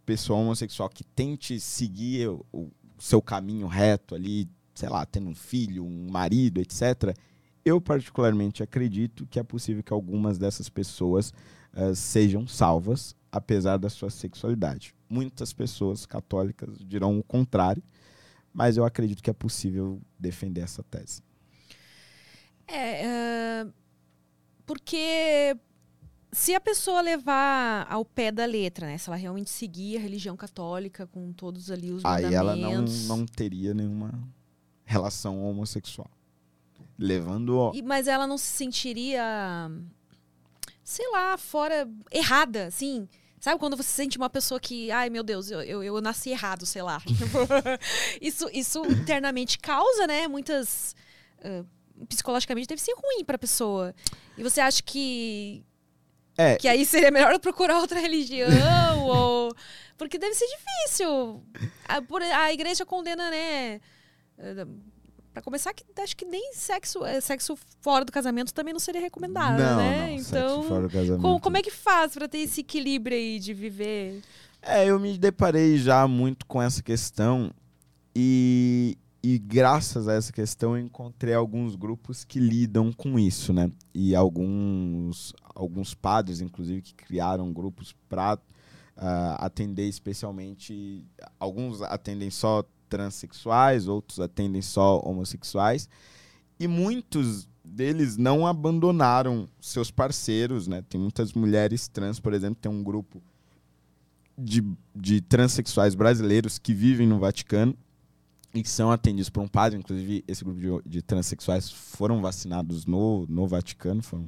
pessoa 0.06 0.40
homossexual 0.40 0.90
que 0.90 1.04
tente 1.04 1.60
seguir 1.60 2.30
o, 2.30 2.46
o 2.54 2.72
seu 3.00 3.22
caminho 3.22 3.68
reto 3.68 4.14
ali, 4.14 4.48
sei 4.76 4.90
lá, 4.90 5.06
tendo 5.06 5.30
um 5.30 5.36
filho, 5.36 5.84
um 5.84 6.08
marido, 6.12 6.62
etc. 6.62 7.18
Eu 7.66 7.82
particularmente 7.82 8.62
acredito 8.62 9.26
que 9.26 9.40
é 9.40 9.44
possível 9.44 9.82
que 9.82 9.92
algumas 9.92 10.38
dessas 10.38 10.70
pessoas 10.70 11.34
eh, 11.76 11.94
sejam 11.94 12.48
salvas, 12.48 13.16
apesar 13.32 13.78
da 13.78 13.90
sua 13.90 14.10
sexualidade. 14.10 14.96
Muitas 15.10 15.54
pessoas 15.54 16.06
católicas 16.06 16.80
dirão 16.80 17.20
o 17.20 17.24
contrário, 17.24 17.84
mas 18.54 18.78
eu 18.78 18.86
acredito 18.86 19.22
que 19.22 19.30
é 19.30 19.34
possível 19.34 20.02
defender 20.18 20.62
essa 20.62 20.82
tese. 20.84 21.22
É, 22.68 23.06
ah, 23.06 23.68
porque 24.66 25.56
se 26.32 26.54
a 26.54 26.60
pessoa 26.60 27.00
levar 27.02 27.88
ao 27.90 28.04
pé 28.04 28.32
da 28.32 28.46
letra, 28.46 28.88
né? 28.88 28.98
Se 28.98 29.10
ela 29.10 29.16
realmente 29.16 29.50
seguir 29.50 29.98
a 29.98 30.00
religião 30.02 30.36
católica 30.36 31.08
com 31.08 31.32
todos 31.32 31.72
ali 31.72 31.92
os 31.92 32.04
Aí 32.04 32.34
ela 32.34 32.56
não, 32.56 32.82
não 32.82 33.26
teria 33.26 33.74
nenhuma 33.74 34.12
relação 34.84 35.42
homossexual. 35.44 36.10
Levando. 36.98 37.72
E- 37.74 37.82
mas 37.82 38.08
ela 38.08 38.26
não 38.28 38.38
se 38.38 38.48
sentiria, 38.48 39.70
sei 40.86 41.10
lá, 41.12 41.36
fora, 41.36 41.90
errada, 42.12 42.68
assim. 42.68 43.10
Sabe 43.40 43.60
quando 43.60 43.76
você 43.76 43.90
sente 43.90 44.18
uma 44.18 44.30
pessoa 44.30 44.60
que, 44.60 44.90
ai 44.92 45.10
meu 45.10 45.22
Deus, 45.24 45.52
eu, 45.52 45.62
eu, 45.62 45.84
eu 45.84 46.00
nasci 46.00 46.30
errado, 46.30 46.66
sei 46.66 46.82
lá. 46.82 47.02
isso, 48.22 48.48
isso 48.54 48.86
internamente 48.86 49.60
causa, 49.60 50.08
né, 50.08 50.28
muitas. 50.28 50.96
ah, 51.44 51.64
psicologicamente 52.08 52.68
deve 52.68 52.82
ser 52.82 52.94
ruim 52.94 53.24
pra 53.26 53.38
pessoa. 53.38 53.94
E 54.38 54.44
você 54.44 54.62
acha 54.62 54.82
que. 54.84 55.64
É. 56.38 56.56
Que 56.58 56.68
aí 56.68 56.86
seria 56.86 57.12
melhor 57.12 57.38
procurar 57.40 57.80
outra 57.80 58.00
religião? 58.00 58.50
ou. 59.04 59.56
Porque 59.98 60.18
deve 60.18 60.36
ser 60.36 60.46
difícil. 60.48 61.44
A, 61.88 62.02
por- 62.02 62.22
a 62.22 62.52
igreja 62.54 62.86
condena, 62.86 63.30
né? 63.32 63.80
eh, 64.38 64.66
Pra 65.36 65.42
começar, 65.42 65.74
que 65.74 65.84
acho 66.02 66.16
que 66.16 66.24
nem 66.24 66.54
sexo, 66.54 67.04
eh, 67.04 67.20
sexo 67.20 67.58
fora 67.82 68.06
do 68.06 68.12
casamento 68.12 68.54
também 68.54 68.72
não 68.72 68.80
seria 68.80 69.02
recomendado, 69.02 69.60
não, 69.60 69.76
né? 69.76 70.08
não, 70.08 70.16
então, 70.16 70.64
fora 70.64 70.84
do 70.84 70.90
casamento. 70.90 71.22
como, 71.22 71.42
como 71.42 71.58
é 71.58 71.62
que 71.62 71.72
faz 71.72 72.14
pra 72.14 72.26
ter 72.26 72.38
esse 72.38 72.62
equilíbrio 72.62 73.18
aí 73.18 73.38
de 73.38 73.54
viver? 73.54 74.22
É, 74.62 74.86
eu 74.86 74.98
me 74.98 75.18
deparei 75.18 75.78
já 75.78 76.08
muito 76.08 76.46
com 76.46 76.62
essa 76.62 76.82
questão 76.82 77.52
e, 78.16 78.98
e 79.22 79.38
graças 79.38 80.08
a 80.08 80.14
essa 80.14 80.32
questão 80.32 80.78
eu 80.78 80.86
encontrei 80.86 81.34
alguns 81.34 81.76
grupos 81.76 82.24
que 82.24 82.40
lidam 82.40 82.94
com 82.94 83.20
isso, 83.20 83.52
né? 83.52 83.70
E 83.94 84.16
alguns, 84.16 85.34
alguns 85.54 85.94
padres, 85.94 86.40
inclusive, 86.40 86.82
que 86.82 86.96
criaram 86.96 87.52
grupos 87.52 87.94
para 88.08 88.36
uh, 88.36 89.36
atender 89.40 89.90
especialmente. 89.90 91.04
Alguns 91.38 91.82
atendem 91.82 92.32
só 92.32 92.64
transexuais, 92.90 93.88
outros 93.88 94.20
atendem 94.20 94.62
só 94.62 95.00
homossexuais. 95.00 95.90
E 96.60 96.68
muitos 96.68 97.48
deles 97.64 98.18
não 98.18 98.46
abandonaram 98.46 99.48
seus 99.60 99.92
parceiros, 99.92 100.68
né? 100.68 100.84
Tem 100.88 101.00
muitas 101.00 101.34
mulheres 101.34 101.88
trans, 101.88 102.20
por 102.20 102.34
exemplo, 102.34 102.58
tem 102.62 102.72
um 102.72 102.84
grupo 102.84 103.22
de, 104.38 104.64
de 104.96 105.22
transexuais 105.22 105.96
brasileiros 105.96 106.58
que 106.60 106.74
vivem 106.74 107.08
no 107.08 107.20
Vaticano 107.20 107.76
e 108.54 108.66
são 108.66 108.92
atendidos 108.92 109.30
por 109.30 109.42
um 109.42 109.48
padre. 109.48 109.80
Inclusive, 109.80 110.24
esse 110.28 110.44
grupo 110.44 110.60
de, 110.60 110.90
de 110.90 111.02
transexuais 111.02 111.70
foram 111.70 112.22
vacinados 112.22 112.86
no, 112.86 113.26
no 113.28 113.48
Vaticano, 113.48 114.02
foram 114.02 114.28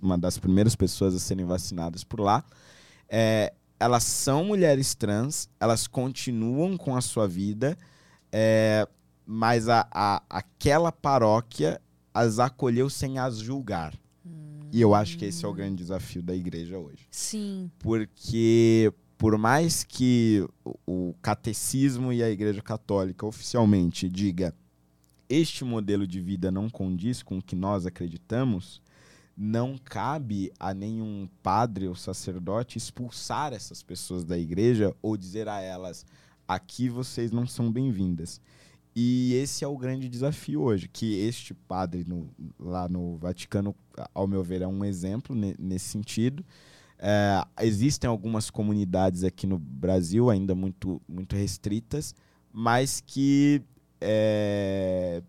uma 0.00 0.18
das 0.18 0.38
primeiras 0.38 0.76
pessoas 0.76 1.14
a 1.14 1.18
serem 1.18 1.46
vacinadas 1.46 2.04
por 2.04 2.20
lá. 2.20 2.44
É, 3.08 3.52
elas 3.84 4.04
são 4.04 4.46
mulheres 4.46 4.94
trans, 4.94 5.46
elas 5.60 5.86
continuam 5.86 6.74
com 6.74 6.96
a 6.96 7.02
sua 7.02 7.28
vida, 7.28 7.76
é, 8.32 8.88
mas 9.26 9.68
a, 9.68 9.86
a, 9.90 10.22
aquela 10.30 10.90
paróquia 10.90 11.78
as 12.14 12.38
acolheu 12.38 12.88
sem 12.88 13.18
as 13.18 13.36
julgar. 13.36 13.92
Hum. 14.24 14.70
E 14.72 14.80
eu 14.80 14.94
acho 14.94 15.18
que 15.18 15.26
esse 15.26 15.44
é 15.44 15.48
o 15.48 15.52
grande 15.52 15.76
desafio 15.76 16.22
da 16.22 16.34
igreja 16.34 16.78
hoje. 16.78 17.06
Sim. 17.10 17.70
Porque 17.78 18.90
por 19.18 19.36
mais 19.36 19.84
que 19.84 20.48
o 20.86 21.14
catecismo 21.20 22.10
e 22.10 22.22
a 22.22 22.30
Igreja 22.30 22.62
Católica 22.62 23.26
oficialmente 23.26 24.08
diga 24.08 24.54
este 25.28 25.62
modelo 25.62 26.06
de 26.06 26.22
vida 26.22 26.50
não 26.50 26.70
condiz 26.70 27.22
com 27.22 27.36
o 27.36 27.42
que 27.42 27.54
nós 27.54 27.84
acreditamos, 27.84 28.80
não 29.36 29.76
cabe 29.76 30.52
a 30.58 30.72
nenhum 30.72 31.28
padre 31.42 31.88
ou 31.88 31.94
sacerdote 31.94 32.78
expulsar 32.78 33.52
essas 33.52 33.82
pessoas 33.82 34.24
da 34.24 34.38
igreja 34.38 34.94
ou 35.02 35.16
dizer 35.16 35.48
a 35.48 35.60
elas: 35.60 36.06
aqui 36.46 36.88
vocês 36.88 37.30
não 37.30 37.46
são 37.46 37.70
bem-vindas. 37.70 38.40
E 38.96 39.34
esse 39.34 39.64
é 39.64 39.68
o 39.68 39.76
grande 39.76 40.08
desafio 40.08 40.62
hoje, 40.62 40.88
que 40.88 41.18
este 41.18 41.52
padre 41.52 42.04
no, 42.06 42.30
lá 42.58 42.88
no 42.88 43.16
Vaticano, 43.16 43.74
ao 44.14 44.28
meu 44.28 44.42
ver, 44.42 44.62
é 44.62 44.68
um 44.68 44.84
exemplo 44.84 45.34
nesse 45.58 45.86
sentido. 45.86 46.44
É, 46.96 47.44
existem 47.60 48.08
algumas 48.08 48.50
comunidades 48.50 49.24
aqui 49.24 49.48
no 49.48 49.58
Brasil 49.58 50.30
ainda 50.30 50.54
muito, 50.54 51.02
muito 51.08 51.34
restritas, 51.34 52.14
mas 52.52 53.02
que, 53.04 53.62
é, 54.00 55.24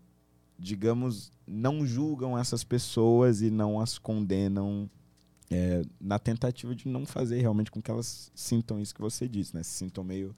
digamos, 0.58 1.30
não 1.46 1.86
julgam 1.86 2.38
essas 2.38 2.64
pessoas 2.64 3.42
e 3.42 3.50
não 3.50 3.80
as 3.80 3.98
condenam 3.98 4.90
é, 5.50 5.82
na 6.00 6.18
tentativa 6.18 6.74
de 6.74 6.88
não 6.88 7.06
fazer 7.06 7.40
realmente 7.40 7.70
com 7.70 7.80
que 7.80 7.90
elas 7.90 8.30
sintam 8.34 8.80
isso 8.80 8.94
que 8.94 9.00
você 9.00 9.28
disse, 9.28 9.54
né? 9.54 9.62
Se 9.62 9.70
sintam 9.70 10.02
meio 10.02 10.34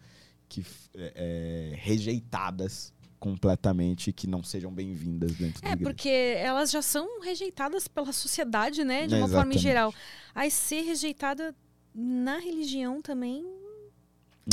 que 0.48 0.64
é, 0.94 1.72
é, 1.74 1.76
rejeitadas 1.76 2.92
completamente 3.18 4.12
que 4.12 4.26
não 4.26 4.42
sejam 4.42 4.72
bem-vindas 4.72 5.32
dentro 5.32 5.58
é, 5.64 5.68
da 5.68 5.72
igreja. 5.72 5.90
porque 5.90 6.08
elas 6.08 6.70
já 6.70 6.80
são 6.80 7.20
rejeitadas 7.20 7.88
pela 7.88 8.12
sociedade, 8.12 8.84
né, 8.84 9.06
de 9.06 9.14
uma 9.14 9.26
Exatamente. 9.26 9.32
forma 9.32 9.58
geral. 9.58 9.94
Aí 10.34 10.50
ser 10.50 10.82
rejeitada 10.82 11.54
na 11.92 12.38
religião 12.38 13.02
também 13.02 13.44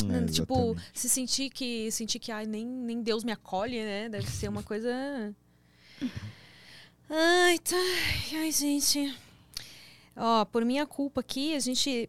é, 0.04 0.26
tipo, 0.30 0.76
se 0.92 1.08
sentir 1.08 1.48
que 1.48 1.90
sentir 1.90 2.18
que 2.18 2.30
ai, 2.30 2.44
nem, 2.44 2.66
nem 2.66 3.00
Deus 3.00 3.24
me 3.24 3.32
acolhe, 3.32 3.82
né? 3.82 4.08
Deve 4.08 4.26
ser 4.26 4.48
uma 4.48 4.62
coisa 4.62 4.90
Ai, 7.08 7.58
tá. 7.58 7.76
Ai, 8.34 8.50
gente. 8.50 9.16
Ó, 10.16 10.44
por 10.46 10.64
minha 10.64 10.86
culpa 10.86 11.20
aqui, 11.20 11.54
a 11.54 11.60
gente 11.60 12.08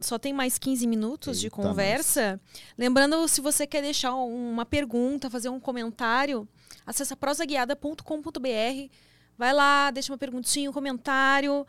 só 0.00 0.18
tem 0.18 0.32
mais 0.32 0.58
15 0.58 0.86
minutos 0.86 1.38
Eita, 1.38 1.40
de 1.40 1.50
conversa. 1.50 2.40
Lembrando, 2.76 3.26
se 3.28 3.40
você 3.40 3.66
quer 3.66 3.82
deixar 3.82 4.14
uma 4.14 4.66
pergunta, 4.66 5.30
fazer 5.30 5.48
um 5.48 5.60
comentário, 5.60 6.48
acessa 6.86 7.16
prosaguiada.com.br. 7.16 8.90
Vai 9.38 9.52
lá, 9.52 9.90
deixa 9.90 10.12
uma 10.12 10.18
perguntinha, 10.18 10.70
um 10.70 10.72
comentário. 10.72 11.66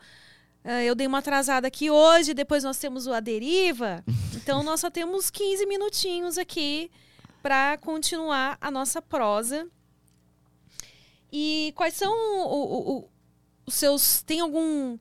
Uh, 0.64 0.80
eu 0.84 0.94
dei 0.94 1.06
uma 1.06 1.18
atrasada 1.18 1.68
aqui 1.68 1.90
hoje, 1.90 2.34
depois 2.34 2.64
nós 2.64 2.78
temos 2.78 3.06
o 3.06 3.12
A 3.12 3.20
Deriva. 3.20 4.04
Então, 4.44 4.62
nós 4.62 4.80
só 4.80 4.90
temos 4.90 5.30
15 5.30 5.64
minutinhos 5.64 6.36
aqui 6.36 6.90
para 7.42 7.78
continuar 7.78 8.58
a 8.60 8.70
nossa 8.70 9.00
prosa. 9.00 9.66
E 11.36 11.72
quais 11.74 11.94
são 11.94 12.12
o, 12.12 12.98
o, 12.98 13.10
os 13.66 13.74
seus. 13.74 14.22
Tem 14.22 14.38
algum 14.38 14.96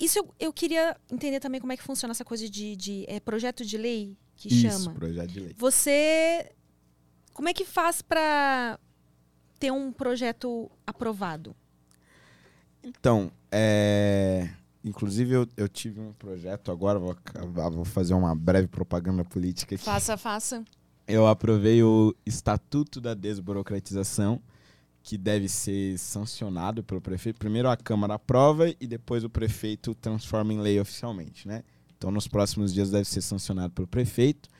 isso 0.00 0.18
eu, 0.18 0.34
eu 0.40 0.52
queria 0.52 0.96
entender 1.08 1.38
também 1.38 1.60
como 1.60 1.72
é 1.72 1.76
que 1.76 1.84
funciona 1.84 2.10
essa 2.10 2.24
coisa 2.24 2.50
de, 2.50 2.74
de 2.74 3.04
é, 3.06 3.20
projeto 3.20 3.64
de 3.64 3.78
lei 3.78 4.18
que 4.34 4.48
Isso, 4.48 4.82
chama. 4.82 4.92
projeto 4.92 5.30
de 5.30 5.38
lei. 5.38 5.54
Você 5.56 6.50
como 7.32 7.48
é 7.48 7.54
que 7.54 7.64
faz 7.64 8.02
para 8.02 8.76
ter 9.60 9.70
um 9.70 9.92
projeto 9.92 10.68
aprovado? 10.84 11.54
Então, 12.82 13.30
é... 13.52 14.50
inclusive 14.84 15.32
eu, 15.32 15.48
eu 15.56 15.68
tive 15.68 16.00
um 16.00 16.12
projeto 16.12 16.72
agora, 16.72 16.98
vou, 16.98 17.16
vou 17.70 17.84
fazer 17.84 18.14
uma 18.14 18.34
breve 18.34 18.66
propaganda 18.66 19.24
política 19.24 19.76
aqui. 19.76 19.84
Faça, 19.84 20.16
faça. 20.16 20.64
Eu 21.06 21.28
aprovei 21.28 21.84
o 21.84 22.12
Estatuto 22.26 23.00
da 23.00 23.14
Desburocratização, 23.14 24.42
que 25.08 25.16
deve 25.16 25.48
ser 25.48 25.98
sancionado 25.98 26.84
pelo 26.84 27.00
prefeito. 27.00 27.38
Primeiro 27.38 27.70
a 27.70 27.78
Câmara 27.78 28.12
aprova 28.12 28.68
e 28.78 28.86
depois 28.86 29.24
o 29.24 29.30
prefeito 29.30 29.94
transforma 29.94 30.52
em 30.52 30.60
lei 30.60 30.78
oficialmente, 30.78 31.48
né? 31.48 31.64
Então, 31.96 32.10
nos 32.10 32.28
próximos 32.28 32.74
dias 32.74 32.90
deve 32.90 33.06
ser 33.06 33.22
sancionado 33.22 33.72
pelo 33.72 33.88
prefeito 33.88 34.50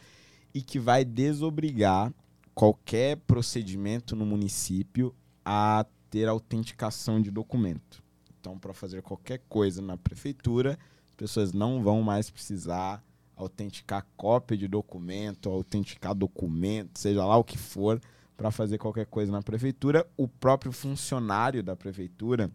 e 0.55 0.63
que 0.63 0.79
vai 0.79 1.05
desobrigar 1.05 2.11
qualquer 2.55 3.19
procedimento 3.27 4.17
no 4.17 4.25
município 4.25 5.15
a 5.45 5.85
ter 6.09 6.27
autenticação 6.27 7.21
de 7.21 7.31
documento. 7.31 8.03
Então, 8.41 8.59
para 8.59 8.73
fazer 8.73 9.03
qualquer 9.03 9.43
coisa 9.51 9.83
na 9.83 9.99
prefeitura, 9.99 10.79
as 11.05 11.15
pessoas 11.15 11.53
não 11.53 11.83
vão 11.83 12.01
mais 12.01 12.31
precisar 12.31 13.05
autenticar 13.37 14.07
cópia 14.17 14.57
de 14.57 14.67
documento, 14.67 15.51
autenticar 15.51 16.15
documento, 16.15 16.99
seja 16.99 17.23
lá 17.27 17.37
o 17.37 17.45
que 17.45 17.59
for, 17.59 18.01
para 18.39 18.53
fazer 18.53 18.79
qualquer 18.79 19.05
coisa 19.05 19.33
na 19.33 19.43
prefeitura. 19.43 20.07
O 20.17 20.29
próprio 20.29 20.71
funcionário 20.71 21.61
da 21.61 21.75
prefeitura, 21.75 22.49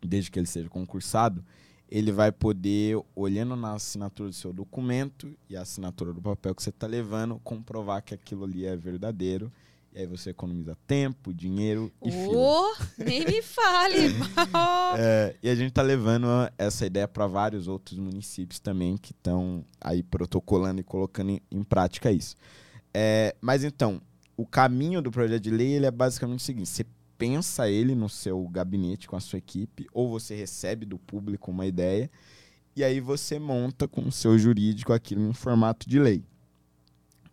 desde 0.00 0.30
que 0.30 0.38
ele 0.38 0.46
seja 0.46 0.68
concursado, 0.68 1.44
ele 1.90 2.12
vai 2.12 2.30
poder, 2.30 2.96
olhando 3.14 3.56
na 3.56 3.74
assinatura 3.74 4.28
do 4.28 4.34
seu 4.34 4.52
documento 4.52 5.36
e 5.50 5.56
a 5.56 5.62
assinatura 5.62 6.12
do 6.12 6.22
papel 6.22 6.54
que 6.54 6.62
você 6.62 6.70
está 6.70 6.86
levando, 6.86 7.40
comprovar 7.42 8.02
que 8.02 8.14
aquilo 8.14 8.44
ali 8.44 8.64
é 8.64 8.76
verdadeiro. 8.76 9.52
E 9.92 10.00
aí 10.00 10.06
você 10.06 10.30
economiza 10.30 10.76
tempo, 10.86 11.34
dinheiro 11.34 11.90
e 12.04 12.10
oh, 12.28 12.74
Nem 12.98 13.24
me 13.24 13.42
fale! 13.42 14.10
é, 14.98 15.34
e 15.42 15.48
a 15.48 15.54
gente 15.54 15.70
está 15.70 15.82
levando 15.82 16.26
essa 16.56 16.86
ideia 16.86 17.08
para 17.08 17.26
vários 17.26 17.66
outros 17.66 17.98
municípios 17.98 18.60
também 18.60 18.96
que 18.96 19.12
estão 19.12 19.64
aí 19.80 20.02
protocolando 20.02 20.82
e 20.82 20.84
colocando 20.84 21.30
em, 21.30 21.40
em 21.50 21.64
prática 21.64 22.12
isso. 22.12 22.36
É, 22.92 23.34
mas 23.40 23.64
então, 23.64 24.00
o 24.36 24.46
caminho 24.46 25.00
do 25.00 25.10
projeto 25.10 25.42
de 25.42 25.50
lei 25.50 25.72
ele 25.72 25.86
é 25.86 25.90
basicamente 25.90 26.40
o 26.40 26.42
seguinte: 26.42 26.68
você 26.68 26.84
pensa 27.16 27.68
ele 27.68 27.94
no 27.94 28.08
seu 28.08 28.46
gabinete 28.48 29.08
com 29.08 29.16
a 29.16 29.20
sua 29.20 29.38
equipe, 29.38 29.86
ou 29.92 30.08
você 30.08 30.34
recebe 30.34 30.84
do 30.84 30.98
público 30.98 31.50
uma 31.50 31.66
ideia, 31.66 32.10
e 32.74 32.84
aí 32.84 33.00
você 33.00 33.38
monta 33.38 33.88
com 33.88 34.02
o 34.02 34.12
seu 34.12 34.38
jurídico 34.38 34.92
aquilo 34.92 35.22
em 35.28 35.32
formato 35.32 35.88
de 35.88 35.98
lei. 35.98 36.22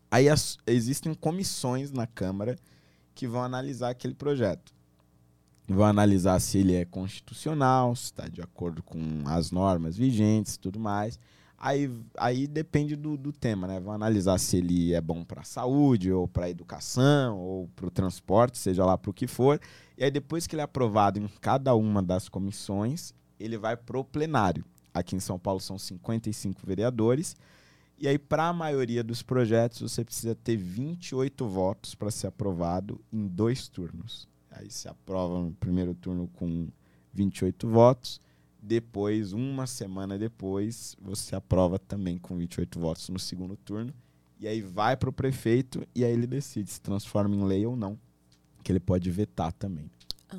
Aí 0.10 0.30
as, 0.30 0.58
existem 0.66 1.14
comissões 1.14 1.92
na 1.92 2.08
Câmara 2.08 2.56
que 3.14 3.28
vão 3.28 3.44
analisar 3.44 3.90
aquele 3.90 4.14
projeto. 4.14 4.74
Vão 5.68 5.86
analisar 5.86 6.40
se 6.40 6.60
ele 6.60 6.76
é 6.76 6.86
constitucional, 6.86 7.96
se 7.96 8.06
está 8.06 8.28
de 8.28 8.42
acordo 8.42 8.84
com 8.84 9.24
as 9.26 9.50
normas 9.52 9.98
vigentes 9.98 10.58
tudo 10.58 10.80
mais. 10.80 11.20
Aí, 11.66 11.90
aí 12.18 12.46
depende 12.46 12.94
do, 12.94 13.16
do 13.16 13.32
tema, 13.32 13.66
né? 13.66 13.80
Vão 13.80 13.94
analisar 13.94 14.38
se 14.38 14.58
ele 14.58 14.94
é 14.94 15.00
bom 15.00 15.24
para 15.24 15.44
a 15.44 15.46
saúde, 15.46 16.12
ou 16.12 16.28
para 16.28 16.48
a 16.48 16.50
educação, 16.50 17.40
ou 17.40 17.70
para 17.74 17.86
o 17.86 17.90
transporte, 17.90 18.58
seja 18.58 18.86
lá 18.86 18.98
para 18.98 19.10
o 19.10 19.14
que 19.14 19.28
for. 19.28 19.62
E 19.98 20.04
aí, 20.04 20.12
depois 20.12 20.46
que 20.46 20.56
ele 20.56 20.60
é 20.60 20.66
aprovado 20.66 21.20
em 21.20 21.28
cada 21.40 21.74
uma 21.74 22.04
das 22.04 22.28
comissões, 22.28 23.14
ele 23.40 23.58
vai 23.58 23.78
para 23.78 23.98
o 23.98 24.04
plenário. 24.04 24.66
Aqui 24.94 25.16
em 25.16 25.22
São 25.22 25.40
Paulo 25.40 25.62
são 25.62 25.80
55 25.80 26.60
vereadores. 26.68 27.34
E 27.98 28.10
aí, 28.10 28.20
para 28.20 28.50
a 28.50 28.54
maioria 28.54 29.02
dos 29.02 29.24
projetos, 29.24 29.80
você 29.90 30.04
precisa 30.04 30.36
ter 30.36 30.58
28 30.58 31.48
votos 31.48 31.96
para 31.96 32.12
ser 32.12 32.28
aprovado 32.28 33.00
em 33.10 33.26
dois 33.26 33.70
turnos. 33.70 34.28
Aí 34.52 34.70
se 34.70 34.90
aprova 34.90 35.40
no 35.40 35.54
primeiro 35.54 35.94
turno 35.94 36.30
com 36.34 36.68
28 37.14 37.70
votos 37.70 38.20
depois, 38.66 39.34
uma 39.34 39.68
semana 39.68 40.18
depois, 40.18 40.96
você 41.02 41.36
aprova 41.36 41.78
também 41.78 42.18
com 42.18 42.38
28 42.38 42.80
votos 42.80 43.10
no 43.10 43.20
segundo 43.20 43.58
turno. 43.58 43.94
E 44.40 44.48
aí 44.48 44.62
vai 44.62 44.96
para 44.96 45.10
o 45.10 45.14
prefeito 45.14 45.86
e 45.94 46.06
aí 46.06 46.14
ele 46.14 46.26
decide 46.26 46.72
se 46.72 46.80
transforma 46.80 47.36
em 47.36 47.44
lei 47.44 47.66
ou 47.66 47.76
não. 47.76 48.00
Que 48.64 48.72
ele 48.72 48.80
pode 48.80 49.12
vetar 49.12 49.52
também. 49.52 49.92
Ah. 50.30 50.38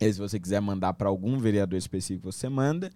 E 0.01 0.11
se 0.11 0.19
você 0.19 0.41
quiser 0.41 0.61
mandar 0.61 0.95
para 0.95 1.11
algum 1.11 1.39
vereador 1.39 1.79
específico, 1.79 2.33
você 2.33 2.49
manda 2.49 2.91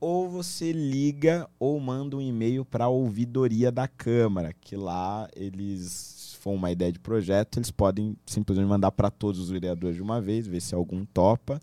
ou 0.00 0.28
você 0.28 0.72
liga 0.72 1.48
ou 1.58 1.78
manda 1.80 2.16
um 2.16 2.20
e-mail 2.20 2.64
para 2.64 2.84
a 2.84 2.88
ouvidoria 2.88 3.72
da 3.72 3.88
Câmara, 3.88 4.52
que 4.52 4.76
lá 4.76 5.28
eles, 5.34 6.23
for 6.44 6.50
uma 6.50 6.70
ideia 6.70 6.92
de 6.92 6.98
projeto, 6.98 7.58
eles 7.58 7.70
podem 7.70 8.14
simplesmente 8.26 8.68
mandar 8.68 8.92
para 8.92 9.10
todos 9.10 9.40
os 9.40 9.48
vereadores 9.48 9.96
de 9.96 10.02
uma 10.02 10.20
vez, 10.20 10.46
ver 10.46 10.60
se 10.60 10.74
algum 10.74 11.02
topa. 11.06 11.58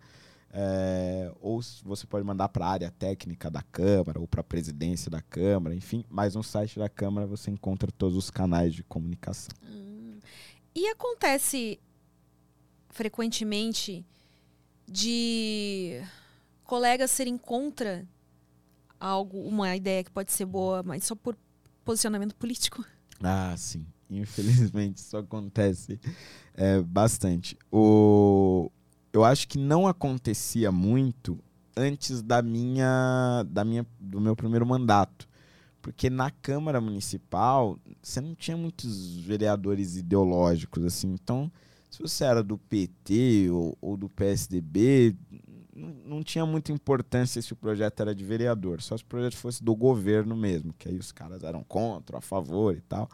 É, 0.51 1.31
ou 1.39 1.61
você 1.85 2.07
pode 2.07 2.25
mandar 2.25 2.49
para 2.49 2.65
a 2.65 2.69
área 2.69 2.91
técnica 2.91 3.49
da 3.49 3.61
Câmara 3.61 4.19
ou 4.19 4.27
para 4.27 4.41
a 4.41 4.43
presidência 4.43 5.11
da 5.11 5.21
Câmara, 5.21 5.75
enfim. 5.75 6.03
Mas 6.09 6.33
no 6.33 6.43
site 6.43 6.79
da 6.79 6.89
Câmara 6.89 7.27
você 7.27 7.51
encontra 7.51 7.91
todos 7.91 8.17
os 8.17 8.31
canais 8.31 8.73
de 8.73 8.83
comunicação. 8.83 9.55
Hum. 9.63 10.17
E 10.73 10.87
acontece 10.87 11.79
frequentemente 12.89 14.03
de 14.87 16.01
colegas 16.65 17.11
serem 17.11 17.37
contra 17.37 18.07
algo, 18.99 19.37
uma 19.43 19.75
ideia 19.75 20.03
que 20.03 20.11
pode 20.11 20.31
ser 20.31 20.45
boa, 20.45 20.81
mas 20.81 21.05
só 21.05 21.13
por 21.13 21.37
posicionamento 21.85 22.35
político. 22.35 22.83
Ah, 23.21 23.53
sim. 23.55 23.85
Infelizmente 24.11 24.97
isso 24.97 25.15
acontece 25.17 25.99
é, 26.53 26.81
bastante. 26.81 27.57
O... 27.71 28.69
Eu 29.13 29.23
acho 29.23 29.47
que 29.47 29.57
não 29.57 29.88
acontecia 29.88 30.71
muito 30.71 31.39
antes 31.75 32.21
da 32.21 32.41
minha, 32.41 33.45
da 33.49 33.63
minha, 33.63 33.85
do 33.99 34.19
meu 34.19 34.35
primeiro 34.35 34.65
mandato. 34.65 35.27
Porque 35.81 36.09
na 36.09 36.29
Câmara 36.29 36.79
Municipal 36.79 37.79
você 38.01 38.21
não 38.21 38.35
tinha 38.35 38.55
muitos 38.55 39.17
vereadores 39.17 39.97
ideológicos, 39.97 40.83
assim. 40.85 41.11
Então, 41.11 41.51
se 41.89 42.01
você 42.01 42.23
era 42.23 42.43
do 42.43 42.57
PT 42.57 43.49
ou, 43.49 43.77
ou 43.81 43.97
do 43.97 44.07
PSDB, 44.07 45.15
não, 45.75 45.89
não 46.05 46.23
tinha 46.23 46.45
muita 46.45 46.71
importância 46.71 47.41
se 47.41 47.51
o 47.51 47.55
projeto 47.55 47.99
era 48.01 48.13
de 48.13 48.23
vereador. 48.23 48.81
Só 48.81 48.95
se 48.95 49.03
o 49.03 49.07
projeto 49.07 49.35
fosse 49.35 49.63
do 49.63 49.75
governo 49.75 50.35
mesmo, 50.35 50.71
que 50.73 50.88
aí 50.88 50.97
os 50.97 51.11
caras 51.11 51.43
eram 51.43 51.63
contra, 51.63 52.19
a 52.19 52.21
favor 52.21 52.75
e 52.75 52.81
tal. 52.81 53.09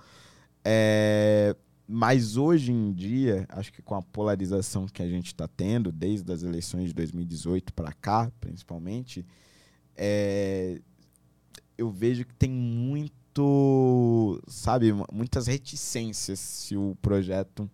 É, 0.70 1.56
mas 1.88 2.36
hoje 2.36 2.74
em 2.74 2.92
dia, 2.92 3.46
acho 3.48 3.72
que 3.72 3.82
com 3.82 3.96
a 3.96 4.02
polarização 4.02 4.86
que 4.86 5.02
a 5.02 5.08
gente 5.08 5.28
está 5.28 5.48
tendo, 5.48 5.94
desde 5.94 6.30
as 6.30 6.44
eleições 6.44 6.90
de 6.90 6.94
2018 6.94 7.74
para 7.74 7.94
cá, 7.94 8.30
principalmente, 8.42 9.26
é, 9.96 10.82
eu 11.78 11.90
vejo 11.90 12.26
que 12.26 12.34
tem 12.34 12.52
muito, 12.52 14.42
sabe, 14.46 14.92
muitas 15.10 15.48
reticências 15.48 16.38
se 16.38 16.76
o 16.76 16.98
projeto 17.02 17.72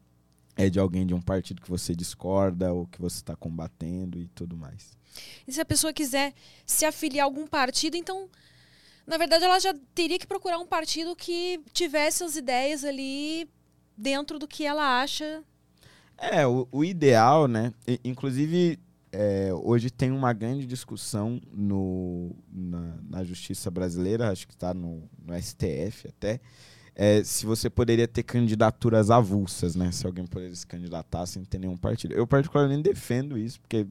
é 0.55 0.69
de 0.69 0.77
alguém 0.77 1.03
de 1.07 1.15
um 1.15 1.21
partido 1.21 1.63
que 1.63 1.69
você 1.71 1.95
discorda 1.95 2.71
ou 2.71 2.85
que 2.85 3.01
você 3.01 3.15
está 3.15 3.35
combatendo 3.35 4.19
e 4.19 4.27
tudo 4.27 4.55
mais. 4.55 4.95
E 5.47 5.51
se 5.51 5.59
a 5.59 5.65
pessoa 5.65 5.91
quiser 5.91 6.31
se 6.63 6.85
afiliar 6.85 7.23
a 7.23 7.25
algum 7.25 7.47
partido, 7.47 7.97
então, 7.97 8.29
na 9.05 9.17
verdade, 9.17 9.43
ela 9.43 9.59
já 9.59 9.73
teria 9.93 10.17
que 10.17 10.27
procurar 10.27 10.57
um 10.57 10.65
partido 10.65 11.15
que 11.15 11.59
tivesse 11.73 12.23
as 12.23 12.35
ideias 12.35 12.83
ali 12.83 13.49
dentro 13.97 14.39
do 14.39 14.47
que 14.47 14.65
ela 14.65 15.01
acha. 15.01 15.43
É, 16.17 16.45
o, 16.47 16.67
o 16.71 16.85
ideal, 16.85 17.47
né? 17.47 17.73
Inclusive, 18.03 18.79
é, 19.11 19.51
hoje 19.53 19.91
tem 19.91 20.11
uma 20.11 20.31
grande 20.33 20.65
discussão 20.65 21.41
no, 21.51 22.35
na, 22.51 22.97
na 23.09 23.23
justiça 23.23 23.69
brasileira, 23.69 24.31
acho 24.31 24.47
que 24.47 24.53
está 24.53 24.73
no, 24.73 25.09
no 25.23 25.39
STF 25.39 26.07
até, 26.07 26.39
é, 26.95 27.23
se 27.23 27.45
você 27.45 27.69
poderia 27.69 28.07
ter 28.07 28.23
candidaturas 28.23 29.09
avulsas, 29.09 29.75
né? 29.75 29.91
Se 29.91 30.05
alguém 30.05 30.25
poderia 30.25 30.55
se 30.55 30.65
candidatar 30.65 31.25
sem 31.25 31.43
ter 31.43 31.59
nenhum 31.59 31.77
partido. 31.77 32.13
Eu 32.13 32.27
particularmente 32.27 32.83
defendo 32.83 33.37
isso, 33.37 33.59
porque 33.59 33.87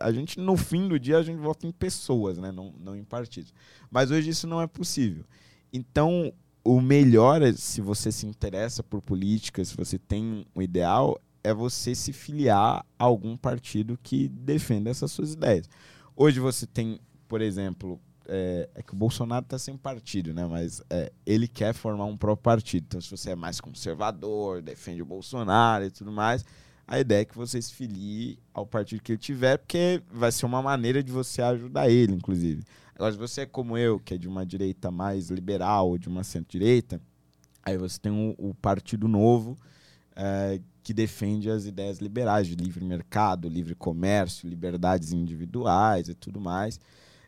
a 0.00 0.12
gente, 0.12 0.38
no 0.40 0.56
fim 0.56 0.88
do 0.88 0.98
dia, 0.98 1.18
a 1.18 1.22
gente 1.22 1.38
vota 1.38 1.66
em 1.66 1.72
pessoas, 1.72 2.38
né? 2.38 2.50
Não, 2.52 2.72
não 2.78 2.96
em 2.96 3.04
partidos. 3.04 3.52
Mas 3.90 4.10
hoje 4.10 4.30
isso 4.30 4.46
não 4.46 4.60
é 4.60 4.66
possível. 4.66 5.24
Então, 5.72 6.32
o 6.64 6.80
melhor, 6.80 7.42
é, 7.42 7.52
se 7.52 7.80
você 7.80 8.12
se 8.12 8.26
interessa 8.26 8.82
por 8.82 9.02
política, 9.02 9.64
se 9.64 9.76
você 9.76 9.98
tem 9.98 10.46
um 10.54 10.62
ideal, 10.62 11.20
é 11.42 11.52
você 11.52 11.94
se 11.94 12.12
filiar 12.12 12.84
a 12.98 13.04
algum 13.04 13.36
partido 13.36 13.98
que 14.02 14.28
defenda 14.28 14.90
essas 14.90 15.10
suas 15.10 15.32
ideias. 15.32 15.68
Hoje 16.14 16.38
você 16.38 16.66
tem, 16.66 17.00
por 17.26 17.40
exemplo, 17.40 18.00
é, 18.28 18.68
é 18.74 18.82
que 18.82 18.92
o 18.92 18.96
Bolsonaro 18.96 19.44
está 19.44 19.58
sem 19.58 19.76
partido, 19.76 20.32
né? 20.32 20.46
Mas 20.46 20.82
é, 20.88 21.12
ele 21.26 21.48
quer 21.48 21.74
formar 21.74 22.04
um 22.04 22.16
próprio 22.16 22.42
partido. 22.42 22.84
Então, 22.88 23.00
se 23.00 23.10
você 23.10 23.30
é 23.30 23.36
mais 23.36 23.60
conservador, 23.60 24.62
defende 24.62 25.02
o 25.02 25.06
Bolsonaro 25.06 25.84
e 25.84 25.90
tudo 25.90 26.12
mais, 26.12 26.44
a 26.92 27.00
ideia 27.00 27.22
é 27.22 27.24
que 27.24 27.34
você 27.34 27.60
se 27.60 27.72
filie 27.72 28.38
ao 28.52 28.66
partido 28.66 29.02
que 29.02 29.12
ele 29.12 29.18
tiver, 29.18 29.56
porque 29.56 30.02
vai 30.12 30.30
ser 30.30 30.44
uma 30.44 30.60
maneira 30.60 31.02
de 31.02 31.10
você 31.10 31.40
ajudar 31.40 31.88
ele, 31.88 32.12
inclusive. 32.12 32.62
Agora, 32.94 33.10
se 33.12 33.16
você 33.18 33.40
é 33.40 33.46
como 33.46 33.78
eu, 33.78 33.98
que 33.98 34.12
é 34.12 34.18
de 34.18 34.28
uma 34.28 34.44
direita 34.44 34.90
mais 34.90 35.30
liberal 35.30 35.88
ou 35.88 35.96
de 35.96 36.06
uma 36.06 36.22
centro-direita, 36.22 37.00
aí 37.62 37.78
você 37.78 37.98
tem 37.98 38.12
o, 38.12 38.34
o 38.36 38.52
Partido 38.52 39.08
Novo, 39.08 39.56
é, 40.14 40.60
que 40.82 40.92
defende 40.92 41.48
as 41.48 41.64
ideias 41.64 41.96
liberais 41.96 42.46
de 42.46 42.54
livre 42.54 42.84
mercado, 42.84 43.48
livre 43.48 43.74
comércio, 43.74 44.46
liberdades 44.46 45.12
individuais 45.12 46.10
e 46.10 46.14
tudo 46.14 46.38
mais. 46.42 46.78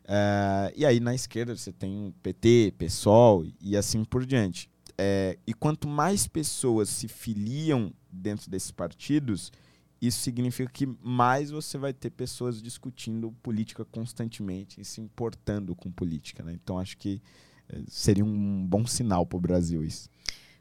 É, 0.07 0.75
e 0.77 0.85
aí 0.85 1.01
na 1.01 1.15
esquerda 1.15 1.57
você 1.57 1.73
tem 1.73 2.09
o 2.09 2.13
PT, 2.23 2.75
PSOL 2.77 3.47
e 3.63 3.79
assim 3.79 4.05
por 4.05 4.27
diante. 4.27 4.69
É, 4.99 5.39
e 5.47 5.55
quanto 5.55 5.89
mais 5.89 6.27
pessoas 6.27 6.91
se 6.91 7.09
filiam 7.09 7.91
dentro 8.15 8.51
desses 8.51 8.71
partidos, 8.71 9.53
isso 10.01 10.21
significa 10.21 10.71
que 10.71 10.87
mais 11.03 11.51
você 11.51 11.79
vai 11.79 11.93
ter 11.93 12.11
pessoas 12.11 12.63
discutindo 12.63 13.33
política 13.43 13.85
constantemente 13.85 14.81
e 14.81 14.85
se 14.85 15.01
importando 15.01 15.75
com 15.75 15.91
política. 15.91 16.43
Né? 16.43 16.53
Então 16.53 16.79
acho 16.79 16.97
que 16.97 17.21
é, 17.69 17.81
seria 17.89 18.25
um 18.25 18.67
bom 18.67 18.87
sinal 18.87 19.25
para 19.25 19.37
o 19.37 19.41
Brasil 19.41 19.83
isso. 19.83 20.09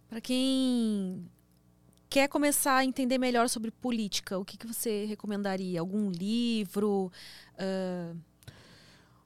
Para 0.07 0.21
quem 0.21 1.25
quer 2.09 2.27
começar 2.29 2.77
a 2.77 2.85
entender 2.85 3.17
melhor 3.17 3.49
sobre 3.49 3.71
política, 3.71 4.37
o 4.37 4.45
que, 4.45 4.57
que 4.57 4.67
você 4.67 5.05
recomendaria? 5.05 5.79
Algum 5.79 6.09
livro? 6.09 7.11
Ah, 7.57 8.13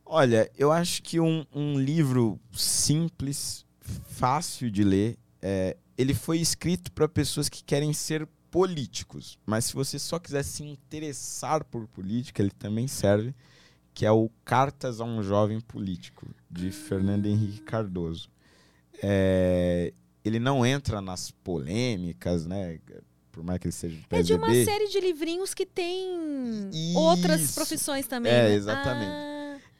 Olha, 0.10 0.50
eu 0.58 0.72
acho 0.72 1.04
que 1.04 1.20
um, 1.20 1.46
um 1.54 1.78
livro 1.78 2.40
simples, 2.54 3.66
fácil 3.82 4.72
de 4.72 4.82
ler, 4.82 5.18
é, 5.42 5.78
ele 5.98 6.14
foi 6.14 6.40
escrito 6.40 6.92
para 6.92 7.08
pessoas 7.08 7.50
que 7.50 7.64
querem 7.64 7.94
ser 7.94 8.28
políticos. 8.52 9.38
Mas 9.46 9.66
se 9.66 9.74
você 9.74 10.00
só 10.00 10.20
quiser 10.20 10.44
se 10.44 10.64
interessar 10.64 11.64
por 11.64 11.88
política, 11.88 12.42
ele 12.42 12.52
também 12.52 12.88
serve, 12.88 13.34
que 13.94 14.06
é 14.06 14.12
o 14.12 14.30
Cartas 14.46 15.02
a 15.02 15.04
um 15.04 15.22
Jovem 15.24 15.60
Político, 15.60 16.28
de 16.50 16.72
Fernando 16.72 17.26
Henrique 17.26 17.62
Cardoso. 17.62 18.30
É, 19.02 19.94
ele 20.24 20.40
não 20.40 20.66
entra 20.66 21.02
nas 21.02 21.32
polêmicas, 21.32 22.46
né? 22.46 22.80
Por 23.32 23.44
mais 23.44 23.60
que 23.60 23.68
ele 23.68 23.72
seja 23.72 23.96
do 23.96 24.00
é 24.10 24.22
de 24.24 24.34
PSDB. 24.34 24.44
uma 24.44 24.66
série 24.66 24.88
de 24.88 25.00
livrinhos 25.00 25.54
que 25.54 25.66
tem 25.66 26.70
outras 26.96 27.42
Isso. 27.42 27.56
profissões 27.56 28.08
também. 28.08 28.32
É, 28.32 28.50
né? 28.50 28.56
exatamente. 28.56 29.12
Ah, 29.12 29.27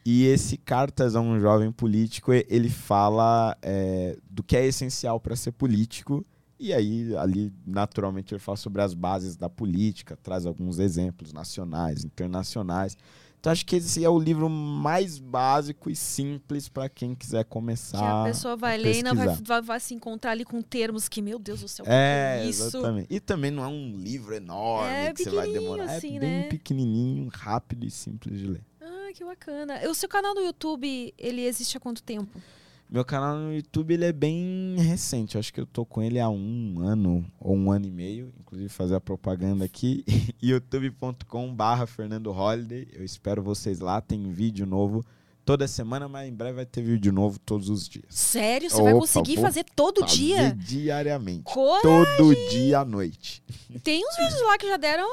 E 0.10 0.24
esse 0.26 0.56
Cartas 0.56 1.18
a 1.18 1.20
um 1.20 1.38
Jovem 1.38 1.70
Político, 1.70 2.32
ele 2.32 2.70
fala 2.70 3.58
é, 3.62 4.18
do 4.30 4.42
que 4.42 4.56
é 4.56 4.66
essencial 4.66 5.20
para 5.20 5.36
ser 5.36 5.52
político. 5.52 6.26
E 6.58 6.72
aí, 6.72 7.14
ali, 7.18 7.52
naturalmente, 7.66 8.34
ele 8.34 8.40
fala 8.40 8.56
sobre 8.56 8.82
as 8.82 8.94
bases 8.94 9.36
da 9.36 9.50
política, 9.50 10.16
traz 10.16 10.46
alguns 10.46 10.80
exemplos 10.80 11.34
nacionais, 11.34 12.06
internacionais. 12.06 12.96
Então, 13.38 13.52
acho 13.52 13.66
que 13.66 13.76
esse 13.76 14.02
é 14.02 14.10
o 14.10 14.18
livro 14.18 14.50
mais 14.50 15.20
básico 15.20 15.90
e 15.90 15.96
simples 15.96 16.70
para 16.70 16.88
quem 16.88 17.14
quiser 17.14 17.44
começar. 17.44 17.98
que 17.98 18.06
a 18.06 18.24
pessoa 18.24 18.56
vai 18.56 18.76
a 18.76 18.82
ler 18.82 19.00
e 19.00 19.04
não 19.04 19.14
vai, 19.14 19.28
vai, 19.28 19.62
vai 19.62 19.80
se 19.82 19.94
encontrar 19.94 20.32
ali 20.32 20.46
com 20.46 20.62
termos 20.62 21.10
que, 21.10 21.22
meu 21.22 21.38
Deus 21.38 21.60
do 21.60 21.68
céu, 21.68 21.86
É, 21.86 22.44
é 22.44 22.50
isso? 22.50 22.64
exatamente. 22.64 23.08
E 23.14 23.20
também 23.20 23.52
não 23.52 23.62
é 23.62 23.68
um 23.68 23.98
livro 23.98 24.34
enorme 24.34 24.90
É 24.90 25.14
que 25.14 25.22
você 25.22 25.30
vai 25.32 25.52
demorar. 25.52 25.84
assim, 25.84 26.16
é 26.16 26.20
bem 26.22 26.30
né? 26.30 26.48
pequenininho, 26.48 27.28
rápido 27.30 27.86
e 27.86 27.92
simples 27.92 28.40
de 28.40 28.48
ler. 28.48 28.64
Ah, 29.08 29.14
que 29.14 29.24
bacana. 29.24 29.80
O 29.90 29.94
seu 29.94 30.10
canal 30.10 30.36
no 30.36 30.42
YouTube, 30.42 31.14
ele 31.18 31.46
existe 31.46 31.78
há 31.78 31.80
quanto 31.80 32.04
tempo? 32.04 32.42
Meu 32.90 33.06
canal 33.06 33.38
no 33.38 33.54
YouTube 33.54 33.94
ele 33.94 34.04
é 34.04 34.12
bem 34.12 34.76
recente. 34.78 35.36
Eu 35.36 35.40
acho 35.40 35.54
que 35.54 35.62
eu 35.62 35.66
tô 35.66 35.86
com 35.86 36.02
ele 36.02 36.20
há 36.20 36.28
um 36.30 36.80
ano 36.80 37.26
ou 37.40 37.56
um 37.56 37.72
ano 37.72 37.86
e 37.86 37.92
meio. 37.92 38.34
Inclusive 38.38 38.68
fazer 38.68 38.96
a 38.96 39.00
propaganda 39.00 39.64
aqui. 39.64 40.04
youtube.com 40.44 41.56
barra 41.56 41.88
Fernando 41.88 42.32
Holiday. 42.32 42.86
Eu 42.92 43.06
espero 43.06 43.42
vocês 43.42 43.80
lá. 43.80 44.02
Tem 44.02 44.30
vídeo 44.30 44.66
novo 44.66 45.06
toda 45.48 45.66
semana, 45.66 46.10
mas 46.10 46.28
em 46.28 46.34
breve 46.34 46.58
vai 46.58 46.66
ter 46.66 46.82
vídeo 46.82 47.14
novo 47.14 47.40
todos 47.40 47.70
os 47.70 47.88
dias. 47.88 48.04
Sério? 48.10 48.70
Você 48.70 48.82
vai 48.82 48.92
Opa, 48.92 49.00
conseguir 49.00 49.36
vou 49.36 49.46
fazer 49.46 49.64
todo 49.76 50.02
Fazer 50.02 50.14
dia? 50.16 50.52
diariamente. 50.58 51.44
Coragem! 51.46 52.18
Todo 52.18 52.36
dia 52.50 52.80
à 52.80 52.86
noite. 52.86 53.42
Tem 53.82 54.04
uns 54.06 54.18
vídeos 54.18 54.42
lá 54.42 54.58
que 54.58 54.68
já 54.68 54.76
deram 54.76 55.08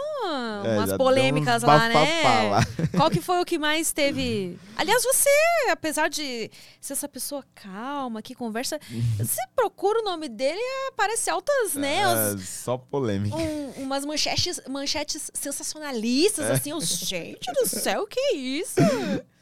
É, 0.64 0.76
umas 0.76 0.90
já 0.90 0.96
polêmicas 0.96 1.62
uns 1.62 1.66
lá, 1.68 1.88
né? 1.88 2.48
lá. 2.50 2.60
Qual 2.98 3.10
que 3.10 3.20
foi 3.20 3.40
o 3.40 3.44
que 3.44 3.58
mais 3.58 3.92
teve? 3.92 4.58
Aliás, 4.76 5.04
você, 5.04 5.30
apesar 5.70 6.08
de 6.10 6.50
ser 6.80 6.94
essa 6.94 7.08
pessoa 7.08 7.44
calma, 7.54 8.20
que 8.20 8.34
conversa, 8.34 8.80
você 9.18 9.40
procura 9.54 10.00
o 10.00 10.04
nome 10.04 10.28
dele 10.28 10.58
e 10.58 10.88
aparece 10.88 11.30
altas, 11.30 11.74
né? 11.74 12.00
É, 12.34 12.38
só 12.38 12.76
polêmica. 12.76 13.36
um- 13.36 13.70
umas 13.84 14.04
manchetes, 14.04 14.60
manchetes 14.68 15.30
sensacionalistas, 15.32 16.46
É. 16.46 16.52
assim. 16.52 16.72
os- 16.72 16.88
gente 16.88 17.52
do 17.52 17.68
céu, 17.68 18.04
que 18.06 18.20
isso? 18.34 18.74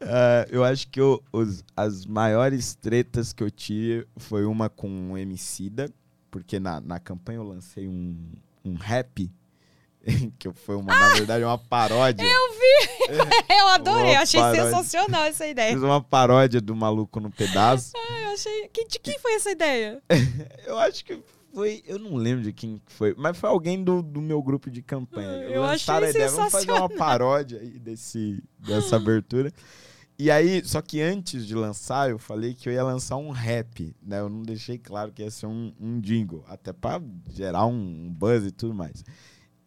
É, 0.00 0.46
eu 0.50 0.62
acho 0.64 0.88
que 0.88 1.00
eu- 1.00 1.22
os- 1.32 1.64
as 1.76 2.04
maiores 2.06 2.74
tretas 2.74 3.32
que 3.32 3.42
eu 3.42 3.50
tive 3.50 4.06
foi 4.16 4.44
uma 4.44 4.68
com 4.68 5.12
o 5.12 5.18
Emicida, 5.18 5.90
porque 6.30 6.60
na, 6.60 6.80
na 6.80 6.98
campanha 7.00 7.38
eu 7.38 7.42
lancei 7.44 7.88
um, 7.88 8.16
um 8.64 8.74
rap, 8.74 9.30
que 10.38 10.52
foi 10.52 10.76
uma, 10.76 10.94
na 10.94 11.14
verdade, 11.14 11.44
uma 11.44 11.58
paródia. 11.58 12.24
Eu 13.48 13.68
adorei, 13.68 14.12
Uma 14.12 14.20
achei 14.20 14.38
paródia. 14.40 14.64
sensacional 14.66 15.24
essa 15.24 15.46
ideia. 15.46 15.72
Fiz 15.72 15.82
uma 15.82 16.02
paródia 16.02 16.60
do 16.60 16.76
Maluco 16.76 17.18
no 17.20 17.30
Pedaço. 17.30 17.92
Eu 18.22 18.30
achei. 18.34 18.70
De 18.88 18.98
quem 18.98 19.18
foi 19.18 19.34
essa 19.34 19.50
ideia? 19.50 20.02
Eu 20.66 20.78
acho 20.78 21.02
que 21.04 21.18
foi. 21.52 21.82
Eu 21.86 21.98
não 21.98 22.16
lembro 22.16 22.42
de 22.42 22.52
quem 22.52 22.80
foi, 22.86 23.14
mas 23.16 23.36
foi 23.36 23.48
alguém 23.48 23.82
do, 23.82 24.02
do 24.02 24.20
meu 24.20 24.42
grupo 24.42 24.70
de 24.70 24.82
campanha. 24.82 25.28
Eu 25.44 25.62
Lançaram 25.62 26.06
achei 26.06 26.20
a 26.20 26.24
ideia, 26.24 26.30
vamos 26.30 26.52
fazer 26.52 26.72
uma 26.72 26.88
paródia 26.88 27.60
aí 27.60 27.78
desse, 27.78 28.42
dessa 28.58 28.96
abertura. 28.96 29.52
E 30.20 30.32
aí, 30.32 30.64
só 30.64 30.82
que 30.82 31.00
antes 31.00 31.46
de 31.46 31.54
lançar, 31.54 32.10
eu 32.10 32.18
falei 32.18 32.52
que 32.52 32.68
eu 32.68 32.72
ia 32.72 32.82
lançar 32.82 33.16
um 33.16 33.30
rap, 33.30 33.94
né? 34.02 34.18
Eu 34.18 34.28
não 34.28 34.42
deixei 34.42 34.76
claro 34.76 35.12
que 35.12 35.22
ia 35.22 35.30
ser 35.30 35.46
um, 35.46 35.72
um 35.80 36.00
jingle, 36.00 36.44
até 36.48 36.72
pra 36.72 37.00
gerar 37.32 37.66
um, 37.66 38.06
um 38.06 38.12
buzz 38.12 38.44
e 38.44 38.50
tudo 38.50 38.74
mais. 38.74 39.04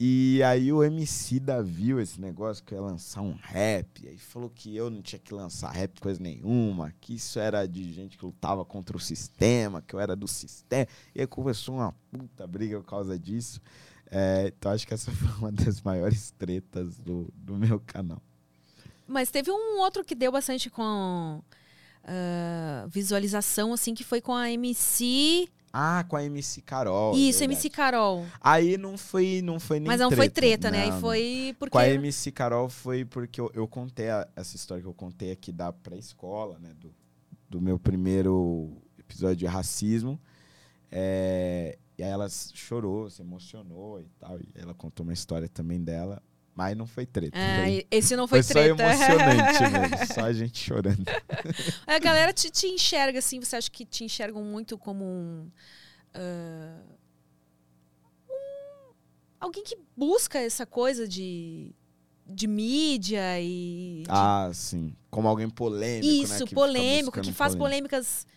E 0.03 0.41
aí 0.41 0.73
o 0.73 0.83
MC 0.83 1.39
da 1.39 1.61
viu 1.61 2.01
esse 2.01 2.19
negócio 2.19 2.63
que 2.63 2.73
eu 2.73 2.79
ia 2.79 2.83
lançar 2.83 3.21
um 3.21 3.33
rap, 3.39 4.07
aí 4.07 4.17
falou 4.17 4.49
que 4.49 4.75
eu 4.75 4.89
não 4.89 4.99
tinha 4.99 5.19
que 5.19 5.31
lançar 5.31 5.69
rap 5.69 6.01
coisa 6.01 6.19
nenhuma, 6.19 6.91
que 6.99 7.13
isso 7.13 7.37
era 7.37 7.67
de 7.67 7.93
gente 7.93 8.17
que 8.17 8.25
lutava 8.25 8.65
contra 8.65 8.97
o 8.97 8.99
sistema, 8.99 9.79
que 9.79 9.93
eu 9.93 9.99
era 9.99 10.15
do 10.15 10.27
sistema. 10.27 10.87
E 11.13 11.21
aí 11.21 11.27
começou 11.27 11.75
uma 11.75 11.93
puta 12.11 12.47
briga 12.47 12.79
por 12.79 12.87
causa 12.87 13.19
disso. 13.19 13.61
É, 14.09 14.47
então 14.47 14.71
acho 14.71 14.87
que 14.87 14.93
essa 14.95 15.11
foi 15.13 15.27
uma 15.37 15.51
das 15.51 15.83
maiores 15.83 16.31
tretas 16.31 16.97
do, 16.97 17.31
do 17.35 17.53
meu 17.53 17.79
canal. 17.79 18.23
Mas 19.05 19.29
teve 19.29 19.51
um 19.51 19.77
outro 19.77 20.03
que 20.03 20.15
deu 20.15 20.31
bastante 20.31 20.67
com 20.67 21.43
ah, 22.03 22.87
visualização, 22.89 23.71
assim, 23.71 23.93
que 23.93 24.03
foi 24.03 24.19
com 24.19 24.33
a 24.33 24.49
MC. 24.49 25.47
Ah, 25.73 26.03
com 26.07 26.15
a 26.17 26.23
MC 26.23 26.61
Carol. 26.61 27.15
Isso, 27.15 27.39
verdade. 27.39 27.53
MC 27.53 27.69
Carol. 27.69 28.25
Aí 28.41 28.77
não 28.77 28.97
foi, 28.97 29.41
não 29.41 29.59
foi 29.59 29.79
nem 29.79 29.87
Mas 29.87 29.99
não 30.01 30.09
treta. 30.09 30.21
foi 30.21 30.29
treta, 30.29 30.69
né? 30.71 30.87
não, 30.87 30.95
Aí 30.95 31.01
foi 31.01 31.55
porque. 31.57 31.71
Com 31.71 31.77
a 31.79 31.87
MC 31.87 32.31
Carol 32.31 32.67
foi 32.69 33.05
porque 33.05 33.39
eu, 33.39 33.49
eu 33.53 33.67
contei 33.67 34.09
a- 34.09 34.27
essa 34.35 34.55
história 34.55 34.81
que 34.81 34.87
eu 34.89 34.93
contei 34.93 35.31
aqui 35.31 35.51
da 35.51 35.71
pré-escola, 35.71 36.59
né? 36.59 36.73
Do, 36.79 36.93
do 37.49 37.61
meu 37.61 37.79
primeiro 37.79 38.77
episódio 38.99 39.37
de 39.37 39.45
racismo. 39.45 40.19
É, 40.91 41.77
e 41.97 42.03
aí 42.03 42.09
ela 42.09 42.27
chorou, 42.29 43.09
se 43.09 43.21
emocionou 43.21 43.99
e 44.01 44.07
tal. 44.19 44.39
E 44.39 44.49
ela 44.55 44.73
contou 44.73 45.03
uma 45.05 45.13
história 45.13 45.47
também 45.47 45.81
dela. 45.81 46.21
Mas 46.53 46.75
não 46.75 46.85
foi 46.85 47.05
treta. 47.05 47.37
Foi, 47.63 47.87
esse 47.89 48.15
não 48.15 48.27
foi, 48.27 48.43
foi 48.43 48.53
só 48.53 48.59
treta. 48.59 48.83
emocionante 48.83 49.61
mesmo. 49.61 50.05
Só 50.13 50.21
a 50.25 50.33
gente 50.33 50.59
chorando. 50.59 51.03
A 51.87 51.97
galera 51.97 52.33
te, 52.33 52.49
te 52.51 52.67
enxerga 52.67 53.19
assim, 53.19 53.39
você 53.39 53.55
acha 53.55 53.71
que 53.71 53.85
te 53.85 54.03
enxergam 54.03 54.43
muito 54.43 54.77
como 54.77 55.05
um. 55.05 55.49
ah, 56.13 56.81
um- 58.29 58.93
alguém 59.39 59.63
que 59.63 59.77
busca 59.95 60.39
essa 60.39 60.65
coisa 60.65 61.07
de. 61.07 61.73
de 62.27 62.47
mídia 62.47 63.39
e. 63.39 64.03
de- 64.03 64.09
Ah, 64.09 64.51
sim. 64.53 64.93
Como 65.09 65.27
alguém 65.27 65.49
polêmico, 65.49 66.05
né? 66.07 66.13
Isso, 66.23 66.33
que 66.43 66.49
fica 66.49 66.55
polêmico, 66.55 67.21
que 67.21 67.31
faz 67.33 67.55
polêmica. 67.55 67.89
polêmicas 67.97 68.27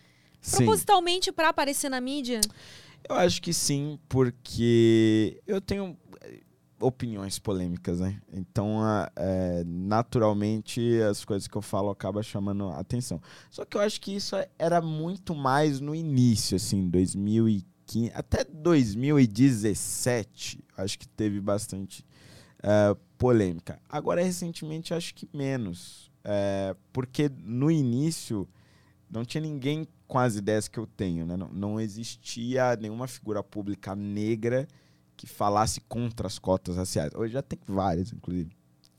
Sim. 0.41 0.57
propositalmente 0.57 1.31
pra 1.31 1.49
aparecer 1.49 1.89
na 1.89 1.99
mídia. 2.01 2.39
Eu 3.07 3.15
acho 3.17 3.39
que 3.41 3.53
sim, 3.53 3.99
porque 4.09 5.39
eu 5.45 5.61
tenho 5.61 5.95
opiniões 6.79 7.39
polêmicas, 7.39 7.99
né? 7.99 8.19
Então, 8.31 8.81
a- 8.81 9.11
é, 9.15 9.63
naturalmente, 9.65 10.81
as 11.09 11.23
coisas 11.23 11.47
que 11.47 11.55
eu 11.55 11.61
falo 11.61 11.89
acabam 11.89 12.21
chamando 12.21 12.69
atenção. 12.69 13.21
Só 13.49 13.63
que 13.65 13.77
eu 13.77 13.81
acho 13.81 13.99
que 14.01 14.15
isso 14.15 14.35
era 14.59 14.81
muito 14.81 15.33
mais 15.33 15.79
no 15.79 15.95
início, 15.95 16.57
assim, 16.57 16.87
2015, 16.89 18.11
até 18.13 18.43
2017, 18.43 20.59
acho 20.77 20.99
que 20.99 21.07
teve 21.07 21.39
bastante 21.39 22.05
eh, 22.63 22.95
polêmica. 23.17 23.79
Agora, 23.89 24.23
recentemente, 24.23 24.93
acho 24.93 25.13
que 25.13 25.27
menos. 25.33 26.11
eh, 26.23 26.75
porque 26.91 27.29
no 27.43 27.69
início 27.69 28.47
não 29.09 29.23
tinha 29.23 29.41
ninguém 29.41 29.87
com 30.07 30.17
as 30.19 30.35
ideias 30.35 30.67
que 30.67 30.79
eu 30.79 30.87
tenho, 30.87 31.25
né? 31.25 31.37
Não, 31.37 31.47
não 31.49 31.79
existia 31.79 32.75
nenhuma 32.75 33.07
figura 33.07 33.43
pública 33.43 33.95
negra 33.95 34.67
que 35.15 35.27
falasse 35.27 35.81
contra 35.81 36.27
as 36.27 36.37
cotas 36.39 36.75
raciais. 36.77 37.11
Hoje 37.15 37.33
já 37.33 37.41
tem 37.41 37.59
várias, 37.67 38.11
inclusive. 38.11 38.51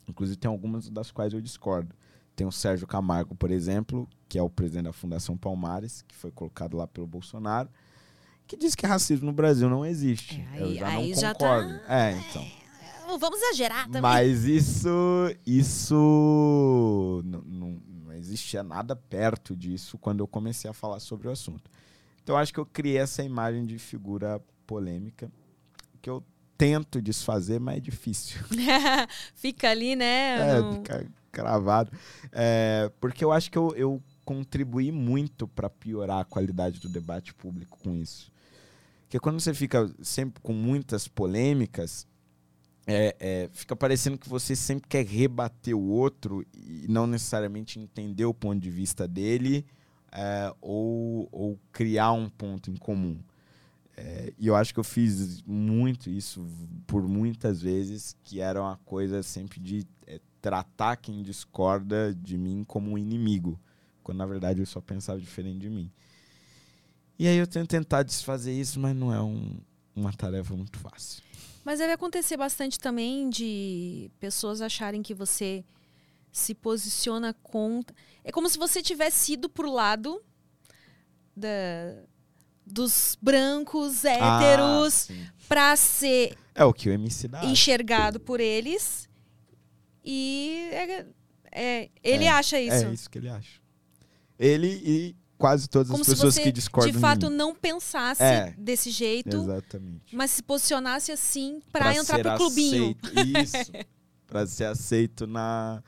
Inclusive 0.09 0.36
tem 0.38 0.48
algumas 0.51 0.88
das 0.88 1.10
quais 1.10 1.32
eu 1.32 1.40
discordo. 1.40 1.94
Tem 2.34 2.47
o 2.47 2.52
Sérgio 2.52 2.86
Camargo, 2.86 3.34
por 3.34 3.51
exemplo, 3.51 4.09
que 4.28 4.38
é 4.38 4.43
o 4.43 4.48
presidente 4.51 4.84
da 4.84 4.93
Fundação 4.93 5.36
Palmares, 5.36 6.02
que 6.06 6.14
foi 6.14 6.30
colocado 6.30 6.76
lá 6.76 6.86
pelo 6.86 7.06
Bolsonaro, 7.06 7.68
que 8.47 8.56
diz 8.56 8.74
que 8.74 8.86
racismo 8.86 9.26
no 9.26 9.32
Brasil 9.32 9.68
não 9.68 9.84
existe. 9.84 10.47
É, 10.55 10.60
eu 10.62 10.66
aí- 10.66 10.74
já 10.76 10.88
aí 10.88 11.10
não 11.14 11.20
já 11.20 11.34
tá- 11.34 11.38
concordo. 11.38 11.80
É, 11.88 12.12
então. 12.12 12.47
Não 13.06 13.18
vamos 13.18 13.40
exagerar 13.40 13.86
também. 13.86 14.02
Mas 14.02 14.44
isso, 14.44 14.88
isso 15.47 17.22
não, 17.24 17.40
não, 17.43 17.82
não 18.05 18.12
existia 18.12 18.62
nada 18.62 18.94
perto 18.97 19.56
disso 19.56 19.97
quando 19.98 20.20
eu 20.20 20.26
comecei 20.26 20.70
a 20.70 20.74
falar 20.74 21.01
sobre 21.01 21.28
o 21.28 21.30
assunto. 21.30 21.70
Então 22.22 22.36
acho 22.36 22.52
que 22.52 22.60
eu 22.60 22.66
criei 22.66 22.98
essa 22.98 23.22
imagem 23.22 23.64
de 23.64 23.78
figura 23.78 24.40
polêmica 24.66 25.30
que 26.06 26.10
eu 26.10 26.22
tento 26.56 27.02
desfazer, 27.02 27.58
mas 27.58 27.78
é 27.78 27.80
difícil. 27.80 28.40
Fica 29.34 29.68
ali, 29.68 29.96
né? 29.96 30.36
É, 30.38 30.74
fica 30.76 31.06
cravado. 31.32 31.90
É, 32.30 32.88
porque 33.00 33.24
eu 33.24 33.32
acho 33.32 33.50
que 33.50 33.58
eu, 33.58 33.74
eu 33.74 34.00
contribuí 34.24 34.92
muito 34.92 35.48
para 35.48 35.68
piorar 35.68 36.20
a 36.20 36.24
qualidade 36.24 36.78
do 36.78 36.88
debate 36.88 37.34
público 37.34 37.76
com 37.82 37.96
isso. 37.96 38.30
Porque 39.02 39.18
quando 39.18 39.40
você 39.40 39.52
fica 39.52 39.92
sempre 40.00 40.40
com 40.40 40.52
muitas 40.52 41.08
polêmicas, 41.08 42.06
é, 42.86 43.16
é, 43.18 43.50
fica 43.52 43.74
parecendo 43.74 44.16
que 44.16 44.28
você 44.28 44.54
sempre 44.54 44.88
quer 44.88 45.04
rebater 45.04 45.76
o 45.76 45.88
outro 45.88 46.46
e 46.54 46.86
não 46.88 47.08
necessariamente 47.08 47.80
entender 47.80 48.24
o 48.24 48.32
ponto 48.32 48.60
de 48.60 48.70
vista 48.70 49.08
dele 49.08 49.66
é, 50.12 50.54
ou, 50.60 51.28
ou 51.32 51.58
criar 51.72 52.12
um 52.12 52.28
ponto 52.28 52.70
em 52.70 52.76
comum. 52.76 53.18
É, 53.97 54.32
e 54.39 54.47
eu 54.47 54.55
acho 54.55 54.74
que 54.74 54.81
eu 54.81 54.85
fiz 54.85 55.43
muito 55.43 56.10
isso 56.10 56.47
por 56.86 57.02
muitas 57.09 57.62
vezes, 57.62 58.14
que 58.23 58.40
era 58.40 58.60
uma 58.60 58.77
coisa 58.85 59.23
sempre 59.23 59.59
de 59.59 59.86
é, 60.06 60.20
tratar 60.40 60.97
quem 60.97 61.23
discorda 61.23 62.14
de 62.14 62.36
mim 62.36 62.62
como 62.62 62.90
um 62.90 62.98
inimigo, 62.98 63.59
quando 64.02 64.18
na 64.18 64.27
verdade 64.27 64.60
eu 64.60 64.66
só 64.66 64.81
pensava 64.82 65.18
diferente 65.18 65.60
de 65.60 65.70
mim. 65.70 65.90
E 67.18 67.27
aí 67.27 67.39
eu 67.39 67.47
tento 67.47 67.68
tentar 67.70 68.02
desfazer 68.02 68.52
isso, 68.52 68.78
mas 68.78 68.94
não 68.94 69.12
é 69.12 69.23
um- 69.23 69.59
uma 69.94 70.12
tarefa 70.12 70.55
muito 70.55 70.78
fácil. 70.78 71.23
Mas 71.64 71.78
deve 71.78 71.94
acontecer 71.94 72.36
bastante 72.36 72.78
também 72.78 73.31
de 73.31 74.10
pessoas 74.20 74.60
acharem 74.60 75.02
que 75.02 75.14
você 75.14 75.64
se 76.31 76.55
posiciona 76.55 77.32
contra. 77.43 77.97
É 78.23 78.31
como 78.31 78.47
se 78.51 78.59
você 78.59 78.82
tivesse 78.82 79.32
ido 79.32 79.48
pro 79.48 79.73
lado 79.73 80.23
da- 81.35 82.05
dos 82.66 83.16
brancos 83.22 84.05
héteros 84.05 85.09
Ah, 85.10 85.32
pra 85.48 85.76
ser 85.76 86.36
é 86.55 86.64
o 86.64 86.72
que 86.72 86.88
o 86.88 86.93
MC 86.93 87.28
dá. 87.28 87.44
enxergado 87.44 88.18
por 88.18 88.40
eles. 88.40 89.09
E 90.05 90.68
é- 90.72 91.06
é, 91.52 91.90
ele 92.02 92.24
É, 92.24 92.28
acha 92.30 92.60
isso. 92.60 92.74
É 92.86 92.93
isso 92.93 93.09
que 93.10 93.18
ele 93.18 93.28
acha. 93.28 93.60
Ele 94.38 94.68
e 94.84 95.16
quase 95.38 95.68
todas 95.68 95.88
Como 95.90 96.01
as 96.02 96.06
se 96.06 96.12
pessoas 96.14 96.34
você, 96.34 96.43
que 96.43 96.52
discordam 96.52 96.93
de 96.93 96.98
fato, 96.98 97.30
não 97.30 97.55
pensasse 97.55 98.22
É. 98.22 98.55
desse 98.59 98.90
jeito, 98.90 99.36
Exatamente. 99.36 100.14
mas 100.16 100.30
se 100.32 100.43
posicionasse 100.43 101.12
assim 101.12 101.60
pra, 101.72 101.94
entrar 101.94 102.20
pro 102.20 102.36
clubinho. 102.36 102.97
aceito- 103.02 103.38
Isso. 103.38 103.72
pra 104.26 104.47
ser 104.47 104.64
aceito 104.64 105.26
na, 105.26 105.82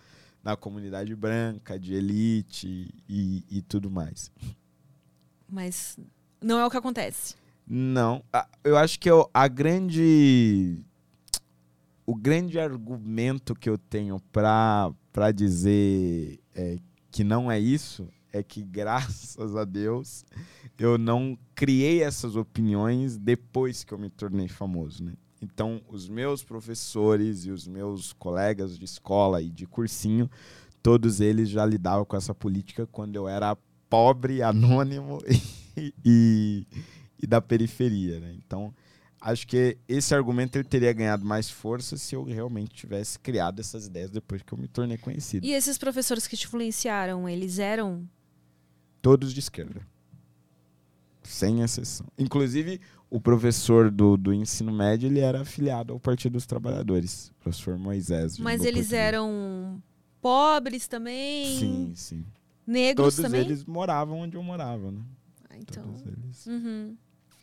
na 0.45 0.57
comunidade 0.57 1.15
branca, 1.17 1.79
de 1.79 1.95
elite 1.95 2.89
e, 3.09 3.45
e 3.51 3.63
tudo 3.63 3.91
mais. 3.91 4.31
Mas 5.49 5.99
não 6.41 6.59
é 6.59 6.67
o 6.67 6.71
que 6.71 6.77
acontece. 6.77 7.35
Não, 7.67 8.23
a- 8.33 8.49
eu 8.65 8.77
acho 8.77 8.99
que 8.99 9.11
eu, 9.11 9.29
a 9.33 9.47
grande 9.49 10.79
o 12.07 12.15
grande 12.15 12.59
argumento 12.59 13.55
que 13.55 13.69
eu 13.69 13.77
tenho 13.77 14.19
para 14.33 14.95
dizer 15.35 16.41
é, 16.55 16.79
que 17.11 17.23
não 17.23 17.51
é 17.53 17.61
isso 17.61 18.09
é 18.33 18.43
que 18.43 18.63
graças 18.65 19.55
a 19.55 19.65
Deus 19.65 20.25
eu 20.79 20.97
não 20.97 21.37
criei 21.55 22.03
essas 22.03 22.37
opiniões 22.37 23.17
depois 23.19 23.85
que 23.85 23.93
eu 23.93 23.99
me 23.99 24.09
tornei 24.09 24.49
famoso, 24.49 25.05
né? 25.05 25.15
Então, 25.41 25.81
os 25.89 26.09
meus 26.09 26.43
professores 26.43 27.45
e 27.45 27.51
os 27.51 27.67
meus 27.69 28.13
colegas 28.13 28.77
de 28.77 28.85
escola 28.85 29.41
e 29.41 29.49
de 29.49 29.67
cursinho, 29.67 30.29
todos 30.83 31.21
eles 31.21 31.49
já 31.49 31.65
lidavam 31.65 32.05
com 32.05 32.17
essa 32.17 32.35
política 32.35 32.87
quando 32.87 33.15
eu 33.15 33.29
era 33.29 33.57
pobre, 33.89 34.43
anônimo 34.43 35.19
e, 36.05 36.67
e, 37.21 37.27
da 37.27 37.41
periferia, 37.41 38.21
né? 38.21 38.35
Então, 38.37 38.75
acho 39.21 39.47
que 39.47 39.79
esse 39.89 40.15
argumento 40.15 40.57
ele 40.57 40.65
teria 40.65 40.93
ganhado 40.93 41.25
mais 41.25 41.51
força 41.51 41.97
se 41.97 42.15
eu 42.15 42.25
realmente 42.25 42.75
tivesse 42.75 43.19
criado 43.19 43.61
essas 43.61 43.87
ideias 43.87 44.11
depois 44.11 44.43
que 44.43 44.53
eu 44.53 44.59
me 44.59 44.69
tornei 44.69 44.99
conhecido. 44.99 45.47
E 45.47 45.53
esses 45.53 45.79
professores 45.79 46.27
que 46.27 46.37
te 46.37 46.47
influenciaram, 46.47 47.29
eles 47.29 47.59
eram. 47.59 48.09
Todos 49.01 49.33
de 49.33 49.41
esquerda. 49.41 49.87
Sem 51.23 51.63
exceção. 51.63 52.07
Inclusive, 52.19 52.81
o 53.11 53.21
professor 53.21 53.91
do, 53.91 54.17
do 54.17 54.33
ensino 54.33 54.73
médio, 54.73 55.09
ele 55.09 55.21
era 55.21 55.43
afiliado 55.43 55.93
ao 55.93 56.01
Partido 56.01 56.33
dos 56.33 56.47
Trabalhadores. 56.47 57.29
O 57.29 57.35
professor 57.43 57.79
Moisés. 57.79 58.39
Mas 58.39 58.65
eles 58.65 58.93
eram 58.93 59.83
pobres 60.21 60.87
também? 60.87 61.59
Sim, 61.59 61.93
sim. 61.95 62.25
Negros 62.67 63.15
Todos 63.15 63.31
também? 63.31 63.41
eles 63.41 63.65
moravam 63.65 64.19
onde 64.19 64.37
eu 64.37 64.43
morava, 64.43 64.91
né? 64.91 65.01
Então. 65.61 65.83
Todos 65.83 66.07
eles. 66.07 66.47
Uhum. 66.47 66.97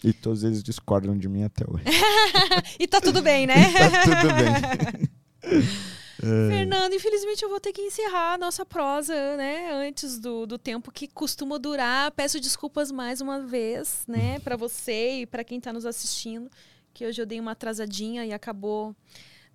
E 0.04 0.14
todos 0.14 0.44
eles 0.44 0.62
discordam 0.64 1.18
de 1.18 1.28
mim 1.28 1.44
até 1.44 1.66
hoje. 1.68 1.84
E 2.80 2.88
tá 2.88 3.00
tudo 3.02 3.22
bem, 3.22 3.48
né? 3.48 3.56
tá 3.74 4.04
tudo 4.04 4.34
bem. 4.34 5.66
É. 6.24 6.50
Fernando, 6.50 6.94
infelizmente 6.94 7.44
eu 7.44 7.50
vou 7.50 7.60
ter 7.60 7.74
que 7.74 7.82
encerrar 7.82 8.34
a 8.34 8.38
nossa 8.38 8.66
prosa, 8.66 9.14
né? 9.36 9.70
Antes 9.74 10.18
do, 10.18 10.46
do 10.46 10.58
tempo 10.58 10.90
que 10.90 11.10
costuma 11.10 11.60
durar. 11.60 12.10
Peço 12.12 12.40
desculpas 12.40 12.90
mais 12.90 13.20
uma 13.20 13.42
vez, 13.42 14.06
né? 14.08 14.40
Pra 14.40 14.56
você 14.56 15.22
e 15.22 15.26
pra 15.26 15.44
quem 15.44 15.60
tá 15.60 15.74
nos 15.74 15.86
assistindo. 15.86 16.50
Que 16.94 17.06
hoje 17.06 17.22
eu 17.22 17.26
dei 17.26 17.40
uma 17.40 17.52
atrasadinha 17.52 18.26
e 18.26 18.32
acabou 18.32 18.96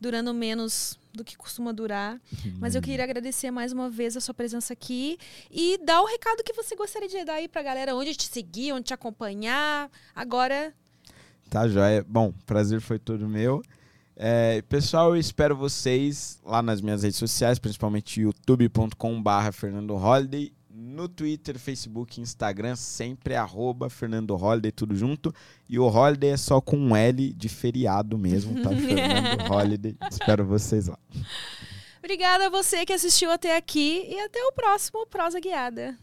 durando 0.01 0.32
menos 0.32 0.98
do 1.12 1.24
que 1.24 1.36
costuma 1.36 1.72
durar. 1.72 2.20
Mas 2.59 2.74
eu 2.74 2.82
queria 2.82 3.05
agradecer 3.05 3.51
mais 3.51 3.72
uma 3.72 3.90
vez 3.90 4.16
a 4.16 4.20
sua 4.20 4.32
presença 4.32 4.72
aqui 4.72 5.18
e 5.51 5.78
dar 5.85 6.01
o 6.02 6.06
recado 6.06 6.43
que 6.44 6.52
você 6.52 6.74
gostaria 6.74 7.09
de 7.09 7.24
dar 7.24 7.35
aí 7.35 7.48
pra 7.48 7.62
galera, 7.62 7.94
onde 7.94 8.14
te 8.14 8.27
seguir, 8.27 8.72
onde 8.72 8.85
te 8.85 8.94
acompanhar. 8.94 9.90
Agora, 10.14 10.72
Tá, 11.51 11.66
joia. 11.66 12.06
Bom, 12.09 12.32
prazer 12.47 12.81
foi 12.81 12.97
todo 12.97 13.28
meu. 13.28 13.60
É, 14.14 14.62
pessoal, 14.68 15.09
eu 15.09 15.16
espero 15.16 15.56
vocês 15.56 16.39
lá 16.44 16.62
nas 16.62 16.81
minhas 16.81 17.02
redes 17.02 17.18
sociais, 17.18 17.59
principalmente 17.59 18.20
youtube.com.br 18.20 19.52
Fernando 19.52 19.97
Holiday, 19.97 20.52
no 20.81 21.07
Twitter, 21.09 21.59
Facebook, 21.59 22.20
Instagram, 22.20 22.74
sempre 22.74 23.35
arroba 23.35 23.90
Fernando 23.90 24.35
Holiday, 24.35 24.73
tudo 24.73 24.97
junto. 24.97 25.32
E 25.69 25.78
o 25.78 25.85
Holiday 25.86 26.31
é 26.31 26.36
só 26.39 26.59
com 26.61 26.77
um 26.77 26.97
L 26.97 27.32
de 27.35 27.48
feriado 27.51 28.16
mesmo, 28.16 28.62
tá? 28.62 28.70
Fernando 28.74 29.52
Holiday. 29.52 29.94
Espero 30.11 30.44
vocês 30.47 30.89
lá. 30.89 30.98
obrigada 31.98 32.47
a 32.47 32.51
você 32.51 32.86
que 32.86 32.94
assistiu 32.94 33.31
até 33.31 33.57
aqui 33.57 34.07
e 34.09 34.19
até 34.20 34.40
o 34.44 34.52
próximo 34.52 35.07
Prosa 35.07 35.39
Guiada. 35.39 35.98